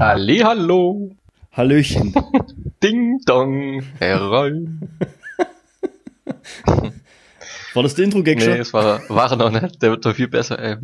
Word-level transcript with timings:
Halli, 0.00 0.38
hallo. 0.38 1.14
Hallöchen. 1.52 2.14
Ding 2.82 3.20
dong, 3.26 3.82
herein. 3.98 4.88
War 7.74 7.82
das 7.82 7.96
der 7.96 8.06
Intro-Gag 8.06 8.40
schon? 8.40 8.54
Nee, 8.54 8.60
es 8.60 8.72
war, 8.72 9.02
war 9.10 9.36
noch 9.36 9.50
nicht. 9.50 9.82
Der 9.82 9.90
wird 9.90 10.06
doch 10.06 10.14
viel 10.14 10.28
besser, 10.28 10.58
ey. 10.58 10.76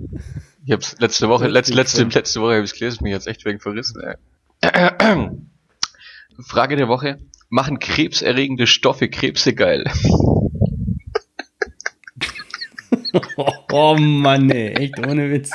Ich 0.67 0.73
hab's 0.73 0.97
letzte 0.99 1.31
Woche, 1.31 1.47
letzte, 1.47 1.73
letzte, 1.73 2.05
letzte 2.05 2.43
Woche 2.43 2.57
hab 2.57 2.65
ich's 2.65 2.75
gelesen, 2.75 3.05
mich 3.05 3.13
jetzt 3.13 3.27
echt 3.27 3.47
wegen 3.47 3.59
verrissen, 3.59 4.03
ey. 4.03 4.17
Frage 6.47 6.77
der 6.77 6.89
Woche. 6.89 7.19
Machen 7.49 7.79
krebserregende 7.79 8.67
Stoffe 8.67 9.09
Krebse 9.09 9.55
geil? 9.55 9.91
Oh 13.73 13.97
Mann, 13.99 14.51
ey, 14.51 14.75
echt 14.75 14.99
ohne 14.99 15.31
Witz. 15.31 15.51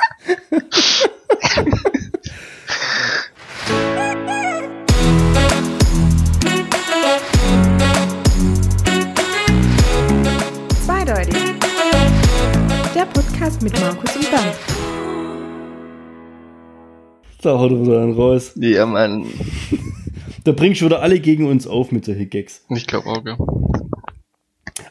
Der 12.94 13.06
Podcast 13.06 13.62
mit 13.62 13.72
Markus 13.80 14.14
und 14.16 14.30
Bernd. 14.30 14.54
Da 17.40 17.58
haut 17.58 17.72
er 17.72 17.80
wieder 17.80 18.02
einen 18.02 18.12
raus. 18.12 18.52
Ja, 18.56 18.84
Mann. 18.84 19.24
Da 20.44 20.52
bringst 20.52 20.82
du 20.82 20.86
wieder 20.86 21.00
alle 21.00 21.18
gegen 21.18 21.46
uns 21.46 21.66
auf 21.66 21.90
mit 21.90 22.04
solchen 22.04 22.28
Gags. 22.28 22.64
Ich 22.68 22.86
glaube 22.86 23.06
auch, 23.08 23.24
ja. 23.24 23.38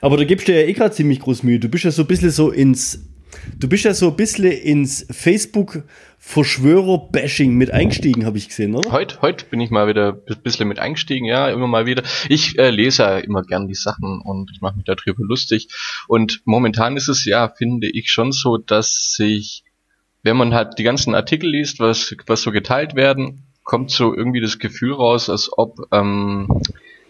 Aber 0.01 0.17
da 0.17 0.23
gibst 0.23 0.47
du 0.47 0.53
ja 0.53 0.65
eh 0.65 0.73
gerade 0.73 0.95
ziemlich 0.95 1.19
groß 1.19 1.43
Mühe. 1.43 1.59
Du 1.59 1.69
bist 1.69 1.83
ja 1.83 1.91
so 1.91 2.01
ein 2.01 2.07
bisschen 2.07 2.31
so 2.31 2.49
ins. 2.49 3.10
Du 3.57 3.67
bist 3.69 3.85
ja 3.85 3.93
so 3.93 4.09
ein 4.09 4.15
bisschen 4.15 4.51
ins 4.51 5.05
Facebook-Verschwörer-Bashing 5.11 7.55
mit 7.55 7.71
eingestiegen, 7.71 8.25
habe 8.25 8.37
ich 8.37 8.49
gesehen, 8.49 8.75
oder? 8.75 8.91
Heute, 8.91 9.21
heute 9.21 9.45
bin 9.45 9.61
ich 9.61 9.69
mal 9.69 9.87
wieder 9.87 10.21
ein 10.27 10.41
bisschen 10.41 10.67
mit 10.67 10.79
eingestiegen, 10.79 11.25
ja, 11.25 11.49
immer 11.49 11.67
mal 11.67 11.85
wieder. 11.85 12.03
Ich 12.29 12.57
äh, 12.59 12.69
lese 12.69 13.03
ja 13.03 13.17
immer 13.19 13.43
gern 13.43 13.67
die 13.67 13.75
Sachen 13.75 14.21
und 14.21 14.51
ich 14.53 14.61
mache 14.61 14.75
mich 14.75 14.85
darüber 14.85 15.23
lustig. 15.23 15.67
Und 16.07 16.41
momentan 16.45 16.97
ist 16.97 17.07
es 17.07 17.25
ja, 17.25 17.49
finde 17.49 17.87
ich, 17.87 18.11
schon 18.11 18.31
so, 18.31 18.57
dass 18.57 19.13
sich, 19.13 19.63
wenn 20.23 20.37
man 20.37 20.53
halt 20.53 20.79
die 20.79 20.83
ganzen 20.83 21.15
Artikel 21.15 21.49
liest, 21.49 21.79
was, 21.79 22.15
was 22.27 22.41
so 22.41 22.51
geteilt 22.51 22.95
werden, 22.95 23.43
kommt 23.63 23.91
so 23.91 24.15
irgendwie 24.15 24.41
das 24.41 24.59
Gefühl 24.59 24.93
raus, 24.93 25.29
als 25.29 25.49
ob 25.55 25.87
ähm, 25.91 26.61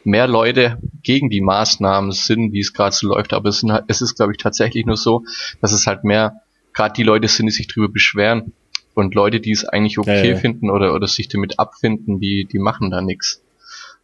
mehr 0.03 0.27
Leute 0.27 0.77
gegen 1.03 1.29
die 1.29 1.41
Maßnahmen 1.41 2.11
sind, 2.11 2.53
wie 2.53 2.59
es 2.59 2.73
gerade 2.73 2.95
so 2.95 3.07
läuft. 3.07 3.33
Aber 3.33 3.49
es, 3.49 3.59
sind 3.59 3.71
halt, 3.71 3.85
es 3.87 4.01
ist, 4.01 4.15
glaube 4.15 4.31
ich, 4.33 4.37
tatsächlich 4.37 4.85
nur 4.85 4.97
so, 4.97 5.23
dass 5.61 5.71
es 5.71 5.87
halt 5.87 6.03
mehr 6.03 6.41
gerade 6.73 6.93
die 6.95 7.03
Leute 7.03 7.27
sind, 7.27 7.45
die 7.47 7.51
sich 7.51 7.67
drüber 7.67 7.89
beschweren. 7.89 8.53
Und 8.93 9.15
Leute, 9.15 9.39
die 9.39 9.51
es 9.51 9.63
eigentlich 9.65 9.97
okay 9.97 10.27
Ja, 10.27 10.33
ja. 10.33 10.35
finden 10.35 10.69
oder, 10.69 10.93
oder 10.93 11.07
sich 11.07 11.29
damit 11.29 11.59
abfinden, 11.59 12.19
die, 12.19 12.45
die 12.51 12.59
machen 12.59 12.91
da 12.91 13.01
nichts. 13.01 13.41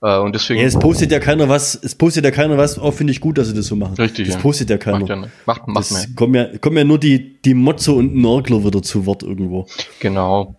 Äh, 0.01 0.17
und 0.19 0.33
deswegen. 0.33 0.61
Ja, 0.61 0.67
es 0.67 0.79
postet 0.79 1.11
ja 1.11 1.19
keiner 1.19 1.49
was, 1.49 1.75
es 1.75 1.95
postet 1.95 2.23
ja 2.23 2.31
keiner 2.31 2.57
was, 2.57 2.79
auch 2.79 2.93
finde 2.93 3.11
ich 3.11 3.19
gut, 3.19 3.37
dass 3.37 3.47
sie 3.47 3.53
das 3.53 3.65
so 3.67 3.75
machen. 3.75 3.95
Richtig, 3.95 4.27
Das 4.27 4.37
postet 4.37 4.69
ja 4.69 4.77
keiner. 4.77 4.99
macht, 4.99 5.09
ja, 5.09 5.15
nicht. 5.17 5.31
macht, 5.45 5.67
macht 5.67 5.91
mehr. 5.91 6.05
kommen 6.15 6.35
ja, 6.35 6.57
kommen 6.59 6.77
ja 6.77 6.83
nur 6.83 6.99
die, 6.99 7.41
die 7.41 7.53
Motze 7.53 7.91
und 7.91 8.15
Nörgler 8.15 8.63
wieder 8.63 8.81
zu 8.81 9.05
Wort 9.05 9.23
irgendwo. 9.23 9.67
Genau. 9.99 10.55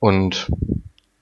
Und 0.00 0.48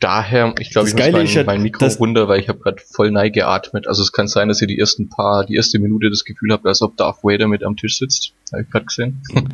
daher, 0.01 0.55
ich 0.59 0.71
glaube, 0.71 0.89
ich 0.89 0.95
muss 0.95 1.13
mein, 1.13 1.25
ist 1.25 1.35
ja, 1.35 1.45
mein 1.45 1.63
Mikro 1.63 1.87
runter, 1.87 2.29
weil 2.29 2.41
ich 2.41 2.49
habe 2.49 2.59
gerade 2.59 2.83
voll 2.83 3.11
neig 3.11 3.33
geatmet. 3.33 3.87
Also 3.87 4.03
es 4.03 4.13
kann 4.13 4.29
sein, 4.29 4.49
dass 4.49 4.61
ihr 4.61 4.67
die 4.67 4.79
ersten 4.79 5.09
paar, 5.09 5.45
die 5.45 5.55
erste 5.55 5.79
Minute 5.79 6.11
das 6.11 6.25
Gefühl 6.25 6.53
habt, 6.53 6.67
als 6.67 6.83
ob 6.83 6.97
Darth 6.97 7.23
Vader 7.23 7.49
mit 7.49 7.65
am 7.65 7.77
Tisch 7.77 7.99
sitzt. 7.99 8.33
Habe 8.53 8.63
ich 8.63 8.71
gerade 8.71 8.87
gesehen. 8.87 9.23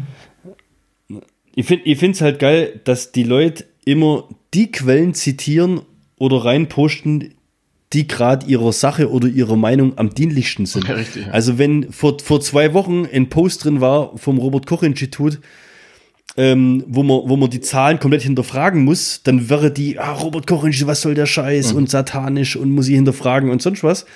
Ich 1.55 1.67
finde 1.67 1.85
ich 1.85 1.99
find's 1.99 2.23
halt 2.23 2.39
geil, 2.39 2.81
dass 2.85 3.13
die 3.13 3.25
Leute 3.25 3.67
immer 3.85 4.27
die 4.55 4.73
Quellen 4.73 5.13
zitieren 5.13 5.83
oder 6.17 6.47
reinposten, 6.47 7.35
die 7.93 8.09
gerade 8.09 8.47
ihrer 8.47 8.73
Sache 8.73 9.11
oder 9.11 9.29
ihrer 9.29 9.57
Meinung 9.57 9.99
am 9.99 10.15
dienlichsten 10.15 10.65
sind. 10.65 10.89
Ja, 10.89 10.95
richtig, 10.95 11.27
ja. 11.27 11.33
Also 11.33 11.59
wenn 11.59 11.93
vor, 11.93 12.19
vor 12.21 12.41
zwei 12.41 12.73
Wochen 12.73 13.07
ein 13.13 13.29
Post 13.29 13.65
drin 13.65 13.81
war 13.83 14.17
vom 14.17 14.39
Robert-Koch-Institut, 14.39 15.41
ähm, 16.37 16.85
wo, 16.89 17.03
man, 17.03 17.29
wo 17.29 17.37
man 17.37 17.51
die 17.51 17.61
Zahlen 17.61 17.99
komplett 18.01 18.23
hinterfragen 18.23 18.85
muss, 18.85 19.21
dann 19.23 19.51
wäre 19.51 19.71
die, 19.71 19.99
ah, 19.99 20.13
Robert 20.13 20.47
Koch-Institut, 20.47 20.89
was 20.89 21.03
soll 21.03 21.15
der 21.15 21.27
Scheiß 21.27 21.73
Mhm. 21.73 21.79
und 21.79 21.91
satanisch 21.91 22.57
und 22.57 22.71
muss 22.71 22.89
ich 22.89 22.95
hinterfragen 22.95 23.51
und 23.51 23.61
sonst 23.61 23.85
was. 23.85 24.07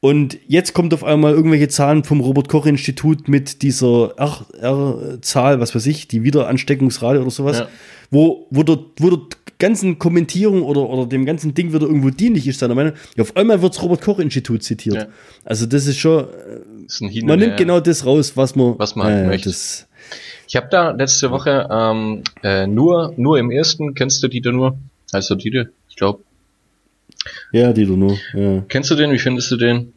Und 0.00 0.38
jetzt 0.46 0.74
kommt 0.74 0.94
auf 0.94 1.02
einmal 1.04 1.32
irgendwelche 1.34 1.66
Zahlen 1.68 2.04
vom 2.04 2.20
Robert-Koch-Institut 2.20 3.26
mit 3.28 3.62
dieser 3.62 4.14
R-Zahl, 4.16 5.60
was 5.60 5.74
weiß 5.74 5.86
ich, 5.86 6.08
die 6.08 6.22
Wiederansteckungsrate 6.22 7.20
oder 7.20 7.30
sowas, 7.30 7.58
Ja. 7.58 7.68
wo, 8.10 8.46
wo, 8.50 8.62
der, 8.62 8.78
wo 8.98 9.10
der 9.10 9.18
ganzen 9.58 9.98
Kommentierung 9.98 10.62
oder, 10.62 10.88
oder 10.88 11.04
dem 11.06 11.26
ganzen 11.26 11.52
Ding 11.52 11.72
wieder 11.72 11.86
irgendwo 11.86 12.10
dienlich 12.10 12.46
ist, 12.46 12.60
seiner 12.60 12.76
Meinung. 12.76 12.92
Ja, 13.16 13.22
auf 13.22 13.36
einmal 13.36 13.60
wird 13.60 13.74
das 13.74 13.82
Robert-Koch-Institut 13.82 14.62
zitiert. 14.62 14.94
Ja. 14.94 15.06
Also 15.44 15.66
das 15.66 15.86
ist 15.88 15.98
schon, 15.98 16.26
Das 16.86 17.00
ist 17.00 17.22
man 17.24 17.40
nimmt 17.40 17.56
genau 17.56 17.80
das 17.80 18.06
raus, 18.06 18.36
was 18.36 18.54
man, 18.54 18.78
Was 18.78 18.94
man 18.94 19.12
ja, 19.12 19.26
möchte. 19.26 19.48
Das, 19.48 19.87
Ich 20.48 20.56
habe 20.56 20.68
da 20.70 20.92
letzte 20.92 21.30
Woche 21.30 21.68
ähm, 21.70 22.22
äh, 22.42 22.66
nur, 22.66 23.12
nur 23.18 23.38
im 23.38 23.50
ersten, 23.50 23.94
kennst 23.94 24.22
du 24.22 24.28
Dieter 24.28 24.50
nur? 24.50 24.78
Heißt 25.12 25.28
der 25.28 25.36
Dieter? 25.36 25.66
Ich 25.90 25.96
glaube. 25.96 26.20
ja, 27.52 27.70
die 27.74 27.84
nur. 27.84 28.16
Ja. 28.32 28.64
Kennst 28.68 28.90
du 28.90 28.94
den? 28.94 29.12
Wie 29.12 29.18
findest 29.18 29.50
du 29.50 29.56
den? 29.56 29.92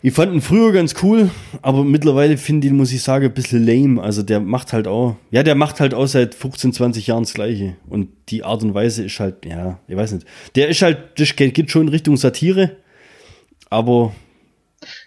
Ich 0.00 0.14
fand 0.14 0.32
ihn 0.32 0.40
früher 0.40 0.72
ganz 0.72 0.94
cool, 1.02 1.30
aber 1.60 1.84
mittlerweile 1.84 2.38
finde 2.38 2.66
ich, 2.66 2.72
ihn, 2.72 2.76
muss 2.78 2.92
ich 2.92 3.02
sagen, 3.02 3.26
ein 3.26 3.34
bisschen 3.34 3.66
lame. 3.66 4.02
Also 4.02 4.22
der 4.22 4.40
macht 4.40 4.72
halt 4.72 4.86
auch, 4.86 5.16
ja, 5.30 5.42
der 5.42 5.54
macht 5.54 5.80
halt 5.80 5.92
auch 5.92 6.06
seit 6.06 6.34
15, 6.34 6.72
20 6.72 7.06
Jahren 7.06 7.24
das 7.24 7.34
Gleiche. 7.34 7.76
Und 7.90 8.08
die 8.30 8.42
Art 8.42 8.62
und 8.62 8.72
Weise 8.72 9.04
ist 9.04 9.20
halt, 9.20 9.44
ja, 9.44 9.80
ich 9.86 9.96
weiß 9.96 10.12
nicht. 10.12 10.26
Der 10.54 10.68
ist 10.68 10.80
halt, 10.80 10.98
das 11.18 11.36
geht, 11.36 11.52
geht 11.52 11.70
schon 11.70 11.82
in 11.82 11.88
Richtung 11.88 12.16
Satire, 12.16 12.76
aber 13.68 14.14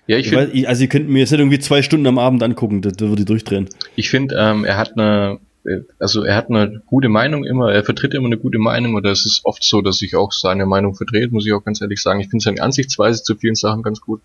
Ja, 0.07 0.17
ich 0.17 0.25
ich 0.25 0.29
finde, 0.31 0.53
weiß, 0.53 0.65
also 0.65 0.83
ihr 0.83 0.89
könnt 0.89 1.09
mir 1.09 1.19
jetzt 1.19 1.31
nicht 1.31 1.39
irgendwie 1.39 1.59
zwei 1.59 1.81
Stunden 1.81 2.07
am 2.07 2.17
Abend 2.17 2.43
angucken, 2.43 2.81
da, 2.81 2.89
da 2.89 3.07
würde 3.09 3.21
ich 3.21 3.27
durchdrehen. 3.27 3.69
ich 3.95 4.09
finde, 4.09 4.35
ähm, 4.37 4.65
er 4.65 4.77
hat 4.77 4.93
eine, 4.97 5.39
äh, 5.65 5.81
also 5.99 6.23
er 6.23 6.35
hat 6.35 6.49
eine 6.49 6.81
gute 6.85 7.09
Meinung 7.09 7.43
immer, 7.43 7.71
er 7.71 7.83
vertritt 7.83 8.13
immer 8.13 8.27
eine 8.27 8.37
gute 8.37 8.57
Meinung 8.57 8.95
oder 8.95 9.11
es 9.11 9.25
ist 9.25 9.41
oft 9.43 9.63
so, 9.63 9.81
dass 9.81 10.01
ich 10.01 10.15
auch 10.15 10.31
seine 10.31 10.65
Meinung 10.65 10.95
vertrete, 10.95 11.29
muss 11.31 11.45
ich 11.45 11.53
auch 11.53 11.63
ganz 11.63 11.81
ehrlich 11.81 12.01
sagen. 12.01 12.19
Ich 12.19 12.29
finde 12.29 12.43
seine 12.43 12.61
Ansichtsweise 12.61 13.23
zu 13.23 13.35
vielen 13.35 13.55
Sachen 13.55 13.83
ganz 13.83 14.01
gut. 14.01 14.21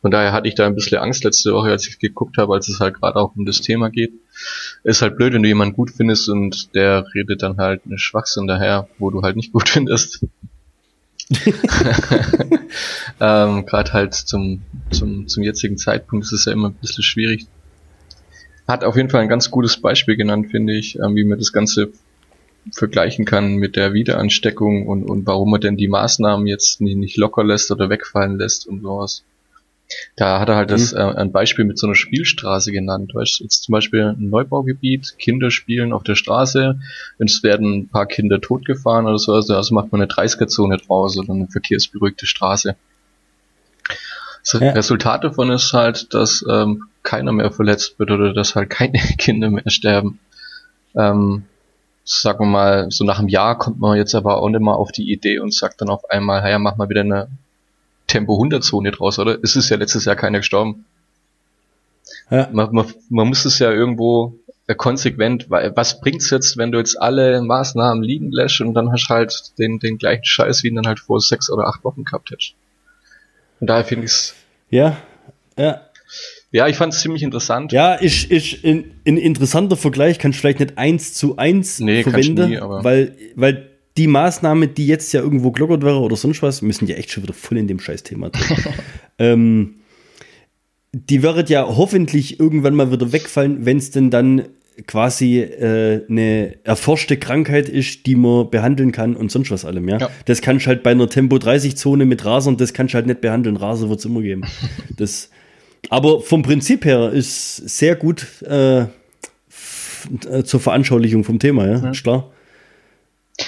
Von 0.00 0.10
daher 0.10 0.32
hatte 0.32 0.48
ich 0.48 0.54
da 0.54 0.66
ein 0.66 0.74
bisschen 0.74 0.98
Angst 0.98 1.24
letzte 1.24 1.52
Woche, 1.52 1.70
als 1.70 1.86
ich 1.86 1.98
geguckt 1.98 2.38
habe, 2.38 2.54
als 2.54 2.68
es 2.68 2.80
halt 2.80 2.94
gerade 2.94 3.16
auch 3.16 3.36
um 3.36 3.44
das 3.44 3.60
Thema 3.60 3.90
geht. 3.90 4.12
Ist 4.84 5.02
halt 5.02 5.16
blöd, 5.16 5.34
wenn 5.34 5.42
du 5.42 5.48
jemanden 5.48 5.74
gut 5.74 5.90
findest 5.90 6.28
und 6.28 6.74
der 6.74 7.04
redet 7.14 7.42
dann 7.42 7.58
halt 7.58 7.82
eine 7.84 7.98
Schwachsinn 7.98 8.46
daher, 8.46 8.88
wo 8.98 9.10
du 9.10 9.22
halt 9.22 9.36
nicht 9.36 9.52
gut 9.52 9.68
findest. 9.68 10.24
ähm, 13.20 13.66
Gerade 13.66 13.92
halt 13.92 14.14
zum, 14.14 14.62
zum, 14.90 15.28
zum 15.28 15.42
jetzigen 15.42 15.76
Zeitpunkt 15.76 16.24
ist 16.24 16.32
es 16.32 16.44
ja 16.46 16.52
immer 16.52 16.70
ein 16.70 16.74
bisschen 16.74 17.04
schwierig. 17.04 17.46
Hat 18.66 18.84
auf 18.84 18.96
jeden 18.96 19.10
Fall 19.10 19.22
ein 19.22 19.28
ganz 19.28 19.50
gutes 19.50 19.80
Beispiel 19.80 20.16
genannt, 20.16 20.50
finde 20.50 20.74
ich, 20.74 20.98
ähm, 20.98 21.16
wie 21.16 21.24
man 21.24 21.38
das 21.38 21.52
Ganze 21.52 21.92
vergleichen 22.72 23.24
kann 23.24 23.56
mit 23.56 23.76
der 23.76 23.92
Wiederansteckung 23.94 24.86
und, 24.86 25.04
und 25.04 25.26
warum 25.26 25.50
man 25.50 25.60
denn 25.60 25.76
die 25.76 25.88
Maßnahmen 25.88 26.46
jetzt 26.46 26.80
nie, 26.80 26.94
nicht 26.94 27.16
locker 27.16 27.44
lässt 27.44 27.70
oder 27.70 27.88
wegfallen 27.88 28.38
lässt 28.38 28.66
und 28.66 28.82
sowas. 28.82 29.24
Da 30.16 30.38
hat 30.40 30.48
er 30.48 30.56
halt 30.56 30.70
das, 30.70 30.92
äh, 30.92 30.98
ein 30.98 31.32
Beispiel 31.32 31.64
mit 31.64 31.78
so 31.78 31.86
einer 31.86 31.94
Spielstraße 31.94 32.72
genannt. 32.72 33.12
Weißt 33.14 33.40
du, 33.40 33.44
jetzt 33.44 33.62
zum 33.64 33.72
Beispiel 33.72 34.14
ein 34.18 34.28
Neubaugebiet, 34.28 35.14
Kinder 35.18 35.50
spielen 35.50 35.92
auf 35.92 36.02
der 36.02 36.14
Straße, 36.14 36.78
und 37.18 37.30
es 37.30 37.42
werden 37.42 37.80
ein 37.80 37.88
paar 37.88 38.06
Kinder 38.06 38.40
totgefahren 38.40 39.06
oder 39.06 39.18
so, 39.18 39.32
also, 39.32 39.54
also 39.56 39.74
macht 39.74 39.92
man 39.92 40.00
eine 40.02 40.10
30er-Zone 40.10 40.76
draus 40.78 41.16
oder 41.18 41.32
eine 41.32 41.48
verkehrsberuhigte 41.48 42.26
Straße. 42.26 42.76
Das 44.42 44.60
Ja. 44.60 44.72
Resultat 44.72 45.24
davon 45.24 45.50
ist 45.50 45.72
halt, 45.72 46.14
dass 46.14 46.44
ähm, 46.48 46.84
keiner 47.02 47.32
mehr 47.32 47.50
verletzt 47.50 47.98
wird 47.98 48.10
oder 48.10 48.32
dass 48.32 48.54
halt 48.54 48.70
keine 48.70 48.98
Kinder 49.18 49.50
mehr 49.50 49.68
sterben. 49.70 50.18
Ähm, 50.94 51.44
sagen 52.04 52.40
wir 52.40 52.46
mal, 52.46 52.90
so 52.90 53.04
nach 53.04 53.18
einem 53.18 53.28
Jahr 53.28 53.58
kommt 53.58 53.78
man 53.80 53.96
jetzt 53.96 54.14
aber 54.14 54.38
auch 54.38 54.48
nicht 54.48 54.60
mal 54.60 54.74
auf 54.74 54.92
die 54.92 55.12
Idee 55.12 55.38
und 55.38 55.54
sagt 55.54 55.80
dann 55.80 55.90
auf 55.90 56.10
einmal, 56.10 56.48
ja, 56.48 56.58
mach 56.58 56.76
mal 56.76 56.88
wieder 56.88 57.02
eine 57.02 57.28
Tempo 58.08 58.34
100 58.34 58.64
Zone 58.64 58.90
draus, 58.90 59.18
oder? 59.20 59.38
Es 59.42 59.54
ist 59.54 59.68
ja 59.70 59.76
letztes 59.76 60.04
Jahr 60.04 60.16
keiner 60.16 60.38
gestorben. 60.38 60.84
Ja. 62.30 62.48
Man, 62.52 62.72
man, 62.72 62.86
man 63.08 63.28
muss 63.28 63.44
es 63.44 63.58
ja 63.58 63.70
irgendwo 63.70 64.34
äh, 64.66 64.74
konsequent, 64.74 65.48
weil 65.50 65.74
was 65.76 66.00
bringt's 66.00 66.30
jetzt, 66.30 66.56
wenn 66.56 66.72
du 66.72 66.78
jetzt 66.78 67.00
alle 67.00 67.40
Maßnahmen 67.42 68.02
liegen 68.02 68.32
lässt 68.32 68.60
und 68.60 68.74
dann 68.74 68.90
hast 68.92 69.06
du 69.08 69.14
halt 69.14 69.52
den, 69.58 69.78
den 69.78 69.98
gleichen 69.98 70.24
Scheiß, 70.24 70.62
wie 70.62 70.68
ihn 70.68 70.74
dann 70.76 70.86
halt 70.86 71.00
vor 71.00 71.20
sechs 71.20 71.50
oder 71.50 71.66
acht 71.68 71.84
Wochen 71.84 72.04
gehabt 72.04 72.30
hättest. 72.30 72.54
Und 73.60 73.68
daher 73.68 73.84
finde 73.84 74.06
ich's, 74.06 74.34
Ja, 74.70 74.96
ja. 75.56 75.82
ja, 76.52 76.66
ich 76.68 76.76
fand's 76.76 77.00
ziemlich 77.00 77.22
interessant. 77.22 77.72
Ja, 77.72 77.94
ist, 77.94 78.30
ist 78.30 78.64
ein, 78.64 79.00
ein 79.06 79.16
interessanter 79.16 79.76
Vergleich, 79.76 80.18
kannst 80.18 80.38
du 80.38 80.40
vielleicht 80.40 80.60
nicht 80.60 80.78
eins 80.78 81.14
zu 81.14 81.36
eins 81.38 81.78
Nee, 81.80 82.02
verwenden, 82.02 82.48
nie, 82.50 82.58
aber- 82.58 82.84
weil, 82.84 83.14
weil 83.36 83.67
die 83.98 84.06
Maßnahme, 84.06 84.68
die 84.68 84.86
jetzt 84.86 85.12
ja 85.12 85.20
irgendwo 85.20 85.50
glockert 85.50 85.82
wäre 85.82 85.98
oder 85.98 86.16
sonst 86.16 86.42
was, 86.42 86.62
müssen 86.62 86.86
ja 86.86 86.94
echt 86.96 87.10
schon 87.10 87.24
wieder 87.24 87.34
voll 87.34 87.58
in 87.58 87.66
dem 87.66 87.80
Scheißthema 87.80 88.30
drin. 88.30 88.56
ähm, 89.18 89.74
die 90.92 91.22
wird 91.22 91.50
ja 91.50 91.66
hoffentlich 91.66 92.40
irgendwann 92.40 92.74
mal 92.74 92.92
wieder 92.92 93.12
wegfallen, 93.12 93.66
wenn 93.66 93.76
es 93.76 93.90
denn 93.90 94.10
dann 94.10 94.44
quasi 94.86 95.40
äh, 95.40 96.06
eine 96.08 96.56
erforschte 96.62 97.16
Krankheit 97.16 97.68
ist, 97.68 98.06
die 98.06 98.14
man 98.14 98.48
behandeln 98.48 98.92
kann 98.92 99.16
und 99.16 99.32
sonst 99.32 99.50
was 99.50 99.64
allem, 99.64 99.88
ja. 99.88 99.98
ja. 99.98 100.10
Das 100.26 100.40
kannst 100.40 100.66
du 100.66 100.68
halt 100.68 100.84
bei 100.84 100.92
einer 100.92 101.08
Tempo 101.08 101.38
30 101.38 101.76
Zone 101.76 102.06
mit 102.06 102.24
Rasern, 102.24 102.56
das 102.56 102.72
kannst 102.72 102.94
du 102.94 102.96
halt 102.96 103.06
nicht 103.08 103.20
behandeln. 103.20 103.56
Raser 103.56 103.88
wird 103.88 103.98
es 103.98 104.04
immer 104.04 104.22
geben. 104.22 104.42
das, 104.96 105.30
aber 105.90 106.20
vom 106.20 106.42
Prinzip 106.42 106.84
her 106.84 107.10
ist 107.10 107.56
sehr 107.56 107.96
gut 107.96 108.42
äh, 108.42 108.86
zur 110.44 110.60
Veranschaulichung 110.60 111.24
vom 111.24 111.40
Thema, 111.40 111.66
ja, 111.66 111.78
ja. 111.78 111.90
ist 111.90 112.04
klar. 112.04 112.30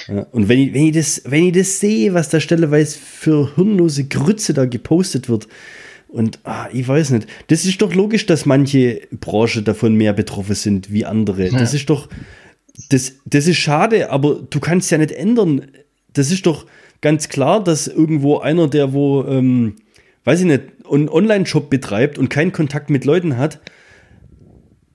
Ja, 0.07 0.25
und 0.31 0.47
wenn 0.49 0.59
ich, 0.59 0.73
wenn, 0.73 0.87
ich 0.87 0.93
das, 0.93 1.21
wenn 1.25 1.47
ich 1.47 1.53
das 1.53 1.79
sehe, 1.79 2.13
was 2.13 2.29
da 2.29 2.39
stelleweise 2.39 2.97
für 2.97 3.55
hirnlose 3.55 4.05
Grütze 4.05 4.53
da 4.53 4.65
gepostet 4.65 5.29
wird, 5.29 5.47
und 6.07 6.39
ah, 6.43 6.67
ich 6.73 6.85
weiß 6.85 7.11
nicht, 7.11 7.27
das 7.47 7.63
ist 7.63 7.81
doch 7.81 7.93
logisch, 7.93 8.25
dass 8.25 8.45
manche 8.45 9.01
Branchen 9.11 9.63
davon 9.63 9.95
mehr 9.95 10.11
betroffen 10.11 10.55
sind 10.55 10.91
wie 10.91 11.05
andere. 11.05 11.47
Ja. 11.47 11.57
Das 11.57 11.73
ist 11.73 11.89
doch, 11.89 12.09
das, 12.89 13.13
das 13.25 13.47
ist 13.47 13.57
schade, 13.57 14.09
aber 14.09 14.41
du 14.49 14.59
kannst 14.59 14.91
ja 14.91 14.97
nicht 14.97 15.11
ändern. 15.11 15.67
Das 16.13 16.31
ist 16.31 16.45
doch 16.45 16.65
ganz 16.99 17.29
klar, 17.29 17.63
dass 17.63 17.87
irgendwo 17.87 18.39
einer, 18.39 18.67
der 18.67 18.91
wo, 18.91 19.23
ähm, 19.23 19.77
weiß 20.25 20.41
ich 20.41 20.47
nicht, 20.47 20.63
einen 20.91 21.07
Online-Shop 21.07 21.69
betreibt 21.69 22.17
und 22.17 22.29
keinen 22.29 22.51
Kontakt 22.51 22.89
mit 22.89 23.05
Leuten 23.05 23.37
hat, 23.37 23.61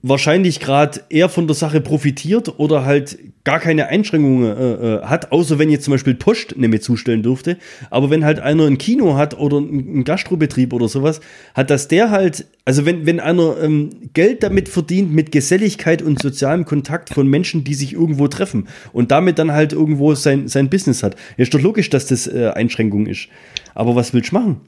wahrscheinlich 0.09 0.59
gerade 0.59 1.01
eher 1.09 1.29
von 1.29 1.47
der 1.47 1.55
Sache 1.55 1.81
profitiert 1.81 2.59
oder 2.59 2.85
halt 2.85 3.17
gar 3.43 3.59
keine 3.59 3.87
Einschränkungen 3.87 4.43
äh, 4.43 4.95
äh, 4.95 5.01
hat, 5.03 5.31
außer 5.31 5.57
wenn 5.57 5.69
jetzt 5.69 5.85
zum 5.85 5.93
Beispiel 5.93 6.15
Post 6.15 6.57
nicht 6.57 6.69
mehr 6.69 6.81
zustellen 6.81 7.23
durfte. 7.23 7.57
Aber 7.89 8.09
wenn 8.09 8.25
halt 8.25 8.39
einer 8.39 8.65
ein 8.65 8.77
Kino 8.77 9.15
hat 9.15 9.39
oder 9.39 9.59
ein 9.59 10.03
Gastrobetrieb 10.03 10.73
oder 10.73 10.87
sowas, 10.89 11.21
hat 11.53 11.69
das 11.69 11.87
der 11.87 12.11
halt, 12.11 12.45
also 12.65 12.85
wenn, 12.85 13.05
wenn 13.05 13.19
einer 13.19 13.55
ähm, 13.61 13.89
Geld 14.13 14.43
damit 14.43 14.67
verdient, 14.67 15.13
mit 15.13 15.31
Geselligkeit 15.31 16.01
und 16.01 16.21
sozialem 16.21 16.65
Kontakt 16.65 17.09
von 17.13 17.27
Menschen, 17.27 17.63
die 17.63 17.73
sich 17.73 17.93
irgendwo 17.93 18.27
treffen 18.27 18.67
und 18.91 19.11
damit 19.11 19.39
dann 19.39 19.53
halt 19.53 19.71
irgendwo 19.71 20.13
sein, 20.13 20.47
sein 20.47 20.69
Business 20.69 21.01
hat, 21.01 21.15
ist 21.37 21.53
doch 21.53 21.61
logisch, 21.61 21.89
dass 21.89 22.07
das 22.07 22.27
äh, 22.27 22.51
Einschränkung 22.53 23.07
ist. 23.07 23.29
Aber 23.73 23.95
was 23.95 24.13
willst 24.13 24.31
du 24.31 24.35
machen? 24.35 24.61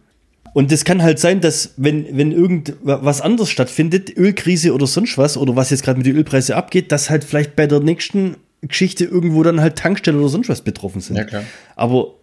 Und 0.53 0.71
es 0.71 0.83
kann 0.83 1.01
halt 1.01 1.19
sein, 1.19 1.41
dass 1.41 1.73
wenn, 1.77 2.05
wenn 2.17 2.31
irgendwas 2.31 3.21
anderes 3.21 3.49
stattfindet, 3.49 4.15
Ölkrise 4.17 4.73
oder 4.73 4.87
sonst 4.87 5.17
was, 5.17 5.37
oder 5.37 5.55
was 5.55 5.69
jetzt 5.69 5.83
gerade 5.83 5.97
mit 5.97 6.07
den 6.07 6.15
Ölpreisen 6.15 6.55
abgeht, 6.55 6.91
dass 6.91 7.09
halt 7.09 7.23
vielleicht 7.23 7.55
bei 7.55 7.67
der 7.67 7.79
nächsten 7.79 8.35
Geschichte 8.61 9.05
irgendwo 9.05 9.43
dann 9.43 9.61
halt 9.61 9.77
Tankstellen 9.77 10.19
oder 10.19 10.29
sonst 10.29 10.49
was 10.49 10.61
betroffen 10.61 11.01
sind. 11.01 11.15
Ja, 11.15 11.23
klar. 11.23 11.43
Aber, 11.75 12.15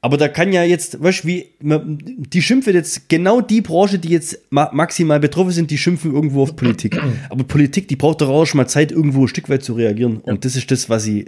aber 0.00 0.16
da 0.16 0.28
kann 0.28 0.52
ja 0.52 0.64
jetzt, 0.64 1.02
weißt 1.02 1.24
du, 1.24 1.28
wie, 1.28 1.46
die 1.60 2.42
schimpfen 2.42 2.74
jetzt, 2.74 3.08
genau 3.08 3.40
die 3.40 3.60
Branche, 3.60 3.98
die 3.98 4.08
jetzt 4.08 4.40
maximal 4.50 5.20
betroffen 5.20 5.52
sind, 5.52 5.70
die 5.70 5.78
schimpfen 5.78 6.12
irgendwo 6.12 6.42
auf 6.42 6.56
Politik. 6.56 7.00
Aber 7.30 7.44
Politik, 7.44 7.88
die 7.88 7.96
braucht 7.96 8.20
doch 8.20 8.28
auch 8.28 8.46
schon 8.46 8.58
mal 8.58 8.66
Zeit, 8.66 8.90
irgendwo 8.90 9.22
ein 9.22 9.28
Stück 9.28 9.48
weit 9.48 9.62
zu 9.62 9.74
reagieren. 9.74 10.22
Ja. 10.24 10.32
Und 10.32 10.44
das 10.44 10.56
ist 10.56 10.70
das, 10.70 10.88
was 10.88 11.04
sie 11.04 11.26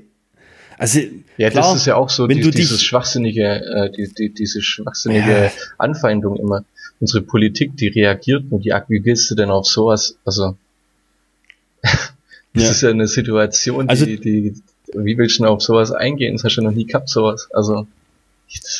also, 0.80 1.00
ja, 1.36 1.50
klar, 1.50 1.72
das 1.72 1.82
ist 1.82 1.86
ja 1.86 1.96
auch 1.96 2.08
so 2.08 2.26
die, 2.26 2.40
dieses 2.40 2.82
schwachsinnige, 2.82 3.44
äh, 3.44 3.90
die, 3.90 4.14
die, 4.14 4.32
diese 4.32 4.62
schwachsinnige 4.62 5.30
ja. 5.30 5.50
Anfeindung 5.76 6.36
immer. 6.38 6.64
Unsere 7.00 7.22
Politik, 7.22 7.76
die 7.76 7.88
reagiert 7.88 8.44
und 8.48 8.64
die, 8.64 8.72
wie 8.88 9.00
gehst 9.00 9.30
du 9.30 9.34
denn 9.34 9.50
auf 9.50 9.66
sowas? 9.66 10.16
Also, 10.24 10.56
das 11.82 12.00
ja. 12.54 12.70
ist 12.70 12.80
ja 12.80 12.88
eine 12.88 13.06
Situation, 13.08 13.90
also, 13.90 14.06
die, 14.06 14.18
die, 14.18 14.54
wie 14.94 15.18
willst 15.18 15.38
du 15.38 15.42
denn 15.42 15.52
auf 15.52 15.60
sowas 15.60 15.92
eingehen? 15.92 16.36
Das 16.36 16.44
hast 16.44 16.56
du 16.56 16.62
noch 16.62 16.72
nie 16.72 16.86
gehabt, 16.86 17.10
sowas. 17.10 17.48
Also, 17.52 17.86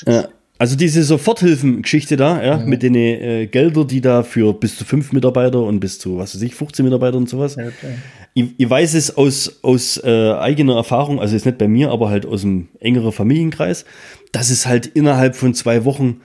ja. 0.07 0.27
Also 0.57 0.77
diese 0.77 1.03
Soforthilfen-Geschichte 1.05 2.17
da, 2.17 2.43
ja, 2.43 2.57
mhm. 2.57 2.69
mit 2.69 2.83
den 2.83 2.95
äh, 2.95 3.47
Gelder, 3.47 3.85
die 3.85 4.01
da 4.01 4.23
für 4.23 4.55
bis 4.55 4.77
zu 4.77 4.87
fünf 4.87 5.13
Mitarbeiter 5.13 5.63
und 5.63 5.81
bis 5.81 5.99
zu, 5.99 6.17
was 6.17 6.35
weiß 6.35 6.43
ich, 6.43 6.55
15 6.55 6.85
Mitarbeiter 6.85 7.19
und 7.19 7.29
sowas. 7.29 7.57
Ja, 7.57 7.65
okay. 7.65 7.95
Ich, 8.35 8.47
ich, 8.57 8.71
weiß 8.71 8.95
es 8.95 9.17
aus, 9.17 9.61
aus 9.63 10.03
äh, 10.03 10.33
eigener 10.33 10.77
Erfahrung, 10.77 11.21
also 11.21 11.35
jetzt 11.35 11.47
nicht 11.47 11.59
bei 11.59 11.69
mir, 11.69 11.91
aber 11.91 12.11
halt 12.11 12.27
aus 12.27 12.45
einem 12.45 12.69
engeren 12.79 13.13
Familienkreis, 13.13 13.85
dass 14.33 14.51
es 14.51 14.67
halt 14.67 14.87
innerhalb 14.87 15.35
von 15.37 15.55
zwei 15.55 15.85
Wochen 15.85 16.21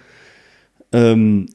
ähm, 0.91 1.47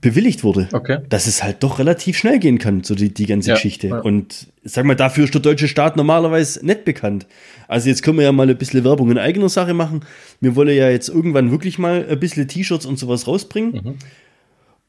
bewilligt 0.00 0.42
wurde, 0.42 0.68
okay. 0.72 0.98
dass 1.08 1.26
es 1.26 1.42
halt 1.42 1.62
doch 1.62 1.78
relativ 1.78 2.18
schnell 2.18 2.38
gehen 2.38 2.58
kann, 2.58 2.82
so 2.82 2.94
die, 2.94 3.14
die 3.14 3.26
ganze 3.26 3.50
ja, 3.50 3.54
Geschichte. 3.54 3.88
Ja. 3.88 4.00
Und 4.00 4.48
sag 4.64 4.84
mal, 4.84 4.96
dafür 4.96 5.24
ist 5.24 5.34
der 5.34 5.40
deutsche 5.40 5.68
Staat 5.68 5.96
normalerweise 5.96 6.64
nicht 6.66 6.84
bekannt. 6.84 7.26
Also 7.68 7.88
jetzt 7.88 8.02
können 8.02 8.18
wir 8.18 8.24
ja 8.24 8.32
mal 8.32 8.48
ein 8.48 8.56
bisschen 8.56 8.84
Werbung 8.84 9.10
in 9.10 9.18
eigener 9.18 9.48
Sache 9.48 9.72
machen. 9.72 10.00
Wir 10.40 10.56
wollen 10.56 10.76
ja 10.76 10.90
jetzt 10.90 11.08
irgendwann 11.08 11.50
wirklich 11.50 11.78
mal 11.78 12.06
ein 12.08 12.18
bisschen 12.18 12.48
T-Shirts 12.48 12.86
und 12.86 12.98
sowas 12.98 13.26
rausbringen. 13.26 13.72
Mhm. 13.72 13.94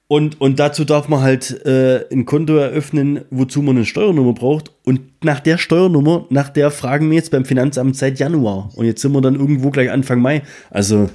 Und, 0.07 0.39
und 0.39 0.59
dazu 0.59 0.85
darf 0.85 1.07
man 1.07 1.21
halt 1.21 1.65
äh, 1.65 2.05
ein 2.11 2.25
Konto 2.25 2.55
eröffnen, 2.57 3.21
wozu 3.31 3.63
man 3.63 3.75
eine 3.75 3.85
Steuernummer 3.85 4.33
braucht. 4.33 4.71
Und 4.83 5.01
nach 5.23 5.39
der 5.39 5.57
Steuernummer, 5.57 6.27
nach 6.29 6.49
der 6.49 6.69
fragen 6.69 7.09
wir 7.09 7.15
jetzt 7.15 7.31
beim 7.31 7.43
Finanzamt 7.43 7.97
seit 7.97 8.19
Januar. 8.19 8.69
Und 8.75 8.85
jetzt 8.85 9.01
sind 9.01 9.13
wir 9.13 9.21
dann 9.21 9.33
irgendwo 9.35 9.71
gleich 9.71 9.89
Anfang 9.89 10.21
Mai. 10.21 10.43
Also 10.69 11.09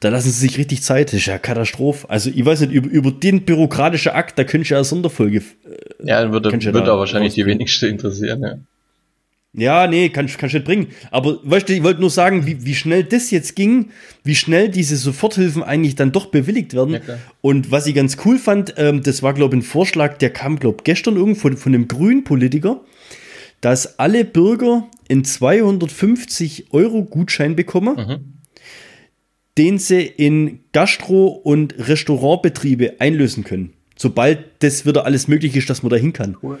da 0.00 0.08
lassen 0.08 0.30
sie 0.30 0.40
sich 0.48 0.58
richtig 0.58 0.82
Zeit. 0.82 1.08
Das 1.08 1.14
ist 1.14 1.26
ja 1.26 1.38
Katastrophe. 1.38 2.10
Also, 2.10 2.30
ich 2.34 2.44
weiß 2.44 2.62
nicht, 2.62 2.72
über, 2.72 2.90
über 2.90 3.12
den 3.12 3.44
bürokratischen 3.44 4.10
Akt, 4.10 4.36
da 4.36 4.42
könnte 4.42 4.64
ich 4.64 4.70
ja 4.70 4.78
eine 4.78 4.84
Sonderfolge. 4.84 5.38
Äh, 5.38 5.42
ja, 6.02 6.20
dann 6.20 6.32
würde, 6.32 6.50
würde 6.50 6.82
da 6.82 6.98
wahrscheinlich 6.98 7.34
die 7.34 7.46
wenigste 7.46 7.86
interessieren, 7.86 8.42
ja. 8.42 8.54
Ja, 9.54 9.86
nee, 9.86 10.08
kann, 10.08 10.26
kann 10.26 10.46
ich 10.46 10.54
nicht 10.54 10.64
bringen. 10.64 10.88
Aber 11.10 11.38
weißt 11.42 11.68
du, 11.68 11.74
ich 11.74 11.82
wollte 11.82 12.00
nur 12.00 12.08
sagen, 12.08 12.46
wie, 12.46 12.64
wie 12.64 12.74
schnell 12.74 13.04
das 13.04 13.30
jetzt 13.30 13.54
ging, 13.54 13.90
wie 14.24 14.34
schnell 14.34 14.70
diese 14.70 14.96
Soforthilfen 14.96 15.62
eigentlich 15.62 15.94
dann 15.94 16.10
doch 16.10 16.26
bewilligt 16.26 16.72
werden. 16.72 16.94
Ja, 16.94 17.18
und 17.42 17.70
was 17.70 17.86
ich 17.86 17.94
ganz 17.94 18.16
cool 18.24 18.38
fand, 18.38 18.74
ähm, 18.78 19.02
das 19.02 19.22
war, 19.22 19.34
glaube 19.34 19.54
ich, 19.54 19.60
ein 19.60 19.64
Vorschlag, 19.64 20.16
der 20.18 20.30
kam, 20.30 20.58
glaube 20.58 20.78
ich, 20.80 20.84
gestern 20.84 21.16
irgendwo 21.16 21.40
von, 21.40 21.56
von 21.58 21.74
einem 21.74 21.86
grünen 21.86 22.24
Politiker, 22.24 22.80
dass 23.60 23.98
alle 23.98 24.24
Bürger 24.24 24.88
einen 25.10 25.24
250 25.24 26.72
Euro 26.72 27.04
Gutschein 27.04 27.54
bekommen. 27.54 27.96
Mhm 27.96 28.32
den 29.58 29.78
sie 29.78 30.00
in 30.00 30.60
Gastro- 30.72 31.26
und 31.26 31.74
Restaurantbetriebe 31.78 33.00
einlösen 33.00 33.44
können. 33.44 33.74
Sobald 33.96 34.46
das 34.60 34.86
wieder 34.86 35.04
alles 35.04 35.28
möglich 35.28 35.54
ist, 35.56 35.68
dass 35.68 35.82
man 35.82 35.90
da 35.90 35.96
hin 35.96 36.12
kann. 36.12 36.36
Cool. 36.42 36.58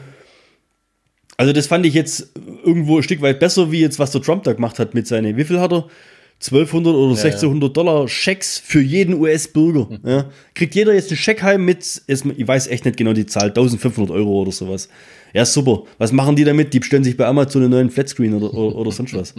Also 1.42 1.52
das 1.52 1.66
fand 1.66 1.84
ich 1.84 1.94
jetzt 1.94 2.30
irgendwo 2.64 2.98
ein 2.98 3.02
Stück 3.02 3.20
weit 3.20 3.40
besser, 3.40 3.72
wie 3.72 3.80
jetzt, 3.80 3.98
was 3.98 4.12
der 4.12 4.22
Trump 4.22 4.44
da 4.44 4.52
gemacht 4.52 4.78
hat 4.78 4.94
mit 4.94 5.08
seinen, 5.08 5.36
wie 5.36 5.42
viel 5.42 5.58
hat 5.58 5.72
er? 5.72 5.88
1200 6.40 6.94
oder 6.94 7.14
ja, 7.16 7.24
1600 7.24 7.68
ja. 7.68 7.72
Dollar 7.72 8.06
Schecks 8.06 8.62
für 8.64 8.80
jeden 8.80 9.14
US-Bürger. 9.14 9.88
Mhm. 9.90 10.08
Ja. 10.08 10.30
Kriegt 10.54 10.76
jeder 10.76 10.94
jetzt 10.94 11.10
einen 11.10 11.16
Scheck 11.16 11.42
heim 11.42 11.64
mit, 11.64 12.02
ich 12.06 12.46
weiß 12.46 12.68
echt 12.68 12.84
nicht 12.84 12.96
genau 12.96 13.12
die 13.12 13.26
Zahl, 13.26 13.48
1500 13.48 14.14
Euro 14.14 14.42
oder 14.42 14.52
sowas. 14.52 14.88
Ja, 15.32 15.44
super. 15.44 15.82
Was 15.98 16.12
machen 16.12 16.36
die 16.36 16.44
damit? 16.44 16.74
Die 16.74 16.78
bestellen 16.78 17.02
sich 17.02 17.16
bei 17.16 17.26
Amazon 17.26 17.62
einen 17.62 17.72
neuen 17.72 17.90
Flatscreen 17.90 18.34
oder, 18.34 18.54
oder, 18.54 18.76
oder 18.76 18.92
sonst 18.92 19.12
was. 19.12 19.34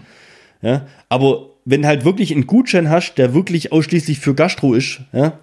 Ja, 0.61 0.85
aber 1.07 1.51
wenn 1.63 1.85
halt 1.85 2.03
wirklich 2.03 2.33
einen 2.33 2.47
Gutschein 2.47 2.89
hast, 2.89 3.15
der 3.15 3.33
wirklich 3.33 3.71
ausschließlich 3.71 4.19
für 4.19 4.35
Gastro 4.35 4.73
ist, 4.73 4.99
ja, 5.13 5.39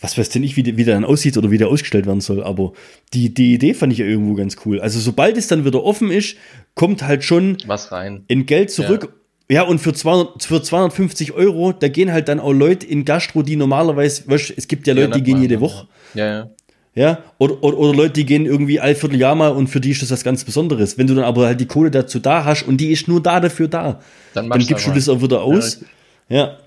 was 0.00 0.16
weiß 0.16 0.28
denn 0.30 0.42
ich, 0.42 0.56
wie, 0.56 0.76
wie 0.76 0.84
der 0.84 0.94
dann 0.94 1.04
aussieht 1.04 1.36
oder 1.36 1.50
wie 1.50 1.58
der 1.58 1.68
ausgestellt 1.68 2.06
werden 2.06 2.20
soll, 2.20 2.42
aber 2.42 2.72
die, 3.12 3.32
die 3.34 3.54
Idee 3.54 3.74
fand 3.74 3.92
ich 3.92 3.98
ja 3.98 4.06
irgendwo 4.06 4.34
ganz 4.34 4.56
cool. 4.64 4.80
Also 4.80 5.00
sobald 5.00 5.36
es 5.36 5.48
dann 5.48 5.64
wieder 5.64 5.82
offen 5.82 6.10
ist, 6.10 6.36
kommt 6.74 7.02
halt 7.02 7.24
schon 7.24 7.58
was 7.66 7.90
rein. 7.90 8.24
In 8.28 8.46
Geld 8.46 8.70
zurück. 8.70 9.12
Ja. 9.48 9.62
ja 9.62 9.62
und 9.62 9.80
für, 9.80 9.92
200, 9.92 10.42
für 10.42 10.62
250 10.62 11.32
Euro, 11.32 11.72
da 11.72 11.88
gehen 11.88 12.12
halt 12.12 12.28
dann 12.28 12.38
auch 12.38 12.52
Leute 12.52 12.86
in 12.86 13.04
Gastro, 13.04 13.42
die 13.42 13.56
normalerweise, 13.56 14.28
weißt, 14.28 14.54
es 14.56 14.68
gibt 14.68 14.86
ja 14.86 14.94
Leute, 14.94 15.10
ja, 15.10 15.14
die 15.16 15.22
gehen 15.22 15.42
jede 15.42 15.60
Woche. 15.60 15.88
Ja, 16.14 16.26
ja. 16.26 16.50
Ja, 16.94 17.22
oder, 17.38 17.62
oder, 17.62 17.78
oder, 17.78 17.96
Leute, 17.96 18.14
die 18.14 18.26
gehen 18.26 18.44
irgendwie 18.44 18.80
all 18.80 18.96
Vierteljahr 18.96 19.36
mal 19.36 19.50
und 19.50 19.68
für 19.68 19.80
die 19.80 19.92
ist 19.92 20.02
das 20.02 20.10
was 20.10 20.24
ganz 20.24 20.42
Besonderes. 20.42 20.98
Wenn 20.98 21.06
du 21.06 21.14
dann 21.14 21.22
aber 21.22 21.46
halt 21.46 21.60
die 21.60 21.66
Kohle 21.66 21.92
dazu 21.92 22.18
da 22.18 22.44
hast 22.44 22.64
und 22.64 22.78
die 22.78 22.90
ist 22.90 23.06
nur 23.06 23.22
da 23.22 23.38
dafür 23.38 23.68
da, 23.68 24.00
dann, 24.34 24.50
dann 24.50 24.66
gibst 24.66 24.84
du 24.84 24.90
das 24.90 25.08
auch 25.08 25.22
wieder 25.22 25.42
aus. 25.42 25.84
Ja. 26.28 26.58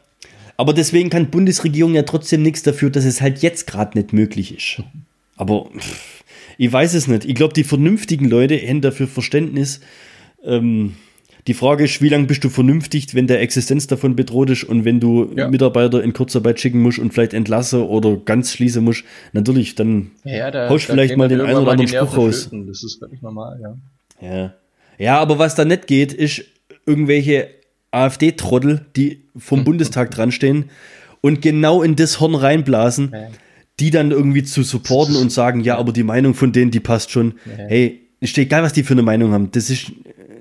Aber 0.62 0.76
deswegen 0.76 1.10
kann 1.10 1.32
Bundesregierung 1.32 1.96
ja 1.96 2.04
trotzdem 2.04 2.44
nichts 2.44 2.62
dafür, 2.62 2.92
dass 2.92 3.04
es 3.04 3.20
halt 3.20 3.40
jetzt 3.40 3.66
gerade 3.66 3.98
nicht 3.98 4.14
möglich 4.14 4.56
ist. 4.56 4.84
Aber 5.36 5.68
ich 6.60 6.72
weiß 6.72 6.94
es 6.94 7.08
nicht. 7.08 7.26
Ich 7.26 7.34
glaube, 7.34 7.56
die 7.56 7.64
vernünftigen 7.64 8.30
Leute 8.30 8.58
hätten 8.58 8.82
dafür 8.82 9.08
Verständnis. 9.08 9.82
Ähm, 10.44 10.98
die 11.48 11.56
Frage 11.56 11.86
ist, 11.86 12.00
wie 12.04 12.10
lange 12.10 12.28
bist 12.28 12.44
du 12.44 12.50
vernünftig, 12.50 13.16
wenn 13.16 13.26
der 13.26 13.42
Existenz 13.42 13.88
davon 13.88 14.16
bedroht 14.16 14.52
ist 14.52 14.64
und 14.64 14.86
wenn 14.86 15.00
du 15.00 15.34
ja. 15.36 15.48
Mitarbeiter 15.48 16.04
in 16.04 16.14
Kurzarbeit 16.14 16.60
schicken 16.60 16.80
musst 16.80 17.00
und 17.00 17.12
vielleicht 17.12 17.34
entlasse 17.34 17.88
oder 17.88 18.18
ganz 18.18 18.54
schließen 18.54 18.84
musst, 18.84 19.04
natürlich, 19.34 19.74
dann 19.74 20.12
ja, 20.24 20.52
da, 20.52 20.70
haust 20.70 20.90
da 20.90 20.94
vielleicht 20.94 21.18
mal 21.18 21.28
den 21.28 21.42
einen 21.42 21.58
oder 21.58 21.72
anderen 21.72 21.88
Spruch 21.88 22.18
raus. 22.18 22.52
Das 22.52 22.84
ist 22.84 23.00
völlig 23.00 23.24
normal, 23.24 23.60
ja. 23.60 23.78
Ja. 24.22 24.54
Ja, 25.00 25.18
aber 25.18 25.40
was 25.40 25.56
da 25.56 25.66
nicht 25.66 25.88
geht, 25.88 26.14
ist 26.14 26.44
irgendwelche 26.86 27.50
AfD-Trottel, 27.92 28.86
die 28.96 29.24
vom 29.38 29.64
Bundestag 29.64 30.12
dran 30.12 30.32
stehen 30.32 30.70
und 31.22 31.42
genau 31.42 31.84
in 31.84 31.96
das 31.96 32.20
Horn 32.20 32.36
reinblasen, 32.36 33.14
die 33.80 33.90
dann 33.92 34.12
irgendwie 34.12 34.44
zu 34.44 34.64
supporten 34.64 35.16
und 35.16 35.32
sagen, 35.32 35.62
ja, 35.62 35.78
aber 35.78 35.92
die 35.92 36.04
Meinung 36.04 36.34
von 36.34 36.52
denen, 36.52 36.72
die 36.72 36.80
passt 36.80 37.12
schon. 37.12 37.36
Hey, 37.68 38.02
ist 38.20 38.38
egal, 38.38 38.64
was 38.64 38.74
die 38.74 38.84
für 38.84 38.94
eine 38.94 39.02
Meinung 39.02 39.32
haben. 39.34 39.52
Das 39.52 39.70
ist 39.70 39.92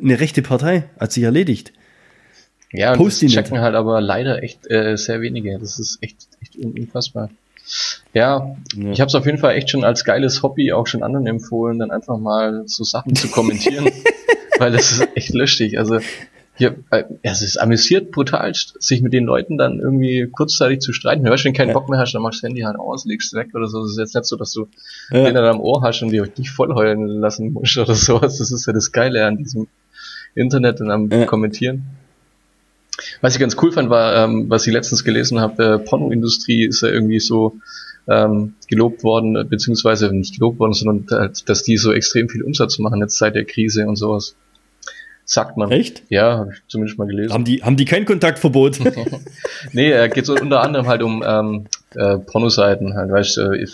eine 0.03 0.21
rechte 0.21 0.43
Partei, 0.43 0.85
hat 0.99 1.13
sich 1.13 1.23
erledigt. 1.25 1.73
Ja, 2.73 2.93
und 2.95 3.05
das 3.05 3.19
checken 3.19 3.59
halt 3.61 3.75
aber 3.75 4.01
leider 4.01 4.43
echt 4.43 4.71
äh, 4.71 4.97
sehr 4.97 5.21
wenige. 5.21 5.59
Das 5.59 5.79
ist 5.79 5.99
echt, 6.03 6.29
echt 6.41 6.57
unfassbar. 6.57 7.31
Ja, 8.15 8.55
Ja. 8.77 8.91
ich 8.91 9.01
habe 9.01 9.09
es 9.09 9.15
auf 9.15 9.27
jeden 9.27 9.39
Fall 9.39 9.55
echt 9.57 9.71
schon 9.71 9.85
als 9.85 10.05
geiles 10.05 10.43
Hobby 10.43 10.73
auch 10.73 10.87
schon 10.87 11.03
anderen 11.03 11.27
empfohlen, 11.27 11.79
dann 11.79 11.91
einfach 11.91 12.19
mal 12.19 12.63
so 12.67 12.85
Sachen 12.85 13.15
zu 13.15 13.29
kommentieren, 13.29 13.89
weil 14.59 14.73
das 14.73 14.93
ist 14.93 15.09
echt 15.17 15.35
lustig. 15.35 15.79
Also 15.79 15.99
hier, 16.61 16.77
äh, 16.91 17.05
es 17.23 17.43
ist 17.43 17.57
amüsiert 17.57 18.11
brutal, 18.13 18.53
sich 18.55 19.03
mit 19.03 19.13
den 19.13 19.25
Leuten 19.25 19.57
dann 19.59 19.81
irgendwie 19.81 20.29
kurzzeitig 20.31 20.81
zu 20.81 20.93
streiten. 20.93 21.25
Wenn 21.25 21.35
du 21.35 21.53
keinen 21.53 21.69
Ja. 21.69 21.75
Bock 21.75 21.89
mehr 21.89 21.99
hast, 21.99 22.13
dann 22.13 22.23
machst 22.23 22.39
du 22.39 22.43
das 22.43 22.49
Handy 22.51 22.61
halt 22.63 22.79
aus, 22.79 23.05
legst 23.07 23.33
es 23.33 23.39
weg 23.39 23.49
oder 23.55 23.67
so. 23.67 23.83
Das 23.83 23.93
ist 23.93 23.99
jetzt 23.99 24.15
nicht 24.15 24.27
so, 24.27 24.37
dass 24.37 24.53
du 24.53 24.69
Ja. 25.11 25.25
den 25.25 25.35
dann 25.35 25.45
am 25.47 25.61
Ohr 25.61 25.83
hast 25.83 26.03
und 26.03 26.11
dich 26.11 26.23
nicht 26.37 26.51
voll 26.51 26.73
heulen 26.75 27.07
lassen 27.07 27.53
musst 27.53 27.77
oder 27.79 27.95
sowas. 27.95 28.39
Das 28.39 28.53
ist 28.53 28.67
ja 28.67 28.73
das 28.73 28.93
Geile 28.93 29.25
an 29.27 29.39
diesem 29.39 29.67
Internet 30.35 30.81
und 30.81 30.91
am 30.91 31.11
Ja. 31.11 31.25
Kommentieren. 31.25 31.83
Was 33.23 33.35
ich 33.35 33.41
ganz 33.41 33.57
cool 33.63 33.73
fand, 33.73 33.89
war, 33.89 34.15
ähm, 34.25 34.51
was 34.51 34.67
ich 34.67 34.73
letztens 34.73 35.03
gelesen 35.05 35.41
habe, 35.41 35.65
äh, 35.65 35.79
Pornoindustrie 35.79 36.67
ist 36.67 36.83
ja 36.83 36.89
irgendwie 36.89 37.21
so 37.21 37.57
ähm, 38.09 38.55
gelobt 38.69 39.05
worden, 39.05 39.37
äh, 39.37 39.45
beziehungsweise 39.45 40.13
nicht 40.13 40.35
gelobt 40.35 40.59
worden, 40.59 40.73
sondern 40.73 41.07
halt, 41.19 41.49
dass 41.49 41.63
die 41.63 41.77
so 41.77 41.93
extrem 41.93 42.29
viel 42.29 42.43
Umsatz 42.43 42.79
machen 42.79 43.01
jetzt 43.01 43.19
seit 43.19 43.35
der 43.35 43.45
Krise 43.45 43.87
und 43.87 43.97
sowas. 43.97 44.35
Sagt 45.31 45.57
man. 45.57 45.71
Echt? 45.71 46.03
Ja, 46.09 46.39
habe 46.39 46.55
ich 46.55 46.61
zumindest 46.67 46.99
mal 46.99 47.07
gelesen. 47.07 47.33
Haben 47.33 47.45
die, 47.45 47.63
haben 47.63 47.77
die 47.77 47.85
kein 47.85 48.05
Kontaktverbot? 48.05 48.81
Nee, 49.73 49.93
äh, 49.93 50.09
geht 50.09 50.27
so 50.27 50.35
unter 50.35 50.63
anderem 50.63 50.89
halt 50.89 51.03
um 51.03 51.23
ähm, 51.25 51.67
äh, 51.95 52.19
Pornoseiten, 52.19 52.95
halt, 52.95 53.13
weißt 53.13 53.37
du, 53.37 53.53
äh, 53.53 53.67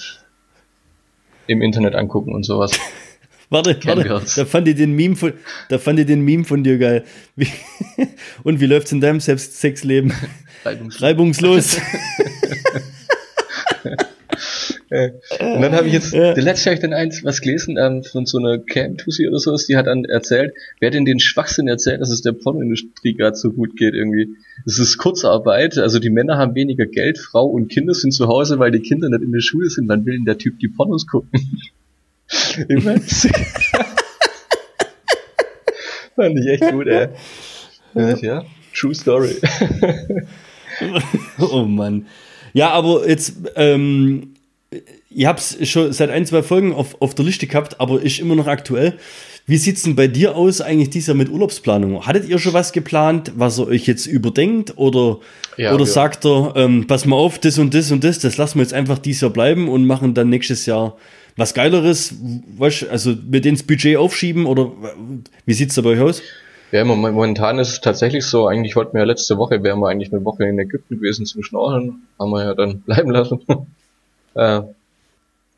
im 1.47 1.63
Internet 1.63 1.95
angucken 1.95 2.35
und 2.35 2.45
sowas. 2.45 2.79
Warte, 3.49 3.77
Kennen 3.77 4.09
warte, 4.09 4.27
da 4.35 4.45
fand 4.45 4.67
ich 4.67 4.75
den 4.75 4.93
Meme 4.97 5.15
von, 5.15 5.33
da 5.69 5.79
fand 5.79 6.01
ich 6.01 6.07
den 6.07 6.23
Meme 6.23 6.45
von 6.45 6.65
dir 6.65 6.79
geil. 6.79 7.05
Wie, 7.37 7.47
und 8.43 8.61
wie 8.61 8.67
läuft's 8.67 8.91
in 8.91 9.01
deinem 9.01 9.21
Selbst 9.21 9.61
Sexleben? 9.61 10.13
Reibungslos. 10.65 11.01
Reibungslos. 11.01 11.81
Äh, 14.91 15.11
Und 15.41 15.63
dann 15.63 15.73
habe 15.73 15.89
ich 15.89 15.95
jetzt, 15.95 16.13
Ja. 16.13 16.33
der 16.35 16.45
letzte 16.45 16.67
habe 16.71 16.75
ich 16.75 16.81
dann 16.81 16.93
eins 16.93 17.25
was 17.25 17.41
gelesen 17.41 17.77
ähm, 17.77 18.05
von 18.05 18.25
so 18.27 18.39
einer 18.39 18.59
Cam-Tussi 18.59 19.27
oder 19.27 19.39
sowas, 19.41 19.67
die 19.67 19.77
hat 19.77 19.87
dann 19.89 20.05
erzählt, 20.05 20.55
wer 20.81 20.91
denn 20.91 21.05
den 21.05 21.19
Schwachsinn 21.19 21.67
erzählt, 21.67 22.01
dass 22.01 22.11
es 22.11 22.23
der 22.23 22.33
Pornoindustrie 22.33 23.15
gerade 23.15 23.37
so 23.37 23.51
gut 23.53 23.77
geht 23.77 23.95
irgendwie. 23.95 24.37
Es 24.65 24.79
ist 24.79 24.97
Kurzarbeit, 24.99 25.77
also 25.79 25.99
die 25.99 26.11
Männer 26.11 26.39
haben 26.39 26.55
weniger 26.55 26.87
Geld, 26.87 27.19
Frau 27.19 27.47
und 27.47 27.69
Kinder 27.69 27.95
sind 27.95 28.13
zu 28.13 28.29
Hause, 28.29 28.59
weil 28.61 28.71
die 28.71 28.81
Kinder 28.81 29.09
nicht 29.09 29.23
in 29.23 29.33
der 29.33 29.41
Schule 29.41 29.69
sind, 29.71 29.89
wann 29.89 30.07
will 30.07 30.15
denn 30.19 30.25
der 30.25 30.39
Typ 30.39 30.59
die 30.61 30.69
Pornos 30.69 31.07
gucken? 31.07 31.31
ich 32.69 32.85
weiß. 32.85 33.29
Fand 36.17 36.39
ich 36.39 36.47
echt 36.47 36.71
gut, 36.71 36.87
ey. 36.87 37.09
Ja, 37.95 38.17
ja. 38.17 38.45
True 38.75 38.95
Story. 38.95 39.37
oh 41.41 41.63
Mann. 41.65 42.07
Ja, 42.53 42.71
aber 42.71 43.09
jetzt, 43.09 43.35
ähm, 43.57 44.35
ihr 45.11 45.29
habt's 45.29 45.57
schon 45.69 45.93
seit 45.93 46.11
ein, 46.11 46.27
zwei 46.27 46.43
Folgen 46.43 46.73
auf, 46.73 47.01
auf 47.01 47.15
der 47.15 47.25
Liste 47.25 47.47
gehabt, 47.47 47.81
aber 47.81 48.03
ist 48.03 48.19
immer 48.19 48.35
noch 48.35 48.47
aktuell. 48.47 48.95
Wie 49.49 49.59
sieht's 49.59 49.83
denn 49.85 49.95
bei 49.95 50.09
dir 50.09 50.35
aus 50.35 50.61
eigentlich 50.61 50.91
dieser 50.91 51.15
mit 51.15 51.29
Urlaubsplanung? 51.31 52.05
Hattet 52.05 52.29
ihr 52.29 52.39
schon 52.41 52.53
was 52.53 52.73
geplant, 52.73 53.33
was 53.37 53.59
ihr 53.61 53.69
euch 53.69 53.87
jetzt 53.87 54.07
überdenkt? 54.07 54.73
Oder, 54.77 55.19
Ja, 55.57 55.71
oder 55.73 55.85
wir- 55.85 55.87
sagt 55.93 56.25
ihr, 56.27 56.53
ähm, 56.57 56.87
pass 56.89 57.07
mal 57.07 57.15
auf, 57.17 57.39
das 57.39 57.59
und 57.59 57.73
das 57.73 57.93
und 57.93 58.03
das, 58.03 58.19
das 58.19 58.37
lassen 58.39 58.59
wir 58.59 58.63
jetzt 58.63 58.75
einfach 58.75 58.99
dieses 58.99 59.21
Jahr 59.23 59.31
bleiben 59.31 59.69
und 59.69 59.87
machen 59.87 60.15
dann 60.15 60.31
nächstes 60.31 60.67
Jahr 60.67 60.97
was 61.37 61.55
Geileres? 61.55 62.15
Weißt, 62.59 62.89
also 62.89 63.15
mit 63.31 63.47
ins 63.47 63.63
Budget 63.63 63.97
aufschieben 63.99 64.47
oder 64.47 64.73
wie 65.45 65.53
sieht's 65.55 65.77
da 65.77 65.83
bei 65.83 65.91
euch 65.91 66.01
aus? 66.01 66.23
Ja, 66.73 66.85
mom- 66.85 66.99
momentan 67.13 67.61
ist 67.61 67.69
es 67.69 67.81
tatsächlich 67.81 68.25
so, 68.25 68.49
eigentlich 68.49 68.75
wollten 68.75 68.95
wir 68.95 69.01
ja 69.03 69.07
letzte 69.07 69.39
Woche, 69.39 69.63
wären 69.63 69.79
wir 69.79 69.89
eigentlich 69.89 70.13
eine 70.13 70.25
Woche 70.25 70.45
in 70.45 70.59
Ägypten 70.59 70.97
gewesen 70.97 71.25
zum 71.25 71.45
Schnorcheln, 71.45 72.01
haben 72.19 72.31
wir 72.33 72.43
ja 72.43 72.55
dann 72.55 72.81
bleiben 72.87 73.11
lassen. 73.13 73.41
Äh, 74.37 74.61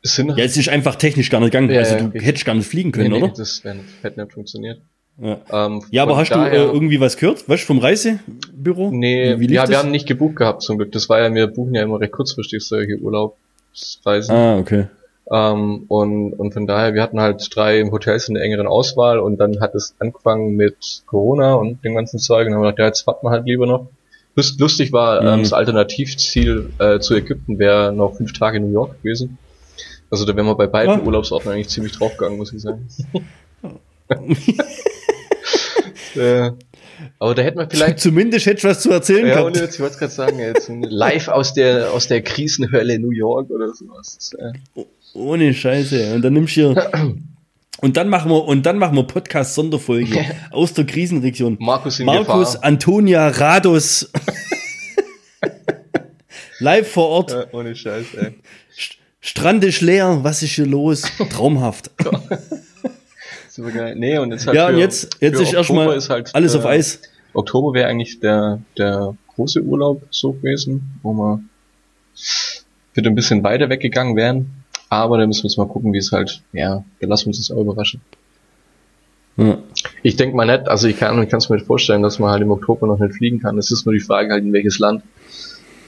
es 0.01 0.15
sind 0.15 0.29
Ja, 0.37 0.43
es 0.45 0.55
ist 0.57 0.69
einfach 0.69 0.95
technisch 0.95 1.29
gar 1.29 1.39
nicht 1.41 1.51
gegangen. 1.51 1.69
Ja, 1.71 1.79
also 1.79 1.97
du 1.97 2.03
richtig. 2.05 2.25
hättest 2.25 2.45
gar 2.45 2.55
nicht 2.55 2.67
fliegen 2.67 2.91
können, 2.91 3.11
nee, 3.11 3.17
nee, 3.19 3.23
oder? 3.25 3.33
das 3.35 3.63
wär, 3.63 3.75
hätte 4.01 4.21
nicht 4.21 4.33
funktioniert. 4.33 4.79
Ja. 5.21 5.37
Ähm, 5.51 5.83
Ja, 5.91 6.03
aber 6.03 6.15
hast 6.15 6.29
du 6.29 6.35
äh, 6.35 6.37
daher- 6.37 6.71
irgendwie 6.73 7.01
was 7.01 7.17
gehört? 7.17 7.43
Du, 7.49 7.57
vom 7.57 7.79
Reisebüro? 7.79 8.89
Nee, 8.91 9.35
Wie, 9.39 9.49
wie 9.49 9.53
ja, 9.53 9.63
das? 9.63 9.69
wir 9.71 9.77
haben 9.79 9.91
nicht 9.91 10.07
gebucht 10.07 10.37
gehabt 10.37 10.61
zum 10.61 10.77
Glück. 10.77 10.93
Das 10.93 11.09
war 11.09 11.19
ja, 11.21 11.33
wir 11.33 11.47
buchen 11.47 11.75
ja 11.75 11.83
immer 11.83 11.99
recht 11.99 12.13
kurzfristig 12.13 12.63
solche 12.65 12.97
Urlaubsreisen. 12.97 14.33
Ah, 14.33 14.57
okay. 14.57 14.87
Ähm, 15.31 15.83
und, 15.89 16.33
und 16.33 16.53
von 16.53 16.65
daher, 16.65 16.93
wir 16.93 17.01
hatten 17.03 17.19
halt 17.19 17.45
drei 17.53 17.83
Hotels 17.91 18.29
in 18.29 18.35
der 18.35 18.43
engeren 18.43 18.65
Auswahl 18.65 19.19
und 19.19 19.37
dann 19.37 19.59
hat 19.59 19.75
es 19.75 19.93
angefangen 19.99 20.55
mit 20.55 21.03
Corona 21.05 21.55
und 21.55 21.83
dem 21.83 21.95
ganzen 21.95 22.17
Zeug 22.19 22.45
und 22.47 22.53
dann 22.53 22.55
haben 22.55 22.61
wir 22.63 22.71
gedacht, 22.71 22.79
ja, 22.79 22.85
jetzt 22.87 23.05
warten 23.05 23.27
wir 23.27 23.31
halt 23.31 23.45
lieber 23.45 23.67
noch. 23.67 23.87
Lust, 24.39 24.59
lustig 24.59 24.93
war, 24.93 25.21
ähm, 25.21 25.39
Mhm. 25.39 25.43
das 25.43 25.53
Alternativziel 25.53 26.69
äh, 26.79 26.99
zu 26.99 27.13
Ägypten 27.15 27.59
wäre 27.59 27.91
noch 27.91 28.15
fünf 28.15 28.31
Tage 28.31 28.57
in 28.57 28.63
New 28.67 28.71
York 28.71 29.01
gewesen. 29.03 29.37
Also 30.09 30.25
da 30.25 30.33
wären 30.35 30.45
wir 30.45 30.55
bei 30.55 30.67
beiden 30.67 31.01
Ah. 31.01 31.03
Urlaubsorten 31.03 31.51
eigentlich 31.51 31.67
ziemlich 31.69 31.91
draufgegangen, 31.91 32.37
muss 32.37 32.53
ich 32.53 32.61
sagen. 32.61 32.87
äh, 36.15 36.51
aber 37.19 37.35
da 37.35 37.41
hätten 37.41 37.59
wir 37.59 37.67
vielleicht 37.69 37.99
Zumindest 37.99 38.45
hättest 38.45 38.63
du 38.63 38.67
was 38.69 38.81
zu 38.81 38.91
erzählen 38.91 39.27
ja, 39.27 39.35
gehabt. 39.35 39.57
jetzt, 39.57 39.75
ich 39.75 39.81
wollte 39.81 39.97
gerade 39.97 40.13
sagen, 40.13 40.39
jetzt 40.39 40.69
live 40.69 41.27
aus 41.27 41.53
der 41.53 41.91
aus 41.91 42.07
der 42.07 42.21
Krisenhölle 42.21 42.97
New 42.99 43.11
York 43.11 43.49
oder 43.49 43.73
sowas. 43.73 44.31
Äh, 44.37 44.83
Ohne 45.13 45.53
Scheiße. 45.53 46.13
Und 46.15 46.21
dann 46.23 46.33
nimmst 46.33 46.55
du 46.55 46.73
hier. 46.73 46.91
Und 47.81 47.97
dann 47.97 48.09
machen 48.09 48.29
wir, 48.29 48.43
und 48.45 48.65
dann 48.65 48.77
machen 48.77 48.95
wir 48.95 49.03
Podcast-Sonderfolge 49.03 50.25
aus 50.51 50.73
der 50.73 50.85
Krisenregion. 50.85 51.57
Markus 51.59 51.99
in 51.99 52.05
Markus, 52.05 52.53
Gefahr. 52.53 52.65
Antonia, 52.65 53.27
Rados. 53.29 54.11
Live 56.59 56.91
vor 56.91 57.07
Ort. 57.07 57.31
Ja, 57.31 57.45
ohne 57.53 57.75
Scheiß, 57.75 58.13
ey. 58.15 58.33
Strand 59.21 59.63
ist 59.63 59.81
leer. 59.81 60.19
Was 60.23 60.43
ist 60.43 60.51
hier 60.51 60.65
los? 60.65 61.03
Traumhaft. 61.31 61.89
Super 63.49 63.71
geil. 63.71 63.95
Nee, 63.95 64.17
und 64.17 64.31
jetzt 64.31 64.45
halt 64.45 64.55
ja, 64.57 64.67
und 64.67 64.73
für- 64.73 64.79
jetzt, 64.79 65.17
jetzt 65.21 65.37
für 65.37 65.43
ist 65.43 65.53
erstmal 65.53 65.99
halt, 65.99 66.35
alles 66.35 66.55
auf 66.55 66.65
äh, 66.65 66.69
Eis. 66.69 67.01
Oktober 67.33 67.73
wäre 67.73 67.87
eigentlich 67.87 68.19
der, 68.19 68.59
der 68.77 69.15
große 69.35 69.61
Urlaub 69.61 70.03
so 70.09 70.33
gewesen, 70.33 70.99
wo 71.03 71.13
wir 71.13 71.41
wieder 72.93 73.09
ein 73.09 73.15
bisschen 73.15 73.43
weiter 73.43 73.69
weggegangen 73.69 74.15
wären. 74.15 74.58
Aber 74.89 75.17
da 75.17 75.27
müssen 75.27 75.43
wir 75.43 75.49
jetzt 75.49 75.57
mal 75.57 75.67
gucken, 75.67 75.93
wie 75.93 75.99
es 75.99 76.11
halt, 76.11 76.41
ja, 76.51 76.83
wir 76.99 77.07
lassen 77.07 77.29
uns 77.29 77.37
das 77.37 77.55
auch 77.55 77.61
überraschen. 77.61 78.01
Ja. 79.37 79.57
Ich 80.03 80.15
denke 80.17 80.35
mal 80.35 80.45
nicht, 80.45 80.67
also 80.67 80.87
ich 80.87 80.97
kann 80.97 81.21
ich 81.23 81.29
kann 81.29 81.37
es 81.37 81.49
mir 81.49 81.55
nicht 81.55 81.67
vorstellen, 81.67 82.01
dass 82.01 82.19
man 82.19 82.31
halt 82.31 82.41
im 82.41 82.51
Oktober 82.51 82.87
noch 82.87 82.99
nicht 82.99 83.15
fliegen 83.15 83.39
kann. 83.39 83.57
Es 83.57 83.71
ist 83.71 83.85
nur 83.85 83.93
die 83.93 84.01
Frage 84.01 84.33
halt, 84.33 84.43
in 84.43 84.51
welches 84.51 84.79
Land. 84.79 85.03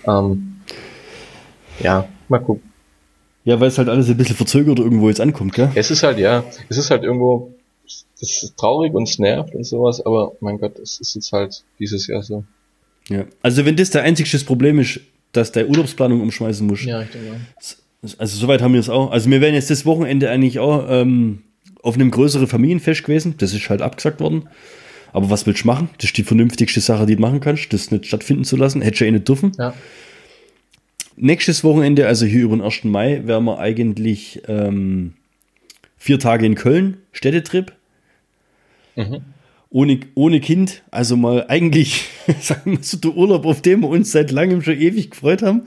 Ähm, 0.07 0.61
ja, 1.79 2.07
mal 2.29 2.39
gucken. 2.39 2.71
ja, 3.43 3.59
weil 3.59 3.67
es 3.67 3.77
halt 3.77 3.89
alles 3.89 4.09
ein 4.09 4.17
bisschen 4.17 4.35
verzögert 4.35 4.79
irgendwo 4.79 5.09
jetzt 5.09 5.19
ankommt, 5.19 5.53
gell? 5.53 5.69
Es 5.75 5.91
ist 5.91 6.03
halt, 6.03 6.17
ja, 6.17 6.43
es 6.69 6.77
ist 6.77 6.91
halt 6.91 7.03
irgendwo, 7.03 7.53
es 7.85 8.05
ist 8.21 8.55
traurig 8.57 8.93
und 8.93 9.09
es 9.09 9.19
nervt 9.19 9.53
und 9.53 9.65
sowas, 9.65 10.05
aber 10.05 10.33
mein 10.39 10.59
Gott, 10.59 10.79
es 10.79 10.99
ist 10.99 11.15
jetzt 11.15 11.31
halt 11.33 11.63
dieses 11.79 12.07
Jahr 12.07 12.23
so. 12.23 12.45
Ja. 13.09 13.25
Also 13.41 13.65
wenn 13.65 13.75
das 13.75 13.89
der 13.89 14.03
einzigste 14.03 14.39
Problem 14.45 14.79
ist, 14.79 15.01
dass 15.33 15.51
der 15.51 15.67
Urlaubsplanung 15.67 16.21
umschmeißen 16.21 16.65
muss. 16.65 16.85
Ja, 16.85 17.01
ich 17.01 17.09
denke 17.09 17.31
mal. 17.31 17.39
Also 18.17 18.37
soweit 18.37 18.61
haben 18.61 18.73
wir 18.73 18.79
es 18.79 18.89
auch. 18.89 19.11
Also 19.11 19.29
wir 19.29 19.41
wären 19.41 19.53
jetzt 19.53 19.69
das 19.69 19.85
Wochenende 19.85 20.29
eigentlich 20.29 20.59
auch 20.59 20.85
ähm, 20.89 21.43
auf 21.83 21.95
einem 21.95 22.11
größeren 22.11 22.47
Familienfest 22.47 23.03
gewesen. 23.03 23.35
Das 23.37 23.53
ist 23.53 23.69
halt 23.69 23.81
abgesagt 23.81 24.19
worden. 24.19 24.49
Aber 25.13 25.29
was 25.29 25.45
willst 25.45 25.63
du 25.63 25.67
machen? 25.67 25.89
Das 25.97 26.05
ist 26.05 26.17
die 26.17 26.23
vernünftigste 26.23 26.79
Sache, 26.79 27.05
die 27.05 27.15
du 27.15 27.21
machen 27.21 27.41
kannst, 27.41 27.71
das 27.73 27.91
nicht 27.91 28.05
stattfinden 28.05 28.43
zu 28.43 28.55
lassen. 28.55 28.81
Hättest 28.81 29.01
du 29.01 29.05
ja 29.05 29.09
eh 29.09 29.11
nicht 29.11 29.27
dürfen. 29.27 29.51
Ja. 29.57 29.73
Nächstes 31.17 31.63
Wochenende, 31.63 32.07
also 32.07 32.25
hier 32.25 32.43
über 32.43 32.55
den 32.55 32.63
1. 32.63 32.85
Mai, 32.85 33.21
wären 33.25 33.43
wir 33.43 33.59
eigentlich 33.59 34.41
ähm, 34.47 35.13
vier 35.97 36.17
Tage 36.17 36.45
in 36.45 36.55
Köln, 36.55 36.97
Städtetrip. 37.11 37.73
Mhm. 38.95 39.21
Ohne, 39.73 40.01
ohne 40.15 40.41
Kind, 40.41 40.83
also 40.91 41.15
mal 41.15 41.45
eigentlich, 41.47 42.09
sagen 42.41 42.71
wir 42.71 42.79
so, 42.81 42.97
der 42.97 43.15
Urlaub, 43.15 43.45
auf 43.45 43.61
den 43.61 43.79
wir 43.79 43.87
uns 43.87 44.11
seit 44.11 44.29
langem 44.29 44.61
schon 44.61 44.77
ewig 44.77 45.11
gefreut 45.11 45.41
haben. 45.41 45.61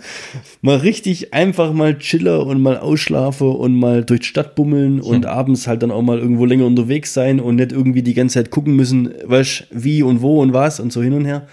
Mal 0.61 0.76
richtig 0.76 1.32
einfach 1.32 1.73
mal 1.73 1.96
chiller 1.96 2.46
und 2.46 2.61
mal 2.61 2.76
ausschlafen 2.76 3.49
und 3.49 3.75
mal 3.75 4.04
durch 4.04 4.20
die 4.20 4.26
Stadt 4.26 4.56
bummeln 4.56 5.00
und 5.00 5.25
abends 5.25 5.66
halt 5.66 5.82
dann 5.82 5.90
auch 5.90 6.02
mal 6.02 6.18
irgendwo 6.18 6.44
länger 6.44 6.66
unterwegs 6.66 7.14
sein 7.14 7.40
und 7.40 7.56
nicht 7.56 7.73
irgendwie 7.73 8.02
die 8.02 8.12
ganze 8.12 8.34
Zeit 8.34 8.50
gucken 8.50 8.76
müssen, 8.76 9.11
was, 9.25 9.64
wie 9.70 10.02
und 10.02 10.20
wo 10.20 10.42
und 10.42 10.52
was 10.52 10.80
und 10.80 10.92
so 10.92 11.02
hin 11.02 11.14
und 11.14 11.25
her. 11.25 11.46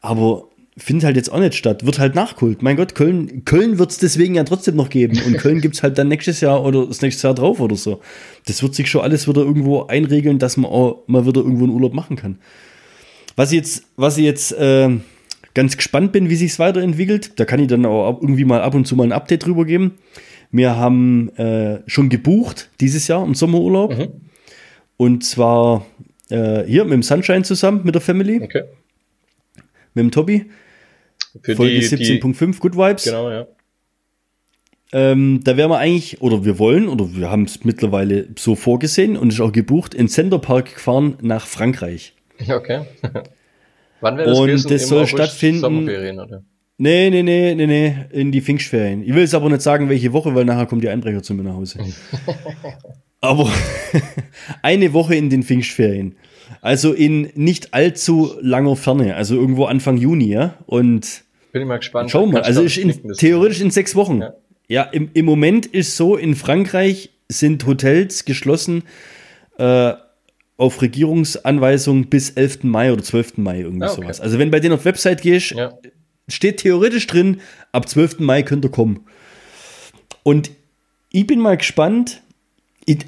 Aber 0.00 0.48
findet 0.76 1.04
halt 1.04 1.16
jetzt 1.16 1.30
auch 1.30 1.38
nicht 1.38 1.54
statt. 1.54 1.84
Wird 1.84 1.98
halt 1.98 2.14
nachgeholt. 2.14 2.62
Mein 2.62 2.76
Gott, 2.76 2.94
Köln, 2.94 3.44
Köln 3.44 3.78
wird 3.78 3.90
es 3.90 3.98
deswegen 3.98 4.34
ja 4.34 4.44
trotzdem 4.44 4.76
noch 4.76 4.88
geben. 4.88 5.20
Und 5.26 5.36
Köln 5.36 5.60
gibt 5.60 5.74
es 5.74 5.82
halt 5.82 5.98
dann 5.98 6.08
nächstes 6.08 6.40
Jahr 6.40 6.64
oder 6.64 6.86
das 6.86 7.02
nächste 7.02 7.26
Jahr 7.28 7.34
drauf 7.34 7.60
oder 7.60 7.76
so. 7.76 8.00
Das 8.46 8.62
wird 8.62 8.74
sich 8.74 8.90
schon 8.90 9.02
alles 9.02 9.28
wieder 9.28 9.42
irgendwo 9.42 9.84
einregeln, 9.86 10.38
dass 10.38 10.56
man 10.56 10.70
auch 10.70 11.02
mal 11.06 11.26
wieder 11.26 11.42
irgendwo 11.42 11.64
einen 11.64 11.74
Urlaub 11.74 11.92
machen 11.92 12.16
kann. 12.16 12.38
Was 13.36 13.52
ich 13.52 13.56
jetzt, 13.56 13.84
was 13.96 14.16
ich 14.18 14.24
jetzt 14.24 14.52
äh, 14.52 14.88
ganz 15.54 15.76
gespannt 15.76 16.12
bin, 16.12 16.30
wie 16.30 16.36
sich 16.36 16.52
es 16.52 16.58
weiterentwickelt, 16.58 17.38
da 17.38 17.44
kann 17.44 17.60
ich 17.60 17.68
dann 17.68 17.84
auch 17.84 18.20
irgendwie 18.20 18.44
mal 18.44 18.62
ab 18.62 18.74
und 18.74 18.86
zu 18.86 18.96
mal 18.96 19.04
ein 19.04 19.12
Update 19.12 19.44
drüber 19.44 19.64
geben. 19.66 19.92
Wir 20.50 20.76
haben 20.76 21.30
äh, 21.36 21.80
schon 21.86 22.08
gebucht 22.08 22.70
dieses 22.80 23.08
Jahr 23.08 23.24
im 23.24 23.34
Sommerurlaub. 23.34 23.96
Mhm. 23.96 24.08
Und 24.96 25.24
zwar 25.24 25.86
äh, 26.30 26.64
hier 26.64 26.84
mit 26.84 26.92
dem 26.92 27.02
Sunshine 27.02 27.42
zusammen, 27.42 27.80
mit 27.84 27.94
der 27.94 28.02
Family, 28.02 28.40
Okay. 28.42 28.62
mit 29.94 30.04
dem 30.04 30.10
Tobi. 30.10 30.46
Für 31.40 31.56
Folge 31.56 31.78
die, 31.80 31.96
die 31.96 32.20
17.5, 32.22 32.58
Good 32.60 32.76
Vibes. 32.76 33.04
genau, 33.04 33.30
ja. 33.30 33.46
ähm, 34.92 35.40
da 35.44 35.56
wären 35.56 35.70
wir 35.70 35.78
eigentlich, 35.78 36.20
oder 36.20 36.44
wir 36.44 36.58
wollen, 36.58 36.88
oder 36.88 37.14
wir 37.16 37.30
haben 37.30 37.44
es 37.44 37.64
mittlerweile 37.64 38.28
so 38.38 38.54
vorgesehen 38.54 39.16
und 39.16 39.32
ist 39.32 39.40
auch 39.40 39.52
gebucht, 39.52 39.94
in 39.94 40.08
Centerpark 40.08 40.74
gefahren 40.74 41.16
nach 41.22 41.46
Frankreich. 41.46 42.14
Okay. 42.48 42.86
Wann 44.00 44.16
wäre 44.18 44.28
das 44.30 44.38
Und 44.38 44.46
gewesen? 44.48 44.68
das 44.68 44.82
Im 44.82 44.88
soll 44.88 44.98
August, 44.98 45.12
stattfinden- 45.14 45.60
Sommerferien, 45.60 46.18
oder? 46.18 46.42
Nee, 46.78 47.10
nee, 47.10 47.22
nee, 47.22 47.54
nee, 47.54 47.66
nee, 47.66 47.94
in 48.10 48.32
die 48.32 48.40
Pfingstferien. 48.40 49.04
Ich 49.04 49.14
will 49.14 49.20
jetzt 49.22 49.34
aber 49.34 49.48
nicht 49.48 49.62
sagen, 49.62 49.88
welche 49.88 50.12
Woche, 50.12 50.34
weil 50.34 50.44
nachher 50.44 50.66
kommen 50.66 50.80
die 50.80 50.88
Einbrecher 50.88 51.22
zu 51.22 51.34
mir 51.34 51.44
nach 51.44 51.54
Hause. 51.54 51.78
aber 53.20 53.48
eine 54.62 54.92
Woche 54.92 55.14
in 55.14 55.30
den 55.30 55.44
Pfingstferien. 55.44 56.16
Also 56.60 56.92
in 56.92 57.30
nicht 57.34 57.74
allzu 57.74 58.34
langer 58.40 58.76
Ferne, 58.76 59.14
also 59.16 59.34
irgendwo 59.36 59.64
Anfang 59.64 59.96
Juni, 59.96 60.26
ja. 60.26 60.58
Und 60.66 61.22
Bin 61.52 61.62
ich 61.62 61.68
mal 61.68 61.78
gespannt. 61.78 62.10
schauen 62.10 62.28
wir 62.30 62.40
mal, 62.40 62.42
also 62.42 62.62
ist 62.62 62.76
in, 62.76 62.94
theoretisch 63.16 63.60
in 63.60 63.70
sechs 63.70 63.94
Wochen. 63.94 64.20
Ja. 64.20 64.34
Ja, 64.68 64.82
im, 64.84 65.10
im 65.12 65.24
Moment 65.26 65.66
ist 65.66 65.96
so, 65.96 66.16
in 66.16 66.34
Frankreich 66.34 67.10
sind 67.28 67.66
Hotels 67.66 68.24
geschlossen 68.24 68.84
äh, 69.58 69.92
auf 70.56 70.80
Regierungsanweisung 70.80 72.06
bis 72.06 72.30
11. 72.30 72.62
Mai 72.64 72.92
oder 72.92 73.02
12. 73.02 73.38
Mai, 73.38 73.60
irgendwie 73.60 73.84
Ah, 73.86 73.92
okay. 73.92 74.02
sowas. 74.02 74.20
Also 74.20 74.38
wenn 74.38 74.50
bei 74.50 74.60
denen 74.60 74.74
auf 74.74 74.84
Website 74.84 75.22
gehst, 75.22 75.50
Ja. 75.50 75.72
steht 76.28 76.58
theoretisch 76.58 77.06
drin, 77.06 77.40
ab 77.72 77.88
12. 77.88 78.20
Mai 78.20 78.42
könnt 78.42 78.64
ihr 78.64 78.70
kommen. 78.70 79.00
Und 80.22 80.50
ich 81.10 81.26
bin 81.26 81.40
mal 81.40 81.56
gespannt, 81.56 82.22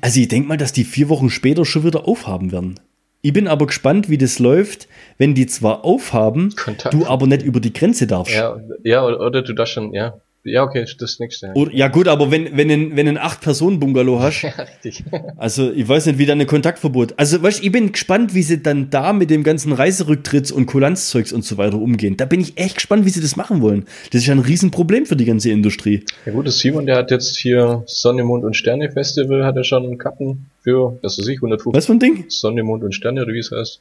also 0.00 0.20
ich 0.20 0.28
denke 0.28 0.48
mal, 0.48 0.56
dass 0.56 0.72
die 0.72 0.84
vier 0.84 1.08
Wochen 1.08 1.30
später 1.30 1.64
schon 1.64 1.84
wieder 1.84 2.06
aufhaben 2.06 2.52
werden. 2.52 2.80
Ich 3.25 3.33
bin 3.33 3.49
aber 3.49 3.64
gespannt, 3.64 4.11
wie 4.11 4.19
das 4.19 4.38
läuft, 4.38 4.87
wenn 5.16 5.35
die 5.35 5.47
zwar 5.47 5.83
aufhaben, 5.83 6.54
Kontakt. 6.57 6.93
du 6.93 7.07
aber 7.07 7.26
nicht 7.26 7.40
über 7.40 7.59
die 7.59 7.73
Grenze 7.73 8.07
darfst. 8.07 8.35
Ja, 8.35 8.61
ja, 8.83 9.02
oder, 9.02 9.19
oder 9.19 9.40
du 9.40 9.54
da 9.54 9.64
schon, 9.64 9.95
ja. 9.95 10.21
Ja, 10.46 10.62
okay, 10.62 10.84
das 10.98 11.18
nächste. 11.18 11.52
Oder, 11.54 11.72
ja 11.72 11.88
gut, 11.88 12.06
aber 12.06 12.30
wenn, 12.30 12.54
wenn 12.54 12.70
ein, 12.70 12.96
wenn 12.96 13.08
ein 13.08 13.16
Acht-Personen-Bungalow 13.16 14.20
hast, 14.20 14.42
Ja, 14.42 14.50
richtig. 14.50 15.02
also 15.38 15.72
ich 15.72 15.88
weiß 15.88 16.04
nicht, 16.04 16.18
wie 16.18 16.26
dann 16.26 16.38
ein 16.38 16.46
Kontaktverbot. 16.46 17.14
Also 17.16 17.42
weißt, 17.42 17.60
du, 17.60 17.64
ich 17.64 17.72
bin 17.72 17.92
gespannt, 17.92 18.34
wie 18.34 18.42
sie 18.42 18.62
dann 18.62 18.90
da 18.90 19.14
mit 19.14 19.30
dem 19.30 19.42
ganzen 19.42 19.72
Reiserücktritts- 19.72 20.52
und 20.52 20.66
Kulanzzeugs 20.66 21.32
und 21.32 21.46
so 21.46 21.56
weiter 21.56 21.78
umgehen. 21.78 22.18
Da 22.18 22.26
bin 22.26 22.40
ich 22.40 22.58
echt 22.58 22.74
gespannt, 22.74 23.06
wie 23.06 23.08
sie 23.08 23.22
das 23.22 23.36
machen 23.36 23.62
wollen. 23.62 23.86
Das 24.12 24.20
ist 24.20 24.26
ja 24.26 24.34
ein 24.34 24.38
Riesenproblem 24.38 25.06
für 25.06 25.16
die 25.16 25.24
ganze 25.24 25.50
Industrie. 25.50 26.04
Ja 26.26 26.32
gut, 26.32 26.46
das 26.46 26.58
Simon, 26.58 26.84
der 26.84 26.96
hat 26.96 27.10
jetzt 27.10 27.38
hier 27.38 27.82
Sonne, 27.86 28.22
Mond 28.22 28.44
und 28.44 28.54
Sterne 28.54 28.90
Festival, 28.92 29.46
hat 29.46 29.56
er 29.56 29.64
schon 29.64 29.96
Karten 29.96 30.50
für, 30.62 30.98
das 31.00 31.18
weiß 31.18 31.26
ich, 31.28 31.38
150 31.38 31.74
Was 31.74 31.86
für 31.86 31.92
ein 31.92 32.00
Ding? 32.00 32.26
Sonne, 32.28 32.62
Mond 32.62 32.84
und 32.84 32.94
Sterne, 32.94 33.22
oder 33.22 33.32
wie 33.32 33.38
es 33.38 33.50
heißt. 33.50 33.80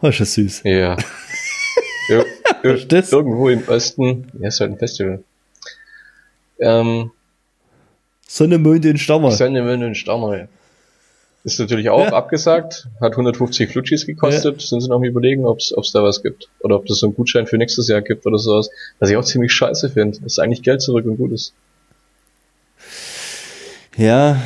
Oh, 0.00 0.08
ist 0.08 0.20
das 0.20 0.32
süß. 0.34 0.62
Ja. 0.64 0.96
Ir 2.08 2.24
ir 2.62 2.92
ist 2.92 3.12
irgendwo 3.12 3.48
im 3.48 3.66
Osten, 3.66 4.26
ja, 4.38 4.48
ist 4.48 4.60
halt 4.60 4.72
ein 4.72 4.78
Festival. 4.78 5.22
Ähm, 6.58 7.10
Sonne, 8.26 8.58
Mond 8.58 8.86
und 8.86 8.98
Sterne. 8.98 9.30
Sonne, 9.32 9.62
Mond 9.62 9.82
und 9.82 9.94
Sterne. 9.96 10.48
Ist 11.44 11.60
natürlich 11.60 11.90
auch 11.90 12.06
Ja. 12.06 12.12
abgesagt, 12.14 12.88
hat 13.02 13.12
150 13.16 13.68
Flutschis 13.70 14.06
gekostet, 14.06 14.62
sind 14.62 14.80
sie 14.80 14.88
noch 14.88 14.96
am 14.96 15.04
überlegen, 15.04 15.44
ob 15.44 15.58
es 15.58 15.74
da 15.92 16.02
was 16.02 16.22
gibt. 16.22 16.48
Oder 16.60 16.76
ob 16.76 16.86
das 16.86 16.98
so 17.00 17.06
einen 17.06 17.14
Gutschein 17.14 17.46
für 17.46 17.58
nächstes 17.58 17.86
Jahr 17.88 18.00
gibt 18.00 18.24
oder 18.24 18.38
sowas. 18.38 18.70
Was 18.98 19.10
ich 19.10 19.16
auch 19.16 19.24
ziemlich 19.24 19.52
scheiße 19.52 19.90
finde. 19.90 20.18
Ist 20.24 20.38
eigentlich 20.38 20.62
Geld 20.62 20.80
zurück 20.80 21.04
und 21.04 21.18
gut 21.18 21.32
ist. 21.32 21.52
Ja, 23.96 24.40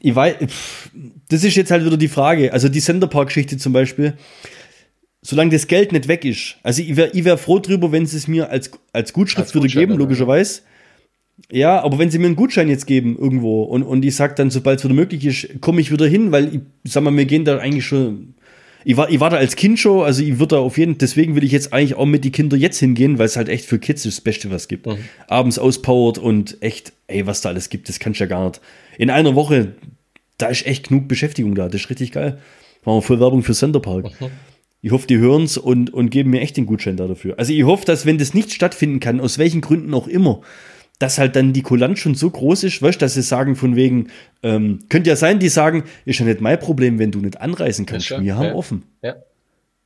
ich 0.00 0.14
weiß, 0.14 0.36
pff, 0.46 0.90
das 1.28 1.44
ist 1.44 1.56
jetzt 1.56 1.70
halt 1.70 1.84
wieder 1.84 1.96
die 1.96 2.08
Frage. 2.08 2.52
Also 2.52 2.68
die 2.68 2.80
Centerpark-Geschichte 2.80 3.58
zum 3.58 3.72
Beispiel, 3.72 4.14
solange 5.22 5.50
das 5.50 5.66
Geld 5.66 5.90
nicht 5.92 6.06
weg 6.08 6.24
ist. 6.24 6.56
Also 6.62 6.82
ich 6.82 6.96
wäre 6.96 7.10
wär 7.12 7.36
froh 7.36 7.58
drüber, 7.58 7.90
wenn 7.92 8.06
sie 8.06 8.16
es 8.16 8.28
mir 8.28 8.48
als, 8.50 8.70
als 8.92 9.12
Gutschrift 9.12 9.48
Als 9.48 9.54
würde 9.54 9.66
Gutschein, 9.66 9.88
geben, 9.88 9.98
logischerweise. 9.98 10.60
Ja, 10.60 10.66
aber 11.80 11.98
wenn 11.98 12.10
sie 12.10 12.18
mir 12.18 12.26
einen 12.26 12.36
Gutschein 12.36 12.68
jetzt 12.68 12.86
geben 12.86 13.16
irgendwo 13.18 13.62
und, 13.62 13.82
und 13.82 14.04
ich 14.04 14.16
sag 14.16 14.36
dann, 14.36 14.50
sobald 14.50 14.78
es 14.78 14.84
wieder 14.84 14.94
möglich 14.94 15.24
ist, 15.24 15.60
komme 15.60 15.80
ich 15.80 15.92
wieder 15.92 16.06
hin, 16.06 16.32
weil 16.32 16.62
ich 16.82 16.92
sag 16.92 17.02
mal, 17.02 17.16
wir 17.16 17.26
gehen 17.26 17.44
da 17.44 17.58
eigentlich 17.58 17.86
schon. 17.86 18.34
Ich 18.84 18.96
war, 18.96 19.10
ich 19.10 19.18
war 19.18 19.30
da 19.30 19.36
als 19.36 19.56
Kind 19.56 19.80
schon, 19.80 20.04
also 20.04 20.22
ich 20.22 20.38
würde 20.38 20.54
da 20.54 20.58
auf 20.58 20.78
jeden 20.78 20.96
deswegen 20.96 21.34
will 21.34 21.42
ich 21.42 21.50
jetzt 21.50 21.72
eigentlich 21.72 21.94
auch 21.94 22.06
mit 22.06 22.24
die 22.24 22.30
Kinder 22.30 22.56
jetzt 22.56 22.78
hingehen, 22.78 23.18
weil 23.18 23.26
es 23.26 23.36
halt 23.36 23.48
echt 23.48 23.64
für 23.64 23.80
Kids 23.80 24.04
das 24.04 24.20
Beste, 24.20 24.50
was 24.50 24.62
es 24.62 24.68
gibt. 24.68 24.86
Abends 25.26 25.58
auspowert 25.58 26.18
und 26.18 26.62
echt, 26.62 26.92
ey, 27.08 27.26
was 27.26 27.40
da 27.40 27.48
alles 27.48 27.68
gibt, 27.68 27.88
das 27.88 27.98
kannst 27.98 28.20
du 28.20 28.24
ja 28.24 28.28
gar 28.28 28.46
nicht. 28.46 28.60
In 28.96 29.10
einer 29.10 29.34
Woche, 29.34 29.72
da 30.38 30.46
ist 30.46 30.66
echt 30.66 30.88
genug 30.88 31.08
Beschäftigung 31.08 31.56
da, 31.56 31.68
das 31.68 31.82
ist 31.82 31.90
richtig 31.90 32.12
geil. 32.12 32.38
Machen 32.84 32.98
wir 32.98 33.02
voll 33.02 33.20
Werbung 33.20 33.42
für 33.42 33.54
Centerpark. 33.54 34.12
Ich 34.82 34.92
hoffe, 34.92 35.08
die 35.08 35.18
hören's 35.18 35.58
und, 35.58 35.92
und 35.92 36.10
geben 36.10 36.30
mir 36.30 36.40
echt 36.40 36.56
den 36.56 36.66
Gutschein 36.66 36.96
da 36.96 37.08
dafür. 37.08 37.34
Also 37.38 37.52
ich 37.52 37.64
hoffe, 37.64 37.84
dass 37.84 38.06
wenn 38.06 38.18
das 38.18 38.34
nicht 38.34 38.52
stattfinden 38.52 39.00
kann, 39.00 39.20
aus 39.20 39.36
welchen 39.36 39.60
Gründen 39.60 39.92
auch 39.94 40.06
immer, 40.06 40.42
dass 40.98 41.18
halt 41.18 41.36
dann 41.36 41.52
die 41.52 41.62
Kulanz 41.62 41.98
schon 41.98 42.14
so 42.14 42.30
groß 42.30 42.64
ist, 42.64 42.80
weißt, 42.82 43.00
dass 43.02 43.14
sie 43.14 43.22
sagen 43.22 43.54
von 43.56 43.76
wegen, 43.76 44.08
ähm, 44.42 44.80
könnte 44.88 45.10
ja 45.10 45.16
sein, 45.16 45.38
die 45.38 45.48
sagen, 45.48 45.84
ist 46.04 46.18
ja 46.20 46.24
nicht 46.26 46.40
mein 46.40 46.58
Problem, 46.58 46.98
wenn 46.98 47.10
du 47.10 47.20
nicht 47.20 47.40
anreisen 47.40 47.84
kannst. 47.86 48.08
Ja, 48.10 48.20
Wir 48.22 48.36
haben 48.36 48.46
ja. 48.48 48.54
offen. 48.54 48.82
Ja. 49.02 49.16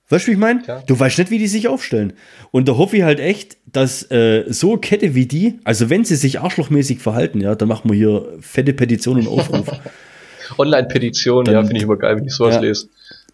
Weißt 0.09 0.27
du, 0.27 0.29
wie 0.29 0.33
ich 0.35 0.39
meine? 0.41 0.63
Du 0.87 0.99
weißt 0.99 1.19
nicht, 1.19 1.31
wie 1.31 1.39
die 1.39 1.47
sich 1.47 1.69
aufstellen. 1.69 2.15
Und 2.51 2.67
da 2.69 2.77
hoffe 2.77 2.97
ich 2.97 3.03
halt 3.05 3.21
echt, 3.21 3.59
dass 3.67 4.11
äh, 4.11 4.45
so 4.49 4.77
Kette 4.77 5.15
wie 5.15 5.27
die, 5.27 5.61
also 5.63 5.89
wenn 5.89 6.05
sie 6.05 6.17
sich 6.17 6.41
arschlochmäßig 6.41 6.99
verhalten, 6.99 7.41
ja, 7.41 7.55
dann 7.55 7.69
machen 7.69 7.89
wir 7.91 7.97
hier 7.97 8.27
fette 8.41 8.73
Petitionen 8.73 9.27
und 9.29 9.39
Aufruf. 9.39 9.69
Online-Petition, 10.59 11.47
ja, 11.47 11.61
finde 11.63 11.77
ich 11.77 11.83
immer 11.85 11.97
geil, 11.97 12.17
wenn 12.17 12.25
ich 12.25 12.33
sowas 12.35 12.57
Ja. 12.57 12.61
lese. 12.61 12.89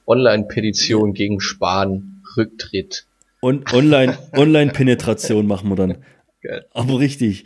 Online-Petition 0.06 1.14
gegen 1.14 1.40
Spahn, 1.40 2.22
Rücktritt. 2.36 3.06
Und 3.40 3.72
Online- 3.72 4.16
Online-Penetration 4.32 5.46
machen 5.46 5.68
wir 5.70 5.76
dann. 5.76 5.96
Geil. 6.46 6.64
Aber 6.72 6.98
richtig. 6.98 7.44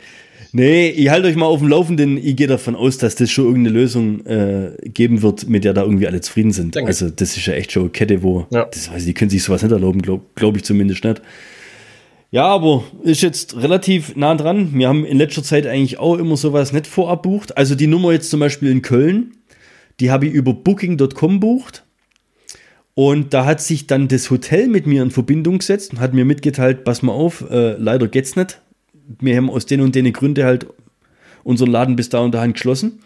Nee, 0.53 0.89
ich 0.89 1.09
halte 1.09 1.27
euch 1.27 1.35
mal 1.35 1.45
auf 1.45 1.59
dem 1.59 1.69
Laufenden. 1.69 2.17
Ich 2.17 2.35
gehe 2.35 2.47
davon 2.47 2.75
aus, 2.75 2.97
dass 2.97 3.15
das 3.15 3.31
schon 3.31 3.45
irgendeine 3.45 3.77
Lösung 3.79 4.25
äh, 4.25 4.71
geben 4.83 5.21
wird, 5.21 5.47
mit 5.47 5.63
der 5.63 5.73
da 5.73 5.83
irgendwie 5.83 6.07
alle 6.07 6.19
zufrieden 6.21 6.51
sind. 6.51 6.75
Danke. 6.75 6.87
Also, 6.89 7.09
das 7.09 7.37
ist 7.37 7.45
ja 7.45 7.53
echt 7.53 7.71
schon 7.71 7.83
eine 7.83 7.91
Kette, 7.91 8.21
wo, 8.21 8.45
Ja. 8.51 8.65
das 8.65 8.91
weiß 8.91 8.99
ich, 9.01 9.05
die 9.05 9.13
können 9.13 9.29
sich 9.31 9.43
sowas 9.43 9.63
nicht 9.63 9.71
erlauben, 9.71 10.01
glaube 10.01 10.23
glaub 10.35 10.57
ich 10.57 10.63
zumindest 10.63 11.03
nicht. 11.05 11.21
Ja, 12.31 12.45
aber 12.47 12.83
ist 13.03 13.21
jetzt 13.21 13.57
relativ 13.57 14.15
nah 14.15 14.35
dran. 14.35 14.69
Wir 14.73 14.87
haben 14.87 15.05
in 15.05 15.17
letzter 15.17 15.43
Zeit 15.43 15.67
eigentlich 15.67 15.99
auch 15.99 16.17
immer 16.17 16.37
sowas 16.37 16.71
nicht 16.73 16.87
vorab 16.87 17.23
bucht. 17.23 17.57
Also 17.57 17.75
die 17.75 17.87
Nummer 17.87 18.11
jetzt 18.13 18.29
zum 18.29 18.39
Beispiel 18.39 18.71
in 18.71 18.81
Köln, 18.81 19.33
die 19.99 20.11
habe 20.11 20.27
ich 20.27 20.33
über 20.33 20.53
Booking.com 20.53 21.39
bucht. 21.41 21.83
Und 22.93 23.33
da 23.33 23.45
hat 23.45 23.61
sich 23.61 23.87
dann 23.87 24.07
das 24.09 24.29
Hotel 24.29 24.67
mit 24.67 24.85
mir 24.85 25.01
in 25.01 25.11
Verbindung 25.11 25.59
gesetzt 25.59 25.93
und 25.93 25.99
hat 25.99 26.13
mir 26.13 26.25
mitgeteilt, 26.25 26.83
pass 26.83 27.01
mal 27.01 27.13
auf, 27.13 27.49
äh, 27.49 27.73
leider 27.77 28.07
geht's 28.07 28.35
nicht. 28.35 28.61
Wir 29.19 29.35
haben 29.37 29.49
aus 29.49 29.65
den 29.65 29.81
und 29.81 29.95
den 29.95 30.11
Gründen 30.13 30.43
halt 30.43 30.67
unseren 31.43 31.71
Laden 31.71 31.95
bis 31.95 32.09
da 32.09 32.19
und 32.19 32.33
dahin 32.33 32.53
geschlossen. 32.53 32.99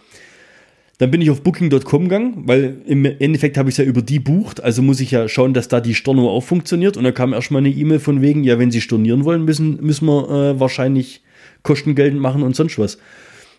Dann 0.97 1.11
bin 1.11 1.21
ich 1.21 1.29
auf 1.29 1.41
Booking.com 1.41 2.03
gegangen, 2.03 2.43
weil 2.45 2.77
im 2.85 3.03
Endeffekt 3.03 3.57
habe 3.57 3.69
ich 3.69 3.73
es 3.73 3.77
ja 3.79 3.83
über 3.83 4.01
die 4.01 4.19
bucht, 4.19 4.63
also 4.63 4.81
muss 4.81 5.01
ich 5.01 5.11
ja 5.11 5.27
schauen, 5.27 5.53
dass 5.53 5.67
da 5.67 5.81
die 5.81 5.93
Storno 5.93 6.29
auch 6.29 6.43
funktioniert. 6.43 6.95
Und 6.95 7.03
da 7.03 7.11
kam 7.11 7.33
erstmal 7.33 7.59
eine 7.59 7.69
E-Mail 7.69 7.99
von 7.99 8.21
wegen, 8.21 8.45
ja, 8.45 8.57
wenn 8.59 8.71
Sie 8.71 8.79
stornieren 8.79 9.25
wollen, 9.25 9.43
müssen, 9.43 9.77
müssen 9.81 10.05
wir 10.05 10.29
äh, 10.29 10.59
wahrscheinlich 10.59 11.21
kostengeltend 11.63 12.21
machen 12.21 12.43
und 12.43 12.55
sonst 12.55 12.79
was. 12.79 12.97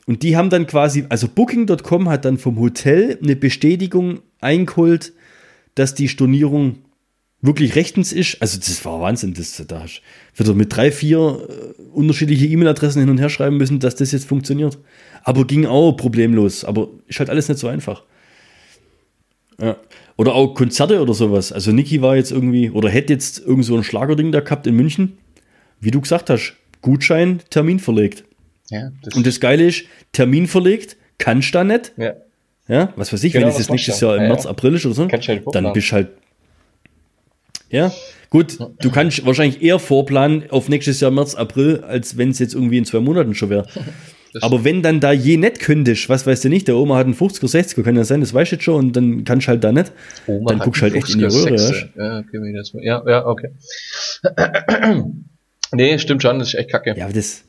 Und 0.07 0.23
die 0.23 0.37
haben 0.37 0.49
dann 0.49 0.67
quasi, 0.67 1.05
also 1.09 1.29
Booking.com 1.29 2.09
hat 2.09 2.25
dann 2.25 2.39
vom 2.39 2.59
Hotel 2.59 3.19
eine 3.23 3.37
Bestätigung 3.37 4.21
eingeholt, 4.41 5.13
dass 5.75 5.95
die 5.95 6.09
Stornierung 6.09 6.77
wirklich 7.47 7.75
rechtens 7.77 8.13
ist. 8.13 8.41
Also 8.41 8.59
das 8.59 8.85
war 8.85 9.01
Wahnsinn. 9.01 9.35
Das, 9.35 9.63
da 9.67 9.83
hast 9.83 10.03
du 10.35 10.45
wieder 10.45 10.55
mit 10.55 10.75
drei, 10.75 10.91
vier 10.93 11.19
äh, 11.19 11.83
unterschiedliche 11.93 12.47
E-Mail-Adressen 12.47 13.01
hin 13.01 13.11
und 13.11 13.19
her 13.19 13.29
schreiben 13.29 13.57
müssen, 13.57 13.79
dass 13.81 13.97
das 13.97 14.13
jetzt 14.13 14.27
funktioniert. 14.27 14.79
Aber 15.23 15.47
ging 15.47 15.67
auch 15.67 15.93
problemlos. 15.93 16.65
Aber 16.65 16.89
ist 17.07 17.19
halt 17.19 17.31
alles 17.31 17.49
nicht 17.49 17.59
so 17.59 17.69
einfach. 17.69 18.05
Ja. 19.61 19.77
Oder 20.17 20.35
auch 20.35 20.55
Konzerte 20.55 21.01
oder 21.01 21.15
sowas. 21.15 21.53
Also 21.53 21.73
Niki 21.73 22.03
war 22.03 22.17
jetzt 22.17 22.31
irgendwie, 22.33 22.71
oder 22.71 22.89
hätte 22.89 23.13
jetzt 23.13 23.39
irgend 23.39 23.65
so 23.65 23.77
ein 23.77 23.85
Schlagerding 23.85 24.33
da 24.33 24.41
gehabt 24.41 24.67
in 24.67 24.75
München. 24.77 25.19
Wie 25.81 25.91
du 25.91 26.01
gesagt 26.01 26.31
hast, 26.31 26.55
Gutschein, 26.83 27.41
Termin 27.51 27.79
verlegt. 27.79 28.25
Ja, 28.71 28.91
das, 29.03 29.15
Und 29.15 29.27
das 29.27 29.41
Geile 29.41 29.67
ist, 29.67 29.85
Termin 30.13 30.47
verlegt, 30.47 30.97
kannst 31.19 31.55
da 31.55 31.65
nicht. 31.65 31.93
ja. 31.97 32.15
Ja, 32.69 32.93
was 32.97 33.13
weiß 33.13 33.23
ich, 33.23 33.33
Genau, 33.33 33.47
wenn 33.47 33.53
es 33.53 33.59
jetzt 33.59 33.71
nächstes 33.71 34.01
du? 34.01 34.07
Jahr 34.07 34.17
im 34.17 34.27
März. 34.27 34.45
April 34.45 34.75
ist 34.75 34.85
oder 34.87 34.95
so, 34.97 35.07
du 35.07 35.13
halt 35.13 35.45
dann 35.53 35.73
bist 35.73 35.93
halt. 35.93 36.09
Ja, 37.71 37.93
gut, 38.31 38.59
du 38.81 38.91
kannst 38.91 39.25
wahrscheinlich 39.27 39.63
eher 39.63 39.79
vorplanen 39.79 40.51
auf 40.51 40.69
nächstes 40.69 41.01
Jahr 41.01 41.11
März, 41.11 41.35
April, 41.35 41.83
als 41.87 42.17
wenn 42.17 42.31
es 42.31 42.39
jetzt 42.39 42.55
irgendwie 42.55 42.79
in 42.79 42.85
zwei 42.85 43.01
Monaten 43.01 43.35
schon 43.35 43.51
wäre. 43.51 43.67
Aber 44.43 44.65
wenn 44.65 44.83
dann 44.83 45.01
da 45.01 45.13
je 45.13 45.37
nicht 45.37 45.61
könntest, 45.61 46.09
was 46.09 46.27
weißt 46.27 46.45
du 46.45 46.49
nicht, 46.49 46.69
der 46.69 46.77
Oma 46.77 46.97
hat 46.97 47.07
einen 47.07 47.15
50er, 47.15 47.51
60er, 47.51 47.83
kann 47.83 47.97
ja 47.97 48.05
sein, 48.05 48.21
das 48.21 48.35
weißt 48.35 48.53
du 48.53 48.57
jetzt 48.57 48.65
schon, 48.65 48.87
und 48.87 48.93
dann 48.97 49.25
kannst 49.25 49.47
du 49.47 49.51
halt 49.51 49.65
da 49.65 49.73
nicht. 49.73 49.93
Oma 50.27 50.51
dann 50.51 50.59
guckst 50.59 50.83
du 50.83 50.85
halt 50.85 50.95
echt 50.95 51.09
in 51.11 51.21
die 51.21 51.25
50er 51.25 51.51
Röhre. 51.51 51.91
Ja. 51.97 52.19
Okay, 52.19 52.85
ja, 52.85 53.03
ja, 53.09 53.27
okay. 53.27 53.49
nee, 55.73 55.99
stimmt 55.99 56.23
schon, 56.23 56.39
das 56.39 56.49
ist 56.49 56.55
echt 56.55 56.71
kacke. 56.71 56.95
ja, 56.97 57.05
aber 57.05 57.15
das. 57.15 57.45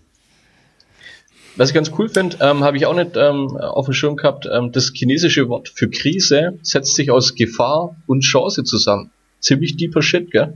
Was 1.58 1.70
ich 1.70 1.76
ganz 1.76 1.92
cool 1.98 2.08
finde, 2.08 2.38
ähm, 2.40 2.64
habe 2.64 2.78
ich 2.78 2.86
auch 2.86 2.96
nicht 2.96 3.18
ähm, 3.18 3.58
auf 3.58 3.86
dem 3.86 3.94
Schirm 3.94 4.16
gehabt, 4.16 4.48
ähm, 4.52 4.72
das 4.72 4.92
chinesische 4.94 5.50
Wort 5.50 5.70
für 5.70 5.90
Krise 5.90 6.60
setzt 6.62 6.96
sich 6.96 7.10
aus 7.10 7.34
Gefahr 7.34 7.98
und 8.06 8.22
Chance 8.22 8.64
zusammen. 8.64 9.12
Ziemlich 9.40 9.78
deeper 9.78 10.02
Shit, 10.02 10.32
gell? 10.32 10.54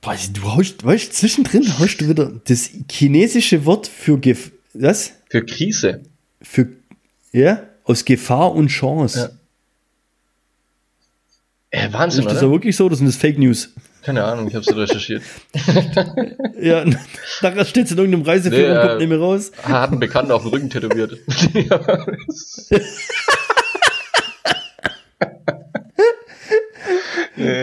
Boah, 0.00 0.16
du 0.32 0.42
haust, 0.42 0.84
weißt, 0.84 1.14
zwischendrin 1.14 1.78
haust 1.78 2.00
du 2.00 2.08
wieder 2.08 2.32
das 2.44 2.70
chinesische 2.90 3.64
Wort 3.64 3.86
für 3.86 4.18
Gef 4.18 4.50
was? 4.74 5.12
Für 5.28 5.44
Krise. 5.44 6.02
Für, 6.40 6.68
ja, 7.30 7.62
aus 7.84 8.04
Gefahr 8.04 8.52
und 8.52 8.68
Chance. 8.68 9.38
Ja. 11.72 11.86
Äh, 11.86 11.92
Wahnsinn, 11.92 12.20
ist 12.20 12.30
das 12.30 12.38
oder? 12.38 12.46
ja 12.48 12.52
wirklich 12.52 12.76
so? 12.76 12.88
Das 12.88 12.98
sind 12.98 13.06
das 13.06 13.16
Fake 13.16 13.38
News. 13.38 13.70
Keine 14.02 14.24
Ahnung, 14.24 14.48
ich 14.48 14.54
habe 14.54 14.64
es 14.68 14.76
recherchiert. 14.76 15.22
Ja, 16.60 16.84
nachher 16.84 17.64
steht 17.64 17.86
es 17.86 17.92
in 17.92 17.98
irgendeinem 17.98 18.22
Reiseführer 18.22 18.62
Nee, 18.62 18.70
und 18.70 18.76
äh, 18.76 18.86
kommt 18.86 19.00
nicht 19.00 19.08
mehr 19.08 19.18
raus. 19.18 19.50
Hat 19.64 19.90
einen 19.90 19.98
Bekannten 19.98 20.30
auf 20.30 20.42
dem 20.42 20.52
Rücken 20.52 20.70
tätowiert. 20.70 21.18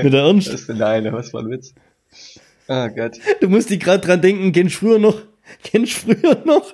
Mit 0.04 0.14
der 0.14 0.22
Ernst. 0.22 0.48
Das 0.54 0.62
ist 0.62 0.70
nein, 0.70 1.08
was 1.12 1.34
war 1.34 1.42
ein 1.42 1.50
Witz? 1.50 1.74
Ah 2.68 2.88
Gott. 2.88 3.18
Du 3.42 3.50
musst 3.50 3.70
dich 3.70 3.80
gerade 3.80 4.06
dran 4.06 4.22
denken, 4.22 4.52
kennst 4.52 4.76
früher 4.76 5.00
noch, 5.00 5.22
kennst 5.64 5.94
früher 5.94 6.38
noch, 6.46 6.74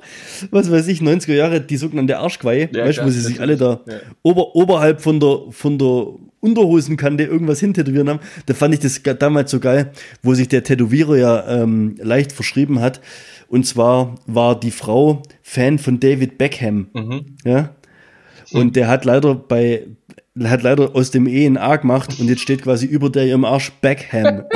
was 0.52 0.70
weiß 0.70 0.88
ich, 0.88 1.00
90er 1.02 1.34
Jahre, 1.34 1.62
die 1.62 1.78
sogenannte 1.78 2.18
Arschqueie, 2.18 2.70
Ja, 2.74 2.86
weißt 2.86 3.00
du, 3.00 3.06
wo 3.06 3.10
sie 3.10 3.22
sich 3.22 3.40
alle 3.40 3.56
da 3.58 3.82
Ja. 3.88 3.96
ober, 4.22 4.56
oberhalb 4.56 5.02
von 5.02 5.20
der, 5.20 5.40
von 5.52 5.78
der 5.78 6.08
Unterhosenkante 6.42 7.24
irgendwas 7.24 7.60
hintätowieren 7.60 8.10
haben. 8.10 8.20
Da 8.46 8.54
fand 8.54 8.74
ich 8.74 8.80
das 8.80 9.02
damals 9.18 9.50
so 9.52 9.60
geil, 9.60 9.92
wo 10.22 10.34
sich 10.36 10.48
der 10.48 10.64
Tätowierer 10.64 11.18
ja 11.18 11.48
ähm, 11.64 11.96
leicht 12.00 12.32
verschrieben 12.34 12.82
hat. 12.82 13.02
Und 13.48 13.66
zwar 13.66 14.16
war 14.28 14.60
die 14.60 14.72
Frau 14.72 15.24
Fan 15.42 15.80
von 15.80 16.00
David 16.00 16.38
Beckham. 16.38 16.88
Mhm. 16.94 17.26
Ja. 17.46 17.76
Und 18.52 18.76
der 18.76 18.88
hat 18.90 19.06
leider 19.06 19.34
bei, 19.34 19.88
hat 20.44 20.64
leider 20.64 20.96
aus 20.96 21.12
dem 21.12 21.28
E 21.28 21.46
ein 21.46 21.58
A 21.58 21.78
gemacht 21.78 22.20
und 22.20 22.28
jetzt 22.28 22.42
steht 22.42 22.64
quasi 22.64 22.86
über 22.86 23.10
der 23.10 23.26
ihrem 23.26 23.46
Arsch 23.46 23.72
Beckham. 23.82 24.44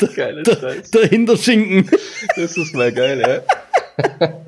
Der, 0.00 0.08
Scheiß. 0.10 0.90
der 0.90 1.06
Hinterschinken. 1.08 1.88
Das 2.34 2.56
ist 2.56 2.74
mal 2.74 2.90
geil, 2.92 3.20
ja. 3.20 4.34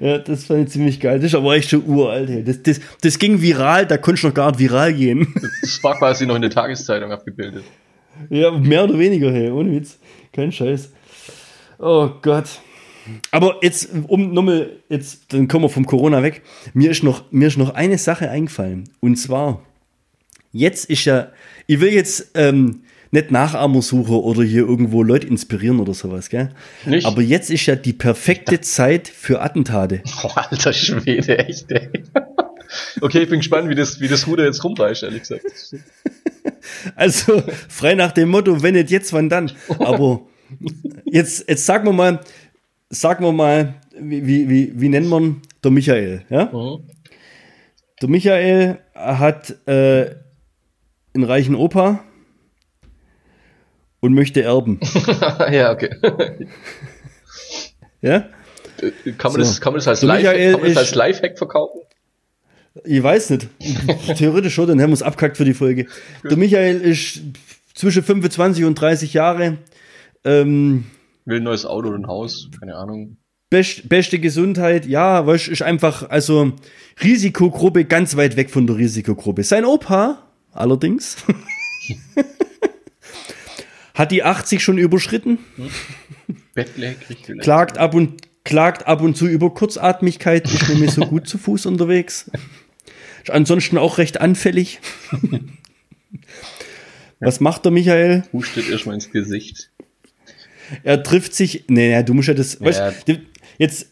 Ja, 0.00 0.18
das 0.18 0.44
fand 0.44 0.66
ich 0.66 0.72
ziemlich 0.72 1.00
geil. 1.00 1.16
Das 1.18 1.26
ist 1.26 1.34
aber 1.34 1.54
echt 1.56 1.70
schon 1.70 1.84
uralt. 1.86 2.28
Hey. 2.30 2.42
Das, 2.44 2.62
das, 2.62 2.80
das 3.02 3.18
ging 3.18 3.42
viral, 3.42 3.84
da 3.86 3.98
konnte 3.98 4.18
ich 4.20 4.24
noch 4.24 4.32
gar 4.32 4.50
nicht 4.50 4.60
viral 4.60 4.94
gehen. 4.94 5.34
Das 5.60 5.82
war 5.82 5.98
quasi 5.98 6.24
noch 6.24 6.36
in 6.36 6.42
der 6.42 6.50
Tageszeitung 6.50 7.10
abgebildet. 7.12 7.64
ja, 8.30 8.50
mehr 8.50 8.84
oder 8.84 8.98
weniger, 8.98 9.30
hey, 9.30 9.50
ohne 9.50 9.72
Witz. 9.72 9.98
Kein 10.32 10.52
Scheiß. 10.52 10.90
Oh 11.78 12.08
Gott. 12.22 12.46
Aber 13.30 13.56
jetzt, 13.62 13.88
um 14.08 14.32
nochmal, 14.32 14.70
jetzt, 14.88 15.32
dann 15.32 15.48
kommen 15.48 15.64
wir 15.64 15.68
vom 15.68 15.86
Corona 15.86 16.22
weg. 16.22 16.42
Mir 16.74 16.90
ist 16.90 17.02
noch, 17.02 17.30
mir 17.30 17.48
ist 17.48 17.58
noch 17.58 17.74
eine 17.74 17.98
Sache 17.98 18.30
eingefallen. 18.30 18.88
Und 19.00 19.16
zwar, 19.16 19.62
jetzt 20.52 20.90
ist 20.90 21.04
ja, 21.04 21.28
ich 21.66 21.80
will 21.80 21.92
jetzt 21.92 22.30
ähm, 22.34 22.82
nicht 23.10 23.30
Nachahmer 23.30 23.82
suchen 23.82 24.16
oder 24.16 24.42
hier 24.42 24.66
irgendwo 24.66 25.02
Leute 25.02 25.26
inspirieren 25.26 25.80
oder 25.80 25.94
sowas, 25.94 26.28
gell? 26.28 26.50
Nicht? 26.84 27.06
Aber 27.06 27.22
jetzt 27.22 27.50
ist 27.50 27.66
ja 27.66 27.76
die 27.76 27.92
perfekte 27.92 28.60
Zeit 28.60 29.08
für 29.08 29.40
Attentate. 29.40 30.02
Oh, 30.22 30.30
alter 30.34 30.72
Schwede, 30.72 31.38
echt, 31.38 31.70
ey. 31.70 31.88
Okay, 33.00 33.22
ich 33.22 33.28
bin 33.28 33.38
gespannt, 33.40 33.68
wie 33.70 33.74
das, 33.74 34.00
wie 34.00 34.08
das 34.08 34.26
Ruder 34.26 34.44
jetzt 34.44 34.62
rumreicht, 34.62 35.02
ehrlich 35.02 35.22
gesagt. 35.22 35.44
Also 36.96 37.42
frei 37.68 37.94
nach 37.94 38.12
dem 38.12 38.28
Motto, 38.28 38.62
wenn 38.62 38.74
nicht 38.74 38.90
jetzt, 38.90 39.12
wann 39.12 39.28
dann. 39.28 39.52
Aber 39.78 40.22
jetzt, 41.04 41.48
jetzt 41.48 41.64
sagen 41.64 41.86
wir 41.86 41.92
mal, 41.92 42.20
sagen 42.90 43.24
wir 43.24 43.32
mal, 43.32 43.74
wie, 43.98 44.26
wie, 44.26 44.48
wie, 44.48 44.72
wie 44.80 44.88
nennt 44.88 45.08
man 45.08 45.42
der 45.62 45.70
Michael? 45.70 46.24
Ja? 46.30 46.46
Mhm. 46.46 46.88
Der 48.00 48.08
Michael 48.08 48.78
hat 48.94 49.50
äh, 49.66 50.14
einen 51.14 51.24
reichen 51.24 51.54
Opa 51.54 52.04
und 54.00 54.14
möchte 54.14 54.42
erben. 54.42 54.78
ja, 55.50 55.72
okay. 55.72 55.90
Ja? 58.00 58.28
Kann 59.18 59.32
man, 59.32 59.42
So. 59.42 59.48
das, 59.48 59.60
kann 59.60 59.72
man 59.72 59.78
das 59.78 59.88
als 59.88 60.02
Michael 60.02 60.52
kann 60.52 60.60
man 60.60 60.68
das 60.70 60.78
als 60.78 60.94
Lifehack 60.94 61.36
verkaufen? 61.36 61.80
Ich 62.84 63.02
weiß 63.02 63.30
nicht. 63.30 63.48
Theoretisch 64.16 64.54
schon, 64.54 64.68
dann 64.68 64.80
haben 64.80 64.90
wir 64.90 64.94
es 64.94 65.02
abkackt 65.02 65.36
für 65.36 65.44
die 65.44 65.54
Folge. 65.54 65.86
Der 66.22 66.36
Michael 66.36 66.80
ist 66.80 67.20
zwischen 67.74 68.04
25 68.04 68.64
und 68.64 68.76
30 68.76 69.12
Jahre. 69.14 69.58
Ähm, 70.24 70.84
Will 71.28 71.40
ein 71.40 71.42
neues 71.42 71.66
Auto 71.66 71.88
oder 71.88 71.98
ein 71.98 72.06
Haus, 72.06 72.48
keine 72.58 72.74
Ahnung. 72.74 73.18
Best, 73.50 73.90
beste 73.90 74.18
Gesundheit, 74.18 74.86
ja, 74.86 75.26
weißt, 75.26 75.48
ist 75.48 75.60
einfach, 75.60 76.08
also 76.08 76.52
Risikogruppe 77.02 77.84
ganz 77.84 78.16
weit 78.16 78.36
weg 78.36 78.48
von 78.48 78.66
der 78.66 78.78
Risikogruppe. 78.78 79.44
Sein 79.44 79.66
Opa, 79.66 80.26
allerdings, 80.52 81.18
hat 83.94 84.10
die 84.10 84.22
80 84.22 84.62
schon 84.62 84.78
überschritten, 84.78 85.38
vielleicht. 86.54 87.42
klagt 87.42 87.76
ab 87.76 87.92
und 87.92 88.22
klagt 88.44 88.86
ab 88.86 89.02
und 89.02 89.14
zu 89.14 89.26
über 89.26 89.52
Kurzatmigkeit, 89.52 90.50
ist 90.50 90.70
nämlich 90.70 90.92
so 90.92 91.02
gut 91.02 91.28
zu 91.28 91.36
Fuß 91.36 91.66
unterwegs. 91.66 92.30
Ist 93.22 93.30
ansonsten 93.30 93.76
auch 93.76 93.98
recht 93.98 94.22
anfällig. 94.22 94.80
Was 97.20 97.40
macht 97.40 97.66
der 97.66 97.72
Michael? 97.72 98.22
Hustet 98.32 98.70
erstmal 98.70 98.94
ins 98.94 99.10
Gesicht. 99.10 99.70
Er 100.82 101.02
trifft 101.02 101.34
sich. 101.34 101.64
Nee, 101.68 102.02
du 102.02 102.14
musst 102.14 102.28
ja 102.28 102.34
das. 102.34 102.60
Weißt, 102.60 103.08
du, 103.08 103.18
jetzt 103.58 103.88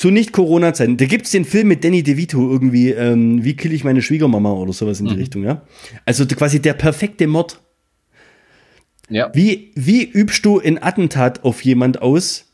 zu 0.00 0.10
Nicht-Corona-Zeiten. 0.10 0.96
Da 0.96 1.04
gibt 1.04 1.26
es 1.26 1.32
den 1.32 1.44
Film 1.44 1.68
mit 1.68 1.84
Danny 1.84 2.02
DeVito 2.02 2.50
irgendwie, 2.50 2.90
ähm, 2.90 3.44
wie 3.44 3.54
kill 3.54 3.72
ich 3.74 3.84
meine 3.84 4.00
Schwiegermama 4.00 4.50
oder 4.52 4.72
sowas 4.72 4.98
in 4.98 5.06
die 5.06 5.14
Richtung, 5.14 5.44
ja? 5.44 5.60
Also 6.06 6.26
quasi 6.26 6.60
der 6.62 6.72
perfekte 6.72 7.26
Mord. 7.26 7.60
Ja. 9.10 9.30
Wie, 9.34 9.72
wie 9.74 10.04
übst 10.04 10.44
du 10.46 10.58
ein 10.58 10.82
Attentat 10.82 11.44
auf 11.44 11.62
jemand 11.62 12.00
aus, 12.00 12.46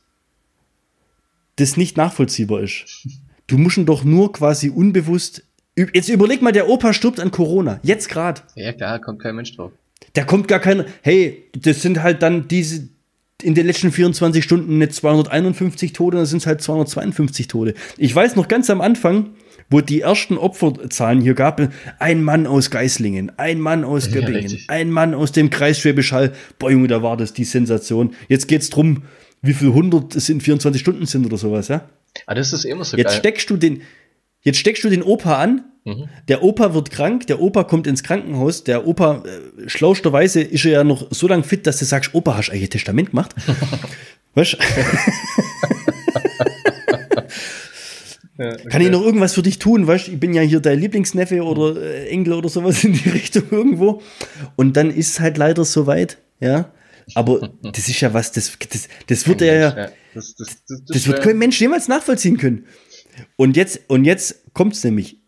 das 1.54 1.76
nicht 1.76 1.96
nachvollziehbar 1.96 2.62
ist? 2.62 3.06
Du 3.46 3.58
musst 3.58 3.76
ihn 3.76 3.86
doch 3.86 4.02
nur 4.02 4.32
quasi 4.32 4.68
unbewusst. 4.68 5.44
Jetzt 5.76 6.08
überleg 6.08 6.42
mal, 6.42 6.50
der 6.50 6.68
Opa 6.68 6.92
stirbt 6.92 7.20
an 7.20 7.30
Corona. 7.30 7.78
Jetzt 7.84 8.08
gerade. 8.08 8.40
Ja, 8.56 8.72
klar, 8.72 9.00
kommt 9.00 9.22
kein 9.22 9.36
Mensch 9.36 9.54
drauf. 9.54 9.70
Da 10.14 10.24
kommt 10.24 10.48
gar 10.48 10.58
keiner. 10.58 10.86
Hey, 11.02 11.44
das 11.56 11.82
sind 11.82 12.02
halt 12.02 12.22
dann 12.22 12.48
diese 12.48 12.88
in 13.42 13.54
den 13.54 13.66
letzten 13.66 13.92
24 13.92 14.42
Stunden 14.42 14.78
nicht 14.78 14.94
251 14.94 15.92
Tote, 15.92 16.16
dann 16.16 16.26
sind 16.26 16.38
es 16.38 16.46
halt 16.46 16.62
252 16.62 17.48
Tote. 17.48 17.74
Ich 17.98 18.14
weiß 18.14 18.36
noch 18.36 18.48
ganz 18.48 18.70
am 18.70 18.80
Anfang, 18.80 19.30
wo 19.68 19.80
die 19.80 20.00
ersten 20.00 20.38
Opferzahlen 20.38 21.20
hier 21.20 21.34
gab, 21.34 21.60
ein 21.98 22.22
Mann 22.22 22.46
aus 22.46 22.70
Geislingen, 22.70 23.32
ein 23.36 23.60
Mann 23.60 23.84
aus 23.84 24.06
Ja, 24.06 24.12
Göppingen, 24.20 24.42
richtig. 24.42 24.70
ein 24.70 24.90
Mann 24.90 25.12
aus 25.14 25.32
dem 25.32 25.50
Kreis 25.50 25.78
Schwäbisch 25.80 26.12
Hall. 26.12 26.32
Boah, 26.58 26.70
Junge, 26.70 26.88
da 26.88 27.02
war 27.02 27.16
das 27.16 27.32
die 27.32 27.44
Sensation. 27.44 28.14
Jetzt 28.28 28.48
geht's 28.48 28.70
drum, 28.70 29.02
wie 29.42 29.52
viel 29.54 29.68
100 29.68 30.14
es 30.16 30.28
in 30.28 30.40
24 30.40 30.80
Stunden 30.80 31.06
sind 31.06 31.26
oder 31.26 31.36
sowas, 31.36 31.68
ja? 31.68 31.88
Ah, 32.26 32.34
das 32.34 32.52
ist 32.52 32.64
immer 32.64 32.84
so 32.84 32.96
Jetzt 32.96 33.08
geil. 33.10 33.18
steckst 33.18 33.50
du 33.50 33.56
den, 33.56 33.82
jetzt 34.42 34.58
steckst 34.58 34.82
du 34.84 34.88
den 34.88 35.02
Opa 35.02 35.36
an. 35.42 35.64
Mhm. 35.86 36.08
Der 36.26 36.42
Opa 36.42 36.74
wird 36.74 36.90
krank, 36.90 37.28
der 37.28 37.40
Opa 37.40 37.62
kommt 37.62 37.86
ins 37.86 38.02
Krankenhaus. 38.02 38.64
Der 38.64 38.88
Opa, 38.88 39.22
äh, 39.24 39.68
schlausterweise, 39.68 40.42
ist 40.42 40.64
er 40.64 40.72
ja 40.72 40.84
noch 40.84 41.06
so 41.10 41.28
lange 41.28 41.44
fit, 41.44 41.64
dass 41.66 41.78
du 41.78 41.84
sagst, 41.84 42.12
Opa, 42.12 42.36
hast 42.36 42.48
du 42.48 42.52
eigentlich 42.52 42.70
Testament 42.70 43.10
gemacht? 43.10 43.34
weißt? 44.34 44.58
Ja, 48.38 48.54
Kann 48.56 48.82
ich 48.82 48.90
noch 48.90 49.02
irgendwas 49.02 49.32
für 49.32 49.42
dich 49.42 49.58
tun? 49.58 49.86
Weißt 49.86 50.08
ich 50.08 50.20
bin 50.20 50.34
ja 50.34 50.42
hier 50.42 50.60
dein 50.60 50.78
Lieblingsneffe 50.78 51.42
oder 51.42 51.80
äh, 51.80 52.08
Enkel 52.08 52.34
oder 52.34 52.48
sowas 52.48 52.84
in 52.84 52.92
die 52.92 53.08
Richtung 53.10 53.44
irgendwo. 53.50 54.02
Und 54.56 54.76
dann 54.76 54.90
ist 54.90 55.12
es 55.12 55.20
halt 55.20 55.38
leider 55.38 55.64
soweit, 55.64 56.18
ja. 56.40 56.70
Aber 57.14 57.52
das 57.62 57.88
ist 57.88 58.00
ja 58.00 58.12
was, 58.12 58.32
das, 58.32 58.52
das, 58.70 58.88
das 59.06 59.28
wird 59.28 59.40
er 59.40 59.54
ja, 59.54 59.76
Ja, 59.76 59.88
das, 60.12 60.34
das, 60.34 60.48
das, 60.68 60.84
das 60.86 61.06
wird 61.06 61.22
kein 61.22 61.38
Mensch 61.38 61.60
jemals 61.60 61.86
nachvollziehen 61.86 62.36
können. 62.36 62.66
Und 63.36 63.56
jetzt, 63.56 63.80
und 63.86 64.04
jetzt 64.04 64.52
kommt's 64.52 64.82
nämlich. 64.82 65.20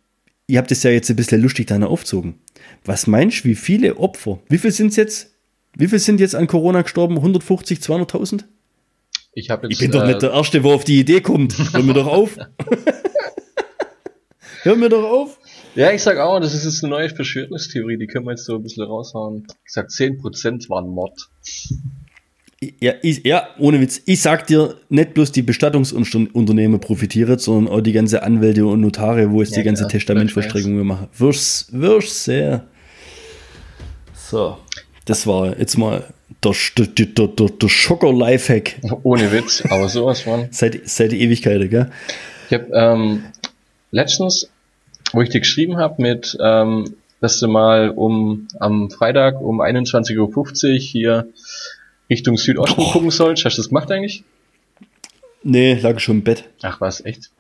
Ihr 0.51 0.59
habt 0.59 0.73
es 0.73 0.83
ja 0.83 0.91
jetzt 0.91 1.11
ein 1.11 1.17
bisschen 1.17 1.43
lustig 1.43 1.67
dann 1.67 1.85
aufzogen. 1.85 2.37
Was 2.83 3.07
meinst 3.07 3.45
du, 3.45 3.51
wie 3.51 3.55
viele 3.55 3.99
Opfer? 3.99 4.39
Wie 4.49 4.57
viel 4.57 4.73
sind 4.73 4.97
jetzt? 4.97 5.35
Wie 5.77 5.89
viel 5.89 5.99
sind 5.99 6.21
jetzt 6.21 6.35
an 6.35 6.47
Corona 6.47 6.81
gestorben? 6.81 7.17
150, 7.17 7.81
200.000? 7.81 8.45
Ich, 9.35 9.49
jetzt, 9.49 9.65
Ich 9.69 9.79
bin 9.79 9.91
doch 9.91 10.03
äh, 10.05 10.07
nicht 10.07 10.23
der 10.23 10.33
Erste, 10.33 10.65
wo 10.65 10.73
auf 10.73 10.85
die 10.85 11.01
Idee 11.01 11.21
kommt. 11.21 11.55
Hör 11.75 11.83
mir 11.83 11.93
doch 11.93 12.07
auf. 12.07 12.39
Hör 14.63 14.75
mir 14.75 14.89
doch 14.89 15.05
auf. 15.05 15.39
Ja, 15.75 15.93
ich 15.93 16.03
sag 16.03 16.17
auch, 16.17 16.41
das 16.41 16.55
ist 16.55 16.65
jetzt 16.65 16.83
eine 16.83 16.93
neue 16.93 17.11
Verschwörungstheorie, 17.11 17.99
die 17.99 18.07
können 18.07 18.25
wir 18.25 18.33
jetzt 18.33 18.47
so 18.47 18.57
ein 18.57 18.63
bisschen 18.63 18.85
raushauen. 18.85 19.47
Ich 19.67 19.73
sag, 19.73 19.89
10% 19.89 20.71
waren 20.71 20.89
Mord. 20.89 21.29
Ja, 22.81 22.95
ich, 23.03 23.25
ja, 23.25 23.49
ohne 23.59 23.81
Witz. 23.81 24.03
Ich 24.05 24.21
sag 24.21 24.49
dir, 24.49 24.75
nicht 24.89 25.15
bloß 25.15 25.31
die 25.31 25.43
Bestattungsunternehmen 25.43 26.81
profitieren, 26.81 27.39
sondern 27.39 27.73
auch 27.73 27.81
die 27.81 27.93
ganze 27.93 28.25
Anwälte 28.25 28.67
und 28.67 28.81
Notare, 28.81 29.31
wo 29.31 29.43
es 29.43 29.51
Ja, 29.51 29.59
die 29.59 29.63
ganze 29.63 29.83
klar. 29.83 29.91
Testamentverstreckung 29.91 30.85
machen. 30.85 31.07
Wirst, 31.17 31.73
wirst 31.73 32.25
sehr. 32.25 32.65
So. 34.15 34.59
Das 35.05 35.25
war 35.27 35.57
jetzt 35.57 35.79
mal 35.79 36.05
der, 36.43 36.53
der, 36.77 36.87
der, 36.87 37.29
der, 37.29 37.49
der 37.49 37.69
Schocker-Lifehack 37.69 38.81
Ohne 39.05 39.31
Witz, 39.31 39.63
aber 39.71 39.89
sowas 39.89 40.23
von. 40.23 40.49
seit, 40.51 40.81
seit 40.89 41.13
Ewigkeiten, 41.13 41.71
gell? 41.71 41.91
Ich 42.51 42.55
habe 42.55 42.71
ähm, 42.73 43.25
letztens, 43.93 44.51
wo 45.13 45.23
ich 45.23 45.29
dir 45.29 45.41
geschrieben 45.41 45.77
habe, 45.77 46.03
mit, 46.03 46.37
ähm, 46.41 46.97
dass 47.21 47.39
du 47.39 47.47
mal 47.47 47.91
um 47.91 48.49
am 48.59 48.91
Freitag 48.91 49.41
um 49.41 49.61
21.50 49.61 50.19
Uhr 50.19 50.79
hier 50.79 51.29
Richtung 52.11 52.37
Südosten 52.37 52.81
Oh. 52.81 52.93
gucken 52.93 53.11
sollst. 53.11 53.45
Hast 53.45 53.57
du 53.59 53.63
das 53.63 53.69
gemacht 53.69 53.91
eigentlich? 53.91 54.25
Nee, 55.43 55.75
lag 55.75 55.99
schon 56.01 56.17
im 56.19 56.25
Bett. 56.25 56.45
Ach 56.63 56.81
was, 56.81 57.05
echt? 57.05 57.31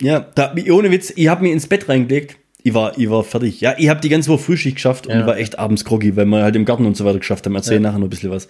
Ja, 0.00 0.20
da, 0.20 0.54
ohne 0.70 0.90
Witz, 0.90 1.12
ich 1.14 1.28
hab 1.28 1.42
mir 1.42 1.52
ins 1.52 1.66
Bett 1.66 1.88
reingelegt. 1.88 2.36
Ich 2.62 2.74
war, 2.74 2.96
ich 2.98 3.08
war 3.08 3.24
fertig. 3.24 3.60
Ja, 3.62 3.74
ich 3.78 3.88
habe 3.88 4.00
die 4.00 4.08
ganze 4.10 4.28
Woche 4.30 4.38
Frühschicht 4.42 4.76
geschafft 4.76 5.06
und 5.06 5.14
Ja. 5.18 5.26
war 5.26 5.38
echt 5.38 5.58
abends 5.58 5.84
groggy, 5.84 6.14
weil 6.16 6.26
wir 6.26 6.42
halt 6.42 6.56
im 6.56 6.64
Garten 6.66 6.84
und 6.84 6.96
so 6.96 7.04
weiter 7.06 7.18
geschafft 7.18 7.46
haben. 7.46 7.54
Erzähl 7.54 7.74
Ja. 7.74 7.80
nachher 7.80 7.98
noch 7.98 8.06
ein 8.06 8.10
bisschen 8.10 8.30
was. 8.30 8.48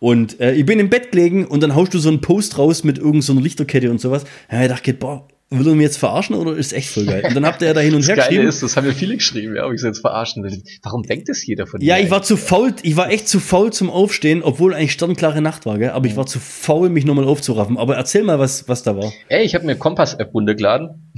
Und 0.00 0.38
äh, 0.40 0.54
ich 0.54 0.64
bin 0.64 0.78
im 0.78 0.90
Bett 0.90 1.10
gelegen 1.10 1.44
und 1.44 1.62
dann 1.62 1.74
haust 1.74 1.92
du 1.92 1.98
so 1.98 2.08
einen 2.08 2.20
Post 2.20 2.56
raus 2.58 2.84
mit 2.84 2.98
irgendeiner 2.98 3.22
so 3.22 3.32
einer 3.32 3.42
Lichterkette 3.42 3.90
und 3.90 4.00
sowas. 4.00 4.24
Ja, 4.50 4.62
ich 4.62 4.68
dachte, 4.68 4.94
boah, 4.94 5.26
will 5.50 5.66
er 5.66 5.74
mir 5.74 5.82
jetzt 5.84 5.96
verarschen 5.96 6.36
oder 6.36 6.54
ist 6.54 6.72
echt 6.72 6.90
voll 6.90 7.06
geil? 7.06 7.24
Und 7.26 7.34
dann 7.34 7.46
habt 7.46 7.62
ihr 7.62 7.68
ja 7.68 7.74
da 7.74 7.80
hin 7.80 7.94
und 7.94 8.00
Das 8.06 8.08
her 8.08 8.16
Geile 8.16 8.28
geschrieben. 8.28 8.48
ist, 8.48 8.62
das 8.62 8.76
haben 8.76 8.86
ja 8.86 8.92
viele 8.92 9.16
geschrieben, 9.16 9.56
ja, 9.56 9.66
ob 9.66 9.72
ich 9.72 9.80
sie 9.80 9.86
jetzt 9.86 10.00
verarschen 10.00 10.42
will. 10.44 10.62
Warum 10.82 11.02
denkt 11.04 11.28
das 11.28 11.44
jeder 11.46 11.66
von 11.66 11.80
dir? 11.80 11.86
Ja, 11.86 11.98
ich 11.98 12.10
war 12.10 12.22
zu 12.22 12.36
faul, 12.36 12.74
ich 12.82 12.96
war 12.96 13.10
echt 13.10 13.28
zu 13.28 13.40
faul 13.40 13.72
zum 13.72 13.88
Aufstehen, 13.90 14.42
obwohl 14.42 14.74
eigentlich 14.74 14.92
sternklare 14.92 15.40
Nacht 15.40 15.64
war, 15.64 15.78
gell? 15.78 15.90
aber 15.90 16.06
ich 16.06 16.16
war 16.16 16.26
zu 16.26 16.38
faul, 16.38 16.90
mich 16.90 17.04
nochmal 17.06 17.24
aufzuraffen. 17.24 17.78
Aber 17.78 17.96
erzähl 17.96 18.24
mal, 18.24 18.38
was, 18.38 18.68
was 18.68 18.82
da 18.82 18.96
war. 18.96 19.12
Ey, 19.28 19.44
ich 19.44 19.54
habe 19.54 19.64
mir 19.64 19.76
Kompass-App 19.76 20.34
runtergeladen, 20.34 21.12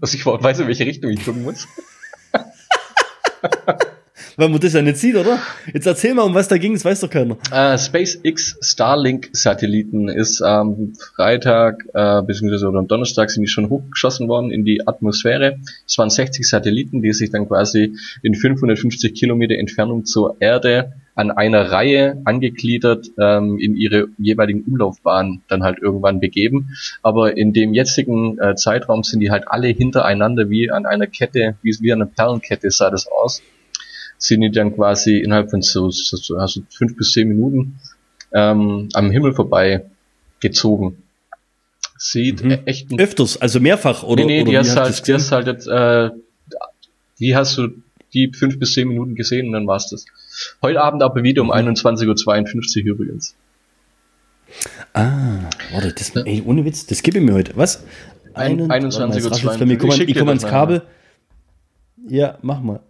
dass 0.00 0.14
ich 0.14 0.22
überhaupt 0.22 0.42
weiß, 0.42 0.58
in 0.60 0.66
welche 0.66 0.86
Richtung 0.86 1.10
ich 1.10 1.24
gucken 1.24 1.42
muss. 1.42 1.68
Weil 4.40 4.48
man 4.48 4.58
das 4.58 4.72
ja 4.72 4.80
nicht 4.80 4.96
sieht, 4.96 5.16
oder? 5.16 5.38
Jetzt 5.70 5.86
erzähl 5.86 6.14
mal, 6.14 6.22
um 6.22 6.32
was 6.32 6.48
da 6.48 6.56
ging, 6.56 6.72
das 6.72 6.82
weiß 6.82 7.00
doch 7.00 7.10
keiner. 7.10 7.36
Äh, 7.52 7.76
SpaceX 7.76 8.56
Starlink-Satelliten 8.62 10.08
ist 10.08 10.40
am 10.40 10.94
Freitag, 11.14 11.84
äh, 11.92 12.22
beziehungsweise 12.22 12.66
oder 12.66 12.78
am 12.78 12.88
Donnerstag 12.88 13.30
sind 13.30 13.42
die 13.42 13.48
schon 13.48 13.68
hochgeschossen 13.68 14.28
worden 14.28 14.50
in 14.50 14.64
die 14.64 14.88
Atmosphäre. 14.88 15.58
Es 15.86 15.98
waren 15.98 16.08
60 16.08 16.48
Satelliten, 16.48 17.02
die 17.02 17.12
sich 17.12 17.30
dann 17.30 17.48
quasi 17.48 17.92
in 18.22 18.34
550 18.34 19.12
Kilometer 19.12 19.56
Entfernung 19.56 20.06
zur 20.06 20.38
Erde 20.40 20.94
an 21.14 21.30
einer 21.30 21.70
Reihe 21.70 22.22
angegliedert 22.24 23.08
ähm, 23.18 23.58
in 23.58 23.76
ihre 23.76 24.08
jeweiligen 24.16 24.62
Umlaufbahnen 24.62 25.42
dann 25.48 25.64
halt 25.64 25.80
irgendwann 25.82 26.18
begeben. 26.18 26.70
Aber 27.02 27.36
in 27.36 27.52
dem 27.52 27.74
jetzigen 27.74 28.38
äh, 28.38 28.54
Zeitraum 28.54 29.02
sind 29.02 29.20
die 29.20 29.30
halt 29.30 29.48
alle 29.48 29.68
hintereinander 29.68 30.48
wie 30.48 30.70
an 30.70 30.86
einer 30.86 31.08
Kette, 31.08 31.56
wie, 31.60 31.76
wie 31.82 31.92
an 31.92 32.00
einer 32.00 32.10
Perlenkette 32.10 32.70
sah 32.70 32.88
das 32.88 33.06
aus 33.06 33.42
sind 34.20 34.42
die 34.42 34.50
dann 34.52 34.74
quasi 34.76 35.16
innerhalb 35.18 35.50
von 35.50 35.62
so, 35.62 35.90
so, 35.90 36.16
so 36.16 36.36
also 36.36 36.60
fünf 36.70 36.94
bis 36.96 37.12
zehn 37.12 37.26
Minuten 37.28 37.80
ähm, 38.32 38.88
am 38.92 39.10
Himmel 39.10 39.32
vorbei 39.34 39.86
gezogen. 40.40 41.02
Sieht 41.98 42.44
Mhm. 42.44 42.50
e- 42.52 42.58
echt 42.66 42.86
Öfters, 42.98 43.36
also 43.40 43.58
mehrfach, 43.60 44.02
oder? 44.04 44.24
nee, 44.24 44.36
nee, 44.36 44.42
oder 44.42 44.50
die 44.52 44.58
hast 44.58 44.76
halt, 44.76 45.06
die 45.08 45.14
hast 45.14 45.32
halt 45.32 45.46
jetzt, 45.48 45.66
äh, 45.66 46.10
die 47.18 47.34
hast 47.34 47.58
du 47.58 47.68
die 48.14 48.32
fünf 48.32 48.58
bis 48.58 48.72
zehn 48.74 48.88
Minuten 48.88 49.14
gesehen 49.16 49.46
und 49.48 49.52
dann 49.52 49.66
war's 49.66 49.88
das. 49.90 50.04
Heute 50.62 50.80
Abend 50.80 51.02
aber 51.02 51.22
wieder 51.22 51.42
um 51.42 51.48
Mhm. 51.48 51.52
21.52 51.54 52.84
Uhr 52.84 52.94
übrigens. 52.94 53.34
Ah, 54.94 55.48
warte, 55.72 55.92
das, 55.92 56.10
ey, 56.16 56.42
ohne 56.44 56.64
Witz, 56.64 56.86
das 56.86 57.02
gebe 57.02 57.18
ich 57.18 57.24
mir 57.24 57.34
heute. 57.34 57.52
Was? 57.56 57.84
Ein- 58.34 58.52
Einen- 58.52 58.68
warte 58.68 58.68
mal, 58.68 58.86
jetzt 58.86 58.96
21:52. 58.98 59.30
raschelt's 59.30 59.58
bei 59.58 59.66
mir. 59.66 59.72
Ich 59.74 59.78
komm, 59.78 59.88
Ich 59.88 59.92
an- 59.94 59.98
schick 59.98 60.08
ich 60.08 60.14
dir 60.14 60.20
komm 60.20 60.28
das 60.28 60.44
ans. 60.44 60.50
Kabel. 60.52 60.82
Ja, 62.08 62.38
mach 62.42 62.60
mal. 62.60 62.80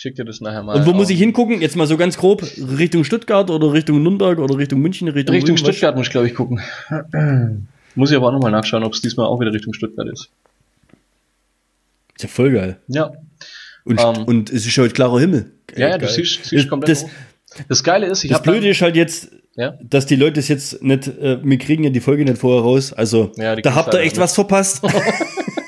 Schick 0.00 0.14
dir 0.16 0.24
das 0.24 0.40
nachher 0.40 0.62
mal. 0.62 0.76
Und 0.76 0.86
wo 0.86 0.94
muss 0.94 1.08
auf- 1.08 1.10
ich 1.10 1.18
hingucken? 1.18 1.60
Jetzt 1.60 1.76
mal 1.76 1.86
so 1.86 1.98
ganz 1.98 2.16
grob. 2.16 2.42
Richtung 2.78 3.04
Stuttgart 3.04 3.50
oder 3.50 3.74
Richtung 3.74 4.02
Nürnberg 4.02 4.38
oder 4.38 4.56
Richtung 4.56 4.80
München? 4.80 5.06
Richtung, 5.08 5.34
Richtung? 5.34 5.58
Stuttgart 5.58 5.94
muss 5.94 6.06
ich 6.06 6.10
glaube 6.10 6.26
ich 6.26 6.34
gucken. 6.34 6.58
muss 7.96 8.10
ich 8.10 8.16
aber 8.16 8.28
auch 8.28 8.32
nochmal 8.32 8.50
nachschauen, 8.50 8.82
ob 8.82 8.94
es 8.94 9.02
diesmal 9.02 9.26
auch 9.26 9.38
wieder 9.40 9.52
Richtung 9.52 9.74
Stuttgart 9.74 10.08
ist. 10.08 10.30
Ist 12.16 12.22
ja 12.22 12.28
voll 12.30 12.50
geil. 12.50 12.78
Ja. 12.88 13.12
Und, 13.84 14.00
Ähm. 14.00 14.24
und 14.24 14.48
es 14.50 14.66
ist 14.66 14.78
heute 14.78 14.94
klarer 14.94 15.20
Himmel. 15.20 15.52
Ja, 15.76 15.90
ja, 15.90 15.98
du 15.98 16.08
siehst, 16.08 16.46
siehst 16.46 16.70
komplett 16.70 16.88
das. 17.02 17.06
Das 17.68 17.84
Geile 17.84 18.06
ist, 18.06 18.24
ich 18.24 18.30
das 18.30 18.40
Blöde 18.40 18.70
ist 18.70 18.80
halt 18.80 18.96
jetzt, 18.96 19.28
ja, 19.54 19.74
dass 19.82 20.06
die 20.06 20.16
Leute 20.16 20.40
es 20.40 20.48
jetzt 20.48 20.82
nicht, 20.82 21.08
äh, 21.08 21.38
wir 21.44 21.58
kriegen 21.58 21.84
ja 21.84 21.90
die 21.90 22.00
Folge 22.00 22.24
nicht 22.24 22.38
vorher 22.38 22.62
raus. 22.62 22.94
Also, 22.94 23.32
Ja, 23.36 23.54
da 23.54 23.74
habt 23.74 23.92
ihr 23.92 23.98
halt 23.98 24.06
echt 24.06 24.16
was 24.16 24.34
verpasst. 24.34 24.82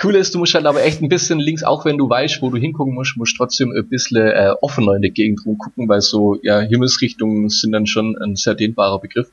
Coole 0.00 0.18
ist, 0.18 0.34
du 0.34 0.38
musst 0.38 0.54
halt 0.54 0.66
aber 0.66 0.82
echt 0.82 1.02
ein 1.02 1.08
bisschen 1.08 1.38
links, 1.38 1.62
auch 1.62 1.84
wenn 1.84 1.98
du 1.98 2.08
weißt, 2.08 2.40
wo 2.40 2.48
du 2.50 2.56
hingucken 2.56 2.94
musst, 2.94 3.16
musst 3.16 3.36
trotzdem 3.36 3.70
ein 3.72 3.86
bisschen 3.88 4.16
äh, 4.16 4.54
offener 4.62 4.94
in 4.94 5.02
der 5.02 5.10
Gegend 5.10 5.44
rumgucken, 5.44 5.88
weil 5.88 6.00
so, 6.00 6.38
ja, 6.42 6.60
Himmelsrichtungen 6.60 7.50
sind 7.50 7.72
dann 7.72 7.86
schon 7.86 8.16
ein 8.16 8.34
sehr 8.34 8.54
dehnbarer 8.54 8.98
Begriff. 8.98 9.30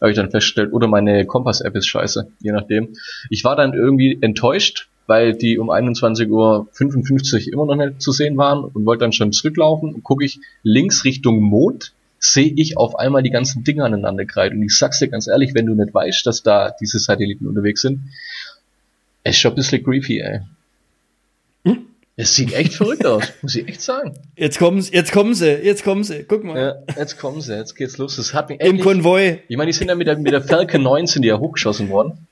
Habe 0.00 0.10
ich 0.10 0.16
dann 0.16 0.30
festgestellt. 0.30 0.72
Oder 0.72 0.88
meine 0.88 1.24
Kompass-App 1.24 1.74
ist 1.74 1.86
scheiße, 1.86 2.28
je 2.40 2.52
nachdem. 2.52 2.94
Ich 3.30 3.44
war 3.44 3.56
dann 3.56 3.72
irgendwie 3.72 4.18
enttäuscht, 4.20 4.88
weil 5.06 5.34
die 5.34 5.58
um 5.58 5.70
21.55 5.70 6.28
Uhr 6.28 7.52
immer 7.52 7.66
noch 7.66 7.76
nicht 7.76 8.02
zu 8.02 8.12
sehen 8.12 8.36
waren 8.36 8.64
und 8.64 8.84
wollte 8.84 9.04
dann 9.04 9.12
schon 9.12 9.32
zurücklaufen. 9.32 9.94
Und 9.94 10.02
gucke 10.02 10.24
ich 10.24 10.38
links 10.62 11.04
Richtung 11.04 11.40
Mond, 11.40 11.94
sehe 12.18 12.52
ich 12.56 12.76
auf 12.78 12.98
einmal 12.98 13.22
die 13.22 13.30
ganzen 13.30 13.64
Dinge 13.64 13.84
aneinander 13.84 14.24
kreiden. 14.24 14.58
Und 14.58 14.64
ich 14.64 14.76
sag's 14.76 14.98
dir 14.98 15.08
ganz 15.08 15.26
ehrlich, 15.28 15.54
wenn 15.54 15.66
du 15.66 15.74
nicht 15.74 15.92
weißt, 15.92 16.26
dass 16.26 16.42
da 16.42 16.74
diese 16.80 16.98
Satelliten 16.98 17.46
unterwegs 17.46 17.82
sind, 17.82 18.00
es 19.24 19.34
ist 19.34 19.40
schon 19.40 19.52
ein 19.52 19.56
bisschen 19.56 19.82
creepy, 19.82 20.20
ey. 20.20 20.40
Es 22.16 22.36
sieht 22.36 22.52
echt 22.52 22.74
verrückt 22.74 23.04
aus, 23.04 23.24
muss 23.42 23.56
ich 23.56 23.66
echt 23.66 23.80
sagen. 23.80 24.14
Jetzt 24.36 24.60
kommen 24.60 24.80
sie, 24.80 24.92
jetzt 24.92 25.10
kommen 25.10 25.34
sie, 25.34 25.50
jetzt 25.50 25.82
kommen 25.82 26.04
sie. 26.04 26.24
Guck 26.28 26.44
mal. 26.44 26.56
Ja, 26.56 26.94
jetzt 26.96 27.18
kommen 27.18 27.40
sie, 27.40 27.56
jetzt 27.56 27.74
geht's 27.74 27.98
los. 27.98 28.16
Das 28.16 28.32
hat 28.32 28.50
mich 28.50 28.60
Im 28.60 28.78
Konvoi. 28.78 29.40
ich 29.48 29.56
meine, 29.56 29.72
die 29.72 29.76
sind 29.76 29.88
ja 29.88 29.96
mit 29.96 30.06
der, 30.06 30.16
mit 30.18 30.32
der 30.32 30.42
Falcon 30.42 30.82
9 30.82 31.08
sind 31.08 31.22
die 31.22 31.28
ja 31.28 31.40
hochgeschossen 31.40 31.88
worden. 31.88 32.28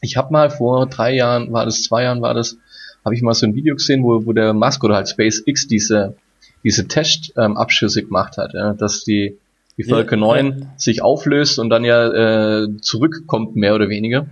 Ich 0.00 0.16
habe 0.16 0.32
mal 0.32 0.50
vor 0.50 0.86
drei 0.86 1.14
Jahren, 1.14 1.52
war 1.52 1.64
das, 1.64 1.84
zwei 1.84 2.02
Jahren 2.02 2.22
war 2.22 2.34
das, 2.34 2.56
habe 3.04 3.14
ich 3.14 3.22
mal 3.22 3.34
so 3.34 3.46
ein 3.46 3.54
Video 3.54 3.76
gesehen, 3.76 4.02
wo, 4.02 4.26
wo 4.26 4.32
der 4.32 4.52
Musk 4.52 4.82
oder 4.82 4.96
halt 4.96 5.08
SpaceX 5.08 5.68
diese, 5.68 6.16
diese 6.64 6.88
Testabschüsse 6.88 8.00
ähm, 8.00 8.06
gemacht 8.06 8.36
hat, 8.36 8.54
ja, 8.54 8.72
dass 8.72 9.04
die, 9.04 9.38
die 9.76 9.82
Ja, 9.82 9.94
Falcon 9.94 10.20
9 10.20 10.46
ja. 10.60 10.66
sich 10.76 11.02
auflöst 11.02 11.60
und 11.60 11.70
dann 11.70 11.84
ja 11.84 12.62
äh, 12.62 12.68
zurückkommt, 12.80 13.54
mehr 13.54 13.76
oder 13.76 13.88
weniger. 13.88 14.26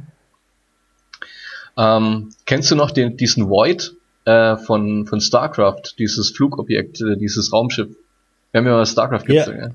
Ähm, 1.78 2.30
kennst 2.44 2.70
du 2.70 2.74
noch 2.74 2.90
den, 2.90 3.16
diesen 3.16 3.48
Void 3.48 3.94
äh, 4.24 4.56
von, 4.56 5.06
von 5.06 5.20
StarCraft, 5.20 5.94
dieses 5.98 6.30
Flugobjekt, 6.30 7.00
äh, 7.00 7.16
dieses 7.16 7.52
Raumschiff? 7.52 7.88
Wir 8.50 8.58
haben 8.58 8.66
ja 8.66 8.72
mal 8.72 8.86
StarCraft 8.86 9.28
Ja. 9.28 9.44
gibt's 9.44 9.46
ja. 9.46 9.70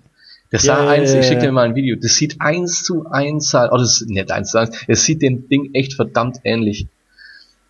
Das 0.51 0.63
sah 0.63 0.83
Ja, 0.83 0.89
eins, 0.89 1.13
ja, 1.13 1.19
ich 1.19 1.25
schicke 1.25 1.39
ja. 1.41 1.47
dir 1.47 1.51
mal 1.51 1.65
ein 1.65 1.73
Video, 1.73 1.95
das 1.99 2.13
sieht 2.13 2.39
eins 2.39 2.83
zu 2.83 3.07
eins 3.09 3.55
halt, 3.55 3.71
oh, 3.71 3.77
das 3.77 4.01
ist 4.01 4.09
nicht 4.09 4.29
eins 4.29 4.51
zu 4.51 4.59
eins, 4.59 4.77
es 4.87 5.03
sieht 5.03 5.23
dem 5.23 5.47
Ding 5.47 5.73
echt 5.73 5.95
verdammt 5.95 6.41
ähnlich. 6.43 6.85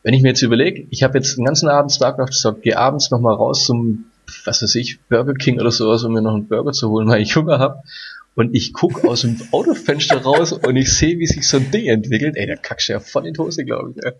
Wenn 0.01 0.13
ich 0.13 0.21
mir 0.21 0.29
jetzt 0.29 0.41
überlege, 0.41 0.85
ich 0.89 1.01
habe 1.03 1.17
jetzt 1.17 1.37
den 1.37 1.45
ganzen 1.45 1.69
Abend 1.69 1.93
StarCraft 1.93 2.27
gesagt, 2.27 2.61
gehe 2.61 2.77
abends 2.77 3.09
nochmal 3.09 3.35
raus 3.35 3.65
zum, 3.65 4.05
was 4.43 4.61
weiß 4.61 4.75
ich, 4.75 4.99
Burger 5.07 5.33
King 5.33 5.61
oder 5.61 5.71
sowas, 5.71 6.03
um 6.03 6.11
mir 6.11 6.21
noch 6.21 6.33
einen 6.33 6.49
Burger 6.49 6.73
zu 6.73 6.89
holen, 6.89 7.07
weil 7.07 7.21
ich 7.21 7.35
Hunger 7.37 7.59
hab. 7.59 7.83
Und 8.35 8.55
ich 8.55 8.73
guck 8.73 9.05
aus 9.05 9.21
dem 9.21 9.39
Autofenster 9.51 10.17
raus 10.17 10.53
und 10.53 10.75
ich 10.75 10.91
sehe, 10.91 11.19
wie 11.19 11.27
sich 11.27 11.47
so 11.47 11.57
ein 11.57 11.69
Ding 11.69 11.85
entwickelt. 11.85 12.35
Ey, 12.35 12.47
da 12.47 12.55
kackst 12.55 12.89
du 12.89 12.93
ja 12.93 12.99
voll 12.99 13.27
in 13.27 13.33
die 13.33 13.39
Hose, 13.39 13.63
glaube 13.63 13.93
ich. 13.95 14.03
Ey. 14.03 14.11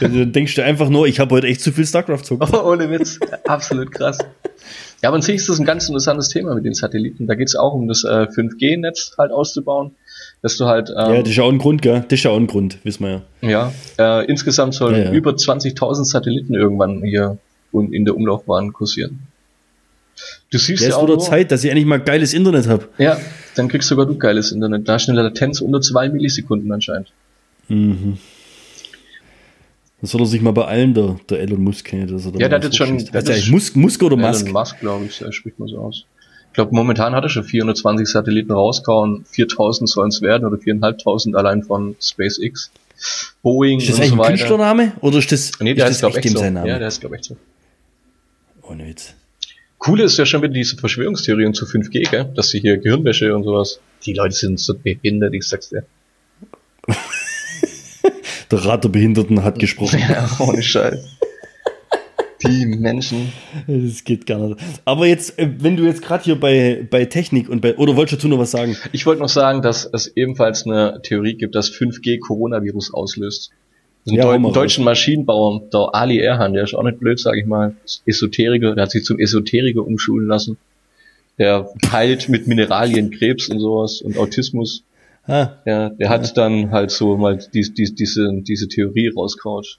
Also, 0.00 0.18
dann 0.20 0.32
denkst 0.32 0.54
du 0.54 0.64
einfach 0.64 0.88
nur, 0.88 1.08
ich 1.08 1.18
habe 1.18 1.34
heute 1.34 1.48
echt 1.48 1.60
zu 1.60 1.72
viel 1.72 1.84
StarCraft 1.84 2.22
zockt. 2.22 2.42
Aber 2.42 2.64
ohne 2.64 2.88
Witz, 2.90 3.18
absolut 3.44 3.90
krass. 3.90 4.18
Ja, 5.02 5.08
aber 5.08 5.16
an 5.16 5.22
sich 5.22 5.36
ist 5.36 5.48
das 5.48 5.58
ein 5.58 5.66
ganz 5.66 5.88
interessantes 5.88 6.28
Thema 6.28 6.54
mit 6.54 6.64
den 6.64 6.74
Satelliten. 6.74 7.26
Da 7.26 7.34
geht 7.34 7.48
es 7.48 7.56
auch 7.56 7.74
um 7.74 7.88
das 7.88 8.04
äh, 8.04 8.28
5G-Netz 8.28 9.16
halt 9.18 9.32
auszubauen, 9.32 9.96
dass 10.42 10.56
du 10.56 10.66
halt 10.66 10.90
ähm, 10.90 11.14
Ja, 11.14 11.20
das 11.20 11.30
ist 11.30 11.36
ja 11.36 11.42
auch 11.42 11.50
ein 11.52 11.58
Grund, 11.58 11.82
gell? 11.82 12.04
Das 12.08 12.20
ist 12.20 12.22
ja 12.22 12.30
auch 12.30 12.36
ein 12.36 12.46
Grund, 12.46 12.78
wissen 12.84 13.04
wir 13.04 13.22
ja. 13.40 13.72
Ja, 13.98 14.20
äh, 14.20 14.26
insgesamt 14.26 14.74
sollen 14.74 14.94
Ja, 14.94 15.04
ja. 15.06 15.12
über 15.12 15.32
20.000 15.32 16.04
Satelliten 16.04 16.54
irgendwann 16.54 17.02
hier 17.02 17.38
in 17.72 18.04
der 18.04 18.14
Umlaufbahn 18.14 18.72
kursieren. 18.72 19.26
Du 20.50 20.58
siehst 20.58 20.82
Ja, 20.84 20.96
auch 20.96 21.06
nur, 21.06 21.18
Zeit, 21.18 21.50
dass 21.50 21.64
ich 21.64 21.70
endlich 21.70 21.86
mal 21.86 21.98
geiles 22.00 22.34
Internet 22.34 22.68
habe. 22.68 22.88
ja, 22.98 23.18
dann 23.56 23.68
kriegst 23.68 23.88
sogar 23.88 24.06
du 24.06 24.16
geiles 24.16 24.52
Internet. 24.52 24.88
Da 24.88 24.94
du 25.08 25.12
eine 25.12 25.22
Latenz 25.22 25.60
unter 25.60 25.80
zwei 25.80 26.08
Millisekunden 26.08 26.70
anscheinend. 26.72 27.10
Mhm. 27.68 28.18
Das 30.00 30.10
soll 30.10 30.20
er 30.22 30.26
sich 30.26 30.40
mal 30.40 30.52
beeilen, 30.52 30.94
der, 30.94 31.16
der 31.30 31.40
Elon 31.40 31.62
Musk. 31.62 31.84
kennt 31.86 32.10
ihr 32.10 32.16
das, 32.16 32.26
oder 32.26 32.40
Ja, 32.40 32.48
der 32.48 32.56
hat 32.58 32.64
jetzt 32.64 32.76
schon- 32.76 32.98
Heißt 32.98 33.12
der 33.12 33.20
eigentlich 33.34 33.50
Musk, 33.50 33.76
Musk 33.76 34.02
oder 34.02 34.16
Musk? 34.16 34.42
Elon 34.42 34.52
Musk, 34.52 34.80
glaube 34.80 35.04
ich, 35.06 35.20
äh, 35.22 35.30
spricht 35.32 35.58
man 35.60 35.68
so 35.68 35.78
aus. 35.78 36.04
Ich 36.48 36.54
glaube, 36.54 36.74
momentan 36.74 37.14
hat 37.14 37.22
er 37.24 37.28
schon 37.30 37.44
420 37.44 38.06
Satelliten 38.08 38.52
rausgehauen. 38.52 39.24
4000 39.30 39.88
sollen 39.88 40.08
es 40.08 40.20
werden 40.20 40.44
oder 40.44 40.58
4500 40.58 41.38
allein 41.38 41.62
von 41.62 41.96
SpaceX. 42.02 42.70
Boeing 43.42 43.78
Ist 43.80 43.88
das 43.90 43.98
und 44.00 44.04
so 44.06 44.12
ein 44.12 44.18
weiter. 44.18 44.28
Künstlername? 44.30 44.92
Oder 45.00 45.18
ist 45.18 45.32
das, 45.32 45.52
Nee, 45.60 45.74
der 45.74 45.86
ist 45.86 45.92
ist, 45.92 46.02
das 46.02 46.10
glaube 46.12 46.26
ich, 46.26 46.32
so. 46.32 46.38
sein 46.38 46.52
Name? 46.54 46.68
Ja, 46.68 46.78
der 46.78 46.88
ist, 46.88 47.00
glaube 47.00 47.16
ich, 47.16 47.24
so. 47.24 47.36
Ohne 48.62 48.86
Witz. 48.86 49.14
Cool 49.86 50.00
ist 50.00 50.16
ja 50.16 50.26
schon 50.26 50.42
wieder 50.42 50.52
diese 50.52 50.76
Verschwörungstheorien 50.76 51.54
zu 51.54 51.64
5G, 51.64 52.08
gell? 52.08 52.30
dass 52.36 52.50
sie 52.50 52.60
hier 52.60 52.78
Gehirnwäsche 52.78 53.34
und 53.34 53.42
sowas. 53.42 53.80
Die 54.06 54.12
Leute 54.12 54.34
sind 54.34 54.60
so 54.60 54.74
behindert, 54.74 55.34
ich 55.34 55.46
sag's 55.46 55.70
dir. 55.70 55.84
Der 58.50 58.66
Rat 58.66 58.84
der 58.84 58.90
Behinderten 58.90 59.42
hat 59.42 59.58
gesprochen. 59.58 59.98
Ja, 60.08 60.28
ohne 60.38 60.62
Scheiß. 60.62 61.00
Die 62.44 62.66
Menschen. 62.66 63.32
Das 63.66 64.04
geht 64.04 64.26
gar 64.26 64.48
nicht. 64.48 64.60
Aber 64.84 65.06
jetzt, 65.06 65.38
äh, 65.38 65.48
wenn 65.58 65.76
du 65.76 65.84
jetzt 65.84 66.02
gerade 66.02 66.24
hier 66.24 66.38
bei, 66.38 66.86
bei 66.90 67.06
Technik 67.06 67.48
und 67.48 67.60
bei, 67.60 67.76
oder 67.76 67.96
wolltest 67.96 68.22
du 68.22 68.28
noch 68.28 68.38
was 68.38 68.50
sagen? 68.50 68.76
Ich 68.90 69.06
wollte 69.06 69.22
noch 69.22 69.28
sagen, 69.28 69.62
dass 69.62 69.88
es 69.90 70.08
ebenfalls 70.16 70.66
eine 70.66 71.00
Theorie 71.02 71.34
gibt, 71.34 71.54
dass 71.54 71.70
5G 71.70 72.18
Coronavirus 72.18 72.92
auslöst. 72.92 73.52
Ein, 74.06 74.14
Ja, 74.14 74.36
Deu 74.36 74.50
deutschen 74.50 74.84
Maschinenbauer, 74.84 75.62
der 75.72 75.94
Ali 75.94 76.18
Erhan, 76.18 76.54
der 76.54 76.64
ist 76.64 76.74
auch 76.74 76.82
nicht 76.82 76.98
blöd, 76.98 77.20
sage 77.20 77.40
ich 77.40 77.46
mal, 77.46 77.76
Esoteriker, 78.06 78.74
der 78.74 78.84
hat 78.84 78.90
sich 78.90 79.04
zum 79.04 79.18
Esoteriker 79.18 79.86
umschulen 79.86 80.26
lassen. 80.26 80.58
der 81.38 81.68
heilt 81.90 82.28
mit 82.28 82.46
Mineralien 82.46 83.10
Krebs 83.10 83.48
und 83.48 83.58
sowas 83.58 84.02
und 84.02 84.18
Autismus. 84.18 84.84
Ah. 85.26 85.50
Ja, 85.64 85.88
der 85.90 86.08
hat 86.08 86.26
ja. 86.26 86.32
dann 86.34 86.72
halt 86.72 86.90
so 86.90 87.16
mal 87.16 87.38
die, 87.54 87.72
die, 87.72 87.94
diese, 87.94 88.30
diese 88.42 88.68
Theorie 88.68 89.08
rausgehaut. 89.08 89.78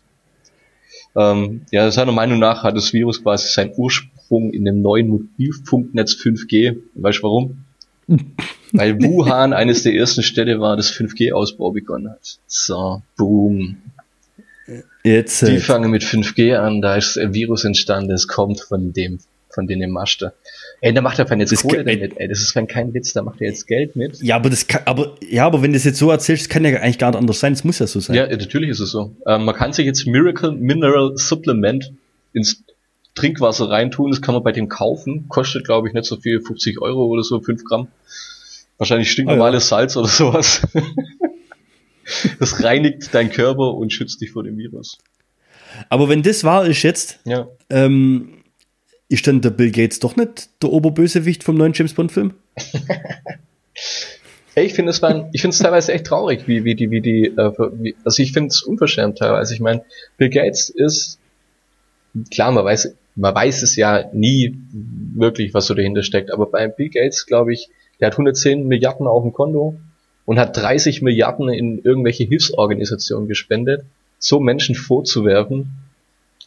Ähm, 1.15 1.61
ja, 1.71 1.91
seiner 1.91 2.11
Meinung 2.11 2.39
nach 2.39 2.63
hat 2.63 2.75
das 2.75 2.93
Virus 2.93 3.21
quasi 3.21 3.49
seinen 3.49 3.73
Ursprung 3.75 4.51
in 4.51 4.65
dem 4.65 4.81
neuen 4.81 5.09
Mobilfunknetz 5.09 6.13
5G. 6.13 6.77
Weißt 6.95 7.19
du 7.19 7.23
warum? 7.23 7.57
Weil 8.71 8.99
Wuhan 9.01 9.53
eines 9.53 9.83
der 9.83 9.93
ersten 9.93 10.23
Städte 10.23 10.59
war, 10.59 10.75
das 10.75 10.91
5G-Ausbau 10.91 11.71
begonnen 11.71 12.09
hat. 12.09 12.39
So, 12.47 13.01
boom. 13.17 13.77
Jetzt, 15.03 15.41
Die 15.41 15.47
halt. 15.47 15.61
fangen 15.63 15.91
mit 15.91 16.03
5G 16.03 16.55
an, 16.55 16.81
da 16.81 16.95
ist 16.95 17.17
ein 17.17 17.33
Virus 17.33 17.65
entstanden, 17.65 18.09
das 18.09 18.27
kommt 18.27 18.61
von 18.61 18.93
dem, 18.93 19.19
von 19.49 19.67
denen 19.67 19.91
Master. 19.91 20.33
Ey, 20.79 20.93
da 20.93 21.01
macht 21.01 21.19
er 21.19 21.37
jetzt 21.37 21.61
Kohle 21.61 21.83
damit, 21.83 22.17
ey. 22.17 22.27
Das 22.27 22.39
ist 22.39 22.53
kein 22.67 22.93
Witz, 22.93 23.13
da 23.13 23.21
macht 23.21 23.41
er 23.41 23.47
jetzt 23.47 23.67
Geld 23.67 23.95
mit. 23.95 24.21
Ja, 24.21 24.35
aber 24.35 24.49
das 24.49 24.67
kann, 24.67 24.81
aber, 24.85 25.15
ja, 25.21 25.45
aber 25.45 25.61
wenn 25.61 25.71
du 25.71 25.77
das 25.77 25.85
jetzt 25.85 25.97
so 25.97 26.11
erzählst, 26.11 26.49
kann 26.49 26.65
ja 26.65 26.77
eigentlich 26.79 26.97
gar 26.97 27.11
nicht 27.11 27.19
anders 27.19 27.39
sein. 27.39 27.53
Es 27.53 27.63
muss 27.63 27.79
ja 27.79 27.87
so 27.87 27.99
sein. 27.99 28.15
Ja, 28.15 28.27
natürlich 28.27 28.69
ist 28.69 28.79
es 28.79 28.91
so. 28.91 29.15
Ähm, 29.25 29.45
man 29.45 29.55
kann 29.55 29.71
sich 29.73 29.85
jetzt 29.85 30.05
Miracle 30.05 30.51
Mineral 30.51 31.17
Supplement 31.17 31.93
ins 32.33 32.63
Trinkwasser 33.15 33.69
reintun. 33.69 34.11
Das 34.11 34.21
kann 34.21 34.33
man 34.33 34.43
bei 34.43 34.51
dem 34.51 34.67
kaufen. 34.67 35.29
Kostet, 35.29 35.65
glaube 35.65 35.87
ich, 35.87 35.93
nicht 35.93 36.05
so 36.05 36.17
viel, 36.17 36.41
50 36.41 36.81
Euro 36.81 37.05
oder 37.05 37.23
so, 37.23 37.39
5 37.39 37.63
Gramm. 37.63 37.87
Wahrscheinlich 38.77 39.11
stinknormales 39.11 39.71
ah, 39.71 39.77
ja. 39.77 39.87
Salz 39.87 39.97
oder 39.97 40.07
sowas. 40.07 40.61
das 42.39 42.63
reinigt 42.63 43.13
deinen 43.13 43.31
Körper 43.31 43.73
und 43.73 43.91
schützt 43.91 44.21
dich 44.21 44.31
vor 44.31 44.43
dem 44.43 44.57
Virus. 44.57 44.97
Aber 45.89 46.09
wenn 46.09 46.23
das 46.23 46.43
wahr 46.43 46.65
ist 46.65 46.83
jetzt, 46.83 47.19
ja. 47.25 47.47
ähm, 47.69 48.43
ist 49.09 49.27
dann 49.27 49.41
der 49.41 49.49
Bill 49.49 49.71
Gates 49.71 49.99
doch 49.99 50.15
nicht 50.15 50.49
der 50.61 50.71
Oberbösewicht 50.71 51.43
vom 51.43 51.55
neuen 51.55 51.73
James 51.73 51.93
Bond 51.93 52.11
Film? 52.11 52.33
Hey, 54.55 54.67
ich 54.67 54.75
finde 54.75 54.91
es 54.91 55.01
ich 55.31 55.41
finde 55.41 55.55
es 55.55 55.57
teilweise 55.57 55.93
echt 55.93 56.05
traurig, 56.05 56.47
wie, 56.47 56.63
wie 56.63 56.75
die, 56.75 56.91
wie 56.91 57.01
die, 57.01 57.25
äh, 57.25 57.51
wie, 57.73 57.95
also 58.05 58.21
ich 58.21 58.33
finde 58.33 58.49
es 58.49 58.61
unverschämt 58.61 59.17
teilweise. 59.17 59.55
Ich 59.55 59.59
meine, 59.59 59.83
Bill 60.17 60.29
Gates 60.29 60.69
ist, 60.69 61.17
klar, 62.29 62.51
man 62.51 62.63
weiß, 62.63 62.95
man 63.15 63.33
weiß 63.33 63.63
es 63.63 63.75
ja 63.75 64.05
nie 64.13 64.55
wirklich, 65.15 65.55
was 65.55 65.65
so 65.65 65.73
dahinter 65.73 66.03
steckt, 66.03 66.31
aber 66.31 66.45
bei 66.45 66.67
Bill 66.67 66.89
Gates, 66.89 67.25
glaube 67.25 67.51
ich, 67.51 67.69
der 67.99 68.07
hat 68.07 68.13
110 68.13 68.67
Milliarden 68.67 69.07
auf 69.07 69.23
dem 69.23 69.33
Konto 69.33 69.75
und 70.25 70.39
hat 70.39 70.55
30 70.57 71.01
Milliarden 71.01 71.49
in 71.49 71.79
irgendwelche 71.83 72.23
Hilfsorganisationen 72.23 73.27
gespendet, 73.27 73.83
so 74.19 74.39
Menschen 74.39 74.75
vorzuwerfen, 74.75 75.71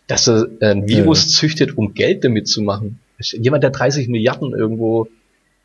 dass 0.07 0.29
er 0.29 0.49
ein 0.61 0.89
Virus 0.89 1.25
ja. 1.25 1.29
züchtet, 1.31 1.77
um 1.77 1.95
Geld 1.95 2.25
damit 2.25 2.49
zu 2.49 2.63
machen. 2.63 3.01
Jemand, 3.19 3.63
der 3.65 3.71
30 3.71 4.09
Milliarden 4.09 4.53
irgendwo 4.55 5.09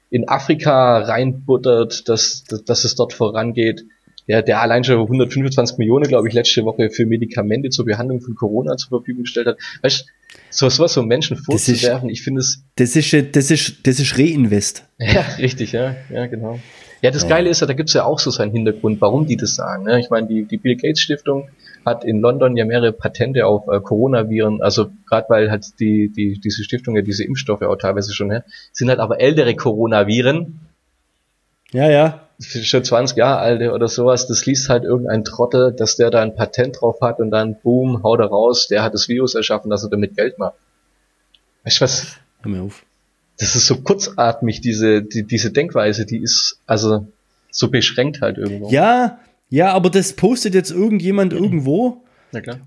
in 0.10 0.28
Afrika 0.28 1.00
reinbuttert, 1.00 2.10
dass, 2.10 2.44
dass, 2.44 2.64
dass 2.66 2.84
es 2.84 2.96
dort 2.96 3.14
vorangeht, 3.14 3.86
der, 4.28 4.42
der 4.42 4.62
allein 4.62 4.84
schon 4.84 5.00
125 5.00 5.78
Millionen, 5.78 6.08
glaube 6.08 6.28
ich, 6.28 6.34
letzte 6.34 6.64
Woche 6.64 6.90
für 6.90 7.06
Medikamente 7.06 7.70
zur 7.70 7.86
Behandlung 7.86 8.22
von 8.22 8.36
Corona 8.36 8.78
zur 8.78 8.90
Verfügung 8.90 9.24
gestellt 9.24 9.48
hat. 9.48 9.58
Weißt 9.82 10.06
du, 10.60 10.70
so 10.70 10.84
was 10.84 10.94
so 10.94 11.04
Menschen 11.04 11.38
vorzuwerfen, 11.38 12.10
ich 12.10 12.22
finde 12.22 12.42
es. 12.42 12.64
Das 12.76 12.96
ist, 12.96 13.14
das 13.36 13.52
ist, 13.52 13.88
das 13.88 14.00
ist 14.00 14.18
Reinvest. 14.18 14.86
Ja, 15.00 15.22
richtig, 15.40 15.72
ja, 15.72 15.96
ja, 16.14 16.28
genau. 16.28 16.60
Ja, 17.02 17.10
das 17.10 17.24
ja. 17.24 17.30
Geile 17.30 17.50
ist 17.50 17.62
ja, 17.62 17.68
da 17.68 17.74
gibt's 17.74 17.94
ja 17.94 18.06
auch 18.06 18.20
so 18.20 18.30
seinen 18.30 18.52
Hintergrund, 18.52 19.02
warum 19.02 19.26
die 19.26 19.36
das 19.36 19.56
sagen. 19.56 19.84
Ne? 19.84 20.00
Ich 20.00 20.10
meine, 20.10 20.28
die, 20.28 20.46
die 20.46 20.58
Bill 20.58 20.76
Gates 20.76 21.02
Stiftung 21.02 21.50
hat 21.84 22.04
in 22.04 22.22
London 22.22 22.56
ja 22.56 22.66
mehrere 22.66 22.94
Patente 22.94 23.46
auf 23.48 23.68
äh, 23.68 23.80
Coronaviren, 23.80 24.62
also 24.62 24.92
gerade 25.08 25.28
weil 25.30 25.50
halt 25.50 25.80
die, 25.80 26.12
die, 26.12 26.40
diese 26.40 26.64
Stiftung 26.64 26.96
ja 26.96 27.02
diese 27.02 27.24
Impfstoffe 27.24 27.64
auch 27.64 27.76
teilweise 27.76 28.14
schon, 28.14 28.28
ne? 28.28 28.44
sind 28.72 28.90
halt 28.90 29.00
aber 29.00 29.20
ältere 29.20 29.56
Coronaviren. 29.56 30.60
Ja, 31.72 31.90
ja. 31.90 32.28
Schon 32.40 32.84
20 32.84 33.18
Jahre 33.18 33.40
alte 33.40 33.72
oder 33.72 33.88
sowas, 33.88 34.28
das 34.28 34.46
liest 34.46 34.70
halt 34.70 34.84
irgendein 34.84 35.24
Trottel, 35.24 35.74
dass 35.74 35.96
der 35.96 36.12
da 36.12 36.22
ein 36.22 36.36
Patent 36.36 36.82
drauf 36.82 37.00
hat 37.02 37.20
und 37.20 37.32
dann 37.32 37.60
boom, 37.62 38.04
haut 38.04 38.20
er 38.20 38.28
raus, 38.28 38.68
der 38.68 38.84
hat 38.84 38.94
das 38.94 39.08
Virus 39.08 39.36
erschaffen, 39.36 39.70
dass 39.70 39.84
er 39.84 39.90
damit 39.90 40.16
Geld 40.16 40.38
macht. 40.38 40.56
Weißt 41.64 41.80
du 41.80 41.84
was? 41.84 42.18
Hör 42.42 42.52
mir 42.52 42.62
auf. 42.62 42.84
Das 43.42 43.56
ist 43.56 43.66
so 43.66 43.78
kurzatmig, 43.78 44.62
diese, 44.62 45.02
die, 45.02 45.24
diese 45.24 45.50
Denkweise, 45.52 46.06
die 46.06 46.20
ist 46.20 46.60
also 46.68 47.08
so 47.50 47.72
beschränkt 47.72 48.22
halt 48.22 48.38
irgendwo. 48.38 48.70
Ja, 48.70 49.20
ja, 49.50 49.74
aber 49.74 49.90
das 49.90 50.14
postet 50.14 50.54
jetzt 50.54 50.70
irgendjemand 50.70 51.34
mhm. 51.34 51.44
irgendwo. 51.44 52.04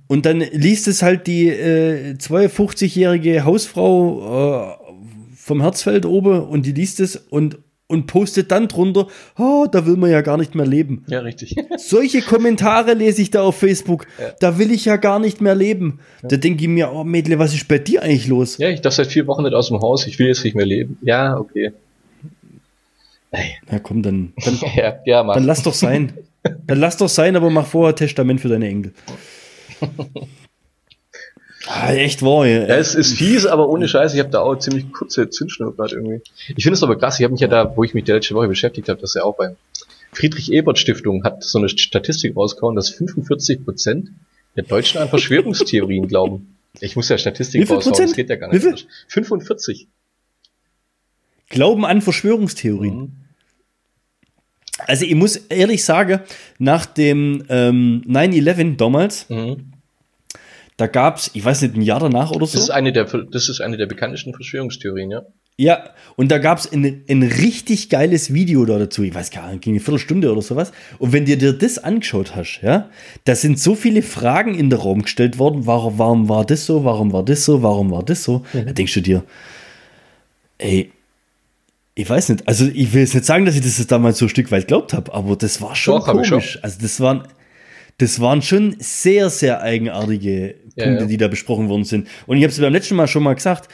Und 0.09 0.27
dann 0.27 0.41
liest 0.41 0.89
es 0.89 1.01
halt 1.01 1.29
die 1.29 1.49
äh, 1.49 2.15
52-jährige 2.15 3.45
Hausfrau 3.45 4.75
äh, 4.83 4.93
vom 5.37 5.61
Herzfeld 5.61 6.07
oben 6.07 6.43
und 6.43 6.67
die 6.67 6.73
liest 6.73 6.99
es 6.99 7.15
und, 7.17 7.59
und 7.95 8.07
postet 8.07 8.51
dann 8.51 8.69
drunter, 8.69 9.07
oh, 9.39 9.67
da 9.71 9.87
will 9.87 9.97
man 9.97 10.11
ja 10.11 10.21
gar 10.21 10.37
nicht 10.37 10.55
mehr 10.55 10.67
leben. 10.67 11.05
Ja, 11.07 11.21
richtig. 11.21 11.57
Solche 11.79 12.21
Kommentare 12.21 12.93
lese 12.93 13.23
ich 13.23 13.31
da 13.31 13.43
auf 13.43 13.57
Facebook. 13.57 14.07
Ja. 14.21 14.33
Da 14.41 14.59
will 14.59 14.71
ich 14.71 14.85
ja 14.85 14.97
gar 14.97 15.19
nicht 15.19 15.41
mehr 15.41 15.55
leben. 15.55 16.01
Ja. 16.23 16.29
Da 16.29 16.37
denke 16.37 16.63
ich 16.63 16.69
mir, 16.69 16.93
oh 16.93 17.05
Mädle, 17.05 17.39
was 17.39 17.55
ist 17.55 17.67
bei 17.69 17.79
dir 17.79 18.03
eigentlich 18.03 18.27
los? 18.27 18.59
Ja, 18.59 18.69
ich 18.69 18.83
darf 18.83 18.95
seit 18.95 19.07
vier 19.07 19.27
Wochen 19.27 19.45
nicht 19.45 19.55
aus 19.55 19.69
dem 19.69 19.81
Haus, 19.81 20.07
ich 20.07 20.19
will 20.19 20.27
jetzt 20.27 20.45
nicht 20.45 20.55
mehr 20.55 20.67
leben. 20.67 20.99
Ja, 21.03 21.39
okay. 21.39 21.73
Ey. 23.31 23.57
Ja, 23.71 23.79
komm, 23.79 24.03
dann, 24.03 24.33
dann, 24.45 24.59
ja, 24.77 24.99
ja, 25.05 25.25
dann 25.25 25.45
lass 25.45 25.63
doch 25.63 25.75
sein. 25.75 26.13
Dann 26.67 26.79
lass 26.79 26.99
doch 26.99 27.09
sein, 27.09 27.37
aber 27.37 27.49
mach 27.49 27.67
vorher 27.67 27.97
Testament 27.97 28.39
für 28.39 28.51
deine 28.51 28.69
Enkel. 28.69 28.93
Ah, 31.67 31.93
echt 31.93 32.23
wahr, 32.23 32.47
ja. 32.47 32.61
ja. 32.61 32.77
Es 32.77 32.95
ist 32.95 33.17
fies, 33.17 33.47
aber 33.47 33.69
ohne 33.69 33.89
Scheiß. 33.89 34.15
Ich 34.15 34.21
habe 34.21 34.31
da 34.31 34.41
auch 34.41 34.57
ziemlich 34.57 34.93
kurze 34.93 35.31
Zündschnur 35.31 35.75
gerade 35.75 35.95
irgendwie. 35.95 36.23
Ich 36.57 36.63
finde 36.63 36.75
es 36.75 36.83
aber 36.83 36.97
krass. 36.99 37.19
Ich 37.19 37.25
habe 37.25 37.33
mich 37.33 37.41
ja 37.41 37.49
da, 37.49 37.77
wo 37.77 37.85
ich 37.85 37.95
mich 37.95 38.05
die 38.05 38.13
letzte 38.13 38.35
Woche 38.35 38.49
beschäftigt 38.49 38.89
habe, 38.89 39.01
dass 39.01 39.15
ja 39.15 39.25
auch 39.25 39.37
beim 39.37 39.57
Friedrich 40.13 40.53
Ebert 40.53 40.79
Stiftung 40.79 41.25
hat 41.25 41.43
so 41.43 41.59
eine 41.59 41.69
Statistik 41.69 42.37
rausgehauen, 42.37 42.77
dass 42.77 42.91
45 42.91 43.65
Prozent 43.65 44.11
der 44.57 44.65
Deutschen 44.65 45.01
an 45.01 45.09
Verschwörungstheorien 45.09 46.07
glauben. 46.07 46.57
Ich 46.81 46.97
muss 46.97 47.09
ja 47.09 47.19
Statistik 47.19 47.63
Wie 47.63 47.67
viel 47.67 47.77
raushauen, 47.77 47.93
Prozent? 47.93 48.11
das 48.11 48.17
geht 48.17 48.31
ja 48.31 48.37
gar 48.37 48.53
nicht. 48.53 48.87
45. 49.09 49.89
Glauben 51.49 51.85
an 51.85 52.03
Verschwörungstheorien. 52.03 52.97
Mhm. 52.97 53.13
Also 54.87 55.05
ich 55.05 55.15
muss 55.15 55.37
ehrlich 55.37 55.85
sagen, 55.85 56.21
nach 56.59 56.85
dem 56.87 57.45
ähm, 57.49 58.03
9-11 58.07 58.77
damals, 58.77 59.29
mhm. 59.31 59.74
Da 60.77 60.87
gab 60.87 61.19
es, 61.19 61.31
ich 61.35 61.45
weiß 61.45 61.63
nicht, 61.63 61.77
ein 61.77 61.83
Jahr 61.83 62.01
danach 62.01 62.31
oder 62.31 62.47
so. 62.47 62.55
Das 62.55 62.65
ist 62.65 62.71
eine 62.71 62.93
der, 62.93 63.05
das 63.05 63.49
ist 63.49 63.61
eine 63.61 63.77
der 63.77 63.87
bekanntesten 63.87 64.35
Verschwörungstheorien, 64.35 65.11
ja. 65.11 65.23
Ja, 65.57 65.91
und 66.17 66.33
da 66.33 66.39
gab 66.39 66.59
es 66.59 66.73
ein, 66.73 67.05
ein 67.09 67.23
richtig 67.23 67.89
geiles 67.89 68.35
Video 68.35 68.65
da 68.65 68.77
dazu. 68.77 69.05
Ich 69.05 69.15
weiß 69.15 69.31
gar 69.31 69.53
nicht, 69.53 69.63
ging 69.63 69.75
eine 69.75 69.81
Viertelstunde 69.81 70.33
oder 70.33 70.43
sowas. 70.43 70.73
Und 70.99 71.13
wenn 71.13 71.27
dir 71.27 71.39
dir 71.39 71.53
das 71.53 71.79
angeschaut 71.79 72.35
hast, 72.35 72.61
ja, 72.63 72.91
da 73.25 73.37
sind 73.37 73.61
so 73.61 73.77
viele 73.77 74.03
Fragen 74.03 74.57
in 74.57 74.69
den 74.69 74.81
Raum 74.81 75.03
gestellt 75.03 75.39
worden. 75.39 75.65
Warum, 75.65 75.97
warum 75.97 76.29
war 76.29 76.45
das 76.45 76.67
so? 76.67 76.85
Warum 76.85 77.13
war 77.13 77.25
das 77.25 77.45
so? 77.45 77.63
Warum 77.63 77.93
war 77.93 78.03
das 78.03 78.25
so? 78.25 78.45
Mhm. 78.53 78.67
Da 78.67 78.73
denkst 78.73 78.95
du 78.95 79.01
dir, 79.01 79.25
ey, 80.59 80.91
ich 81.95 82.11
weiß 82.11 82.31
nicht, 82.31 82.49
also 82.49 82.67
ich 82.67 82.93
will 82.93 83.03
jetzt 83.03 83.15
nicht 83.15 83.25
sagen, 83.25 83.45
dass 83.45 83.55
ich 83.55 83.61
das 83.61 83.87
damals 83.87 84.19
so 84.19 84.25
ein 84.25 84.31
Stück 84.31 84.51
weit 84.51 84.67
glaubt 84.67 84.93
habe, 84.93 85.15
aber 85.15 85.37
das 85.37 85.61
war 85.61 85.77
schon 85.77 86.01
Doch, 86.01 86.07
komisch. 86.07 86.29
Schon. 86.29 86.65
Also 86.65 86.79
das 86.81 86.99
waren, 86.99 87.29
das 87.99 88.19
waren 88.19 88.43
schon 88.43 88.75
sehr, 88.81 89.31
sehr 89.31 89.61
eigenartige 89.61 90.57
Punkte, 90.77 91.05
ja, 91.05 91.07
die 91.07 91.17
da 91.17 91.29
besprochen 91.29 91.69
worden 91.69 91.85
sind. 91.85 92.09
Und 92.27 92.37
ich 92.37 92.43
habe 92.43 92.53
es 92.53 92.61
beim 92.61 92.73
letzten 92.73 92.97
Mal 92.97 93.09
schon 93.09 93.23
mal 93.23 93.35
gesagt, 93.35 93.69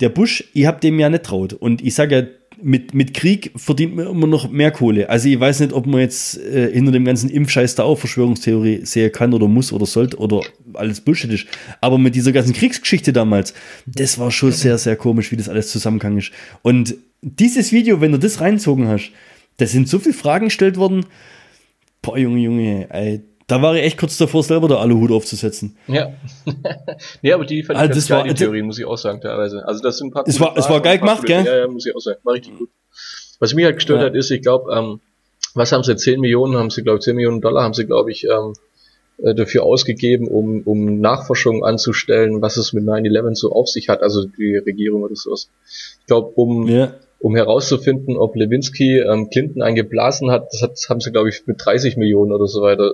der 0.00 0.08
Bush, 0.10 0.44
ich 0.52 0.66
habe 0.66 0.80
dem 0.80 0.98
ja 0.98 1.08
nicht 1.08 1.24
traut. 1.24 1.52
Und 1.52 1.82
ich 1.82 1.94
sage 1.94 2.16
ja, 2.16 2.26
mit, 2.62 2.94
mit 2.94 3.14
Krieg 3.14 3.52
verdient 3.56 3.96
man 3.96 4.06
immer 4.06 4.26
noch 4.26 4.50
mehr 4.50 4.70
Kohle. 4.70 5.10
Also 5.10 5.28
ich 5.28 5.38
weiß 5.38 5.60
nicht, 5.60 5.72
ob 5.72 5.86
man 5.86 6.00
jetzt 6.00 6.38
äh, 6.38 6.72
hinter 6.72 6.92
dem 6.92 7.04
ganzen 7.04 7.28
Impfscheiß 7.28 7.74
da 7.74 7.82
auch 7.84 7.98
Verschwörungstheorie 7.98 8.84
sehen 8.84 9.12
kann 9.12 9.34
oder 9.34 9.46
muss 9.46 9.72
oder 9.72 9.86
sollte 9.86 10.18
oder 10.18 10.40
alles 10.74 11.00
Bullshit 11.00 11.30
ist. 11.32 11.46
Aber 11.80 11.98
mit 11.98 12.14
dieser 12.14 12.32
ganzen 12.32 12.54
Kriegsgeschichte 12.54 13.12
damals, 13.12 13.52
das 13.86 14.18
war 14.18 14.30
schon 14.30 14.52
sehr, 14.52 14.78
sehr 14.78 14.96
komisch, 14.96 15.32
wie 15.32 15.36
das 15.36 15.48
alles 15.48 15.70
zusammengegangen 15.70 16.18
ist. 16.18 16.32
Und 16.62 16.94
dieses 17.20 17.72
Video, 17.72 18.00
wenn 18.00 18.12
du 18.12 18.18
das 18.18 18.40
reinzogen 18.40 18.88
hast, 18.88 19.12
da 19.58 19.66
sind 19.66 19.88
so 19.88 19.98
viele 19.98 20.14
Fragen 20.14 20.46
gestellt 20.46 20.76
worden. 20.76 21.06
Boah, 22.02 22.18
Junge, 22.18 22.40
Junge, 22.40 22.88
ey, 22.90 23.22
da 23.46 23.62
war 23.62 23.76
ich 23.76 23.82
echt 23.84 23.98
kurz 23.98 24.18
davor, 24.18 24.42
selber 24.42 24.66
der 24.66 24.78
Aluhut 24.78 25.12
aufzusetzen. 25.12 25.76
Ja. 25.86 26.12
nee, 27.22 27.32
aber 27.32 27.44
die 27.44 27.62
fand 27.62 27.78
ich 27.78 27.94
also 27.94 28.14
geil, 28.14 28.28
die 28.28 28.34
Theorie, 28.34 28.62
muss 28.62 28.78
ich 28.78 28.84
auch 28.84 28.98
sagen, 28.98 29.20
teilweise. 29.20 29.66
Also 29.66 29.82
das 29.82 29.98
sind 29.98 30.08
ein 30.08 30.10
paar 30.12 30.24
Es 30.26 30.40
war, 30.40 30.56
es 30.56 30.68
war 30.68 30.80
geil 30.80 30.98
gemacht, 30.98 31.24
gell? 31.24 31.44
Ja, 31.44 31.58
ja, 31.58 31.68
muss 31.68 31.86
ich 31.86 31.94
auch 31.94 32.00
sagen. 32.00 32.18
War 32.24 32.34
richtig 32.34 32.58
gut. 32.58 32.70
Was 33.38 33.54
mich 33.54 33.64
halt 33.64 33.76
gestört 33.76 34.00
ja. 34.00 34.06
hat, 34.06 34.14
ist, 34.16 34.30
ich 34.30 34.42
glaube, 34.42 34.72
ähm, 34.74 35.00
was 35.54 35.70
haben 35.70 35.84
sie, 35.84 35.94
10 35.94 36.20
Millionen, 36.20 36.56
haben 36.56 36.70
sie, 36.70 36.82
glaube 36.82 36.98
ich, 36.98 37.04
10 37.04 37.14
Millionen 37.14 37.40
Dollar 37.40 37.62
haben 37.62 37.74
sie, 37.74 37.86
glaube 37.86 38.10
ich, 38.10 38.24
ähm, 38.24 38.54
äh, 39.18 39.34
dafür 39.34 39.62
ausgegeben, 39.62 40.26
um, 40.26 40.62
um 40.62 41.00
Nachforschung 41.00 41.64
anzustellen, 41.64 42.42
was 42.42 42.56
es 42.56 42.72
mit 42.72 42.84
9-11 42.84 43.36
so 43.36 43.52
auf 43.52 43.68
sich 43.68 43.88
hat, 43.88 44.02
also 44.02 44.24
die 44.24 44.56
Regierung 44.56 45.02
oder 45.02 45.14
sowas. 45.14 45.50
Ich 46.00 46.06
glaube, 46.06 46.32
um 46.34 46.66
ja 46.66 46.94
um 47.20 47.34
herauszufinden, 47.34 48.16
ob 48.16 48.36
Lewinsky 48.36 48.98
ähm, 48.98 49.30
Clinton 49.30 49.62
eingeblasen 49.62 50.30
hat, 50.30 50.52
das 50.52 50.62
hat, 50.62 50.78
haben 50.88 51.00
sie, 51.00 51.12
glaube 51.12 51.28
ich, 51.28 51.46
mit 51.46 51.64
30 51.64 51.96
Millionen 51.96 52.32
oder 52.32 52.46
so 52.46 52.62
weiter 52.62 52.92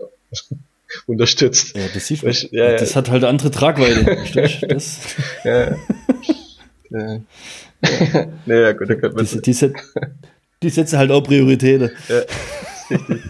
unterstützt. 1.07 1.77
Ja, 1.77 1.83
das 1.93 2.07
sieht 2.07 2.23
man. 2.23 2.35
Ja, 2.51 2.77
das 2.77 2.97
hat 2.97 3.11
halt 3.11 3.25
andere 3.25 3.51
Tragweite. 3.51 4.19
das? 4.69 5.01
ja. 5.45 5.77
Äh. 6.93 7.21
naja, 8.47 8.73
gut, 8.73 8.91
dann 8.91 9.01
könnte 9.01 9.17
man 9.17 9.27
Die, 9.27 9.41
die, 9.41 9.73
die 10.63 10.69
setzen 10.69 10.99
halt 10.99 11.11
auch 11.11 11.23
Prioritäten. 11.23 11.91
Ja, 12.09 12.19
richtig. 12.91 13.23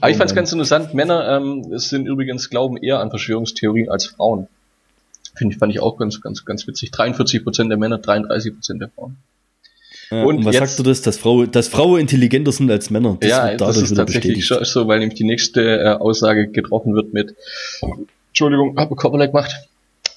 Aber 0.00 0.10
ich 0.10 0.16
fand 0.16 0.30
es 0.30 0.34
ganz 0.34 0.52
interessant, 0.52 0.94
Männer 0.94 1.36
ähm, 1.36 1.78
sind 1.78 2.06
übrigens 2.06 2.50
glauben 2.50 2.76
eher 2.76 3.00
an 3.00 3.10
Verschwörungstheorien 3.10 3.88
als 3.88 4.06
Frauen. 4.06 4.48
Finde 5.34 5.54
ich, 5.54 5.58
fand 5.58 5.72
ich 5.72 5.80
auch 5.80 5.96
ganz, 5.96 6.20
ganz, 6.20 6.44
ganz 6.44 6.66
witzig. 6.66 6.90
43% 6.90 7.68
der 7.68 7.76
Männer, 7.76 7.98
33% 7.98 8.78
der 8.78 8.88
Frauen. 8.88 9.16
Ja, 10.10 10.22
Und 10.22 10.36
und, 10.38 10.44
was 10.44 10.54
jetzt- 10.54 10.60
sagst 10.62 10.78
du 10.78 10.82
das, 10.84 11.02
dass, 11.02 11.16
Frau, 11.18 11.46
dass 11.46 11.68
Frauen 11.68 12.00
intelligenter 12.00 12.52
sind 12.52 12.70
als 12.70 12.90
Männer? 12.90 13.18
ja, 13.22 13.50
wird 13.50 13.60
das 13.60 13.76
ist 13.78 13.94
tatsächlich 13.96 14.36
bestätigt. 14.36 14.46
schon 14.46 14.64
so, 14.64 14.88
weil 14.88 15.00
nämlich 15.00 15.18
die 15.18 15.24
nächste 15.24 15.80
äh, 15.80 15.88
Aussage 15.94 16.48
getroffen 16.48 16.94
wird 16.94 17.12
mit, 17.12 17.34
Entschuldigung, 18.28 18.76
habe 18.78 18.94
Kopperleck 18.94 19.32
gemacht. 19.32 19.50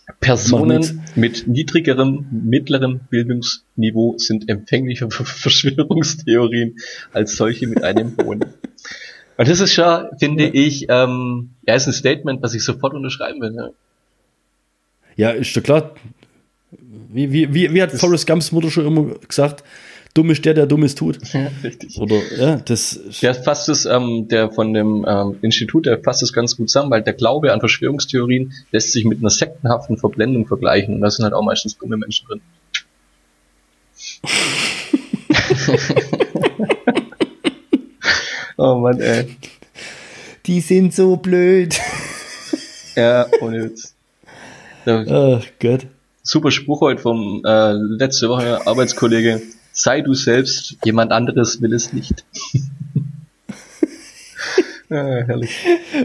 Macht 0.07 0.19
Personen 0.21 1.03
mit 1.15 1.47
niedrigerem, 1.47 2.25
mittlerem 2.31 3.01
Bildungsniveau 3.09 4.15
sind 4.17 4.49
empfänglicher 4.49 5.09
für 5.11 5.23
Verschwörungstheorien 5.25 6.77
als 7.13 7.35
solche 7.35 7.67
mit 7.67 7.83
einem 7.83 8.15
hohen. 8.23 8.41
Und 9.37 9.47
das 9.47 9.59
ist 9.59 9.73
schon, 9.73 10.05
finde 10.19 10.47
ich, 10.47 10.87
ähm, 10.89 11.51
ja, 11.65 11.75
ist 11.75 11.87
ein 11.87 11.93
Statement, 11.93 12.41
was 12.41 12.53
ich 12.55 12.63
sofort 12.63 12.93
unterschreiben 12.93 13.39
will. 13.41 13.51
Ne? 13.51 13.71
Ja, 15.15 15.29
ist 15.31 15.55
doch 15.55 15.63
klar. 15.63 15.93
Wie, 16.71 17.31
wie, 17.31 17.53
wie, 17.53 17.73
wie 17.73 17.81
hat 17.81 17.93
Das- 17.93 17.99
Forrest 17.99 18.27
Gumps 18.27 18.51
Mutter 18.51 18.69
schon 18.69 18.85
immer 18.85 19.15
gesagt? 19.27 19.63
Dumm 20.15 20.31
ist 20.31 20.43
der, 20.43 20.55
der 20.55 20.65
Dummes 20.65 20.95
tut. 20.95 21.19
Ja, 21.33 21.51
richtig. 21.63 21.95
Oder, 21.99 22.19
ja, 22.35 22.55
das. 22.57 22.99
Der 23.21 23.35
fasst 23.35 23.69
es, 23.69 23.85
ähm, 23.85 24.27
der 24.27 24.49
von 24.51 24.73
dem 24.73 25.05
ähm, 25.07 25.37
Institut, 25.43 25.85
der 25.85 25.99
fasst 25.99 26.23
es 26.23 26.33
ganz 26.33 26.57
gut 26.57 26.67
zusammen, 26.69 26.89
weil 26.89 27.03
der 27.03 27.13
Glaube 27.13 27.53
an 27.53 27.59
Verschwörungstheorien 27.59 28.51
lässt 28.71 28.91
sich 28.91 29.05
mit 29.05 29.19
einer 29.19 29.29
sektenhaften 29.29 29.97
Verblendung 29.97 30.47
vergleichen 30.47 30.95
und 30.95 31.01
da 31.01 31.11
sind 31.11 31.25
halt 31.25 31.35
auch 31.35 31.43
meistens 31.43 31.77
dumme 31.77 31.95
Menschen 31.95 32.25
drin. 32.27 32.41
oh 38.57 38.75
Mann, 38.75 38.99
ey. 38.99 39.35
Die 40.45 40.61
sind 40.61 40.93
so 40.93 41.17
blöd. 41.17 41.77
Ja, 42.95 43.27
ohne 43.41 43.63
Witz. 43.65 43.93
Ach 44.85 45.43
Gott. 45.59 45.87
Super 46.29 46.51
Spruch 46.51 46.81
heute 46.81 47.01
vom 47.01 47.41
äh, 47.43 47.73
letzte 47.73 48.29
Woche 48.29 48.65
Arbeitskollege. 48.67 49.41
Sei 49.71 50.01
du 50.01 50.13
selbst, 50.13 50.77
jemand 50.85 51.11
anderes 51.11 51.61
will 51.61 51.73
es 51.73 51.91
nicht. 51.91 52.23
ja, 54.89 55.23
herrlich. 55.25 55.57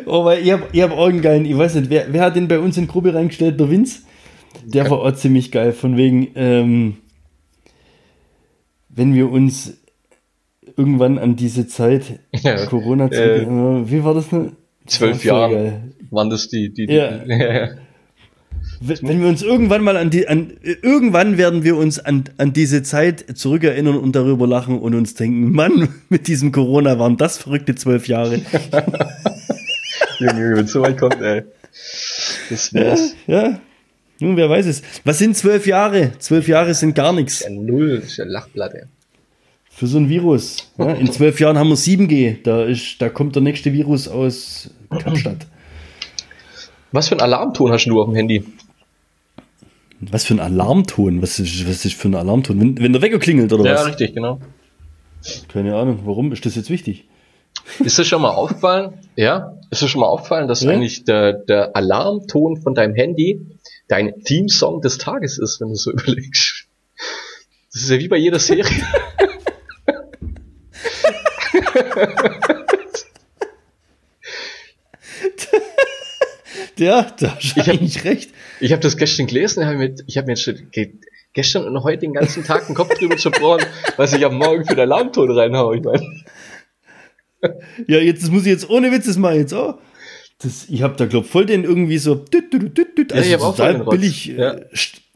Oh, 0.07 0.25
weil 0.25 0.43
ich 0.43 0.53
hab, 0.53 0.73
ich 0.73 0.81
hab 0.83 0.93
auch 0.93 1.09
einen 1.09 1.21
geilen, 1.21 1.45
ich 1.45 1.57
weiß 1.57 1.75
nicht, 1.75 1.91
wer, 1.91 2.07
wer 2.13 2.23
hat 2.23 2.37
den 2.37 2.49
bei 2.49 2.59
uns 2.59 2.77
in 2.77 2.85
die 2.85 2.91
Gruppe 2.91 3.13
reingestellt? 3.13 3.61
Der 3.61 3.71
Vince? 3.71 4.01
Der 4.65 4.89
war 4.91 5.01
auch 5.01 5.13
ziemlich 5.13 5.51
geil, 5.51 5.73
von 5.73 5.97
wegen, 5.97 6.29
ähm, 6.37 6.97
wenn 8.89 9.15
wir 9.15 9.31
uns 9.31 9.75
irgendwann 10.77 11.19
an 11.19 11.37
diese 11.37 11.67
Zeit 11.67 12.21
Ja, 12.33 12.65
Corona 12.67 13.09
äh, 13.09 13.47
wie 13.91 14.05
war 14.05 14.15
das 14.15 14.31
denn? 14.31 14.57
Zwölf 14.87 15.23
geil. 15.23 15.93
Waren 16.11 16.31
das 16.31 16.49
die, 16.49 16.73
die, 16.73 16.87
die 16.87 16.95
Ja. 16.95 17.69
ja. 18.81 18.97
Wenn 19.03 19.21
wir 19.21 19.29
uns 19.29 19.43
irgendwann 19.43 19.83
mal 19.83 19.97
an 19.97 20.11
die, 20.11 20.29
an, 20.29 20.53
irgendwann 20.63 21.39
werden 21.39 21.65
wir 21.65 21.77
uns 21.77 21.99
an, 21.99 22.25
an 22.39 22.53
diese 22.53 22.83
Zeit 22.83 23.25
zurückerinnern 23.37 23.97
und 23.97 24.15
darüber 24.15 24.47
lachen 24.47 24.79
und 24.79 24.95
uns 24.95 25.15
denken, 25.15 25.53
Mann, 25.53 25.89
mit 26.09 26.27
diesem 26.27 26.53
Corona 26.53 26.99
waren 26.99 27.17
das 27.17 27.39
verrückte 27.39 27.75
zwölf 27.75 28.09
Jahre. 28.09 28.37
Junge, 30.19 30.33
Junge, 30.41 30.57
wenn 30.57 30.65
es 30.65 30.73
so 30.73 30.83
weit 30.83 30.99
kommt, 30.99 31.21
ey. 31.21 31.43
Das 32.51 32.71
ja, 32.71 32.81
wär's. 32.81 33.15
ja. 33.27 33.61
Nun, 34.21 34.37
wer 34.37 34.49
weiß 34.49 34.67
es. 34.67 34.83
Was 35.05 35.19
sind 35.19 35.37
zwölf 35.37 35.67
Jahre? 35.67 36.13
Zwölf 36.19 36.47
Jahre 36.47 36.73
sind 36.75 36.95
gar 36.95 37.13
nichts 37.13 37.41
Ja, 37.41 37.51
null, 37.51 37.97
das 38.01 38.11
ist 38.11 38.17
ja 38.19 38.25
Lachblatt, 38.25 38.75
ey. 38.75 38.83
für 39.71 39.87
so 39.89 39.99
ein 39.99 40.09
Virus. 40.09 40.71
Ja, 40.79 40.93
in 40.93 41.11
zwölf 41.11 41.41
Jahren 41.41 41.59
haben 41.59 41.69
wir 41.69 41.77
7G. 41.77 42.37
Da, 42.45 42.65
ist, 42.65 43.03
da 43.03 43.09
kommt 43.09 43.35
der 43.35 43.43
nächste 43.43 43.73
Virus 43.73 44.07
aus 44.07 44.71
Kapstadt. 45.03 45.47
Was 46.93 47.09
für 47.09 47.17
ein 47.17 47.21
Alarmton 47.21 47.73
hast 47.73 47.87
du 47.87 48.01
auf 48.01 48.07
dem 48.07 48.15
Handy? 48.15 48.45
Was 50.01 50.25
für 50.25 50.35
ein 50.35 50.41
Alarmton? 50.41 51.23
Was 51.23 51.39
ist, 51.39 51.67
was 51.69 51.85
ist 51.85 51.95
für 51.95 52.09
ein 52.09 52.15
Alarmton? 52.15 52.61
Wenn, 52.61 52.79
wenn 52.79 52.93
der 52.93 53.01
Wecker 53.03 53.19
klingelt 53.19 53.53
oder 53.53 53.65
Ja, 53.65 53.75
was? 53.75 53.87
richtig, 53.87 54.15
genau. 54.15 54.41
Keine 55.49 55.75
Ahnung. 55.77 56.01
Warum 56.05 56.33
ist 56.33 56.45
das 56.45 56.55
jetzt 56.57 56.69
wichtig? 56.71 57.07
Ist 57.79 57.99
das 57.99 58.07
schon 58.07 58.21
mal 58.21 58.31
aufgefallen? 58.31 58.95
Ja, 59.17 59.57
ist 59.71 59.81
das 59.81 59.89
schon 59.91 60.01
mal 60.03 60.09
aufgefallen, 60.09 60.49
dass 60.49 60.63
Ja. 60.63 60.71
eigentlich 60.73 61.05
der, 61.05 61.33
der 61.33 61.75
Alarmton 61.77 62.61
von 62.61 62.75
deinem 62.75 62.95
Handy 62.95 63.41
dein 63.89 64.13
Theme-Song 64.25 64.81
des 64.83 64.99
Tages 64.99 65.39
ist, 65.39 65.61
wenn 65.61 65.69
du 65.69 65.75
so 65.77 65.91
überlegst? 65.93 66.67
Das 67.73 67.83
ist 67.83 67.91
ja 67.91 67.99
wie 67.99 68.09
bei 68.09 68.17
jeder 68.19 68.39
Serie. 68.39 68.65
Ja, 76.85 77.07
da 77.19 77.35
hast 77.37 77.45
Ich 77.45 77.57
hab- 77.57 77.69
eigentlich 77.69 78.05
recht. 78.05 78.31
Ich 78.61 78.73
habe 78.73 78.83
das 78.83 78.97
gestern 78.97 79.27
gelesen, 79.27 79.67
hab 79.67 79.77
mir, 79.77 79.95
ich 80.07 80.17
habe 80.19 80.27
mir 80.29 80.37
schon 80.37 80.57
gestern 81.33 81.65
und 81.67 81.83
heute 81.83 82.01
den 82.01 82.13
ganzen 82.15 82.45
Tag 82.45 82.67
den 82.67 82.75
Kopf 82.75 82.95
drüber 82.99 83.17
zerbrochen, 83.17 83.65
was 83.97 84.13
ich 84.13 84.25
am 84.25 84.37
Morgen 84.37 84.65
für 84.65 84.75
den 84.75 84.81
Alarmton 84.81 85.31
reinhaue. 85.31 85.77
Ich 85.79 85.83
meine, 85.83 86.03
Ja, 87.87 87.99
jetzt 87.99 88.23
das 88.23 88.31
muss 88.31 88.43
ich 88.43 88.49
jetzt 88.49 88.69
ohne 88.71 88.91
Witz 88.93 89.07
das 89.07 89.17
mal 89.17 89.37
jetzt 89.37 89.53
auch. 89.53 89.79
Das, 90.39 90.67
ich 90.69 90.83
habe 90.83 90.97
da 90.97 91.07
glaub 91.07 91.27
voll 91.27 91.47
den 91.47 91.65
irgendwie 91.65 91.99
so 91.99 92.15
düt, 92.15 92.53
düt, 92.53 92.77
düt, 92.77 92.99
düt, 92.99 93.11
Ja, 93.13 93.17
also 93.19 93.29
ich 93.29 93.35
hab 93.35 93.41
auch 93.43 93.57
voll 93.57 93.67
total 93.67 93.73
den 93.75 93.81
Rotz. 93.83 93.95
billig. 93.97 94.27
Ja. 94.27 94.53
Äh, 94.55 94.67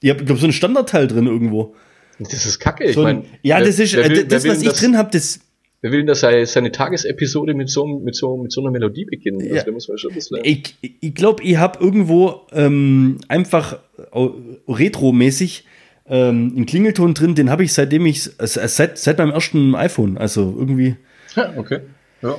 ich 0.01 0.11
habe 0.11 0.25
glaub 0.25 0.39
so 0.39 0.47
ein 0.47 0.53
Standardteil 0.53 1.07
drin 1.09 1.27
irgendwo. 1.27 1.75
das 2.19 2.47
ist 2.47 2.59
kacke. 2.61 2.85
Ich 2.85 2.95
So 2.95 3.03
ein, 3.05 3.17
meine, 3.19 3.29
ja, 3.43 3.59
das 3.61 3.79
ist 3.79 3.95
wer 3.95 4.05
äh, 4.11 4.25
das, 4.27 4.45
wer 4.45 4.53
was 4.53 4.63
ich 4.63 4.69
das- 4.69 4.79
drin 4.81 4.97
habe, 4.97 5.11
das 5.13 5.41
Wer 5.81 5.93
will 5.93 6.01
denn, 6.01 6.07
dass 6.09 6.21
seine, 6.21 6.45
seine 6.47 6.73
Tagesepisode 6.73 7.55
mit 7.55 7.71
so, 7.71 7.87
mit 7.87 8.17
so, 8.17 8.37
mit 8.37 8.51
so 8.51 8.61
einer 8.61 8.71
Melodie 8.71 9.05
beginnen? 9.05 9.41
Ja. 9.41 9.53
Also, 9.53 9.67
da 9.67 9.73
muss 9.73 9.89
man 9.89 9.99
schon 9.99 10.13
bisschen. 10.13 10.39
ich, 10.43 10.75
ich 10.81 11.15
glaube, 11.15 11.43
ich 11.45 11.57
habe 11.57 11.79
irgendwo 11.83 12.47
ähm, 12.53 13.19
einfach 13.29 13.79
äh, 14.13 14.29
retromäßig 14.67 15.65
ähm, 16.09 16.53
einen 16.57 16.67
Klingelton 16.67 17.15
drin, 17.15 17.35
den 17.35 17.51
habe 17.51 17.63
ich 17.63 17.73
seitdem 17.73 18.07
ich 18.07 18.27
äh, 18.39 18.47
seit 18.47 18.99
seit 18.99 19.19
meinem 19.19 19.31
ersten 19.31 19.75
iPhone, 19.75 20.19
also 20.19 20.55
irgendwie 20.59 20.97
Ja, 21.37 21.53
okay. 21.57 21.81
Ja. 22.23 22.37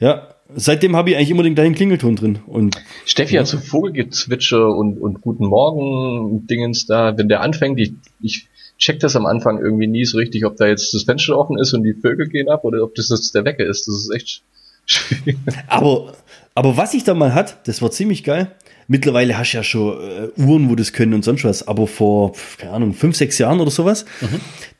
ja, 0.00 0.34
seitdem 0.54 0.96
habe 0.96 1.10
ich 1.10 1.16
eigentlich 1.16 1.30
immer 1.30 1.42
den 1.42 1.54
gleichen 1.54 1.74
Klingelton 1.74 2.16
drin 2.16 2.38
und 2.46 2.82
Steffi 3.04 3.34
hat 3.34 3.46
so 3.46 3.58
Vogelgezwitscher 3.58 4.74
und, 4.74 4.98
und 4.98 5.20
Guten 5.20 5.46
Morgen 5.46 6.46
Dingens 6.46 6.86
da. 6.86 7.16
Wenn 7.16 7.28
der 7.28 7.42
anfängt, 7.42 7.78
ich, 7.78 7.92
ich 8.20 8.48
check 8.82 8.98
das 8.98 9.14
am 9.14 9.26
Anfang 9.26 9.60
irgendwie 9.60 9.86
nie 9.86 10.04
so 10.04 10.18
richtig, 10.18 10.44
ob 10.44 10.56
da 10.56 10.66
jetzt 10.66 10.92
das 10.92 11.04
Fenster 11.04 11.38
offen 11.38 11.56
ist 11.58 11.72
und 11.72 11.84
die 11.84 11.94
Vögel 11.94 12.28
gehen 12.28 12.48
ab 12.48 12.64
oder 12.64 12.82
ob 12.82 12.94
das 12.96 13.10
jetzt 13.10 13.34
der 13.34 13.44
Wecker 13.44 13.64
ist. 13.64 13.86
Das 13.86 13.94
ist 13.94 14.10
echt 14.12 14.42
schwierig. 14.86 15.38
Aber, 15.68 16.14
aber 16.54 16.76
was 16.76 16.92
ich 16.92 17.04
da 17.04 17.14
mal 17.14 17.32
hat, 17.32 17.66
das 17.68 17.80
war 17.80 17.92
ziemlich 17.92 18.24
geil. 18.24 18.50
Mittlerweile 18.88 19.38
hast 19.38 19.52
du 19.52 19.58
ja 19.58 19.62
schon 19.62 19.96
äh, 20.00 20.40
Uhren, 20.40 20.68
wo 20.68 20.74
das 20.74 20.92
können 20.92 21.14
und 21.14 21.24
sonst 21.24 21.44
was. 21.44 21.68
Aber 21.68 21.86
vor, 21.86 22.32
keine 22.58 22.72
Ahnung, 22.72 22.92
fünf, 22.92 23.16
sechs 23.16 23.38
Jahren 23.38 23.60
oder 23.60 23.70
sowas, 23.70 24.04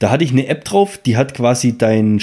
da 0.00 0.10
hatte 0.10 0.24
ich 0.24 0.32
eine 0.32 0.48
App 0.48 0.64
drauf, 0.64 0.98
die 0.98 1.16
hat 1.16 1.34
quasi 1.34 1.78
dein 1.78 2.18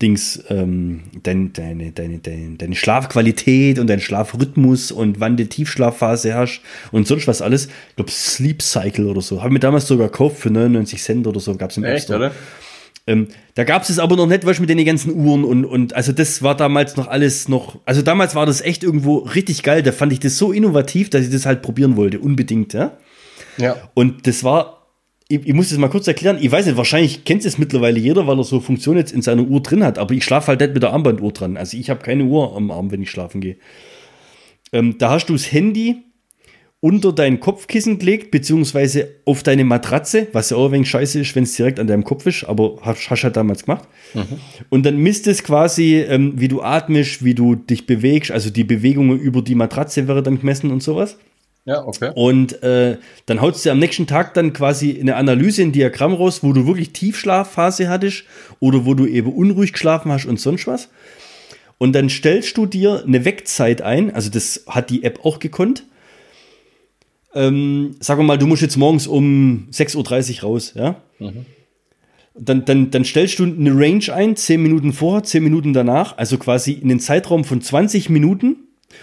Schlafdings, 0.00 0.42
ähm, 0.48 1.02
dein, 1.22 1.52
deine, 1.52 1.92
deine, 1.92 2.18
deine, 2.18 2.56
deine 2.56 2.74
Schlafqualität 2.74 3.78
und 3.78 3.86
deinen 3.86 4.00
Schlafrhythmus 4.00 4.92
und 4.92 5.20
wann 5.20 5.36
du 5.36 5.46
Tiefschlafphase 5.46 6.34
hast 6.34 6.62
und 6.90 7.06
sonst 7.06 7.28
was 7.28 7.42
alles. 7.42 7.66
Ich 7.90 7.96
glaube, 7.96 8.10
Sleep 8.10 8.62
Cycle 8.62 9.06
oder 9.06 9.20
so. 9.20 9.42
Habe 9.42 9.52
mir 9.52 9.60
damals 9.60 9.86
sogar 9.86 10.08
gekauft 10.08 10.38
für 10.38 10.50
99 10.50 11.02
Cent 11.02 11.26
oder 11.26 11.38
so. 11.38 11.54
Gab 11.54 11.70
es 11.70 11.76
im 11.76 11.84
App 11.84 12.00
Store. 12.00 12.18
oder? 12.18 12.32
Ähm, 13.06 13.28
da 13.54 13.64
gab 13.64 13.82
es 13.82 13.90
es 13.90 13.98
aber 13.98 14.16
noch 14.16 14.26
nicht, 14.26 14.44
du, 14.44 14.60
mit 14.60 14.70
den 14.70 14.84
ganzen 14.84 15.14
Uhren 15.14 15.44
und, 15.44 15.64
und 15.64 15.94
also 15.94 16.12
das 16.12 16.42
war 16.42 16.56
damals 16.56 16.96
noch 16.96 17.08
alles 17.08 17.48
noch, 17.48 17.78
also 17.84 18.02
damals 18.02 18.34
war 18.34 18.46
das 18.46 18.60
echt 18.60 18.84
irgendwo 18.84 19.18
richtig 19.18 19.62
geil, 19.62 19.82
da 19.82 19.90
fand 19.90 20.12
ich 20.12 20.20
das 20.20 20.36
so 20.36 20.52
innovativ, 20.52 21.08
dass 21.10 21.22
ich 21.22 21.30
das 21.30 21.46
halt 21.46 21.62
probieren 21.62 21.96
wollte, 21.96 22.20
unbedingt, 22.20 22.74
ja. 22.74 22.98
Ja. 23.56 23.76
Und 23.94 24.26
das 24.26 24.44
war, 24.44 24.79
ich, 25.30 25.46
ich 25.46 25.54
muss 25.54 25.70
das 25.70 25.78
mal 25.78 25.88
kurz 25.88 26.08
erklären, 26.08 26.38
ich 26.40 26.50
weiß 26.50 26.66
nicht, 26.66 26.76
wahrscheinlich 26.76 27.24
kennt 27.24 27.44
es 27.44 27.56
mittlerweile 27.56 27.98
jeder, 27.98 28.26
weil 28.26 28.36
er 28.36 28.44
so 28.44 28.60
Funktion 28.60 28.96
jetzt 28.96 29.12
in 29.12 29.22
seiner 29.22 29.42
Uhr 29.42 29.62
drin 29.62 29.84
hat, 29.84 29.98
aber 29.98 30.12
ich 30.12 30.24
schlafe 30.24 30.48
halt 30.48 30.60
nicht 30.60 30.74
mit 30.74 30.82
der 30.82 30.92
Armbanduhr 30.92 31.32
dran, 31.32 31.56
also 31.56 31.76
ich 31.76 31.88
habe 31.88 32.00
keine 32.02 32.24
Uhr 32.24 32.56
am 32.56 32.70
Arm, 32.70 32.90
wenn 32.90 33.00
ich 33.00 33.10
schlafen 33.10 33.40
gehe. 33.40 33.56
Ähm, 34.72 34.96
da 34.98 35.10
hast 35.10 35.26
du 35.26 35.32
das 35.32 35.50
Handy 35.52 36.02
unter 36.80 37.12
dein 37.12 37.40
Kopfkissen 37.40 37.98
gelegt, 37.98 38.30
beziehungsweise 38.30 39.08
auf 39.24 39.42
deine 39.42 39.64
Matratze, 39.64 40.28
was 40.32 40.50
ja 40.50 40.56
auch 40.56 40.66
ein 40.66 40.72
wenig 40.72 40.90
scheiße 40.90 41.20
ist, 41.20 41.36
wenn 41.36 41.44
es 41.44 41.54
direkt 41.54 41.78
an 41.78 41.86
deinem 41.86 42.04
Kopf 42.04 42.26
ist, 42.26 42.44
aber 42.44 42.78
hast, 42.80 43.10
hast 43.10 43.22
halt 43.22 43.36
damals 43.36 43.66
gemacht. 43.66 43.86
Und 44.70 44.86
dann 44.86 44.96
misst 44.96 45.26
es 45.26 45.44
quasi, 45.44 45.96
ähm, 45.96 46.32
wie 46.36 46.48
du 46.48 46.62
atmest, 46.62 47.22
wie 47.22 47.34
du 47.34 47.54
dich 47.54 47.86
bewegst, 47.86 48.30
also 48.30 48.50
die 48.50 48.64
Bewegungen 48.64 49.18
über 49.18 49.42
die 49.42 49.54
Matratze 49.54 50.08
wäre 50.08 50.22
dann 50.22 50.40
gemessen 50.40 50.70
und 50.70 50.82
sowas. 50.82 51.18
Ja, 51.66 51.86
okay. 51.86 52.10
Und 52.14 52.62
äh, 52.62 52.96
dann 53.26 53.40
haut 53.40 53.62
du 53.64 53.70
am 53.70 53.78
nächsten 53.78 54.06
Tag 54.06 54.34
dann 54.34 54.52
quasi 54.52 54.98
eine 54.98 55.16
Analyse, 55.16 55.62
ein 55.62 55.72
Diagramm 55.72 56.14
raus, 56.14 56.42
wo 56.42 56.52
du 56.52 56.66
wirklich 56.66 56.92
Tiefschlafphase 56.92 57.88
hattest 57.88 58.24
oder 58.60 58.86
wo 58.86 58.94
du 58.94 59.06
eben 59.06 59.32
unruhig 59.32 59.72
geschlafen 59.72 60.10
hast 60.10 60.26
und 60.26 60.40
sonst 60.40 60.66
was. 60.66 60.88
Und 61.78 61.92
dann 61.94 62.08
stellst 62.10 62.56
du 62.56 62.66
dir 62.66 63.04
eine 63.06 63.24
Weckzeit 63.24 63.82
ein, 63.82 64.14
also 64.14 64.30
das 64.30 64.64
hat 64.66 64.90
die 64.90 65.02
App 65.02 65.24
auch 65.24 65.38
gekonnt. 65.38 65.84
ähm, 67.34 67.94
sagen 68.00 68.20
wir 68.20 68.24
mal, 68.24 68.38
du 68.38 68.46
musst 68.46 68.62
jetzt 68.62 68.76
morgens 68.76 69.06
um 69.06 69.68
6.30 69.70 70.42
Uhr 70.42 70.42
raus, 70.42 70.72
ja? 70.74 70.96
Mhm. 71.18 71.46
Dann, 72.34 72.64
dann, 72.64 72.90
dann 72.90 73.04
stellst 73.04 73.38
du 73.38 73.44
eine 73.44 73.70
Range 73.72 74.12
ein, 74.12 74.36
10 74.36 74.62
Minuten 74.62 74.92
vorher, 74.92 75.22
10 75.24 75.42
Minuten 75.42 75.72
danach, 75.72 76.16
also 76.16 76.38
quasi 76.38 76.72
in 76.72 76.88
den 76.88 77.00
Zeitraum 77.00 77.44
von 77.44 77.60
20 77.60 78.08
Minuten. 78.08 78.56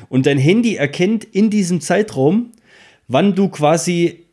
Und 0.09 0.25
dein 0.25 0.37
Handy 0.37 0.75
erkennt 0.75 1.23
in 1.23 1.49
diesem 1.49 1.81
Zeitraum, 1.81 2.51
wann 3.07 3.35
du 3.35 3.49
quasi 3.49 4.27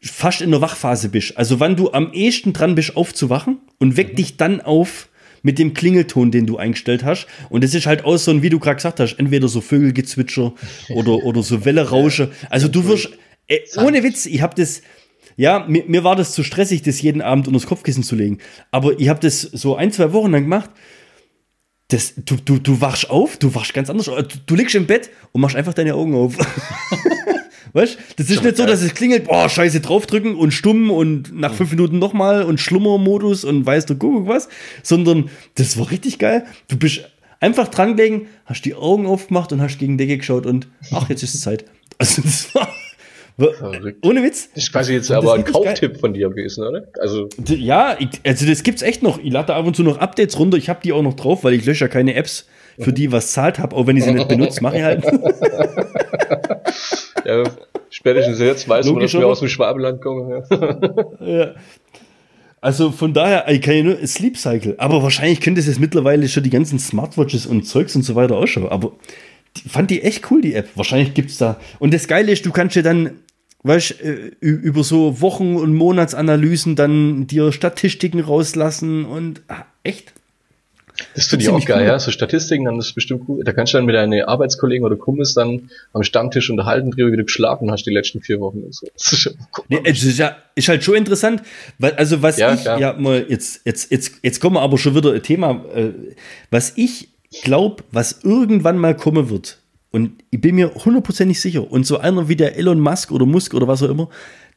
fast 0.00 0.42
in 0.42 0.50
der 0.50 0.60
Wachphase 0.60 1.08
bist. 1.08 1.36
Also 1.38 1.60
wann 1.60 1.76
du 1.76 1.92
am 1.92 2.12
ehesten 2.12 2.52
dran 2.52 2.74
bist, 2.74 2.96
aufzuwachen 2.96 3.58
und 3.78 3.96
weckt 3.96 4.12
mhm. 4.12 4.16
dich 4.16 4.36
dann 4.36 4.60
auf 4.60 5.08
mit 5.42 5.58
dem 5.58 5.74
Klingelton, 5.74 6.30
den 6.30 6.46
du 6.46 6.56
eingestellt 6.56 7.04
hast. 7.04 7.26
Und 7.50 7.64
es 7.64 7.74
ist 7.74 7.86
halt 7.86 8.04
auch 8.04 8.16
so 8.16 8.30
ein, 8.30 8.42
wie 8.42 8.50
du 8.50 8.58
gerade 8.58 8.76
gesagt 8.76 9.00
hast, 9.00 9.14
entweder 9.14 9.48
so 9.48 9.60
Vögelgezwitscher 9.60 10.54
oder, 10.94 11.24
oder 11.24 11.42
so 11.42 11.64
Wellerausche. 11.64 12.30
Also 12.48 12.68
du 12.68 12.86
wirst, 12.86 13.10
äh, 13.48 13.58
ohne 13.78 14.02
Witz, 14.02 14.26
ich 14.26 14.42
habe 14.42 14.54
das, 14.56 14.82
ja, 15.36 15.64
mir, 15.68 15.84
mir 15.86 16.04
war 16.04 16.16
das 16.16 16.32
zu 16.32 16.42
stressig, 16.42 16.82
das 16.82 17.00
jeden 17.02 17.22
Abend 17.22 17.48
unter 17.48 17.58
das 17.58 17.68
Kopfkissen 17.68 18.02
zu 18.02 18.16
legen. 18.16 18.38
Aber 18.70 18.98
ich 18.98 19.08
habe 19.08 19.20
das 19.20 19.40
so 19.40 19.76
ein, 19.76 19.92
zwei 19.92 20.12
Wochen 20.12 20.30
lang 20.30 20.42
gemacht. 20.42 20.70
Das, 21.92 22.14
du, 22.16 22.36
du, 22.36 22.58
du 22.58 22.80
wachst 22.80 23.10
auf, 23.10 23.36
du 23.36 23.54
wachst 23.54 23.74
ganz 23.74 23.90
anders. 23.90 24.06
Du, 24.06 24.22
du 24.46 24.54
liegst 24.54 24.74
im 24.74 24.86
Bett 24.86 25.10
und 25.32 25.42
machst 25.42 25.56
einfach 25.56 25.74
deine 25.74 25.94
Augen 25.94 26.14
auf. 26.14 26.38
Weißt 27.74 27.98
Das 28.16 28.30
ist 28.30 28.42
nicht 28.42 28.56
so, 28.56 28.64
dass 28.64 28.82
es 28.82 28.94
klingelt, 28.94 29.24
boah, 29.24 29.48
scheiße, 29.48 29.80
draufdrücken 29.80 30.34
und 30.34 30.52
stumm 30.52 30.90
und 30.90 31.38
nach 31.38 31.52
fünf 31.52 31.70
Minuten 31.70 31.98
nochmal 31.98 32.44
und 32.44 32.60
Schlummermodus 32.60 33.44
und 33.44 33.64
weißt 33.64 33.88
du, 33.90 33.96
guck 33.96 34.26
was, 34.26 34.48
sondern 34.82 35.30
das 35.54 35.78
war 35.78 35.90
richtig 35.90 36.18
geil. 36.18 36.46
Du 36.68 36.76
bist 36.76 37.10
einfach 37.40 37.68
dran 37.68 37.96
gelegen, 37.96 38.28
hast 38.46 38.64
die 38.64 38.74
Augen 38.74 39.06
aufgemacht 39.06 39.52
und 39.52 39.60
hast 39.60 39.78
gegen 39.78 39.98
Decke 39.98 40.18
geschaut 40.18 40.46
und 40.46 40.68
ach, 40.92 41.08
jetzt 41.08 41.22
ist 41.22 41.34
es 41.34 41.42
Zeit. 41.42 41.64
Also 41.98 42.22
das 42.22 42.54
war, 42.54 42.68
Verrückt. 43.38 44.06
Ohne 44.06 44.22
Witz. 44.22 44.50
Das 44.54 44.64
ist 44.64 44.72
quasi 44.72 44.92
jetzt 44.92 45.10
aber 45.10 45.34
ein 45.34 45.44
Kauftipp 45.44 45.98
von 45.98 46.12
dir 46.14 46.28
gewesen, 46.28 46.64
oder? 46.66 46.84
Also 47.00 47.28
ja, 47.46 47.96
ich, 47.98 48.08
also 48.24 48.46
das 48.46 48.62
gibt's 48.62 48.82
echt 48.82 49.02
noch. 49.02 49.18
Ich 49.18 49.32
lade 49.32 49.54
ab 49.54 49.66
und 49.66 49.74
zu 49.74 49.82
noch 49.82 49.98
Updates 49.98 50.38
runter. 50.38 50.56
Ich 50.58 50.68
habe 50.68 50.80
die 50.82 50.92
auch 50.92 51.02
noch 51.02 51.14
drauf, 51.14 51.44
weil 51.44 51.54
ich 51.54 51.64
lösche 51.64 51.84
ja 51.84 51.88
keine 51.88 52.14
Apps, 52.14 52.46
für 52.78 52.92
die 52.92 53.12
was 53.12 53.32
zahlt 53.32 53.58
habe, 53.58 53.76
auch 53.76 53.86
wenn 53.86 53.96
ich 53.96 54.04
sie 54.04 54.12
nicht 54.12 54.28
benutze, 54.28 54.62
mache 54.62 54.76
ich 54.78 54.82
halt. 54.82 55.04
ja, 57.24 57.44
spätestens 57.90 58.38
jetzt 58.38 58.68
weiß 58.68 58.86
man, 58.86 59.00
dass 59.00 59.12
wir 59.12 59.26
aus 59.26 59.40
dem 59.40 59.48
Schwabenland 59.48 60.00
kommen. 60.00 60.42
Ja. 60.50 60.76
ja. 61.20 61.54
Also 62.60 62.92
von 62.92 63.12
daher, 63.12 63.48
ich 63.48 63.60
kann 63.60 63.74
ja 63.74 63.82
nur 63.82 64.06
Sleep 64.06 64.36
Cycle, 64.36 64.76
aber 64.78 65.02
wahrscheinlich 65.02 65.40
könnte 65.40 65.60
es 65.60 65.66
jetzt 65.66 65.80
mittlerweile 65.80 66.28
schon 66.28 66.44
die 66.44 66.50
ganzen 66.50 66.78
Smartwatches 66.78 67.44
und 67.44 67.64
Zeugs 67.64 67.96
und 67.96 68.02
so 68.02 68.14
weiter 68.14 68.36
ausschauen. 68.36 68.68
Aber 68.68 68.92
die, 69.56 69.68
fand 69.68 69.90
die 69.90 70.02
echt 70.02 70.30
cool, 70.30 70.40
die 70.40 70.54
App. 70.54 70.68
Wahrscheinlich 70.74 71.14
gibt 71.14 71.30
es 71.30 71.38
da. 71.38 71.60
Und 71.78 71.92
das 71.94 72.08
Geile 72.08 72.32
ist, 72.32 72.46
du 72.46 72.52
kannst 72.52 72.76
ja 72.76 72.82
dann, 72.82 73.18
weißt 73.62 74.00
äh, 74.00 74.30
über 74.40 74.84
so 74.84 75.20
Wochen- 75.20 75.56
und 75.56 75.74
Monatsanalysen 75.74 76.76
dann 76.76 77.26
dir 77.26 77.52
Statistiken 77.52 78.20
rauslassen 78.20 79.04
und 79.04 79.42
ach, 79.48 79.64
echt 79.82 80.12
das 81.14 81.26
finde 81.26 81.44
ich 81.44 81.50
auch 81.50 81.64
geil, 81.64 81.80
cool. 81.80 81.86
ja. 81.86 81.98
So 81.98 82.10
Statistiken, 82.10 82.64
dann 82.64 82.78
ist 82.78 82.94
bestimmt 82.94 83.22
cool. 83.28 83.42
Da 83.44 83.52
kannst 83.52 83.72
du 83.72 83.78
dann 83.78 83.86
mit 83.86 83.94
deinen 83.94 84.22
Arbeitskollegen 84.22 84.84
oder 84.84 84.96
Kumpels 84.96 85.34
dann 85.34 85.70
am 85.92 86.02
Stammtisch 86.02 86.50
unterhalten, 86.50 86.90
drüber, 86.90 87.12
wie 87.12 87.16
du 87.16 87.24
geschlafen 87.24 87.70
hast 87.70 87.84
die 87.84 87.92
letzten 87.92 88.20
vier 88.20 88.40
Wochen 88.40 88.62
und 88.62 88.74
so. 88.74 88.86
Das 88.94 89.12
ist, 89.12 89.26
cool. 89.58 89.64
nee, 89.68 89.80
es 89.84 90.02
ist, 90.02 90.18
ja, 90.18 90.36
ist 90.54 90.68
halt 90.68 90.84
schon 90.84 90.96
interessant, 90.96 91.42
weil, 91.78 91.92
also 91.94 92.22
was 92.22 92.38
ja, 92.38 92.54
ich, 92.54 92.60
klar. 92.62 92.78
ja, 92.78 92.92
mal, 92.94 93.24
jetzt, 93.28 93.62
jetzt, 93.64 93.90
jetzt, 93.90 94.16
jetzt 94.22 94.40
kommen 94.40 94.56
wir 94.56 94.60
aber 94.60 94.78
schon 94.78 94.94
wieder 94.94 95.12
ein 95.12 95.22
Thema, 95.22 95.64
äh, 95.74 95.90
was 96.50 96.74
ich 96.76 97.08
glaube, 97.42 97.84
was 97.90 98.20
irgendwann 98.22 98.78
mal 98.78 98.96
kommen 98.96 99.30
wird, 99.30 99.58
und 99.90 100.22
ich 100.30 100.40
bin 100.40 100.54
mir 100.54 100.74
hundertprozentig 100.74 101.40
sicher, 101.40 101.70
und 101.70 101.86
so 101.86 101.98
einer 101.98 102.28
wie 102.28 102.36
der 102.36 102.56
Elon 102.56 102.80
Musk 102.80 103.10
oder 103.10 103.26
Musk 103.26 103.54
oder 103.54 103.68
was 103.68 103.82
auch 103.82 103.90
immer, 103.90 104.08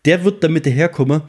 der 0.05 0.23
wird 0.23 0.43
damit 0.43 0.65
daherkommen, 0.65 1.21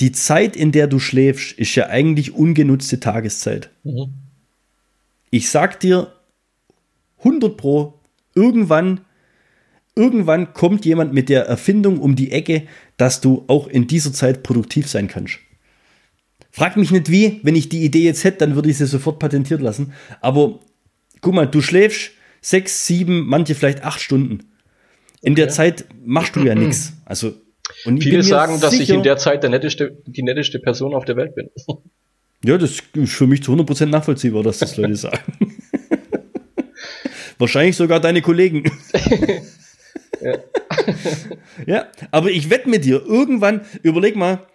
die 0.00 0.12
Zeit, 0.12 0.56
in 0.56 0.72
der 0.72 0.86
du 0.86 0.98
schläfst, 0.98 1.52
ist 1.58 1.74
ja 1.74 1.86
eigentlich 1.86 2.34
ungenutzte 2.34 3.00
Tageszeit. 3.00 3.70
Mhm 3.84 4.14
ich 5.30 5.50
sag 5.50 5.80
dir 5.80 6.12
100 7.18 7.56
Pro, 7.56 8.00
irgendwann, 8.34 9.00
irgendwann 9.94 10.52
kommt 10.54 10.84
jemand 10.84 11.12
mit 11.12 11.28
der 11.28 11.46
Erfindung 11.46 11.98
um 11.98 12.16
die 12.16 12.32
Ecke, 12.32 12.66
dass 12.96 13.20
du 13.20 13.44
auch 13.48 13.66
in 13.66 13.86
dieser 13.86 14.12
Zeit 14.12 14.42
produktiv 14.42 14.88
sein 14.88 15.08
kannst. 15.08 15.38
Frag 16.50 16.76
mich 16.76 16.90
nicht 16.90 17.10
wie, 17.10 17.40
wenn 17.42 17.56
ich 17.56 17.68
die 17.68 17.84
Idee 17.84 18.04
jetzt 18.04 18.24
hätte, 18.24 18.38
dann 18.38 18.54
würde 18.54 18.70
ich 18.70 18.78
sie 18.78 18.86
sofort 18.86 19.18
patentiert 19.18 19.60
lassen. 19.60 19.92
Aber 20.20 20.60
guck 21.20 21.34
mal, 21.34 21.46
du 21.46 21.60
schläfst 21.60 22.12
sechs, 22.40 22.86
sieben, 22.86 23.26
manche 23.26 23.54
vielleicht 23.54 23.82
acht 23.82 24.00
Stunden. 24.00 24.50
In 25.20 25.32
okay. 25.32 25.42
der 25.42 25.48
Zeit 25.48 25.84
machst 26.04 26.36
du 26.36 26.40
ja 26.40 26.54
nichts. 26.54 26.92
Also, 27.04 27.34
und 27.84 28.02
Viele 28.02 28.22
sagen, 28.22 28.60
dass 28.60 28.74
ich 28.74 28.90
in 28.90 29.02
der 29.02 29.16
Zeit 29.16 29.42
der 29.42 29.50
netteste, 29.50 29.98
die 30.06 30.22
netteste 30.22 30.58
Person 30.58 30.94
auf 30.94 31.04
der 31.04 31.16
Welt 31.16 31.34
bin. 31.34 31.50
Ja, 32.44 32.56
das 32.56 32.82
ist 32.94 33.12
für 33.12 33.26
mich 33.26 33.42
zu 33.42 33.52
100% 33.52 33.86
nachvollziehbar, 33.86 34.42
dass 34.42 34.58
das 34.58 34.76
Leute 34.76 34.96
sagen. 34.96 35.56
Wahrscheinlich 37.38 37.76
sogar 37.76 38.00
deine 38.00 38.22
Kollegen. 38.22 38.70
ja. 40.20 40.38
ja, 41.66 41.86
aber 42.10 42.30
ich 42.30 42.50
wette 42.50 42.68
mit 42.68 42.84
dir, 42.84 43.02
irgendwann, 43.04 43.62
überleg 43.82 44.16
mal, 44.16 44.46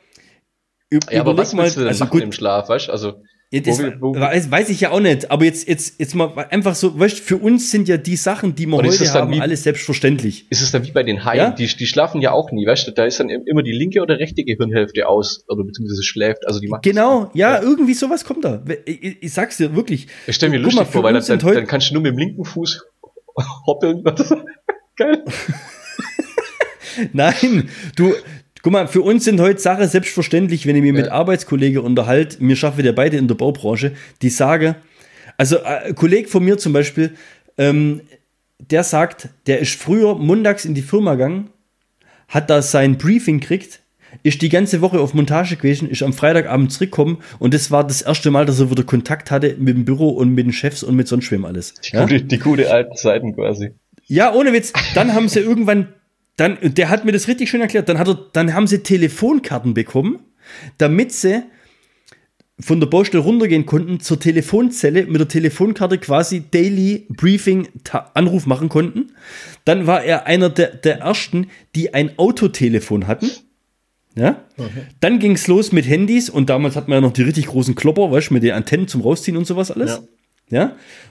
über, 0.89 1.11
ja, 1.11 1.22
aber 1.22 1.36
was 1.38 1.53
mal, 1.53 1.64
willst 1.64 1.78
du 1.78 1.82
denn 1.82 1.89
also 1.89 2.05
gut, 2.05 2.22
im 2.22 2.32
Schlaf, 2.32 2.70
weißt 2.70 2.89
also 2.89 3.24
ja, 3.53 3.61
das 3.61 3.79
wo, 3.99 4.15
wo, 4.15 4.19
weiß, 4.19 4.49
weiß, 4.49 4.69
ich 4.69 4.81
ja 4.81 4.89
auch 4.89 4.99
nicht, 4.99 5.29
aber 5.29 5.45
jetzt, 5.45 5.67
jetzt, 5.67 5.99
jetzt 5.99 6.15
mal 6.15 6.33
einfach 6.49 6.73
so, 6.73 6.99
weißt 6.99 7.19
für 7.19 7.37
uns 7.37 7.69
sind 7.69 7.87
ja 7.87 7.97
die 7.97 8.15
Sachen, 8.15 8.55
die 8.55 8.65
wir 8.65 8.77
heute 8.77 9.13
haben, 9.13 9.31
wie, 9.31 9.39
alles 9.39 9.61
selbstverständlich. 9.61 10.47
Ist 10.49 10.61
es 10.61 10.71
dann 10.71 10.83
wie 10.87 10.91
bei 10.91 11.03
den 11.03 11.23
Haien? 11.23 11.37
Ja? 11.37 11.49
Die, 11.51 11.67
die 11.67 11.85
schlafen 11.85 12.19
ja 12.19 12.31
auch 12.31 12.51
nie, 12.51 12.65
weißt 12.65 12.87
du, 12.87 12.91
da 12.91 13.05
ist 13.05 13.19
dann 13.19 13.29
immer 13.29 13.61
die 13.61 13.71
linke 13.71 14.01
oder 14.01 14.17
rechte 14.17 14.43
Gehirnhälfte 14.43 15.07
aus, 15.07 15.45
oder 15.47 15.63
beziehungsweise 15.63 16.01
schläft, 16.01 16.47
also 16.47 16.59
die 16.59 16.67
macht 16.67 16.81
Genau, 16.81 17.29
ja, 17.35 17.53
ja, 17.53 17.61
irgendwie 17.61 17.93
sowas 17.93 18.25
kommt 18.25 18.43
da. 18.43 18.63
Ich, 18.85 19.21
ich 19.21 19.33
sag's 19.33 19.57
dir 19.57 19.75
wirklich. 19.75 20.07
Ich 20.25 20.35
stell 20.35 20.49
mir 20.49 20.57
lustig 20.57 20.79
mal, 20.79 20.85
vor, 20.85 21.03
weil 21.03 21.13
dann, 21.13 21.23
dann, 21.23 21.39
dann 21.39 21.67
kannst 21.67 21.91
du 21.91 21.93
nur 21.93 22.01
mit 22.01 22.13
dem 22.13 22.17
linken 22.17 22.45
Fuß 22.45 22.83
hoppeln. 23.67 24.03
Geil. 24.95 25.23
Nein, 27.13 27.69
du, 27.95 28.13
Guck 28.64 28.72
mal, 28.72 28.88
für 28.88 29.01
uns 29.01 29.26
sind 29.26 29.41
heute 29.41 29.59
Sachen 29.59 29.86
selbstverständlich, 29.89 30.66
wenn 30.66 30.78
ich 30.78 30.82
mich 30.82 30.93
ja. 30.93 31.01
mit 31.01 31.11
Arbeitskollegen 31.11 31.82
unterhalte, 31.82 32.38
wir 32.39 32.55
schaffen 32.55 32.86
ja 32.86 32.93
beide 32.93 33.18
in 33.18 33.28
der 33.28 33.36
Baubranche, 33.36 33.91
die 34.22 34.30
sagen, 34.30 34.76
also 35.38 35.57
äh, 35.57 35.89
ein 35.89 35.95
Kollege 35.95 36.30
von 36.30 36.45
mir 36.45 36.57
zum 36.57 36.72
Beispiel, 36.72 37.11
ähm, 37.57 37.99
der 38.59 38.86
sagt, 38.86 39.28
der 39.47 39.59
ist 39.59 39.76
früher 39.76 40.16
montags 40.16 40.64
in 40.64 40.76
die 40.76 40.82
Firma 40.82 41.16
gegangen, 41.16 41.49
hat 42.30 42.49
da 42.49 42.61
sein 42.61 42.97
Briefing 42.97 43.41
gekriegt, 43.41 43.82
ist 44.24 44.41
die 44.41 44.47
ganze 44.47 44.80
Woche 44.80 45.01
auf 45.01 45.14
Montage 45.14 45.57
gewesen, 45.57 45.89
ist 45.89 46.01
am 46.01 46.14
Freitagabend 46.14 46.72
zurückgekommen 46.72 47.18
und 47.39 47.53
das 47.53 47.70
war 47.70 47.86
das 47.86 48.01
erste 48.01 48.32
Mal, 48.32 48.45
dass 48.45 48.61
er 48.61 48.72
wieder 48.72 48.84
Kontakt 48.84 49.30
hatte 49.30 49.57
mit 49.59 49.76
dem 49.76 49.84
Büro 49.84 50.07
und 50.07 50.34
mit 50.34 50.45
den 50.45 50.53
Chefs 50.53 50.84
und 50.84 50.95
mit 50.95 51.09
sonst 51.09 51.30
wem 51.32 51.43
alles. 51.43 51.74
Die, 51.74 51.97
ja? 51.97 52.03
gute, 52.03 52.22
die 52.22 52.39
gute 52.39 52.72
alten 52.72 52.95
Zeiten 52.95 53.36
quasi. 53.36 53.72
Ja, 54.05 54.34
ohne 54.34 54.53
Witz. 54.53 54.72
Dann 54.95 55.14
haben 55.14 55.28
sie 55.28 55.39
irgendwann 55.41 55.89
dann, 56.36 56.57
der 56.61 56.89
hat 56.89 57.05
mir 57.05 57.11
das 57.11 57.27
richtig 57.27 57.49
schön 57.49 57.61
erklärt. 57.61 57.89
Dann, 57.89 57.99
hat 57.99 58.07
er, 58.07 58.19
dann 58.34 58.53
haben 58.53 58.67
sie 58.67 58.79
Telefonkarten 58.79 59.73
bekommen, 59.73 60.19
damit 60.77 61.11
sie 61.11 61.43
von 62.59 62.79
der 62.79 62.88
Baustelle 62.88 63.23
runtergehen 63.23 63.65
konnten 63.65 63.99
zur 63.99 64.19
Telefonzelle 64.19 65.05
mit 65.05 65.19
der 65.19 65.27
Telefonkarte 65.27 65.97
quasi 65.97 66.43
Daily 66.49 67.07
Briefing 67.09 67.67
Anruf 68.13 68.45
machen 68.45 68.69
konnten. 68.69 69.11
Dann 69.65 69.88
war 69.88 70.03
er 70.03 70.27
einer 70.27 70.49
der, 70.49 70.75
der 70.75 70.99
ersten, 70.99 71.47
die 71.75 71.93
ein 71.93 72.17
Autotelefon 72.17 73.07
hatten. 73.07 73.29
Ja? 74.15 74.43
Okay. 74.57 74.84
Dann 74.99 75.19
ging 75.19 75.34
es 75.34 75.47
los 75.47 75.71
mit 75.71 75.88
Handys 75.88 76.29
und 76.29 76.49
damals 76.49 76.75
hat 76.75 76.88
man 76.88 76.97
ja 76.97 77.01
noch 77.01 77.13
die 77.13 77.23
richtig 77.23 77.47
großen 77.47 77.73
Klopper, 77.75 78.11
weißt 78.11 78.29
du, 78.29 78.36
mit 78.36 78.43
den 78.43 78.51
Antennen 78.51 78.88
zum 78.88 79.01
Rausziehen 79.01 79.38
und 79.38 79.45
sowas 79.45 79.71
alles. 79.71 79.91
Ja. 79.91 79.99
Ja? 80.53 80.65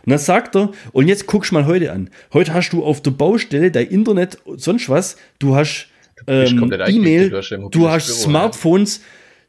Und 0.05 0.11
dann 0.11 0.18
sagt 0.18 0.57
er, 0.57 0.70
und 0.93 1.09
jetzt 1.09 1.26
guckst 1.26 1.53
mal 1.53 1.66
heute 1.66 1.93
an. 1.93 2.11
Heute 2.32 2.55
hast 2.55 2.70
du 2.70 2.84
auf 2.84 3.03
der 3.03 3.11
Baustelle 3.11 3.70
dein 3.70 3.88
Internet, 3.88 4.38
sonst 4.57 4.88
was, 4.88 5.16
du 5.38 5.57
hast 5.57 5.88
ähm, 6.28 6.72
E-Mail, 6.86 7.30
du 7.30 7.36
hast, 7.38 7.51
du 7.51 7.88
hast 7.88 8.07
Büro, 8.07 8.18
Smartphones. 8.18 8.99
Ja. 8.99 9.03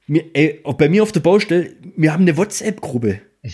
Mir, 0.06 0.24
ey, 0.34 0.62
bei 0.78 0.90
mir 0.90 1.04
auf 1.04 1.12
der 1.12 1.20
Baustelle, 1.20 1.74
wir 1.96 2.12
haben 2.12 2.24
eine 2.24 2.36
WhatsApp-Gruppe. 2.36 3.22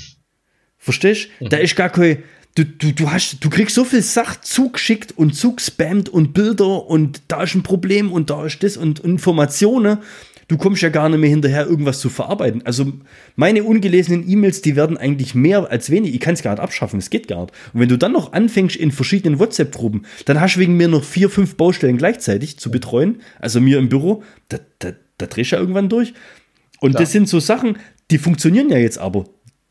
Verstehst? 0.78 1.28
Mhm. 1.40 1.50
Da 1.50 1.58
ist 1.58 1.76
gar 1.76 1.90
kein. 1.90 2.24
Du, 2.56 2.66
du, 2.66 2.92
du, 2.94 3.12
hast, 3.12 3.44
du 3.44 3.50
kriegst 3.50 3.76
so 3.76 3.84
viel 3.84 4.02
Sach 4.02 4.42
zugeschickt 4.42 5.16
und 5.16 5.36
zugespammt 5.36 6.10
und 6.10 6.34
Bilder 6.34 6.88
und 6.88 7.22
da 7.28 7.44
ist 7.44 7.54
ein 7.54 7.64
Problem 7.64 8.12
und 8.12 8.32
da 8.32 8.46
ist 8.46 8.64
das 8.64 8.76
und 8.76 9.00
Informationen 9.00 10.00
du 10.50 10.58
kommst 10.58 10.82
ja 10.82 10.90
gar 10.90 11.08
nicht 11.08 11.20
mehr 11.20 11.30
hinterher, 11.30 11.66
irgendwas 11.66 12.00
zu 12.00 12.10
verarbeiten. 12.10 12.66
Also 12.66 12.92
meine 13.38 13.64
ungelesenen 13.64 14.30
E-Mails, 14.30 14.62
die 14.62 14.76
werden 14.76 14.98
eigentlich 14.98 15.36
mehr 15.36 15.72
als 15.72 15.90
wenig. 15.90 16.14
Ich 16.14 16.20
kann 16.20 16.34
es 16.34 16.42
gar 16.44 16.52
nicht 16.52 16.60
abschaffen, 16.60 17.00
es 17.00 17.10
geht 17.10 17.30
gar 17.30 17.44
nicht. 17.44 17.54
Und 17.74 17.80
wenn 17.80 17.88
du 17.88 17.98
dann 17.98 18.12
noch 18.12 18.34
anfängst 18.34 18.76
in 18.76 18.92
verschiedenen 18.92 19.40
WhatsApp-Gruppen, 19.40 20.06
dann 20.26 20.42
hast 20.42 20.56
du 20.56 20.60
wegen 20.60 20.76
mir 20.76 20.90
noch 20.90 21.04
vier, 21.04 21.30
fünf 21.30 21.56
Baustellen 21.56 21.98
gleichzeitig 21.98 22.60
zu 22.60 22.72
betreuen. 22.72 23.22
Also 23.40 23.62
mir 23.62 23.78
im 23.78 23.88
Büro, 23.90 24.24
da, 24.50 24.58
da, 24.80 24.92
da 25.18 25.28
drehst 25.28 25.52
du 25.52 25.56
ja 25.56 25.62
irgendwann 25.62 25.88
durch. 25.88 26.14
Und 26.82 26.92
Klar. 26.92 27.04
das 27.04 27.12
sind 27.12 27.30
so 27.30 27.40
Sachen, 27.40 27.78
die 28.12 28.18
funktionieren 28.18 28.70
ja 28.70 28.78
jetzt 28.78 28.98
aber. 28.98 29.26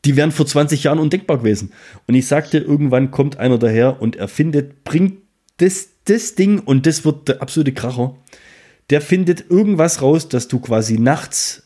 Die 0.05 0.15
wären 0.15 0.31
vor 0.31 0.45
20 0.45 0.85
Jahren 0.85 0.99
undenkbar 0.99 1.39
gewesen. 1.39 1.73
Und 2.07 2.15
ich 2.15 2.25
sagte, 2.25 2.57
irgendwann 2.57 3.11
kommt 3.11 3.37
einer 3.37 3.57
daher 3.57 4.01
und 4.01 4.15
erfindet, 4.15 4.85
bringt 4.85 5.17
das, 5.57 5.89
das 6.05 6.35
Ding, 6.35 6.59
und 6.59 6.85
das 6.85 7.03
wird 7.03 7.27
der 7.27 7.41
absolute 7.41 7.73
Kracher, 7.73 8.15
der 8.89 9.01
findet 9.01 9.49
irgendwas 9.49 10.01
raus, 10.01 10.29
dass 10.29 10.47
du 10.47 10.59
quasi 10.59 10.99
nachts, 10.99 11.63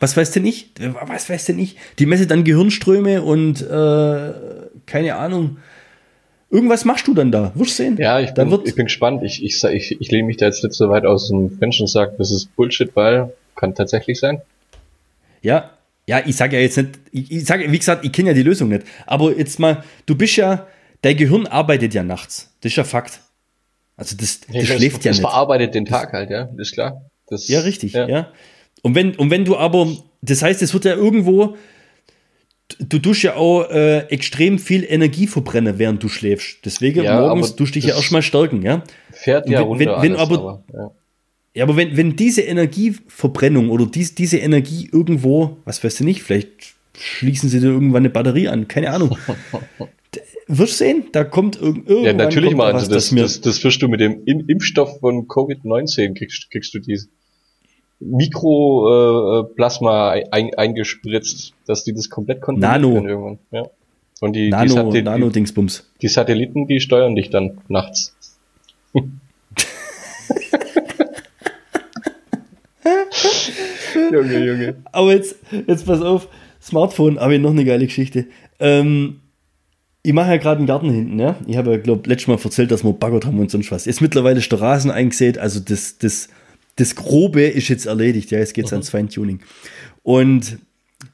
was 0.00 0.16
weiß 0.16 0.32
denn 0.32 0.46
ich, 0.46 0.70
was 1.08 1.28
weiß 1.28 1.46
denn 1.46 1.58
ich, 1.58 1.76
die 1.98 2.06
messe 2.06 2.26
dann 2.26 2.44
Gehirnströme 2.44 3.22
und 3.22 3.60
äh, 3.62 4.32
keine 4.86 5.16
Ahnung, 5.16 5.58
irgendwas 6.50 6.84
machst 6.84 7.06
du 7.06 7.14
dann 7.14 7.30
da, 7.30 7.52
wirst 7.54 7.78
du 7.78 7.82
sehen. 7.84 7.96
Ja, 7.98 8.20
ich 8.20 8.32
bin, 8.34 8.52
ich 8.64 8.74
bin 8.74 8.86
gespannt, 8.86 9.22
ich, 9.22 9.44
ich, 9.44 9.62
ich, 9.64 10.00
ich 10.00 10.10
lehne 10.10 10.26
mich 10.26 10.36
da 10.36 10.46
jetzt 10.46 10.62
nicht 10.64 10.74
so 10.74 10.88
weit 10.88 11.04
aus 11.04 11.28
dem 11.28 11.50
Fenster 11.58 11.82
und 11.82 11.88
sage, 11.88 12.14
das 12.18 12.30
ist 12.30 12.54
Bullshit, 12.56 12.94
weil 12.94 13.32
kann 13.54 13.74
tatsächlich 13.74 14.18
sein. 14.18 14.40
Ja, 15.42 15.70
ja, 16.06 16.22
ich 16.24 16.36
sage 16.36 16.56
ja 16.56 16.62
jetzt 16.62 16.76
nicht, 16.76 16.90
ich, 17.12 17.30
ich 17.30 17.44
sage, 17.44 17.70
wie 17.70 17.78
gesagt, 17.78 18.04
ich 18.04 18.12
kenne 18.12 18.28
ja 18.28 18.34
die 18.34 18.42
Lösung 18.42 18.68
nicht, 18.68 18.84
aber 19.06 19.36
jetzt 19.36 19.58
mal, 19.58 19.84
du 20.06 20.16
bist 20.16 20.36
ja, 20.36 20.66
dein 21.02 21.16
Gehirn 21.16 21.46
arbeitet 21.46 21.92
ja 21.92 22.02
nachts, 22.02 22.52
das 22.60 22.72
ist 22.72 22.76
ja 22.76 22.84
Fakt. 22.84 23.20
Also 23.98 24.16
das, 24.16 24.40
das 24.40 24.54
ja, 24.54 24.64
schläft 24.64 24.98
das, 24.98 25.04
ja 25.04 25.10
das 25.10 25.18
nicht. 25.18 25.24
Das 25.24 25.32
verarbeitet 25.32 25.74
den 25.74 25.84
Tag 25.84 26.12
halt, 26.12 26.30
ja, 26.30 26.48
ist 26.56 26.72
klar. 26.72 27.02
Das, 27.26 27.48
ja, 27.48 27.60
richtig, 27.60 27.92
ja. 27.92 28.08
ja. 28.08 28.32
Und 28.82 28.94
wenn, 28.94 29.14
und 29.16 29.30
wenn 29.30 29.44
du 29.44 29.56
aber, 29.56 29.88
das 30.22 30.40
heißt, 30.40 30.62
es 30.62 30.72
wird 30.72 30.84
ja 30.84 30.94
irgendwo, 30.94 31.56
du 32.78 32.98
tust 33.00 33.22
ja 33.24 33.34
auch 33.34 33.68
äh, 33.70 34.06
extrem 34.08 34.60
viel 34.60 34.84
Energie 34.88 35.26
verbrennen, 35.26 35.78
während 35.78 36.02
du 36.02 36.08
schläfst. 36.08 36.58
Deswegen 36.64 37.02
ja, 37.02 37.20
morgens 37.20 37.56
tust 37.56 37.74
du 37.74 37.80
dich 37.80 37.86
ja 37.86 37.96
erstmal 37.96 38.22
stärken, 38.22 38.62
ja. 38.62 38.84
Fährt 39.10 39.48
ja 39.48 39.58
wenn, 39.60 39.66
runter 39.66 40.02
wenn, 40.02 40.12
wenn 40.12 40.16
aber, 40.16 40.38
aber 40.38 40.64
ja. 40.72 40.90
ja. 41.54 41.64
aber 41.64 41.76
wenn, 41.76 41.96
wenn 41.96 42.14
diese 42.14 42.42
Energieverbrennung 42.42 43.68
oder 43.70 43.84
dies, 43.86 44.14
diese 44.14 44.38
Energie 44.38 44.88
irgendwo, 44.92 45.56
was 45.64 45.82
weißt 45.82 46.00
du 46.00 46.04
nicht, 46.04 46.22
vielleicht 46.22 46.76
schließen 46.96 47.48
sie 47.48 47.58
dir 47.58 47.66
irgendwann 47.66 48.02
eine 48.02 48.10
Batterie 48.10 48.48
an, 48.48 48.68
keine 48.68 48.90
Ahnung. 48.90 49.18
wirst 50.48 50.78
sehen, 50.78 51.04
da 51.12 51.22
kommt 51.24 51.60
irgendwann. 51.60 52.04
Ja, 52.04 52.12
natürlich 52.12 52.54
mal. 52.54 52.72
Also 52.72 52.90
das, 52.90 53.10
das, 53.10 53.40
das, 53.40 53.62
wirst 53.62 53.82
du 53.82 53.88
mit 53.88 54.00
dem 54.00 54.24
Impfstoff 54.24 54.98
von 55.00 55.28
Covid-19 55.28 56.16
kriegst, 56.16 56.50
kriegst 56.50 56.74
du 56.74 56.80
diese 56.80 57.08
Mikroplasma 58.00 60.16
äh, 60.16 60.24
ein, 60.30 60.54
eingespritzt, 60.54 61.54
dass 61.66 61.84
die 61.84 61.94
das 61.94 62.10
komplett 62.10 62.40
kontrollieren 62.40 62.82
Nano. 62.82 62.94
können 62.94 63.08
irgendwann. 63.08 63.38
Ja. 63.50 63.66
Und 64.20 64.34
die, 64.34 64.50
Nano, 64.50 64.90
die, 64.90 65.02
Nano 65.02 65.30
Dingsbums. 65.30 65.88
die 66.02 66.08
Satelliten, 66.08 66.66
die 66.66 66.80
steuern 66.80 67.14
dich 67.14 67.30
dann 67.30 67.60
nachts. 67.68 68.16
Junge, 74.10 74.44
Junge. 74.44 74.76
Aber 74.92 75.12
jetzt, 75.12 75.36
jetzt 75.66 75.86
pass 75.86 76.00
auf, 76.00 76.28
Smartphone, 76.60 77.20
habe 77.20 77.34
ich 77.34 77.40
noch 77.40 77.50
eine 77.50 77.64
geile 77.64 77.86
Geschichte. 77.86 78.26
Ähm, 78.58 79.20
ich 80.08 80.14
mache 80.14 80.30
ja 80.30 80.36
gerade 80.38 80.56
einen 80.56 80.66
Garten 80.66 80.90
hinten, 80.90 81.20
ja. 81.20 81.36
Ich 81.46 81.58
habe 81.58 81.72
ja, 81.72 81.76
glaube 81.76 82.08
letztes 82.08 82.28
Mal 82.28 82.38
erzählt, 82.42 82.70
dass 82.70 82.82
wir 82.82 82.94
baggert 82.94 83.26
haben 83.26 83.38
und 83.40 83.50
sonst 83.50 83.70
was. 83.70 83.84
Jetzt 83.84 84.00
mittlerweile 84.00 84.38
ist 84.38 84.50
der 84.50 84.58
Rasen 84.58 84.90
eingesät, 84.90 85.36
also 85.36 85.60
das, 85.60 85.98
das, 85.98 86.30
das 86.76 86.94
Grobe 86.94 87.42
ist 87.42 87.68
jetzt 87.68 87.84
erledigt, 87.84 88.30
ja. 88.30 88.38
Jetzt 88.38 88.54
geht 88.54 88.64
es 88.64 88.70
mhm. 88.70 88.76
ans 88.76 88.88
Feintuning. 88.88 89.40
Und 90.02 90.60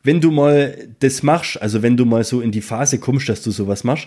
wenn 0.04 0.20
du 0.20 0.30
mal 0.30 0.78
das 1.00 1.24
machst, 1.24 1.60
also 1.60 1.82
wenn 1.82 1.96
du 1.96 2.04
mal 2.04 2.22
so 2.22 2.40
in 2.40 2.52
die 2.52 2.60
Phase 2.60 2.98
kommst, 2.98 3.28
dass 3.28 3.42
du 3.42 3.50
sowas 3.50 3.82
machst, 3.82 4.06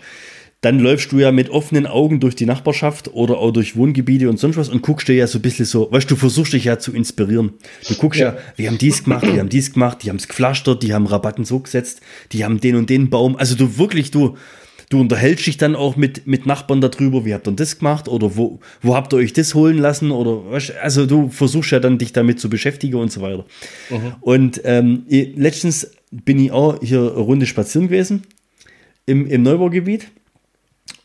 dann 0.61 0.79
läufst 0.79 1.11
du 1.11 1.19
ja 1.19 1.33
mit 1.33 1.49
offenen 1.49 1.85
Augen 1.85 2.21
durch 2.21 2.35
die 2.35 2.45
Nachbarschaft 2.45 3.13
oder 3.13 3.39
auch 3.39 3.51
durch 3.51 3.75
Wohngebiete 3.75 4.29
und 4.29 4.39
sonst 4.39 4.55
was 4.55 4.69
und 4.69 4.83
guckst 4.83 5.09
dir 5.09 5.15
ja 5.15 5.27
so 5.27 5.39
ein 5.39 5.41
bisschen 5.41 5.65
so, 5.65 5.91
weißt 5.91 6.09
du, 6.09 6.15
versuchst 6.15 6.53
dich 6.53 6.63
ja 6.63 6.79
zu 6.79 6.93
inspirieren. 6.93 7.55
Du 7.89 7.95
guckst 7.95 8.21
ja, 8.21 8.35
ja 8.35 8.37
wir 8.55 8.69
haben 8.69 8.77
dies 8.77 9.03
gemacht, 9.03 9.27
wir 9.27 9.41
haben 9.41 9.49
dies 9.49 9.73
gemacht, 9.73 9.97
die 10.03 10.09
haben 10.09 10.15
es 10.15 10.29
gepflastert, 10.29 10.81
die 10.81 10.93
haben 10.93 11.07
Rabatten 11.07 11.43
so 11.43 11.59
gesetzt, 11.59 11.99
die 12.31 12.45
haben 12.45 12.61
den 12.61 12.77
und 12.77 12.89
den 12.89 13.09
Baum. 13.09 13.35
Also 13.35 13.55
du 13.55 13.77
wirklich, 13.77 14.11
du, 14.11 14.37
du 14.89 15.01
unterhältst 15.01 15.47
dich 15.47 15.57
dann 15.57 15.75
auch 15.75 15.95
mit, 15.95 16.27
mit 16.27 16.45
Nachbarn 16.45 16.81
darüber, 16.81 17.25
wie 17.25 17.33
habt 17.33 17.47
ihr 17.47 17.53
das 17.53 17.79
gemacht 17.79 18.07
oder 18.07 18.37
wo, 18.37 18.59
wo 18.81 18.95
habt 18.95 19.13
ihr 19.13 19.17
euch 19.17 19.33
das 19.33 19.53
holen 19.53 19.77
lassen 19.77 20.11
oder 20.11 20.43
also 20.81 21.05
du 21.05 21.29
versuchst 21.29 21.71
ja 21.71 21.79
dann 21.79 21.97
dich 21.97 22.13
damit 22.13 22.39
zu 22.39 22.49
beschäftigen 22.49 22.95
und 22.95 23.11
so 23.11 23.21
weiter. 23.21 23.45
Mhm. 23.89 24.15
Und 24.21 24.61
ähm, 24.63 25.03
letztens 25.07 25.91
bin 26.11 26.39
ich 26.39 26.51
auch 26.51 26.79
hier 26.81 26.99
eine 26.99 27.09
Runde 27.09 27.45
spazieren 27.45 27.87
gewesen 27.89 28.23
im, 29.05 29.27
im 29.27 29.43
Neubaugebiet 29.43 30.07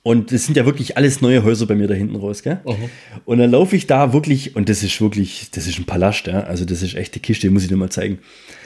und 0.04 0.32
es 0.32 0.46
sind 0.46 0.56
ja 0.56 0.66
wirklich 0.66 0.96
alles 0.96 1.20
neue 1.20 1.44
Häuser 1.44 1.66
bei 1.66 1.76
mir 1.76 1.86
da 1.86 1.94
hinten 1.94 2.16
raus, 2.16 2.42
gell? 2.42 2.58
Mhm. 2.64 2.90
Und 3.24 3.38
dann 3.38 3.52
laufe 3.52 3.76
ich 3.76 3.86
da 3.86 4.12
wirklich, 4.12 4.56
und 4.56 4.68
das 4.68 4.82
ist 4.82 5.00
wirklich, 5.00 5.50
das 5.52 5.68
ist 5.68 5.78
ein 5.78 5.84
Palast, 5.84 6.26
ja? 6.26 6.40
also 6.40 6.64
das 6.64 6.82
ist 6.82 6.96
echte 6.96 7.20
Kiste, 7.20 7.48
muss 7.50 7.62
ich 7.62 7.68
dir 7.68 7.76
mal 7.76 7.88
zeigen. 7.88 8.18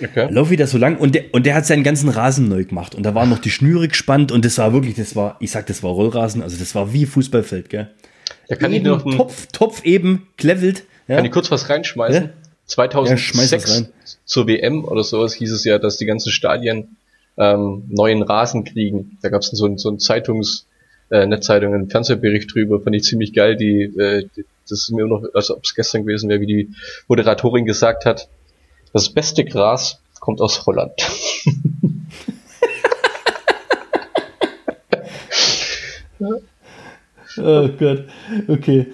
Okay. 0.03 0.29
Laufe 0.31 0.55
ich 0.55 0.59
da 0.59 0.67
so 0.67 0.79
lang 0.79 0.97
und 0.97 1.15
der, 1.15 1.25
und 1.33 1.45
der 1.45 1.55
hat 1.55 1.67
seinen 1.67 1.85
ganzen 1.85 2.09
Rasen 2.09 2.49
neu 2.49 2.65
gemacht 2.65 2.95
und 2.95 3.03
da 3.03 3.15
waren 3.15 3.29
noch 3.29 3.39
die 3.39 3.51
Schnüre 3.51 3.87
gespannt 3.87 4.33
und 4.33 4.47
das 4.47 4.57
war 4.57 4.73
wirklich, 4.73 4.95
das 4.95 5.15
war, 5.15 5.37
ich 5.41 5.51
sag, 5.51 5.67
das 5.67 5.83
war 5.83 5.91
Rollrasen, 5.91 6.43
also 6.43 6.57
das 6.57 6.75
war 6.75 6.95
wie 6.95 7.05
Fußballfeld, 7.05 7.69
gell? 7.69 7.91
Da 8.49 8.57
kann 8.57 8.73
eben 8.73 8.87
ich 8.87 8.91
noch 8.91 9.05
einen, 9.05 9.17
Topf, 9.19 9.47
Topf 9.53 9.85
eben, 9.85 10.29
klevelt. 10.39 10.85
Ja? 11.07 11.17
Kann 11.17 11.27
ich 11.27 11.33
kurz 11.33 11.51
was 11.51 11.69
reinschmeißen? 11.69 12.25
Ja? 12.25 12.31
2006 12.65 13.51
ja, 13.51 13.75
rein. 13.75 13.89
zur 14.25 14.47
WM 14.47 14.85
oder 14.85 15.05
sowas 15.05 15.35
hieß 15.35 15.53
es 15.53 15.65
ja, 15.65 15.79
dass 15.79 15.99
die 15.99 16.07
ganzen 16.07 16.33
Stadien 16.33 16.97
ähm, 17.37 17.85
neuen 17.89 18.23
Rasen 18.23 18.65
kriegen. 18.65 19.19
Da 19.21 19.29
gab 19.29 19.43
es 19.43 19.49
so, 19.49 19.77
so 19.77 19.91
ein 19.91 19.99
Zeitungs- 19.99 20.65
äh, 21.11 21.27
Netzeitung 21.27 21.75
einen 21.75 21.91
Fernsehbericht 21.91 22.55
drüber, 22.55 22.81
fand 22.81 22.97
ich 22.97 23.05
ziemlich 23.05 23.33
geil, 23.33 23.57
die, 23.57 23.83
äh, 23.99 24.29
die 24.37 24.45
das 24.69 24.81
ist 24.81 24.91
mir 24.91 25.07
noch, 25.07 25.23
als 25.33 25.51
ob 25.51 25.63
es 25.65 25.75
gestern 25.75 26.05
gewesen 26.05 26.29
wäre, 26.29 26.41
wie 26.41 26.47
die 26.47 26.71
Moderatorin 27.09 27.65
gesagt 27.65 28.05
hat, 28.05 28.29
das 28.93 29.11
beste 29.11 29.45
Gras 29.45 30.03
kommt 30.19 30.41
aus 30.41 30.67
Holland. 30.67 30.93
oh 37.39 37.69
Gott, 37.79 38.07
okay. 38.49 38.87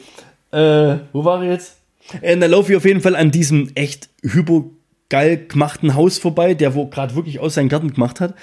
Äh, 0.50 0.98
wo 1.12 1.24
war 1.24 1.42
ich 1.42 1.48
jetzt? 1.50 1.78
Äh, 2.20 2.36
da 2.36 2.46
laufe 2.46 2.72
ich 2.72 2.76
auf 2.76 2.84
jeden 2.84 3.00
Fall 3.00 3.16
an 3.16 3.30
diesem 3.30 3.70
echt 3.74 4.10
hypogeil 4.22 5.46
gemachten 5.46 5.94
Haus 5.94 6.18
vorbei, 6.18 6.52
der 6.52 6.74
wo 6.74 6.86
gerade 6.88 7.14
wirklich 7.14 7.38
aus 7.38 7.54
seinem 7.54 7.70
Garten 7.70 7.94
gemacht 7.94 8.20
hat. 8.20 8.34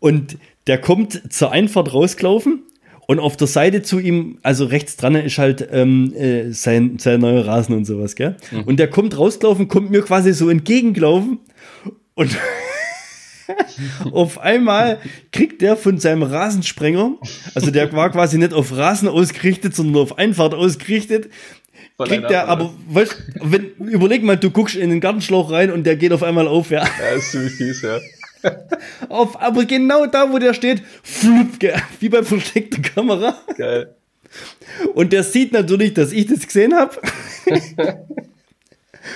Und 0.00 0.36
der 0.66 0.78
kommt 0.78 1.32
zur 1.32 1.52
Einfahrt 1.52 1.92
rausgelaufen 1.92 2.62
und 3.06 3.20
auf 3.20 3.36
der 3.36 3.46
Seite 3.46 3.82
zu 3.82 3.98
ihm, 3.98 4.38
also 4.42 4.64
rechts 4.64 4.96
dran 4.96 5.14
ist 5.14 5.38
halt 5.38 5.66
ähm, 5.70 6.12
äh, 6.14 6.50
sein, 6.50 6.98
sein 6.98 7.20
neuer 7.20 7.46
Rasen 7.46 7.74
und 7.74 7.84
sowas, 7.84 8.16
gell? 8.16 8.36
Mhm. 8.50 8.62
Und 8.64 8.76
der 8.78 8.88
kommt 8.88 9.16
rausgelaufen, 9.16 9.68
kommt 9.68 9.90
mir 9.90 10.02
quasi 10.02 10.32
so 10.32 10.50
entgegengelaufen 10.50 11.38
und 12.14 12.36
auf 14.12 14.40
einmal 14.40 14.98
kriegt 15.30 15.62
der 15.62 15.76
von 15.76 15.98
seinem 15.98 16.24
Rasensprenger, 16.24 17.14
also 17.54 17.70
der 17.70 17.92
war 17.92 18.10
quasi 18.10 18.38
nicht 18.38 18.52
auf 18.52 18.76
Rasen 18.76 19.08
ausgerichtet, 19.08 19.76
sondern 19.76 20.02
auf 20.02 20.18
Einfahrt 20.18 20.54
ausgerichtet, 20.54 21.30
kriegt 21.98 22.28
der, 22.28 22.48
aber 22.48 22.74
weißt, 22.88 23.22
wenn, 23.40 23.70
überleg 23.78 24.24
mal, 24.24 24.36
du 24.36 24.50
guckst 24.50 24.74
in 24.74 24.90
den 24.90 25.00
Gartenschlauch 25.00 25.52
rein 25.52 25.70
und 25.70 25.84
der 25.84 25.96
geht 25.96 26.12
auf 26.12 26.24
einmal 26.24 26.48
auf, 26.48 26.70
ja. 26.70 26.84
Ja, 26.84 27.16
ist 27.16 27.30
ziemlich 27.30 27.52
fies, 27.52 27.82
ja. 27.82 28.00
Auf, 29.08 29.40
aber 29.40 29.64
genau 29.64 30.06
da, 30.06 30.30
wo 30.30 30.38
der 30.38 30.54
steht, 30.54 30.82
flup, 31.02 31.58
wie 32.00 32.08
bei 32.08 32.22
versteckter 32.22 32.82
Kamera. 32.82 33.38
Geil. 33.56 33.94
Und 34.94 35.12
der 35.12 35.22
sieht 35.22 35.52
natürlich, 35.52 35.94
dass 35.94 36.12
ich 36.12 36.26
das 36.26 36.46
gesehen 36.46 36.74
habe. 36.74 36.96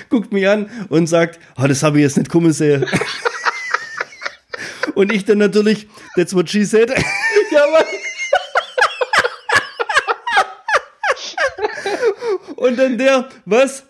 Guckt 0.09 0.33
mich 0.33 0.47
an 0.49 0.71
und 0.89 1.09
sagt, 1.09 1.41
oh, 1.59 1.67
das 1.67 1.83
habe 1.83 1.99
ich 1.99 2.05
jetzt 2.05 2.17
nicht 2.17 2.31
kommen 2.31 2.53
sehen. 2.53 2.87
und 4.95 5.13
ich 5.13 5.25
dann 5.25 5.39
natürlich, 5.39 5.89
that's 6.17 6.35
what 6.35 6.49
she 6.49 6.65
said. 6.65 6.91
ja, 7.51 7.67
Mann. 7.71 7.85
Und 12.57 12.79
dann 12.79 12.99
der, 12.99 13.29
was? 13.47 13.85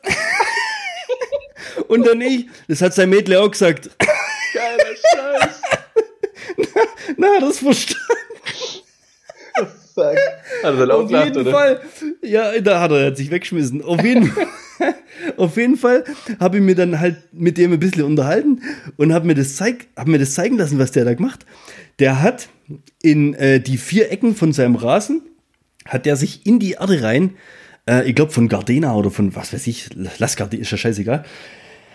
Und 1.88 2.06
dann 2.06 2.20
ich, 2.20 2.48
das 2.68 2.80
hat 2.82 2.94
sein 2.94 3.10
Mädel 3.10 3.36
auch 3.36 3.50
gesagt. 3.50 3.90
Geiler 4.54 4.96
Scheiß. 5.12 5.60
Na, 7.16 7.40
das 7.40 7.58
verstanden. 7.58 8.00
Fuck. 9.94 10.16
Hat 10.62 10.78
er 10.78 10.96
Auf 10.96 11.10
jeden 11.10 11.36
oder? 11.38 11.50
Fall. 11.50 11.80
Ja, 12.22 12.58
da 12.60 12.80
hat 12.80 12.92
er, 12.92 13.06
hat 13.06 13.16
sich 13.16 13.30
weggeschmissen. 13.30 13.82
Auf 13.82 14.02
jeden, 14.02 14.32
auf 15.36 15.56
jeden 15.56 15.76
Fall 15.76 16.04
habe 16.38 16.58
ich 16.58 16.62
mir 16.62 16.74
dann 16.74 17.00
halt 17.00 17.16
mit 17.32 17.58
dem 17.58 17.72
ein 17.72 17.78
bisschen 17.78 18.04
unterhalten 18.04 18.62
und 18.96 19.12
habe 19.12 19.26
mir, 19.26 19.34
das 19.34 19.56
zeig, 19.56 19.86
hab 19.96 20.08
mir 20.08 20.18
das 20.18 20.34
zeigen 20.34 20.58
lassen, 20.58 20.78
was 20.78 20.92
der 20.92 21.04
da 21.04 21.14
gemacht. 21.14 21.46
Der 21.98 22.22
hat 22.22 22.48
in 23.02 23.34
äh, 23.34 23.60
die 23.60 23.78
vier 23.78 24.10
Ecken 24.10 24.34
von 24.34 24.52
seinem 24.52 24.76
Rasen, 24.76 25.22
hat 25.84 26.06
der 26.06 26.16
sich 26.16 26.46
in 26.46 26.58
die 26.58 26.72
Erde 26.72 27.02
rein, 27.02 27.34
äh, 27.88 28.08
ich 28.08 28.14
glaube 28.14 28.32
von 28.32 28.48
Gardena 28.48 28.94
oder 28.94 29.10
von 29.10 29.34
was 29.34 29.52
weiß 29.52 29.66
ich, 29.66 29.90
Lass 30.18 30.36
Gardena, 30.36 30.62
ist 30.62 30.70
ja 30.70 30.78
scheißegal, 30.78 31.24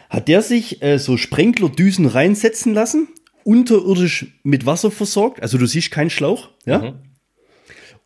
hat 0.09 0.28
der 0.28 0.41
sich 0.41 0.84
äh, 0.84 0.99
so 0.99 1.18
Sprenklerdüsen 1.18 2.05
reinsetzen 2.05 2.74
lassen, 2.74 3.07
unterirdisch 3.46 4.26
mit 4.43 4.66
Wasser 4.66 4.91
versorgt, 4.91 5.41
also 5.41 5.58
du 5.58 5.66
siehst 5.66 5.91
keinen 5.91 6.10
Schlauch, 6.10 6.50
ja. 6.66 6.80
Mhm. 6.80 6.93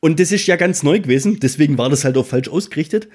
Und 0.01 0.21
das 0.21 0.31
ist 0.31 0.47
ja 0.47 0.55
ganz 0.55 0.81
neu 0.81 1.01
gewesen, 1.01 1.41
deswegen 1.41 1.77
war 1.77 1.89
das 1.89 2.05
halt 2.05 2.17
auch 2.17 2.25
falsch 2.25 2.47
ausgerichtet. 2.47 3.09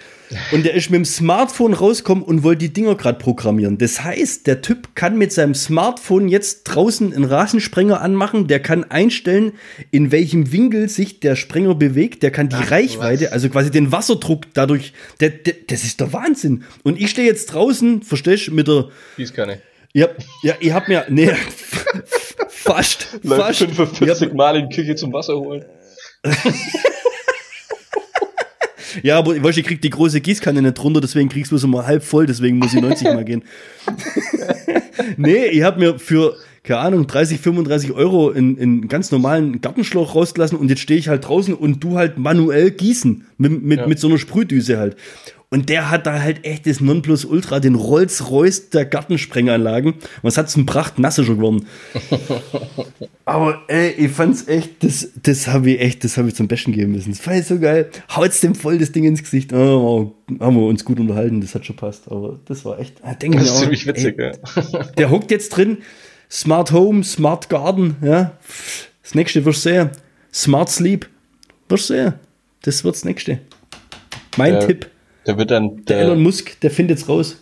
Und 0.52 0.66
der 0.66 0.74
ist 0.74 0.90
mit 0.90 0.98
dem 0.98 1.06
Smartphone 1.06 1.72
rausgekommen 1.72 2.22
und 2.22 2.42
wollte 2.42 2.58
die 2.58 2.74
Dinger 2.74 2.94
gerade 2.94 3.18
programmieren. 3.18 3.78
Das 3.78 4.04
heißt, 4.04 4.46
der 4.46 4.60
Typ 4.60 4.94
kann 4.94 5.16
mit 5.16 5.32
seinem 5.32 5.54
Smartphone 5.54 6.28
jetzt 6.28 6.64
draußen 6.64 7.14
einen 7.14 7.24
Rasensprenger 7.24 8.02
anmachen, 8.02 8.48
der 8.48 8.60
kann 8.60 8.84
einstellen, 8.84 9.52
in 9.92 10.12
welchem 10.12 10.52
Winkel 10.52 10.90
sich 10.90 11.20
der 11.20 11.36
Sprenger 11.36 11.74
bewegt, 11.74 12.22
der 12.22 12.30
kann 12.30 12.50
die 12.50 12.56
Ach, 12.56 12.70
Reichweite, 12.70 13.26
was? 13.26 13.32
also 13.32 13.48
quasi 13.48 13.70
den 13.70 13.90
Wasserdruck 13.90 14.52
dadurch, 14.52 14.92
der, 15.20 15.30
der, 15.30 15.54
das 15.66 15.84
ist 15.84 16.00
der 16.00 16.12
Wahnsinn. 16.12 16.64
Und 16.82 17.00
ich 17.00 17.08
stehe 17.08 17.26
jetzt 17.26 17.46
draußen, 17.46 18.02
verstehst 18.02 18.48
du, 18.48 18.52
mit 18.52 18.68
der 18.68 18.90
Gießkanne. 19.16 19.62
Ja, 19.96 20.08
ja, 20.42 20.54
ich 20.58 20.72
hab 20.72 20.88
mir, 20.88 21.06
nee, 21.08 21.30
fast, 22.48 23.16
fast. 23.24 23.58
45 23.58 24.32
Mal 24.32 24.56
in 24.56 24.68
die 24.68 24.74
Küche 24.74 24.96
zum 24.96 25.12
Wasser 25.12 25.36
holen. 25.36 25.64
ja, 29.04 29.18
aber 29.18 29.36
ich 29.36 29.42
weiß, 29.44 29.56
ich 29.56 29.64
krieg 29.64 29.80
die 29.80 29.90
große 29.90 30.20
Gießkanne 30.20 30.62
nicht 30.62 30.82
runter, 30.82 31.00
deswegen 31.00 31.28
kriegst 31.28 31.52
du 31.52 31.56
es 31.56 31.64
mal 31.64 31.86
halb 31.86 32.02
voll, 32.02 32.26
deswegen 32.26 32.58
muss 32.58 32.74
ich 32.74 32.80
90 32.80 33.04
mal 33.14 33.24
gehen. 33.24 33.44
nee, 35.16 35.46
ich 35.46 35.62
hab 35.62 35.78
mir 35.78 36.00
für, 36.00 36.34
keine 36.64 36.80
Ahnung, 36.80 37.06
30, 37.06 37.38
35 37.38 37.92
Euro 37.92 38.30
in, 38.30 38.56
in 38.58 38.88
ganz 38.88 39.12
normalen 39.12 39.60
Gartenschlauch 39.60 40.16
rausgelassen 40.16 40.58
und 40.58 40.70
jetzt 40.70 40.80
stehe 40.80 40.98
ich 40.98 41.06
halt 41.06 41.28
draußen 41.28 41.54
und 41.54 41.84
du 41.84 41.98
halt 41.98 42.18
manuell 42.18 42.72
gießen 42.72 43.28
mit, 43.38 43.62
mit, 43.62 43.78
ja. 43.78 43.86
mit 43.86 44.00
so 44.00 44.08
einer 44.08 44.18
Sprühdüse 44.18 44.76
halt. 44.76 44.96
Und 45.54 45.68
der 45.68 45.88
hat 45.88 46.04
da 46.08 46.20
halt 46.20 46.44
echt 46.44 46.66
das 46.66 46.80
Nonplusultra, 46.80 47.60
den 47.60 47.76
Rolls-Royce 47.76 48.70
der 48.70 48.86
Gartensprenganlagen. 48.86 49.94
Was 50.22 50.36
hat's 50.36 50.56
ein 50.56 50.66
Pracht 50.66 50.98
nasse 50.98 51.24
schon 51.24 51.36
geworden. 51.36 51.66
Aber 53.24 53.62
ey, 53.68 53.90
ich 53.90 54.10
fand's 54.10 54.48
echt, 54.48 54.82
das, 54.82 55.10
das 55.22 55.46
habe 55.46 55.70
ich 55.70 55.80
echt, 55.80 56.02
das 56.02 56.18
habe 56.18 56.26
ich 56.26 56.34
zum 56.34 56.48
Besten 56.48 56.72
geben 56.72 56.90
müssen. 56.90 57.12
Das 57.12 57.24
war 57.24 57.40
so 57.40 57.60
geil. 57.60 57.88
Haut's 58.16 58.40
dem 58.40 58.56
voll 58.56 58.78
das 58.78 58.90
Ding 58.90 59.04
ins 59.04 59.22
Gesicht. 59.22 59.52
Oh, 59.52 60.16
haben 60.40 60.56
wir 60.56 60.66
uns 60.66 60.84
gut 60.84 60.98
unterhalten, 60.98 61.40
das 61.40 61.54
hat 61.54 61.64
schon 61.64 61.76
passt. 61.76 62.10
Aber 62.10 62.40
das 62.46 62.64
war 62.64 62.80
echt, 62.80 62.96
ah, 63.04 63.14
denke 63.14 63.38
das 63.38 63.46
ist 63.46 63.58
ziemlich 63.60 63.86
witzig, 63.86 64.18
ey, 64.18 64.32
ja. 64.72 64.82
Der 64.98 65.10
hockt 65.10 65.30
jetzt 65.30 65.50
drin. 65.50 65.78
Smart 66.28 66.72
Home, 66.72 67.04
Smart 67.04 67.48
Garden, 67.48 67.94
ja. 68.02 68.32
Das 69.04 69.14
nächste 69.14 69.44
wirst 69.44 69.64
du 69.66 69.70
sehen. 69.70 69.90
Smart 70.32 70.68
Sleep. 70.68 71.08
Wirst 71.68 71.90
du 71.90 71.94
sehen. 71.94 72.14
Das 72.62 72.82
wird 72.82 72.96
das 72.96 73.04
nächste. 73.04 73.38
Mein 74.36 74.54
ja. 74.54 74.66
Tipp. 74.66 74.90
Der 75.26 75.38
wird 75.38 75.50
dann. 75.50 75.84
Der, 75.84 75.96
der 75.96 75.98
Elon 76.00 76.22
Musk, 76.22 76.60
der 76.60 76.70
findet 76.70 76.98
es 76.98 77.08
raus. 77.08 77.40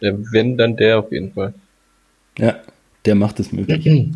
Der, 0.00 0.16
wenn, 0.32 0.56
dann 0.56 0.76
der 0.76 0.98
auf 0.98 1.10
jeden 1.12 1.32
Fall. 1.32 1.54
Ja, 2.38 2.56
der 3.04 3.14
macht 3.14 3.40
es 3.40 3.52
möglich. 3.52 4.10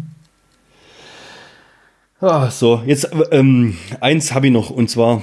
ah, 2.21 2.51
so, 2.51 2.83
jetzt 2.87 3.11
ähm, 3.31 3.77
eins 4.01 4.35
habe 4.35 4.49
ich 4.49 4.53
noch 4.53 4.71
und 4.71 4.91
zwar, 4.91 5.23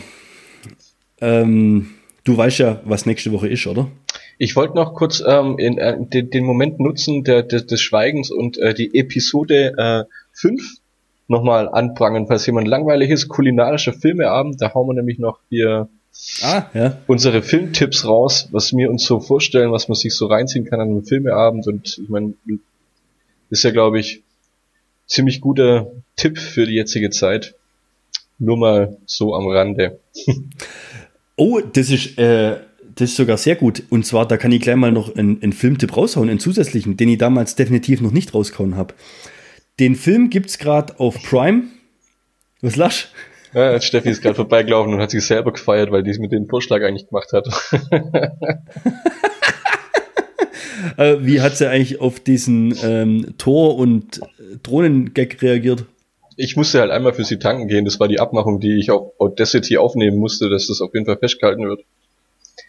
ähm, 1.22 1.90
du 2.24 2.36
weißt 2.36 2.60
ja, 2.60 2.82
was 2.86 3.06
nächste 3.06 3.32
Woche 3.32 3.48
ist, 3.48 3.68
oder? 3.68 3.90
Ich 4.40 4.56
wollte 4.56 4.76
noch 4.76 4.94
kurz 4.94 5.24
ähm, 5.26 5.58
in, 5.58 5.78
äh, 5.78 5.96
den, 6.00 6.30
den, 6.30 6.44
Moment 6.44 6.80
nutzen 6.80 7.24
der, 7.24 7.44
der, 7.44 7.62
des 7.62 7.82
Schweigens 7.82 8.30
und 8.32 8.58
äh, 8.58 8.74
die 8.74 8.96
Episode 8.96 9.74
äh, 9.78 10.04
5 10.34 10.62
nochmal 11.28 11.68
anprangern, 11.70 12.28
falls 12.28 12.46
jemand 12.46 12.68
langweilig 12.68 13.10
ist, 13.10 13.28
kulinarischer 13.28 13.94
Filmeabend, 13.94 14.62
da 14.62 14.74
hauen 14.74 14.88
wir 14.88 14.94
nämlich 14.94 15.20
noch 15.20 15.40
hier 15.50 15.90
ah, 16.42 16.70
ja. 16.74 16.98
unsere 17.08 17.42
Filmtipps 17.42 18.06
raus, 18.06 18.50
was 18.52 18.76
wir 18.76 18.90
uns 18.90 19.06
so 19.06 19.20
vorstellen, 19.20 19.72
was 19.72 19.88
man 19.88 19.96
sich 19.96 20.14
so 20.16 20.28
reinziehen 20.28 20.66
kann 20.66 20.80
an 20.80 20.90
einem 20.90 21.06
Filmeabend. 21.06 21.68
Und 21.68 21.98
ich 22.02 22.10
meine, 22.10 22.34
ist 23.50 23.64
ja, 23.64 23.72
glaube 23.72 24.00
ich, 24.00 24.24
ziemlich 25.08 25.42
guter 25.42 25.92
Tipp 26.16 26.38
für 26.38 26.66
die 26.66 26.76
jetzige 26.76 27.10
Zeit. 27.10 27.56
Nur 28.40 28.58
mal 28.58 28.98
so 29.06 29.36
am 29.36 29.48
Rande. 29.48 30.00
oh, 31.36 31.60
das 31.60 31.90
ist, 31.90 32.18
äh, 32.18 32.58
das 32.96 33.10
ist 33.12 33.16
sogar 33.16 33.38
sehr 33.38 33.56
gut. 33.56 33.84
Und 33.90 34.06
zwar, 34.06 34.28
da 34.28 34.38
kann 34.38 34.52
ich 34.52 34.62
gleich 34.62 34.76
mal 34.76 34.92
noch 34.92 35.16
einen, 35.16 35.42
einen 35.42 35.54
Filmtipp 35.54 35.96
raushauen, 35.96 36.30
einen 36.30 36.40
zusätzlichen, 36.40 36.98
den 36.98 37.10
ich 37.10 37.18
damals 37.18 37.56
definitiv 37.56 38.02
noch 38.02 38.12
nicht 38.12 38.34
rausgehauen 38.34 38.76
habe. 38.76 38.94
Den 39.80 39.96
Film 39.96 40.30
gibt's 40.30 40.58
gerade 40.58 41.00
auf 41.00 41.22
Prime. 41.24 41.64
Was 42.62 42.76
lachst 42.76 43.10
ja, 43.58 43.82
Steffi 43.82 44.10
ist 44.10 44.22
gerade 44.22 44.36
vorbeigelaufen 44.36 44.94
und 44.94 45.02
hat 45.02 45.10
sich 45.10 45.26
selber 45.26 45.52
gefeiert, 45.52 45.92
weil 45.92 46.04
die 46.04 46.12
es 46.12 46.20
mit 46.20 46.32
dem 46.32 46.48
Vorschlag 46.48 46.84
eigentlich 46.84 47.08
gemacht 47.08 47.34
hat. 47.34 47.48
äh, 50.98 51.18
wie 51.22 51.42
hat 51.42 51.58
sie 51.58 51.68
eigentlich 51.68 52.00
auf 52.00 52.20
diesen 52.20 52.78
ähm, 52.84 53.34
Tor- 53.38 53.78
und 53.78 54.22
Drohnen-Gag 54.62 55.42
reagiert? 55.42 55.86
Ich 56.36 56.56
musste 56.56 56.82
halt 56.82 56.92
einmal 56.92 57.14
für 57.14 57.24
sie 57.24 57.40
tanken 57.40 57.68
gehen. 57.68 57.86
Das 57.86 58.00
war 58.00 58.08
die 58.08 58.20
Abmachung, 58.20 58.60
die 58.60 58.78
ich 58.78 58.92
auf 58.92 59.20
Audacity 59.20 59.78
aufnehmen 59.78 60.18
musste, 60.18 60.50
dass 60.50 60.68
das 60.68 60.82
auf 60.82 60.94
jeden 60.94 61.08
Fall 61.08 61.18
festgehalten 61.18 61.68
wird. 61.68 61.82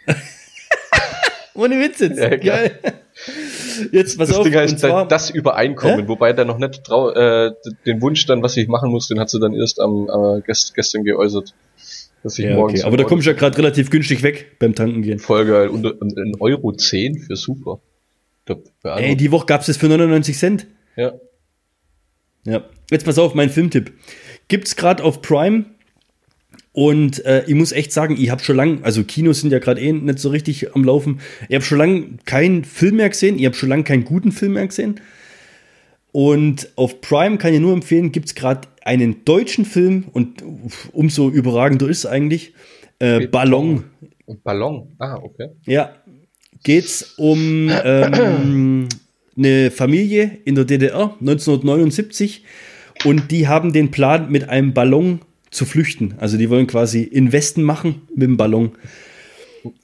Ohne 1.55 1.78
Witz 1.80 2.01
jetzt. 2.01 2.18
Ja, 2.18 2.34
Geil. 2.36 2.78
Jetzt, 3.93 4.18
was 4.18 4.29
das 4.29 4.39
auf, 4.39 4.45
Ding 4.45 4.55
heißt 4.55 4.79
zwar, 4.79 5.07
das 5.07 5.31
Übereinkommen, 5.31 6.07
äh? 6.07 6.09
wobei 6.09 6.33
da 6.33 6.45
noch 6.45 6.59
nicht 6.59 6.85
trau 6.85 7.11
äh, 7.11 7.53
den 7.87 8.01
Wunsch 8.03 8.26
dann, 8.26 8.43
was 8.43 8.57
ich 8.57 8.68
machen 8.68 8.91
muss, 8.91 9.09
den 9.09 9.18
hat 9.20 9.31
sie 9.31 9.41
dann 9.41 9.55
erst 9.55 9.81
am 9.81 10.09
äh, 10.09 10.41
gest 10.43 10.74
gestern 10.74 11.05
geäußert. 11.05 11.55
Dass 12.22 12.39
ich 12.39 12.47
ja, 12.47 12.57
morgens 12.57 12.81
okay. 12.81 12.87
Aber 12.87 12.97
da 12.97 13.05
kommst 13.05 13.26
du 13.26 13.31
ja 13.31 13.37
gerade 13.37 13.57
relativ 13.57 13.91
günstig 13.91 14.22
weg 14.22 14.59
beim 14.59 14.74
Tanken 14.74 15.03
gehen. 15.03 15.18
Voll 15.18 15.47
geil. 15.47 15.68
Und, 15.68 15.87
ein 15.87 16.35
Euro 16.41 16.72
10 16.72 17.20
für 17.20 17.37
super. 17.37 17.81
Ey, 18.83 19.14
die 19.14 19.31
Woche 19.31 19.47
gab's 19.47 19.66
das 19.66 19.76
für 19.76 19.89
99 19.89 20.37
Cent. 20.37 20.66
Ja. 20.97 21.12
Ja. 22.45 22.64
Jetzt 22.91 23.05
pass 23.05 23.18
auf, 23.18 23.35
mein 23.35 23.51
Filmtipp. 23.51 23.93
Gibt's 24.49 24.74
gerade 24.74 25.05
auf 25.05 25.22
Prime 25.22 25.66
und 26.73 27.25
äh, 27.25 27.45
ich 27.47 27.55
muss 27.55 27.73
echt 27.73 27.93
sagen, 27.93 28.16
ich 28.19 28.31
habe 28.31 28.43
schon 28.43 28.57
lange, 28.57 28.79
also 28.83 29.03
Kinos 29.03 29.41
sind 29.41 29.53
ja 29.53 29.59
gerade 29.59 29.81
eh 29.81 29.93
nicht 29.93 30.19
so 30.19 30.29
richtig 30.29 30.75
am 30.75 30.85
Laufen. 30.85 31.21
Ich 31.49 31.55
habe 31.55 31.64
schon 31.64 31.79
lange 31.79 32.05
keinen 32.25 32.64
Film 32.64 32.97
mehr 32.97 33.09
gesehen. 33.09 33.39
Ich 33.39 33.47
habe 33.47 33.57
schon 33.57 33.69
lange 33.69 33.85
keinen 33.85 34.05
guten 34.05 34.33
Film 34.33 34.53
mehr 34.53 34.66
gesehen. 34.66 35.01
Und 36.12 36.71
auf 36.77 37.01
Prime 37.01 37.39
kann 37.39 37.53
ich 37.53 37.61
nur 37.61 37.73
empfehlen, 37.73 38.12
gibt 38.12 38.27
es 38.27 38.35
gerade 38.35 38.69
einen 38.83 39.25
deutschen 39.25 39.64
Film 39.64 40.07
und 40.12 40.43
umso 40.93 41.29
überragender 41.29 41.89
ist 41.89 41.99
es 41.99 42.07
eigentlich. 42.07 42.55
Äh, 42.99 43.27
Ballon. 43.27 43.85
Ballon, 44.43 44.95
ah, 44.99 45.19
okay. 45.23 45.49
Ja, 45.66 45.95
geht 46.62 46.85
es 46.85 47.14
um 47.16 47.71
ähm, 47.85 48.89
eine 49.37 49.71
Familie 49.71 50.39
in 50.45 50.55
der 50.55 50.64
DDR 50.64 51.14
1979 51.21 52.45
und 53.05 53.31
die 53.31 53.47
haben 53.47 53.73
den 53.73 53.91
Plan, 53.91 54.31
mit 54.31 54.49
einem 54.49 54.75
Ballon 54.75 55.21
zu 55.51 55.64
flüchten. 55.64 56.14
Also 56.18 56.36
die 56.36 56.51
wollen 56.51 56.66
quasi 56.66 57.03
Investen 57.03 57.62
machen 57.62 58.03
mit 58.14 58.28
dem 58.28 58.36
Ballon. 58.36 58.72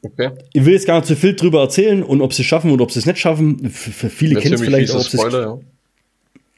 Okay. 0.03 0.31
Ich 0.53 0.65
will 0.65 0.73
jetzt 0.73 0.87
gar 0.87 0.97
nicht 0.97 1.07
zu 1.07 1.17
viel 1.17 1.35
drüber 1.35 1.61
erzählen 1.61 2.03
und 2.03 2.21
ob 2.21 2.33
sie 2.33 2.43
es 2.43 2.49
schaffen 2.49 2.71
oder 2.71 2.85
ob 2.85 2.93
sie 2.93 2.99
es 3.01 3.07
nicht 3.07 3.19
schaffen. 3.19 3.71
Für 3.71 4.09
viele 4.09 4.41
kennen 4.41 4.55
es 4.55 4.63
vielleicht 4.63 4.91
auch. 4.93 5.05
Spoiler, 5.05 5.61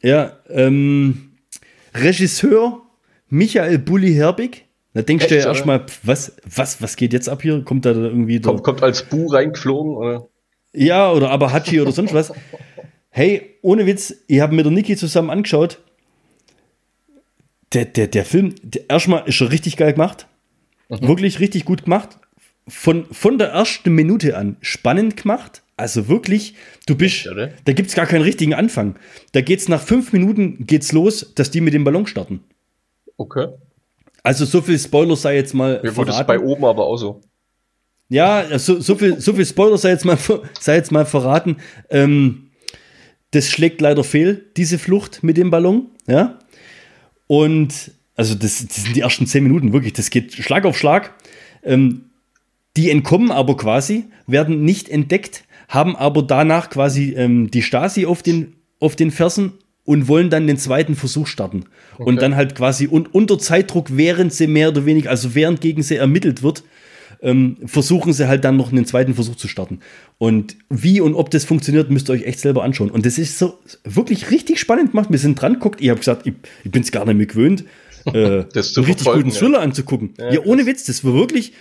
ja, 0.02 0.08
ja 0.10 0.32
ähm, 0.50 1.32
Regisseur 1.94 2.82
Michael 3.28 3.78
Bulli 3.78 4.14
Herbig. 4.14 4.64
Da 4.94 5.02
denkst 5.02 5.24
Echt, 5.24 5.32
du 5.32 5.38
ja 5.38 5.46
erstmal, 5.46 5.84
was, 6.04 6.36
was, 6.44 6.80
was 6.80 6.96
geht 6.96 7.12
jetzt 7.12 7.28
ab 7.28 7.42
hier? 7.42 7.62
Kommt 7.62 7.84
da 7.84 7.90
irgendwie. 7.90 8.40
Kommt, 8.40 8.62
kommt 8.62 8.82
als 8.82 9.02
Bu 9.02 9.26
reingeflogen? 9.26 9.94
Oder? 9.94 10.28
Ja, 10.72 11.12
oder 11.12 11.30
Abahachi 11.30 11.80
oder 11.80 11.92
sonst 11.92 12.14
was. 12.14 12.32
Hey, 13.08 13.56
ohne 13.62 13.86
Witz, 13.86 14.14
ich 14.26 14.40
habe 14.40 14.54
mit 14.54 14.66
der 14.66 14.72
Niki 14.72 14.94
zusammen 14.94 15.30
angeschaut 15.30 15.80
der, 17.76 17.84
der, 17.84 18.06
der 18.08 18.24
Film, 18.24 18.54
der, 18.62 18.88
erstmal 18.88 19.28
ist 19.28 19.34
schon 19.34 19.48
richtig 19.48 19.76
geil 19.76 19.92
gemacht. 19.92 20.26
Mhm. 20.88 21.06
Wirklich 21.08 21.40
richtig 21.40 21.64
gut 21.64 21.84
gemacht. 21.84 22.18
Von, 22.66 23.04
von 23.12 23.38
der 23.38 23.48
ersten 23.48 23.94
Minute 23.94 24.36
an 24.36 24.56
spannend 24.60 25.16
gemacht. 25.16 25.62
Also 25.76 26.08
wirklich, 26.08 26.54
du 26.86 26.96
bist, 26.96 27.26
Echt, 27.26 27.52
da 27.66 27.72
gibt 27.74 27.90
es 27.90 27.94
gar 27.94 28.06
keinen 28.06 28.22
richtigen 28.22 28.54
Anfang. 28.54 28.96
Da 29.32 29.42
geht 29.42 29.60
es 29.60 29.68
nach 29.68 29.82
fünf 29.82 30.12
Minuten 30.12 30.66
geht's 30.66 30.92
los, 30.92 31.34
dass 31.34 31.50
die 31.50 31.60
mit 31.60 31.74
dem 31.74 31.84
Ballon 31.84 32.06
starten. 32.06 32.40
Okay. 33.18 33.48
Also 34.22 34.46
so 34.46 34.62
viel 34.62 34.78
Spoiler 34.78 35.16
sei 35.16 35.36
jetzt 35.36 35.52
mal 35.52 35.80
Mir 35.82 35.94
wurde 35.94 36.12
es 36.12 36.26
bei 36.26 36.40
oben 36.40 36.64
aber 36.64 36.86
auch 36.86 36.96
so. 36.96 37.20
Ja, 38.08 38.58
so, 38.58 38.80
so, 38.80 38.94
viel, 38.94 39.20
so 39.20 39.34
viel 39.34 39.44
Spoiler 39.44 39.76
sei 39.76 39.90
jetzt 39.90 40.04
mal, 40.04 40.18
sei 40.58 40.76
jetzt 40.76 40.92
mal 40.92 41.04
verraten. 41.04 41.58
Ähm, 41.90 42.50
das 43.32 43.50
schlägt 43.50 43.82
leider 43.82 44.02
fehl, 44.02 44.46
diese 44.56 44.78
Flucht 44.78 45.22
mit 45.22 45.36
dem 45.36 45.50
Ballon. 45.50 45.90
Ja. 46.08 46.38
Und 47.26 47.92
also 48.16 48.34
das, 48.34 48.66
das 48.66 48.84
sind 48.84 48.96
die 48.96 49.00
ersten 49.00 49.26
zehn 49.26 49.42
Minuten 49.42 49.72
wirklich, 49.72 49.92
das 49.92 50.10
geht 50.10 50.32
Schlag 50.32 50.64
auf 50.64 50.78
Schlag. 50.78 51.14
Ähm, 51.62 52.06
die 52.76 52.90
entkommen 52.90 53.30
aber 53.30 53.56
quasi, 53.56 54.04
werden 54.26 54.64
nicht 54.64 54.88
entdeckt, 54.88 55.44
haben 55.68 55.96
aber 55.96 56.22
danach 56.22 56.70
quasi 56.70 57.14
ähm, 57.16 57.50
die 57.50 57.62
Stasi 57.62 58.06
auf 58.06 58.22
den, 58.22 58.54
auf 58.80 58.96
den 58.96 59.10
Fersen 59.10 59.52
und 59.84 60.08
wollen 60.08 60.30
dann 60.30 60.46
den 60.46 60.58
zweiten 60.58 60.94
Versuch 60.94 61.26
starten. 61.26 61.64
Okay. 61.94 62.04
Und 62.04 62.20
dann 62.20 62.36
halt 62.36 62.54
quasi 62.54 62.86
und 62.86 63.14
unter 63.14 63.38
Zeitdruck, 63.38 63.96
während 63.96 64.32
sie 64.32 64.46
mehr 64.46 64.68
oder 64.68 64.84
weniger, 64.84 65.10
also 65.10 65.34
während 65.34 65.60
gegen 65.60 65.82
sie 65.82 65.96
ermittelt 65.96 66.42
wird, 66.42 66.64
ähm, 67.22 67.56
versuchen 67.64 68.12
sie 68.12 68.28
halt 68.28 68.44
dann 68.44 68.56
noch 68.56 68.72
einen 68.72 68.86
zweiten 68.86 69.14
Versuch 69.14 69.36
zu 69.36 69.48
starten. 69.48 69.80
Und 70.18 70.56
wie 70.68 71.00
und 71.00 71.14
ob 71.14 71.30
das 71.30 71.44
funktioniert, 71.44 71.90
müsst 71.90 72.08
ihr 72.10 72.14
euch 72.14 72.24
echt 72.24 72.40
selber 72.40 72.64
anschauen. 72.64 72.90
Und 72.90 73.06
das 73.06 73.18
ist 73.18 73.38
so 73.38 73.58
wirklich 73.84 74.30
richtig 74.30 74.60
spannend 74.60 74.92
gemacht. 74.92 75.10
Wir 75.10 75.18
sind 75.18 75.40
dran 75.40 75.54
geguckt. 75.54 75.80
Ich 75.80 75.88
habe 75.88 75.98
gesagt, 75.98 76.26
ich, 76.26 76.34
ich 76.64 76.70
bin 76.70 76.82
es 76.82 76.92
gar 76.92 77.04
nicht 77.04 77.16
mehr 77.16 77.26
gewöhnt. 77.26 77.64
äh, 78.06 78.44
Das 78.52 78.72
zu 78.72 78.80
einen 78.80 78.90
richtig 78.90 79.06
guten 79.06 79.30
ja. 79.30 79.34
Thriller 79.34 79.60
anzugucken. 79.60 80.14
Ja, 80.18 80.34
Ja, 80.34 80.40
ohne 80.44 80.66
Witz, 80.66 80.84
das 80.84 81.04
war 81.04 81.14
wirklich. 81.14 81.52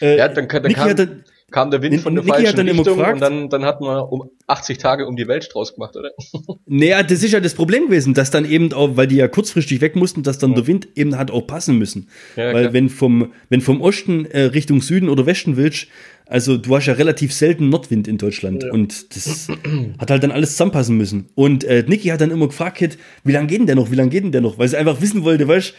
Äh, 0.00 0.18
Ja, 0.18 0.28
dann, 0.28 0.48
dann 0.48 0.62
Niki 0.62 0.74
kam, 0.74 0.90
hat 0.90 0.98
dann, 0.98 1.24
kam 1.50 1.70
der 1.70 1.80
Wind 1.80 1.92
Niki 1.92 2.02
von 2.02 2.14
der 2.14 2.24
hat 2.24 2.30
falschen 2.30 2.56
dann 2.56 2.66
immer 2.66 2.80
Richtung 2.80 2.96
gefragt- 2.98 3.14
und 3.14 3.20
dann, 3.20 3.48
dann 3.48 3.64
hat 3.64 3.80
man 3.80 4.00
um 4.00 4.30
80 4.48 4.78
Tage 4.78 5.06
um 5.06 5.16
die 5.16 5.28
Welt 5.28 5.48
draus 5.52 5.74
gemacht, 5.74 5.96
oder? 5.96 6.10
Naja, 6.66 7.02
das 7.02 7.22
ist 7.22 7.32
ja 7.32 7.40
das 7.40 7.54
Problem 7.54 7.86
gewesen, 7.86 8.14
dass 8.14 8.30
dann 8.30 8.44
eben 8.44 8.72
auch, 8.72 8.96
weil 8.96 9.06
die 9.06 9.16
ja 9.16 9.28
kurzfristig 9.28 9.80
weg 9.80 9.94
mussten, 9.94 10.22
dass 10.22 10.38
dann 10.38 10.54
der 10.54 10.66
Wind 10.66 10.88
eben 10.96 11.16
hat 11.16 11.30
auch 11.30 11.46
passen 11.46 11.78
müssen. 11.78 12.08
Ja, 12.34 12.52
weil 12.52 12.62
klar. 12.62 12.72
wenn 12.72 12.88
vom, 12.88 13.32
wenn 13.48 13.60
vom 13.60 13.80
Osten 13.80 14.24
äh, 14.26 14.42
Richtung 14.42 14.80
Süden 14.80 15.08
oder 15.08 15.26
Westen 15.26 15.56
willst, 15.56 15.86
also 16.26 16.56
du 16.56 16.74
hast 16.74 16.86
ja 16.86 16.94
relativ 16.94 17.32
selten 17.32 17.68
Nordwind 17.68 18.08
in 18.08 18.18
Deutschland 18.18 18.64
und 18.64 19.14
das 19.14 19.48
hat 19.98 20.10
halt 20.10 20.22
dann 20.24 20.32
alles 20.32 20.52
zusammenpassen 20.52 20.96
müssen. 20.96 21.28
Und 21.36 21.62
äh, 21.62 21.84
Niki 21.86 22.08
hat 22.08 22.20
dann 22.20 22.32
immer 22.32 22.48
gefragt, 22.48 22.98
wie 23.22 23.32
lange 23.32 23.46
geht 23.46 23.60
denn 23.60 23.66
der 23.66 23.76
noch, 23.76 23.92
wie 23.92 23.96
lange 23.96 24.10
geht 24.10 24.24
denn 24.24 24.32
der 24.32 24.40
noch? 24.40 24.58
Weil 24.58 24.66
sie 24.66 24.76
einfach 24.76 25.00
wissen 25.00 25.22
wollte, 25.22 25.46
weißt 25.46 25.70
du, 25.70 25.74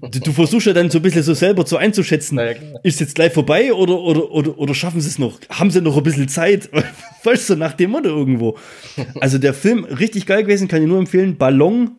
du 0.00 0.32
versuchst 0.32 0.66
ja 0.66 0.72
dann 0.72 0.90
so 0.90 0.98
ein 0.98 1.02
bisschen 1.02 1.22
so 1.22 1.34
selber 1.34 1.66
so 1.66 1.76
einzuschätzen, 1.76 2.38
ja, 2.38 2.52
ist 2.82 3.00
jetzt 3.00 3.14
gleich 3.14 3.32
vorbei 3.32 3.72
oder, 3.72 3.98
oder, 3.98 4.30
oder, 4.30 4.58
oder 4.58 4.74
schaffen 4.74 5.00
sie 5.00 5.08
es 5.08 5.18
noch? 5.18 5.38
Haben 5.50 5.70
sie 5.70 5.80
noch 5.80 5.96
ein 5.96 6.02
bisschen 6.02 6.28
Zeit? 6.28 6.68
Weißt 7.24 7.50
du, 7.50 7.56
nach 7.56 7.74
dem 7.74 7.90
Motto 7.90 8.08
irgendwo. 8.08 8.56
Also 9.20 9.38
der 9.38 9.54
Film, 9.54 9.84
richtig 9.84 10.26
geil 10.26 10.42
gewesen, 10.42 10.68
kann 10.68 10.82
ich 10.82 10.88
nur 10.88 10.98
empfehlen. 10.98 11.36
Ballon 11.36 11.90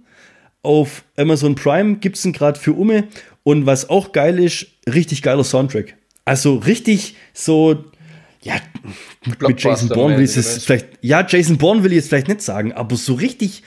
auf 0.62 1.04
Amazon 1.16 1.56
Prime 1.56 1.98
gibt's 1.98 2.26
ihn 2.26 2.34
gerade 2.34 2.60
für 2.60 2.74
Umme. 2.74 3.06
Und 3.44 3.66
was 3.66 3.90
auch 3.90 4.12
geil 4.12 4.40
ist, 4.40 4.68
richtig 4.88 5.22
geiler 5.22 5.44
Soundtrack. 5.44 5.96
Also 6.26 6.56
richtig 6.58 7.16
so, 7.34 7.86
ja, 8.42 8.56
mit 9.26 9.62
Jason 9.62 9.90
Bourne 9.90 10.18
will 10.18 10.26
ich 10.26 10.38
es 10.38 10.64
vielleicht, 10.64 10.88
ja, 11.02 11.26
Jason 11.28 11.58
Bourne 11.58 11.84
will 11.84 11.92
ich 11.92 11.98
jetzt 11.98 12.10
vielleicht 12.10 12.28
nicht 12.28 12.42
sagen, 12.42 12.74
aber 12.74 12.96
so 12.96 13.14
richtig 13.14 13.64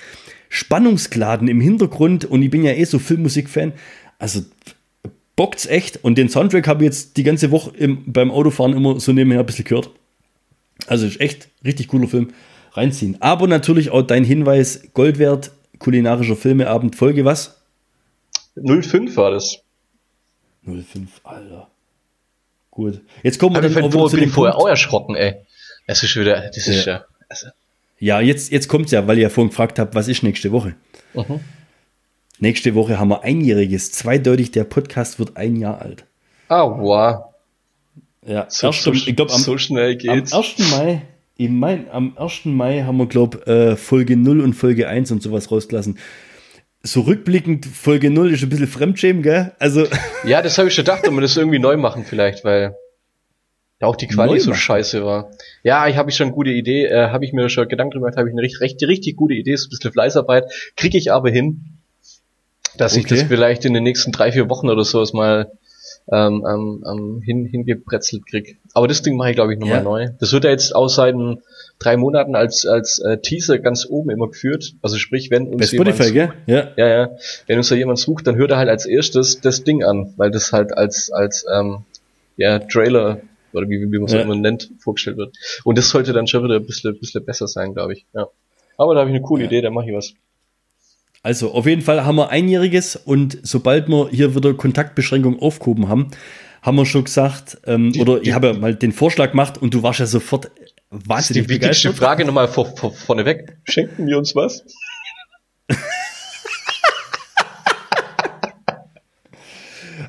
spannungsgeladen 0.53 1.49
im 1.49 1.63
Hintergrund 1.63 2.27
und 2.27 2.43
ich 2.43 2.51
bin 2.51 2.63
ja 2.63 2.73
eh 2.73 2.85
so 2.85 2.99
Filmmusik-Fan. 2.99 3.73
Also 4.19 4.43
bockt's 5.35 5.65
echt 5.65 6.05
und 6.05 6.19
den 6.19 6.29
Soundtrack 6.29 6.69
habe 6.69 6.85
ich 6.85 6.89
jetzt 6.89 7.17
die 7.17 7.23
ganze 7.23 7.51
Woche 7.51 7.75
im, 7.75 8.13
beim 8.13 8.31
Autofahren 8.31 8.77
immer 8.77 9.01
so 9.01 9.13
nebenher 9.13 9.41
ein 9.41 9.47
bisschen 9.47 9.65
gehört. 9.65 9.89
Also 10.87 11.07
ist 11.07 11.21
echt 11.23 11.49
richtig 11.65 11.89
cooler 11.89 12.07
Film. 12.07 12.35
Reinziehen. 12.73 13.17
Aber 13.21 13.49
natürlich 13.49 13.91
auch 13.91 14.03
dein 14.03 14.25
Hinweis, 14.25 14.83
Gold 14.93 15.19
wert, 15.19 15.53
kulinarischer 15.79 16.37
Filmeabend, 16.37 16.97
Folge 16.97 17.25
was? 17.25 17.63
05 18.55 19.17
war 19.17 19.31
das. 19.31 19.59
05, 20.67 21.21
Alter. 21.25 21.69
Gut. 22.71 23.01
Jetzt 23.23 23.39
kommen 23.39 23.57
wir 23.57 23.65
ich 23.65 23.73
dann 23.73 23.83
bin, 23.85 23.91
vor, 23.91 24.11
zu 24.11 24.17
bin 24.17 24.27
dem 24.27 24.33
vorher 24.33 24.57
auch 24.57 24.69
erschrocken, 24.69 25.15
ey. 25.15 25.37
Es 25.87 26.03
ist 26.03 26.15
wieder, 26.15 26.43
das 26.49 26.67
ist 26.67 26.85
Ja. 26.85 26.93
ja. 26.93 27.05
Also, 27.31 27.49
Ja, 28.03 28.21
jetzt, 28.21 28.51
jetzt 28.51 28.67
kommt's 28.67 28.91
ja, 28.91 29.07
weil 29.07 29.19
ihr 29.19 29.23
ja 29.23 29.29
vorhin 29.29 29.51
gefragt 29.51 29.79
habt, 29.79 29.95
was 29.95 30.09
ist 30.09 30.25
nächste 30.25 30.51
Woche? 30.51 30.75
Mhm. 31.15 31.39
Nächste 32.41 32.75
Woche 32.75 32.99
haben 32.99 33.09
wir 33.11 33.23
einjähriges. 33.23 33.93
Zweideutig, 33.93 34.51
der 34.51 34.65
Podcast 34.65 35.21
wird 35.21 35.37
ein 35.37 35.55
Jahr 35.55 35.81
alt. 35.81 36.05
ah, 36.49 36.65
wow. 36.65 37.25
Ja, 38.27 38.47
So, 38.49 38.67
erst 38.67 38.83
so, 38.83 38.91
am- 38.91 38.97
ich 38.97 39.15
glaube, 39.15 39.33
am, 39.33 39.39
so 39.41 39.57
schnell 39.57 39.93
am 39.93 39.99
geht's. 39.99 40.33
1. 40.33 40.59
Mai, 40.73 41.03
im 41.37 41.59
Mai, 41.61 41.85
am 41.93 42.17
1. 42.19 42.47
Mai 42.47 42.83
haben 42.83 42.97
wir, 42.97 43.07
glaube 43.07 43.47
äh, 43.47 43.77
Folge 43.77 44.17
0 44.17 44.41
und 44.41 44.55
Folge 44.55 44.89
1 44.89 45.13
und 45.13 45.23
sowas 45.23 45.53
rausgelassen. 45.53 45.97
So 46.83 47.03
rückblickend, 47.03 47.67
Folge 47.67 48.11
0 48.11 48.33
ist 48.33 48.43
ein 48.43 48.49
bisschen 48.49 48.67
Fremdschämen, 48.67 49.23
gell? 49.23 49.53
Also, 49.61 49.87
Ja, 50.25 50.43
das 50.43 50.59
habe 50.59 50.67
ich 50.69 50.75
schon 50.75 50.85
gedacht, 50.85 51.07
ob 51.07 51.15
wir 51.15 51.21
das 51.21 51.37
irgendwie 51.37 51.61
neu 51.61 51.77
machen 51.77 52.05
vielleicht, 52.05 52.45
weil 52.45 52.75
ja 53.83 53.89
auch 53.89 53.97
die 53.97 54.07
Quali 54.07 54.39
so 54.41 54.55
scheiße 54.55 55.05
war. 55.05 55.31
Ja, 55.63 55.87
ich 55.89 55.97
habe 55.97 56.09
ich 56.11 56.17
schon 56.17 56.29
eine 56.29 56.35
gute 56.35 56.51
Idee, 56.51 56.87
äh, 56.87 57.09
habe 57.09 57.25
ich 57.25 57.33
mir 57.33 57.49
schon 57.51 57.69
Gedanken 57.69 57.93
drüber 57.93 58.07
gemacht, 58.07 58.19
habe 58.19 58.29
ich 58.29 58.33
eine 58.35 58.43
richtig, 58.43 58.61
richtig, 58.63 58.89
richtig 58.89 59.17
gute 59.17 59.35
Idee, 59.35 59.53
ist 59.53 59.67
ein 59.67 59.71
bisschen 59.71 59.93
Fleißarbeit, 59.93 60.45
kriege 60.77 60.97
ich 60.97 61.13
aber 61.13 61.31
hin, 61.31 61.65
dass 62.79 62.97
ich 62.97 63.05
Okay. 63.05 63.17
das 63.17 63.25
vielleicht 63.25 63.65
in 63.65 63.75
den 63.75 63.83
nächsten 63.83 64.13
drei, 64.13 64.33
vier 64.33 64.49
Wochen 64.49 64.71
oder 64.71 64.85
sowas 64.85 65.13
mal 65.13 65.51
ähm, 66.11 66.45
ähm, 66.49 66.85
ähm, 66.91 67.23
hin, 67.25 67.45
hingepretzelt 67.47 68.27
krieg. 68.27 68.59
Aber 68.75 68.89
das 68.89 69.03
Ding 69.03 69.17
mache 69.17 69.31
ich, 69.31 69.37
glaube 69.37 69.53
ich, 69.53 69.59
nochmal 69.61 69.79
Ja. 69.79 69.83
neu. 69.85 70.09
Das 70.19 70.33
wird 70.33 70.43
ja 70.45 70.51
jetzt 70.51 70.75
aus 70.75 70.97
seit 70.97 71.15
drei 71.79 71.97
Monaten 71.97 72.35
als, 72.35 72.67
als 72.67 72.99
äh, 72.99 73.19
Teaser 73.19 73.59
ganz 73.61 73.87
oben 73.89 74.11
immer 74.11 74.29
geführt. 74.29 74.73
Also 74.83 74.97
sprich, 74.97 75.31
wenn 75.31 75.47
uns 75.47 75.71
bei 75.71 75.77
jemand 75.77 75.95
Spotify, 75.95 76.13
gell? 76.13 76.33
Ja. 76.47 76.69
ja, 76.77 76.89
ja. 76.89 77.11
Wenn 77.47 77.59
uns 77.59 77.69
da 77.69 77.77
jemand 77.77 77.99
sucht, 78.01 78.27
dann 78.27 78.35
hört 78.37 78.51
er 78.51 78.57
halt 78.57 78.69
als 78.69 78.85
erstes 78.87 79.41
das 79.41 79.63
Ding 79.63 79.85
an, 79.85 80.13
weil 80.17 80.31
das 80.33 80.53
halt 80.53 80.77
als, 80.77 81.13
als 81.13 81.45
ähm, 81.53 81.85
ja, 82.37 82.59
Trailer 82.59 83.21
oder 83.55 83.69
wie, 83.69 83.81
wie 83.81 83.99
man 83.99 84.05
es 84.05 84.13
Ja. 84.13 84.21
immer 84.23 84.35
nennt, 84.37 84.71
vorgestellt 84.79 85.17
wird. 85.17 85.37
Und 85.65 85.79
das 85.79 85.89
sollte 85.89 86.13
dann 86.13 86.27
schon 86.27 86.45
wieder 86.45 86.57
ein 86.57 86.67
bisschen, 86.67 86.99
bisschen 86.99 87.25
besser 87.25 87.47
sein, 87.49 87.75
glaube 87.75 87.95
ich. 87.95 88.07
Ja. 88.15 88.29
Aber 88.79 88.95
da 88.95 89.01
habe 89.01 89.11
ich 89.11 89.17
eine 89.17 89.23
coole 89.25 89.43
Ja. 89.43 89.49
Idee, 89.49 89.61
da 89.63 89.71
mache 89.71 89.87
ich 89.91 89.95
was. 89.95 90.15
Also, 91.25 91.53
auf 91.53 91.67
jeden 91.67 91.83
Fall 91.83 92.05
haben 92.05 92.17
wir 92.17 92.31
einjähriges 92.31 92.97
und 92.97 93.39
sobald 93.43 93.89
wir 93.89 94.09
hier 94.11 94.35
wieder 94.35 94.55
Kontaktbeschränkungen 94.55 95.39
aufgehoben 95.41 95.89
haben, 95.89 96.11
haben 96.63 96.77
wir 96.77 96.87
schon 96.87 97.05
gesagt, 97.05 97.59
ähm, 97.67 97.93
oder 98.01 98.21
ich 98.23 98.33
habe 98.33 98.49
ja 98.49 98.53
mal 98.55 98.75
den 98.75 98.93
Vorschlag 98.93 99.31
gemacht 99.31 99.57
und 99.61 99.73
du 99.75 99.83
warst 99.85 100.01
ja 100.01 100.07
sofort 100.07 100.51
wahnsinnig 100.91 101.47
die 101.47 101.55
wichtigste. 101.55 101.93
Frage 101.93 102.25
nochmal 102.25 102.49
vor, 102.49 102.77
vor, 102.77 102.93
vorneweg. 102.93 103.57
Schenken 103.65 104.07
wir 104.07 104.19
uns 104.19 104.35
was? 104.35 104.65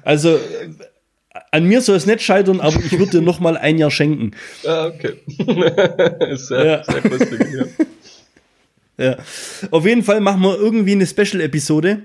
Also, 0.04 0.38
an 1.54 1.66
mir 1.66 1.82
soll 1.82 1.95
es 1.95 2.06
nicht 2.06 2.22
scheitern, 2.22 2.60
aber 2.60 2.78
ich 2.84 2.91
würde 2.97 3.12
dir 3.12 3.22
noch 3.22 3.39
mal 3.39 3.56
ein 3.58 3.78
Jahr 3.78 3.91
schenken. 3.91 4.32
Ah, 4.66 4.88
okay. 4.88 5.14
sehr, 6.36 6.66
Ja. 6.66 6.84
sehr 6.84 7.10
lustig. 7.12 7.39
Ja. 8.97 9.06
Ja. 9.06 9.18
Auf 9.72 9.86
jeden 9.86 10.04
Fall 10.04 10.20
machen 10.22 10.41
wir 10.41 10.58
irgendwie 10.58 10.91
eine 10.93 11.06
Special-Episode. 11.08 12.04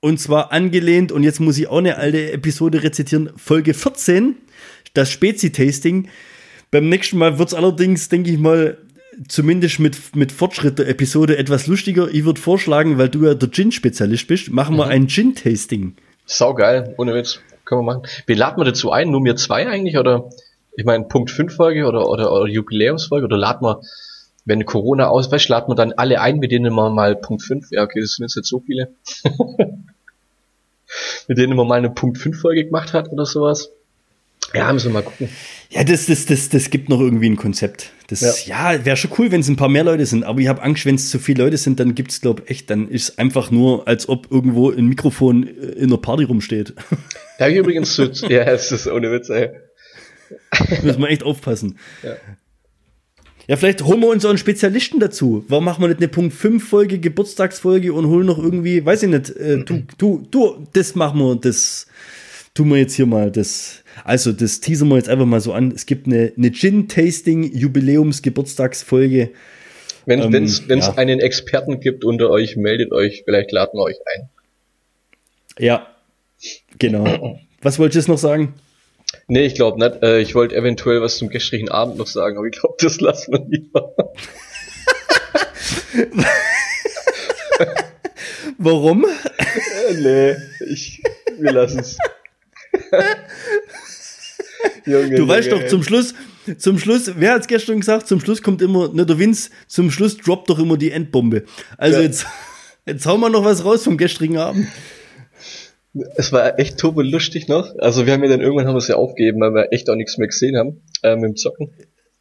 Und 0.00 0.18
zwar 0.18 0.50
angelehnt, 0.52 1.12
und 1.12 1.22
jetzt 1.22 1.38
muss 1.40 1.58
ich 1.58 1.68
auch 1.68 1.78
eine 1.78 1.96
alte 1.96 2.32
Episode 2.32 2.82
rezitieren, 2.82 3.30
Folge 3.36 3.72
14, 3.72 4.34
das 4.94 5.10
Spezi-Tasting. 5.10 6.08
Beim 6.72 6.88
nächsten 6.88 7.18
Mal 7.18 7.38
wird 7.38 7.48
es 7.48 7.54
allerdings, 7.54 8.08
denke 8.08 8.30
ich 8.32 8.38
mal, 8.38 8.78
zumindest 9.28 9.78
mit, 9.78 10.16
mit 10.16 10.32
Fortschritt 10.32 10.78
der 10.80 10.88
Episode 10.88 11.36
etwas 11.38 11.66
lustiger. 11.68 12.08
Ich 12.12 12.24
würde 12.24 12.40
vorschlagen, 12.40 12.98
weil 12.98 13.10
du 13.10 13.24
ja 13.26 13.34
der 13.34 13.50
Gin-Spezialist 13.50 14.26
bist, 14.26 14.50
machen 14.50 14.76
wir 14.76 14.88
ein 14.88 15.06
Gin-Tasting. 15.06 15.94
Sau 16.26 16.52
geil, 16.54 16.94
ohne 16.98 17.14
Witz. 17.14 17.40
Können 17.72 17.86
wir 17.86 17.94
machen. 17.94 18.06
Wie 18.26 18.34
laden 18.34 18.60
wir 18.60 18.66
dazu 18.66 18.92
ein? 18.92 19.10
Nur 19.10 19.22
mir 19.22 19.34
zwei 19.34 19.66
eigentlich? 19.66 19.96
Oder 19.96 20.28
ich 20.76 20.84
meine 20.84 21.04
Punkt 21.04 21.30
5 21.30 21.56
Folge 21.56 21.86
oder, 21.86 22.06
oder, 22.06 22.30
oder 22.30 22.46
Jubiläumsfolge? 22.46 23.24
Oder 23.24 23.38
laden 23.38 23.66
wir, 23.66 23.80
wenn 24.44 24.66
Corona 24.66 25.08
ausweicht, 25.08 25.48
laden 25.48 25.70
wir 25.70 25.74
dann 25.74 25.94
alle 25.94 26.20
ein, 26.20 26.38
mit 26.38 26.52
denen 26.52 26.74
wir 26.74 26.90
mal 26.90 27.16
Punkt 27.16 27.42
5, 27.42 27.68
ja 27.70 27.82
okay, 27.82 28.02
das 28.02 28.16
sind 28.16 28.30
jetzt 28.30 28.46
so 28.46 28.60
viele. 28.60 28.92
mit 31.28 31.38
denen 31.38 31.56
man 31.56 31.66
mal 31.66 31.78
eine 31.78 31.88
Punkt 31.88 32.18
5 32.18 32.38
Folge 32.38 32.66
gemacht 32.66 32.92
hat 32.92 33.10
oder 33.10 33.24
sowas. 33.24 33.70
Ja, 34.54 34.72
müssen 34.72 34.88
wir 34.88 34.94
mal 34.94 35.02
gucken. 35.02 35.28
Ja, 35.70 35.84
das, 35.84 36.06
das, 36.06 36.26
das, 36.26 36.48
das 36.50 36.70
gibt 36.70 36.88
noch 36.88 37.00
irgendwie 37.00 37.30
ein 37.30 37.36
Konzept. 37.36 37.90
Das, 38.08 38.46
ja, 38.46 38.84
wäre 38.84 38.96
schon 38.96 39.10
cool, 39.18 39.30
wenn 39.30 39.40
es 39.40 39.48
ein 39.48 39.56
paar 39.56 39.70
mehr 39.70 39.84
Leute 39.84 40.04
sind, 40.04 40.24
aber 40.24 40.40
ich 40.40 40.48
habe 40.48 40.62
Angst, 40.62 40.84
wenn 40.84 40.96
es 40.96 41.08
zu 41.08 41.18
viele 41.18 41.44
Leute 41.44 41.56
sind, 41.56 41.80
dann 41.80 41.94
gibt's 41.94 42.20
glaube 42.20 42.42
echt, 42.46 42.68
dann 42.68 42.88
ist 42.88 43.08
es 43.08 43.18
einfach 43.18 43.50
nur, 43.50 43.88
als 43.88 44.08
ob 44.08 44.30
irgendwo 44.30 44.70
ein 44.70 44.86
Mikrofon 44.86 45.46
äh, 45.46 45.50
in 45.50 45.84
einer 45.84 45.98
Party 45.98 46.24
rumsteht. 46.24 46.74
Da 47.38 47.46
habe 47.46 47.54
ich 47.54 47.58
übrigens 47.58 47.96
so, 47.96 48.04
ja, 48.28 48.42
es 48.42 48.70
ist 48.70 48.86
ohne 48.86 49.10
Witz, 49.10 49.28
ey. 49.28 49.50
Muss 50.84 50.98
man 50.98 51.10
echt 51.10 51.24
aufpassen. 51.24 51.76
Ja. 52.04 52.16
Ja, 53.48 53.56
vielleicht 53.56 53.82
holen 53.82 54.00
wir 54.00 54.08
uns 54.08 54.24
auch 54.24 54.28
einen 54.28 54.38
Spezialisten 54.38 55.00
dazu. 55.00 55.44
Warum 55.48 55.64
machen 55.64 55.82
wir 55.82 55.88
nicht 55.88 55.98
eine 55.98 56.08
Punkt 56.08 56.34
5 56.34 56.68
Folge, 56.68 57.00
Geburtstagsfolge 57.00 57.92
und 57.92 58.06
holen 58.06 58.26
noch 58.26 58.38
irgendwie, 58.38 58.84
weiß 58.84 59.02
ich 59.02 59.08
nicht, 59.08 59.30
äh, 59.30 59.58
du, 59.64 59.82
du, 59.98 60.26
du, 60.30 60.66
das 60.72 60.94
machen 60.94 61.18
wir, 61.18 61.34
das 61.36 61.86
tun 62.54 62.70
wir 62.70 62.78
jetzt 62.78 62.94
hier 62.94 63.06
mal, 63.06 63.30
das, 63.30 63.84
also 64.04 64.32
das 64.32 64.58
teasern 64.60 64.88
wir 64.88 64.96
jetzt 64.96 65.08
einfach 65.08 65.26
mal 65.26 65.40
so 65.40 65.52
an. 65.52 65.70
Es 65.72 65.86
gibt 65.86 66.06
eine, 66.06 66.32
eine 66.36 66.52
Gin-Tasting-Jubiläums-Geburtstagsfolge. 66.52 69.30
Wenn 70.04 70.20
Ähm, 70.20 70.32
wenn's, 70.32 70.68
wenn's 70.68 70.88
ja. 70.88 70.94
einen 70.94 71.20
Experten 71.20 71.78
gibt 71.80 72.04
unter 72.04 72.28
euch, 72.30 72.56
meldet 72.56 72.90
euch, 72.92 73.22
vielleicht 73.24 73.52
laden 73.52 73.78
wir 73.78 73.84
euch 73.84 73.98
ein. 74.14 74.28
Ja, 75.58 75.86
genau. 76.78 77.38
Was 77.60 77.78
wolltest 77.78 77.94
du 77.94 77.98
jetzt 78.00 78.08
noch 78.08 78.18
sagen? 78.18 78.54
Nee, 79.28 79.44
ich 79.46 79.54
glaube 79.54 79.78
nicht. 79.78 80.02
Äh, 80.02 80.18
ich 80.20 80.34
wollte 80.34 80.56
eventuell 80.56 81.00
was 81.02 81.18
zum 81.18 81.28
gestrigen 81.28 81.70
Abend 81.70 81.98
noch 81.98 82.08
sagen, 82.08 82.38
aber 82.38 82.46
ich 82.46 82.58
glaube, 82.58 82.74
das 82.80 83.00
lassen 83.00 83.32
wir 83.32 83.44
lieber. 83.46 83.94
Warum? 88.58 89.04
Äh, 89.04 89.94
nee, 89.94 90.34
ich, 90.66 91.00
wir 91.38 91.52
lassen 91.52 91.78
es. 91.80 91.98
Junge, 94.86 95.16
Du 95.16 95.28
weißt 95.28 95.48
Junge, 95.50 95.62
doch, 95.62 95.68
zum 95.68 95.82
Schluss, 95.82 96.14
zum 96.58 96.78
Schluss, 96.78 97.12
wer 97.16 97.34
hat's 97.34 97.46
gestern 97.46 97.80
gesagt, 97.80 98.08
zum 98.08 98.20
Schluss 98.20 98.42
kommt 98.42 98.62
immer, 98.62 98.92
ne, 98.92 99.06
der 99.06 99.18
Vince, 99.18 99.50
zum 99.66 99.90
Schluss 99.90 100.16
droppt 100.16 100.50
doch 100.50 100.58
immer 100.58 100.76
die 100.76 100.90
Endbombe. 100.90 101.44
Also 101.78 101.98
Ja. 101.98 102.04
jetzt, 102.04 102.26
jetzt 102.86 103.06
hauen 103.06 103.20
wir 103.20 103.30
noch 103.30 103.44
was 103.44 103.64
raus 103.64 103.84
vom 103.84 103.96
gestrigen 103.96 104.38
Abend. 104.38 104.66
Es 106.16 106.32
war 106.32 106.58
echt 106.58 106.78
turbo 106.78 107.02
lustig 107.02 107.48
noch. 107.48 107.76
Also 107.78 108.06
wir 108.06 108.14
haben 108.14 108.22
ja 108.24 108.30
dann 108.30 108.40
irgendwann 108.40 108.66
haben 108.66 108.74
wir 108.74 108.78
es 108.78 108.88
ja 108.88 108.96
aufgegeben, 108.96 109.40
weil 109.40 109.52
wir 109.54 109.72
echt 109.72 109.90
auch 109.90 109.94
nichts 109.94 110.16
mehr 110.16 110.28
gesehen 110.28 110.56
haben 110.56 110.80
äh, 111.02 111.14
mit 111.16 111.24
dem 111.24 111.36
Zocken. 111.36 111.70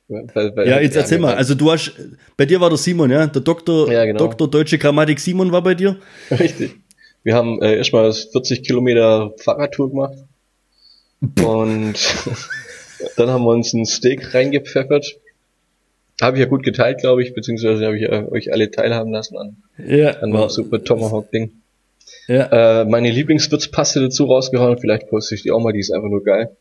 Weil, 0.10 0.54
weil, 0.58 0.68
Ja, 0.68 0.82
jetzt 0.82 0.98
erzähl 0.98 1.20
mal. 1.20 1.36
Also 1.36 1.56
du 1.56 1.72
hast, 1.72 1.94
bei 2.36 2.46
dir 2.46 2.60
war 2.60 2.68
der 2.70 2.78
Simon, 2.78 3.10
ja? 3.10 3.26
Der 3.28 3.42
Doktor, 3.42 3.90
Ja, 3.90 4.04
genau. 4.04 4.20
Doktor 4.20 4.50
Deutsche 4.52 4.78
Grammatik 4.78 5.22
Simon 5.22 5.54
war 5.54 5.64
bei 5.64 5.74
dir. 5.74 5.98
Richtig. 6.32 6.76
Wir 7.24 7.34
haben 7.36 7.62
äh, 7.62 7.78
erstmal 7.78 8.12
40 8.12 8.62
Kilometer 8.64 9.34
Fahrradtour 9.38 9.90
gemacht. 9.90 10.18
Und 11.22 11.94
dann 13.18 13.30
haben 13.30 13.44
wir 13.44 13.52
uns 13.52 13.74
ein 13.74 13.86
Steak 13.86 14.34
reingepfeffert. 14.34 15.18
Habe 16.22 16.38
ich 16.38 16.42
ja 16.42 16.48
gut 16.48 16.64
geteilt, 16.64 17.00
glaube 17.00 17.24
ich, 17.24 17.34
beziehungsweise 17.34 17.86
habe 17.86 17.96
ich 17.96 18.04
ja 18.04 18.28
euch 18.30 18.52
alle 18.54 18.70
teilhaben 18.70 19.12
lassen 19.12 19.38
an, 19.38 19.58
Ja, 19.84 20.12
an 20.20 20.32
dem 20.32 20.50
super 20.50 20.84
Tomahawk-Ding. 20.84 21.52
ja. 22.28 22.82
Äh, 22.82 22.86
meine 22.86 23.10
Lieblingswürzpaste 23.10 24.02
dazu 24.02 24.26
rausgehauen, 24.26 24.78
vielleicht 24.78 25.10
poste 25.10 25.34
ich 25.36 25.42
die 25.44 25.52
auch 25.52 25.60
mal, 25.62 25.74
die 25.74 25.80
ist 25.80 25.92
einfach 25.92 26.10
nur 26.10 26.24
geil. 26.24 26.56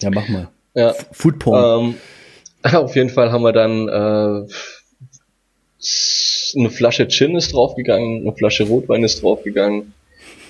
ja, 0.00 0.10
mach 0.10 0.28
mal. 0.28 0.48
Ja, 0.74 0.94
Food 1.12 1.38
Porn. 1.40 1.94
ähm, 2.62 2.74
auf 2.76 2.94
jeden 2.96 3.10
Fall 3.10 3.32
haben 3.32 3.42
wir 3.42 3.52
dann 3.52 3.88
äh, 3.88 4.46
eine 6.58 6.70
Flasche 6.70 7.08
Gin 7.08 7.36
ist 7.36 7.52
draufgegangen, 7.52 8.22
eine 8.22 8.32
Flasche 8.36 8.64
Rotwein 8.64 9.04
ist 9.04 9.22
draufgegangen, 9.22 9.92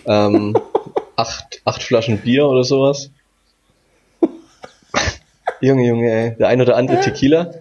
ähm, 0.06 0.56
acht, 1.16 1.60
acht 1.64 1.82
Flaschen 1.82 2.18
Bier 2.18 2.46
oder 2.46 2.64
sowas. 2.64 3.10
Junge, 5.60 5.86
Junge, 5.86 6.10
ey, 6.10 6.36
der 6.38 6.48
ein 6.48 6.60
oder 6.60 6.76
andere 6.76 7.00
Tequila. 7.00 7.52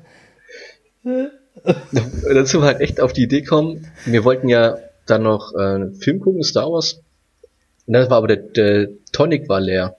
Dann 1.03 2.45
sind 2.45 2.61
wir 2.61 2.65
halt 2.67 2.79
echt 2.81 3.01
auf 3.01 3.13
die 3.13 3.23
Idee 3.23 3.41
gekommen, 3.41 3.87
wir 4.05 4.23
wollten 4.23 4.47
ja 4.47 4.77
dann 5.05 5.23
noch 5.23 5.53
äh, 5.55 5.59
einen 5.59 5.95
Film 5.95 6.19
gucken, 6.19 6.43
Star 6.43 6.71
Wars. 6.71 7.01
Und 7.87 7.93
dann 7.93 8.09
war 8.09 8.17
aber 8.17 8.27
der, 8.27 8.37
der 8.37 8.89
Tonic 9.11 9.49
war 9.49 9.59
leer. 9.59 9.97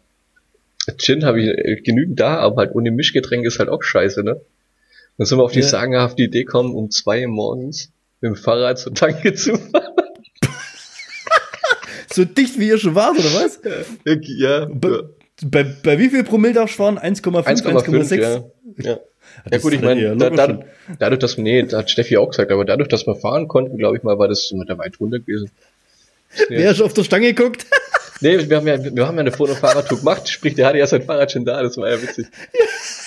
Gin 0.96 1.24
habe 1.24 1.40
ich 1.42 1.48
äh, 1.48 1.76
genügend 1.82 2.18
da, 2.20 2.38
aber 2.38 2.62
halt 2.62 2.74
ohne 2.74 2.90
Mischgetränk 2.90 3.44
ist 3.44 3.58
halt 3.58 3.68
auch 3.68 3.82
scheiße, 3.82 4.22
ne? 4.22 4.40
Dann 5.18 5.26
sind 5.26 5.38
wir 5.38 5.42
auf 5.44 5.52
die 5.52 5.60
Ja. 5.60 5.66
sagenhafte 5.66 6.22
Idee 6.22 6.44
gekommen, 6.44 6.74
um 6.74 6.90
zwei 6.90 7.22
Uhr 7.26 7.28
morgens 7.32 7.90
mit 8.20 8.30
dem 8.30 8.36
Fahrrad 8.36 8.78
zur 8.78 8.94
Tanke 8.94 9.34
zu 9.34 9.56
fahren. 9.56 9.94
so 12.12 12.24
dicht 12.24 12.58
wie 12.58 12.68
ihr 12.68 12.78
schon 12.78 12.94
wart, 12.94 13.18
oder 13.18 13.34
was? 13.34 13.60
Ja, 14.04 14.66
Bei, 14.72 15.00
bei, 15.44 15.64
bei 15.64 15.98
wie 15.98 16.08
viel 16.08 16.24
Promille 16.24 16.54
darfst 16.54 16.74
du 16.74 16.82
fahren? 16.82 16.98
1,5, 16.98 17.44
1,5, 17.44 17.84
1,6? 17.84 18.20
ja. 18.20 18.44
ja. 18.78 18.98
Ja 19.44 19.50
Das 19.50 19.62
gut, 19.62 19.72
ich 19.72 19.80
ist 19.80 19.84
ja 19.84 20.14
meine, 20.14 20.16
da, 20.16 20.30
da, 20.30 20.58
dadurch, 20.98 21.20
dass, 21.20 21.38
nee, 21.38 21.62
da 21.62 21.78
hat 21.78 21.90
Steffi 21.90 22.16
auch 22.16 22.30
gesagt, 22.30 22.50
aber 22.50 22.64
dadurch, 22.64 22.88
dass 22.88 23.06
wir 23.06 23.14
fahren 23.14 23.48
konnten, 23.48 23.78
glaube 23.78 23.96
ich 23.96 24.02
mal, 24.02 24.18
war 24.18 24.28
das 24.28 24.52
mit 24.52 24.68
der 24.68 24.78
weit 24.78 24.98
runter 25.00 25.18
gewesen. 25.18 25.50
Wer 26.48 26.74
schon 26.74 26.86
auf 26.86 26.94
der 26.94 27.04
Stange 27.04 27.34
guckt? 27.34 27.66
Nee, 28.22 28.50
wir 28.50 28.58
haben 28.58 28.66
ja, 28.66 28.76
wir 28.84 29.06
haben 29.06 29.14
ja 29.14 29.20
eine 29.22 29.32
Foto 29.32 29.54
Fahrradtour 29.54 30.00
gemacht, 30.00 30.28
sprich, 30.28 30.54
der 30.54 30.66
hatte 30.66 30.76
ja 30.76 30.86
sein 30.86 31.00
Fahrrad 31.00 31.32
schon 31.32 31.46
da, 31.46 31.62
das 31.62 31.78
war 31.78 31.88
ja 31.88 32.02
witzig. 32.02 32.26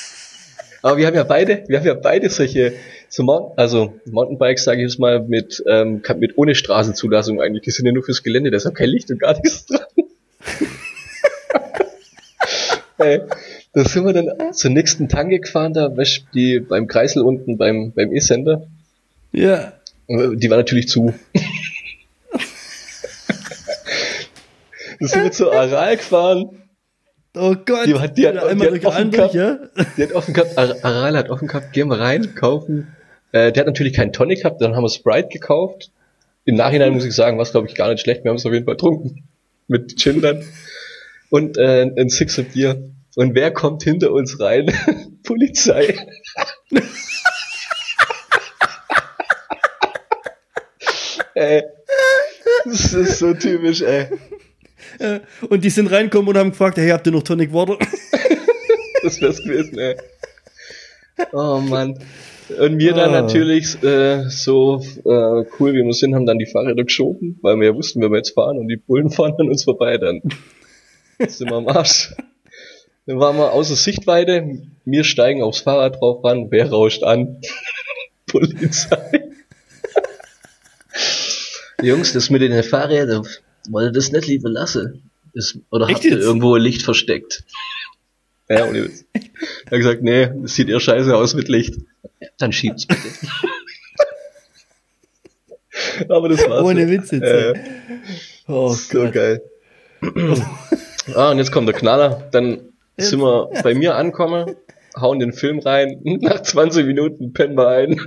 Aber 0.81 0.97
wir 0.97 1.05
haben 1.05 1.13
ja 1.13 1.23
beide, 1.23 1.63
wir 1.67 1.77
haben 1.77 1.85
ja 1.85 1.93
beide 1.93 2.31
solche, 2.31 2.73
so 3.09 3.21
Mount, 3.21 3.59
also 3.59 3.93
Mountainbikes, 4.05 4.63
sage 4.63 4.81
ich 4.81 4.89
jetzt 4.89 4.99
mal, 4.99 5.19
mit, 5.19 5.63
ähm, 5.67 6.01
mit 6.17 6.35
ohne 6.39 6.55
Straßenzulassung 6.55 7.39
eigentlich. 7.39 7.61
Die 7.61 7.69
sind 7.69 7.85
ja 7.85 7.91
nur 7.91 8.01
fürs 8.01 8.23
Gelände, 8.23 8.49
da 8.49 8.57
ist 8.57 8.65
auch 8.65 8.73
kein 8.73 8.89
Licht 8.89 9.11
und 9.11 9.19
gar 9.19 9.35
nichts 9.35 9.67
dran. 9.67 9.85
Ey, 12.97 13.21
da 13.73 13.83
sind 13.85 14.05
wir 14.05 14.13
dann 14.13 14.53
zur 14.53 14.71
nächsten 14.71 15.09
Tanke 15.09 15.39
gefahren, 15.39 15.73
da, 15.73 15.89
du, 15.89 16.03
die 16.33 16.59
beim 16.59 16.87
Kreisel 16.87 17.23
unten 17.23 17.57
beim, 17.57 17.91
beim 17.91 18.13
E-Center. 18.13 18.67
Ja. 19.31 19.73
Die 20.07 20.49
war 20.49 20.57
natürlich 20.57 20.87
zu. 20.89 21.13
da 24.99 25.07
sind 25.07 25.23
wir 25.23 25.31
zur 25.31 25.53
Aral 25.53 25.97
gefahren. 25.97 26.49
Oh 27.35 27.55
Gott. 27.65 27.87
Die 27.87 27.95
hat- 27.95 28.17
die 28.17 28.27
hat- 28.27 28.35
die 28.35 28.67
hat 28.67 28.85
offen 28.85 29.11
gehabt. 29.11 29.33
ja? 29.33 29.57
Die 29.97 30.03
hat 30.03 30.11
offen 30.13 30.33
gehabt, 30.35 30.55
Ar- 30.57 30.75
Aral 30.83 31.17
hat 31.17 31.29
offen 31.31 31.47
gehabt, 31.47 31.73
gehen 31.73 31.87
wir 31.87 31.99
rein, 31.99 32.35
kaufen. 32.35 32.95
Äh, 33.31 33.51
der 33.51 33.61
hat 33.61 33.67
natürlich 33.67 33.93
keinen 33.93 34.13
Tonic 34.13 34.39
gehabt, 34.43 34.61
dann 34.61 34.75
haben 34.75 34.83
wir 34.83 34.89
Sprite 34.89 35.29
gekauft. 35.29 35.89
Im 36.45 36.55
Nachhinein 36.55 36.93
muss 36.93 37.05
ich 37.05 37.15
sagen, 37.15 37.37
war 37.39 37.45
glaube 37.45 37.67
ich 37.67 37.73
gar 37.75 37.89
nicht 37.89 38.01
schlecht, 38.01 38.23
wir 38.23 38.29
haben 38.29 38.35
es 38.37 38.45
auf 38.45 38.53
jeden 38.53 38.65
Fall 38.65 38.75
getrunken. 38.75 39.23
Mit 39.67 39.97
Gin 39.99 40.21
dann. 40.21 40.43
Und 41.33 41.57
äh, 41.57 41.81
ein 41.97 42.09
Sixer 42.09 42.43
Bier. 42.43 42.91
Und 43.15 43.33
wer 43.33 43.49
kommt 43.51 43.81
hinter 43.81 44.11
uns 44.11 44.39
rein? 44.39 44.71
Polizei. 45.23 45.97
ey. 51.33 51.63
Das 52.65 52.93
ist 52.93 53.17
so 53.17 53.33
typisch, 53.33 53.81
ey. 53.81 54.07
Äh, 54.99 55.21
Und 55.49 55.63
die 55.63 55.71
sind 55.71 55.87
reinkommen 55.91 56.27
und 56.29 56.37
haben 56.37 56.51
gefragt, 56.51 56.77
hey, 56.77 56.89
habt 56.89 57.07
ihr 57.07 57.13
noch 57.13 57.23
Tonic 57.23 57.51
Water? 57.51 57.77
Das 59.01 59.19
wär's 59.19 59.43
gewesen, 59.43 59.77
ey. 59.79 59.95
Oh 61.33 61.57
Mann. 61.59 61.97
Und 62.57 62.77
wir 62.77 62.93
dann 62.93 63.13
Ah. 63.13 63.21
natürlich 63.23 63.81
äh, 63.83 64.29
so 64.29 64.81
äh, 65.03 65.43
cool 65.59 65.73
wie 65.73 65.83
wir 65.83 65.91
sind, 65.93 66.13
haben 66.15 66.25
dann 66.27 66.37
die 66.37 66.45
Fahrräder 66.45 66.83
geschoben, 66.85 67.37
weil 67.41 67.57
wir 67.57 67.67
ja 67.69 67.75
wussten, 67.75 68.01
wenn 68.01 68.11
wir 68.11 68.17
jetzt 68.19 68.33
fahren 68.35 68.57
und 68.59 68.67
die 68.69 68.77
Bullen 68.77 69.09
fahren 69.09 69.33
an 69.39 69.49
uns 69.49 69.63
vorbei, 69.65 69.97
dann 69.97 70.21
sind 71.19 71.49
wir 71.49 71.57
am 71.57 71.67
Arsch. 71.67 72.13
Dann 73.05 73.19
waren 73.19 73.37
wir 73.37 73.51
außer 73.51 73.75
Sichtweite, 73.75 74.61
wir 74.85 75.03
steigen 75.03 75.43
aufs 75.43 75.59
Fahrrad 75.59 75.99
drauf 75.99 76.23
ran, 76.23 76.47
wer 76.51 76.69
rauscht 76.69 77.03
an? 77.03 77.41
Polizei. 78.27 79.23
Jungs, 81.81 82.13
das 82.13 82.29
mit 82.29 82.41
den 82.41 82.63
Fahrrädern, 82.63 83.27
wollt 83.69 83.89
ihr 83.89 83.91
das 83.91 84.11
nicht 84.11 84.27
lieber 84.27 84.49
lassen? 84.49 85.09
Das, 85.33 85.57
oder 85.69 85.87
Echt 85.87 85.95
habt 85.95 86.05
ihr 86.05 86.11
jetzt? 86.11 86.23
irgendwo 86.23 86.55
Licht 86.55 86.81
versteckt? 86.83 87.43
Ja, 88.49 88.65
ohne 88.67 88.85
Witz. 88.85 89.05
Er 89.13 89.21
hat 89.21 89.77
gesagt, 89.77 90.03
nee, 90.03 90.29
das 90.41 90.55
sieht 90.55 90.69
eher 90.69 90.79
scheiße 90.79 91.15
aus 91.15 91.33
mit 91.33 91.47
Licht. 91.49 91.75
Ja, 92.19 92.27
dann 92.37 92.53
schiebt's 92.53 92.85
bitte. 92.85 93.01
Aber 96.09 96.29
das 96.29 96.39
war's. 96.47 96.63
Ohne. 96.63 96.87
Witz 96.87 97.11
jetzt. 97.11 97.23
Äh, 97.23 97.53
oh 98.47 98.69
so 98.73 98.99
Gott. 99.03 99.13
geil. 99.13 99.41
ah, 101.15 101.31
und 101.31 101.37
jetzt 101.37 101.51
kommt 101.51 101.67
der 101.67 101.75
Knaller. 101.75 102.23
Dann 102.31 102.59
sind 102.97 103.19
wir 103.21 103.49
bei 103.63 103.73
mir 103.73 103.95
ankommen, 103.95 104.55
hauen 104.99 105.19
den 105.19 105.33
Film 105.33 105.59
rein. 105.59 105.99
Nach 106.03 106.41
20 106.41 106.85
Minuten 106.85 107.33
pennen 107.33 107.57
wir 107.57 107.67
ein. 107.67 107.99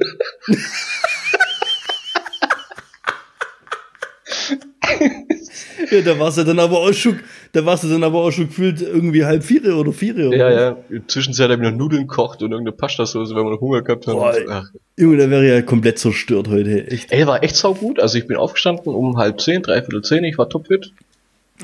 Ja, 5.90 6.00
da 6.00 6.18
warst 6.18 6.38
du 6.38 6.44
dann 6.44 6.58
aber 6.58 6.78
auch 6.78 6.92
schon, 6.92 7.20
da 7.52 7.64
warst 7.64 7.84
du 7.84 7.88
dann 7.88 8.02
aber 8.02 8.18
auch 8.18 8.30
schon 8.30 8.48
gefühlt 8.48 8.80
irgendwie 8.80 9.24
halb 9.24 9.44
vier 9.44 9.76
oder 9.76 9.92
vier. 9.92 10.14
Oder 10.14 10.36
Ja, 10.36 10.50
ja. 10.50 10.76
Zwischenzeit 11.06 11.50
habe 11.50 11.62
ich 11.62 11.70
noch 11.70 11.76
Nudeln 11.76 12.06
gekocht 12.06 12.42
und 12.42 12.50
irgendeine 12.50 12.76
Pastasoße, 12.76 13.34
weil 13.34 13.44
wir 13.44 13.50
noch 13.50 13.60
Hunger 13.60 13.82
gehabt 13.82 14.06
haben. 14.06 14.16
Boah, 14.16 14.34
Ach, 14.48 14.70
Junge, 14.96 15.18
da 15.18 15.30
wäre 15.30 15.46
ja 15.46 15.62
komplett 15.62 15.98
zerstört 15.98 16.48
heute. 16.48 16.88
Echt, 16.88 17.12
Ey, 17.12 17.26
war 17.26 17.42
echt 17.42 17.56
saugut. 17.56 18.00
Also 18.00 18.18
ich 18.18 18.26
bin 18.26 18.36
aufgestanden 18.36 18.94
um 18.94 19.16
halb 19.16 19.40
zehn, 19.40 19.62
dreiviertel 19.62 20.02
zehn, 20.02 20.24
ich 20.24 20.38
war 20.38 20.48
topfit. 20.48 20.92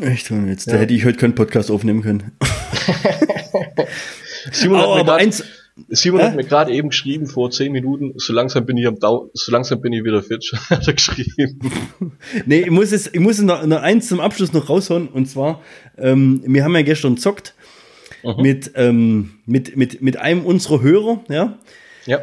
Echt 0.01 0.30
ohne 0.30 0.49
Witz. 0.49 0.64
Da 0.64 0.72
Ja. 0.74 0.78
hätte 0.80 0.95
ich 0.95 1.05
heute 1.05 1.18
keinen 1.18 1.34
Podcast 1.34 1.70
aufnehmen 1.70 2.03
können. 2.03 2.32
Simon 4.53 4.80
Aber, 4.80 4.90
hat 4.90 4.99
mir 4.99 5.05
grad- 5.05 5.20
eins, 5.20 5.45
Simon 5.88 6.20
Hä? 6.20 6.26
hat 6.26 6.36
mir 6.36 6.45
gerade 6.45 6.72
eben 6.72 6.90
geschrieben, 6.90 7.26
vor 7.26 7.51
zehn 7.51 7.72
Minuten, 7.72 8.12
so 8.16 8.32
langsam 8.32 8.66
bin 8.66 8.76
ich 8.76 8.86
am 8.86 8.99
Dau 8.99 9.30
so 9.32 9.51
langsam 9.53 9.80
bin 9.80 9.93
ich 9.93 10.05
wieder 10.05 10.22
fit, 10.22 10.45
hat 10.70 10.86
er 10.86 10.93
geschrieben. 10.95 11.61
nee, 12.47 12.61
ich 12.61 12.70
muss 12.70 12.93
es, 12.93 13.07
ich 13.12 13.20
muss 13.20 13.38
es 13.38 13.45
noch, 13.45 13.64
noch 13.66 13.80
eins 13.82 14.09
zum 14.09 14.20
Abschluss 14.20 14.53
noch 14.53 14.68
raushauen. 14.68 15.09
Und 15.09 15.26
zwar, 15.28 15.62
ähm, 15.99 16.43
wir 16.47 16.64
haben 16.64 16.74
ja 16.74 16.82
gestern 16.82 17.16
zockt 17.16 17.55
Mhm. 18.24 18.40
mit, 18.43 18.70
ähm, 18.76 19.30
mit, 19.47 19.76
mit, 19.76 20.01
mit 20.01 20.16
einem 20.16 20.47
unserer 20.47 20.80
Hörer, 20.80 21.24
ja. 21.28 21.59
Ja. 22.07 22.20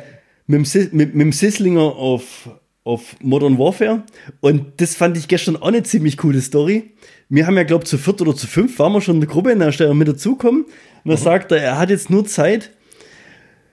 mit 0.48 0.74
dem, 0.74 0.82
mit, 0.98 1.14
mit 1.14 1.26
dem 1.26 1.32
Sisslinger 1.34 1.82
auf, 1.82 2.50
auf 2.90 3.16
Modern 3.22 3.58
Warfare. 3.60 4.04
Und 4.42 4.66
das 4.82 4.96
fand 4.96 5.16
ich 5.18 5.28
gestern 5.28 5.56
auch 5.58 5.68
eine 5.68 5.84
ziemlich 5.84 6.18
coole 6.18 6.42
Story. 6.42 6.92
Wir 7.30 7.46
haben 7.46 7.56
ja, 7.56 7.64
glaube 7.64 7.84
ich, 7.84 7.90
zu 7.90 7.98
viert 8.00 8.22
oder 8.22 8.36
zu 8.36 8.48
fünf 8.48 8.80
waren 8.80 8.92
wir 8.94 9.02
schon 9.02 9.16
in 9.16 9.22
der 9.22 9.30
Gruppe, 9.30 9.54
und 9.54 9.60
da 9.60 9.70
ist 9.70 9.80
er 9.80 9.94
mit 9.94 10.08
dazukommen. 10.08 10.66
Und 11.04 11.12
da 11.12 11.16
sagt 11.18 11.52
er, 11.52 11.60
er 11.62 11.78
hat 11.78 11.90
jetzt 11.92 12.10
nur 12.10 12.26
Zeit. 12.26 12.72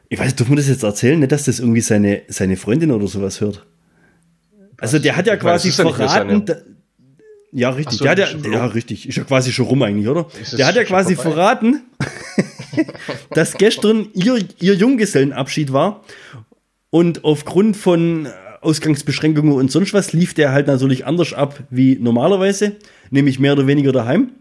Ich 0.08 0.18
weiß, 0.20 0.36
dürfen 0.36 0.52
wir 0.52 0.56
das 0.56 0.68
jetzt 0.68 0.82
erzählen? 0.82 1.18
Nicht, 1.18 1.32
dass 1.32 1.44
das 1.44 1.58
irgendwie 1.58 1.80
seine, 1.80 2.22
seine 2.28 2.56
Freundin 2.56 2.92
oder 2.92 3.06
sowas 3.08 3.40
hört. 3.40 3.64
Also 4.78 4.98
der 4.98 5.16
hat 5.16 5.26
ja 5.26 5.34
Ich 5.34 5.42
meine, 5.42 5.56
quasi 5.58 5.70
ja 5.70 5.84
mehr 5.84 5.94
verraten. 5.94 6.44
da- 6.44 6.56
ja, 7.52 7.70
richtig. 7.70 7.98
So, 7.98 8.04
der 8.04 8.10
hat 8.12 8.18
ja, 8.18 8.50
ja, 8.52 8.64
rum. 8.64 8.72
richtig. 8.72 9.08
Ist 9.08 9.16
ja 9.16 9.24
quasi 9.24 9.50
schon 9.50 9.64
rum 9.66 9.82
eigentlich, 9.82 10.06
oder? 10.08 10.26
Der 10.58 10.66
hat 10.66 10.76
ja 10.76 10.84
quasi 10.84 11.14
vorbei? 11.16 11.30
verraten, 11.30 11.80
dass 13.30 13.54
gestern 13.54 14.08
ihr, 14.12 14.38
ihr 14.60 14.74
Junggesellenabschied 14.74 15.72
war 15.72 16.04
und 16.90 17.24
aufgrund 17.24 17.76
von 17.78 18.28
Ausgangsbeschränkungen 18.66 19.52
und 19.52 19.70
sonst 19.70 19.94
was 19.94 20.12
lief 20.12 20.34
der 20.34 20.52
halt 20.52 20.66
natürlich 20.66 21.06
anders 21.06 21.32
ab 21.32 21.62
wie 21.70 21.96
normalerweise, 22.00 22.72
nämlich 23.10 23.38
mehr 23.38 23.52
oder 23.52 23.66
weniger 23.66 23.92
daheim. 23.92 24.32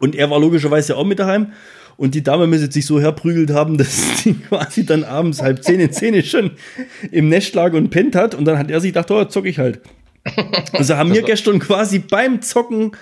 Und 0.00 0.16
er 0.16 0.30
war 0.30 0.40
logischerweise 0.40 0.96
auch 0.96 1.04
mit 1.04 1.18
daheim. 1.18 1.52
Und 1.96 2.14
die 2.14 2.22
Dame 2.22 2.46
müsse 2.46 2.72
sich 2.72 2.86
so 2.86 3.00
herprügelt 3.00 3.50
haben, 3.50 3.78
dass 3.78 4.22
die 4.24 4.34
quasi 4.34 4.84
dann 4.84 5.04
abends 5.04 5.42
halb 5.42 5.62
zehn 5.62 5.78
in 5.78 5.92
Zähne 5.92 6.22
schon 6.22 6.52
im 7.10 7.28
Nest 7.28 7.54
lag 7.54 7.72
und 7.74 7.90
pennt 7.90 8.16
hat. 8.16 8.34
Und 8.34 8.46
dann 8.46 8.58
hat 8.58 8.70
er 8.70 8.80
sich 8.80 8.92
gedacht, 8.92 9.10
oh, 9.10 9.24
zock 9.26 9.46
ich 9.46 9.58
halt. 9.58 9.80
Also 10.72 10.96
haben 10.96 11.12
wir 11.12 11.22
gestern 11.22 11.58
quasi 11.58 11.98
beim 11.98 12.42
Zocken 12.42 12.92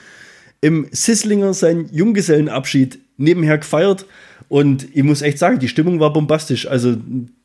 im 0.60 0.88
Sisslinger 0.90 1.54
seinen 1.54 1.88
Junggesellenabschied 1.92 2.98
nebenher 3.16 3.58
gefeiert. 3.58 4.06
Und 4.50 4.88
ich 4.96 5.04
muss 5.04 5.22
echt 5.22 5.38
sagen, 5.38 5.60
die 5.60 5.68
Stimmung 5.68 6.00
war 6.00 6.12
bombastisch. 6.12 6.66
Also, 6.66 6.96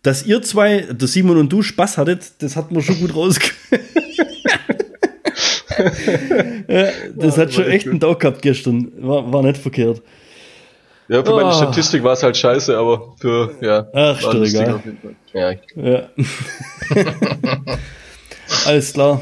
dass 0.02 0.26
ihr 0.26 0.42
zwei, 0.42 0.82
der 0.90 1.08
Simon 1.08 1.38
und 1.38 1.54
du, 1.54 1.62
Spaß 1.62 2.00
hattet, 2.00 2.34
das 2.42 2.56
hat 2.56 2.72
man 2.72 2.82
schon 2.82 3.00
gut 3.00 3.16
rausgehört. 3.16 3.56
das 7.16 7.38
hat 7.38 7.54
schon 7.54 7.66
echt 7.66 7.88
einen 7.88 8.00
Tag 8.00 8.20
gehabt 8.20 8.42
gestern. 8.42 8.92
War, 8.98 9.32
war 9.32 9.44
nicht 9.44 9.58
verkehrt. 9.58 10.02
Ja, 11.08 11.24
für 11.24 11.36
meine 11.36 11.50
Oh. 11.50 11.54
Statistik 11.54 12.04
war 12.04 12.14
es 12.14 12.24
halt 12.24 12.36
scheiße, 12.36 12.76
aber 12.76 13.14
für, 13.20 13.52
ja. 13.62 13.88
Ach, 13.94 14.24
war 14.24 14.42
egal. 14.42 14.82
Ja, 15.34 15.52
Ja. 15.76 16.10
Alles 18.66 18.94
klar. 18.94 19.22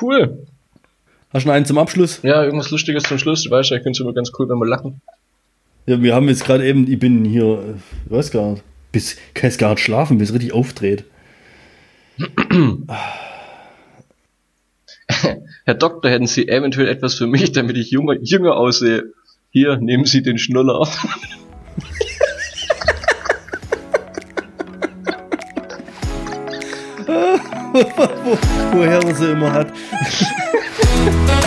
cool. 0.00 0.46
Hast 1.34 1.44
du 1.44 1.48
noch 1.48 1.54
einen 1.54 1.66
zum 1.66 1.76
Abschluss? 1.76 2.20
Ja, 2.22 2.42
irgendwas 2.42 2.70
Lustiges 2.70 3.02
zum 3.02 3.18
Schluss. 3.18 3.42
Du 3.42 3.50
weißt 3.50 3.68
ja, 3.70 3.76
ich 3.76 3.82
finde 3.82 3.96
es 3.96 4.00
immer 4.00 4.14
ganz 4.14 4.30
cool, 4.38 4.48
wenn 4.48 4.56
wir 4.58 4.66
lachen. 4.66 5.02
Ja, 5.86 6.00
wir 6.00 6.14
haben 6.14 6.28
jetzt 6.28 6.44
gerade 6.44 6.64
eben, 6.66 6.88
ich 6.90 6.98
bin 6.98 7.24
hier, 7.24 7.76
ich 8.04 8.10
weiß 8.10 8.30
gar 8.30 8.52
nicht, 8.52 8.62
bis, 8.92 9.16
kann 9.34 9.50
jetzt 9.50 9.58
gar 9.58 9.70
nicht 9.70 9.80
schlafen, 9.80 10.18
bis 10.18 10.32
richtig 10.32 10.52
aufdreht. 10.52 11.04
Herr 15.64 15.74
Doktor, 15.74 16.10
hätten 16.10 16.26
Sie 16.26 16.48
eventuell 16.48 16.88
etwas 16.88 17.14
für 17.14 17.26
mich, 17.26 17.52
damit 17.52 17.76
ich 17.76 17.90
junger, 17.90 18.14
jünger 18.20 18.56
aussehe? 18.56 19.12
Hier, 19.50 19.76
nehmen 19.78 20.04
Sie 20.04 20.22
den 20.22 20.38
Schnuller. 20.38 20.88
Woher 28.72 29.02
er 29.02 29.14
sie 29.14 29.32
immer 29.32 29.52
hat. 29.52 29.72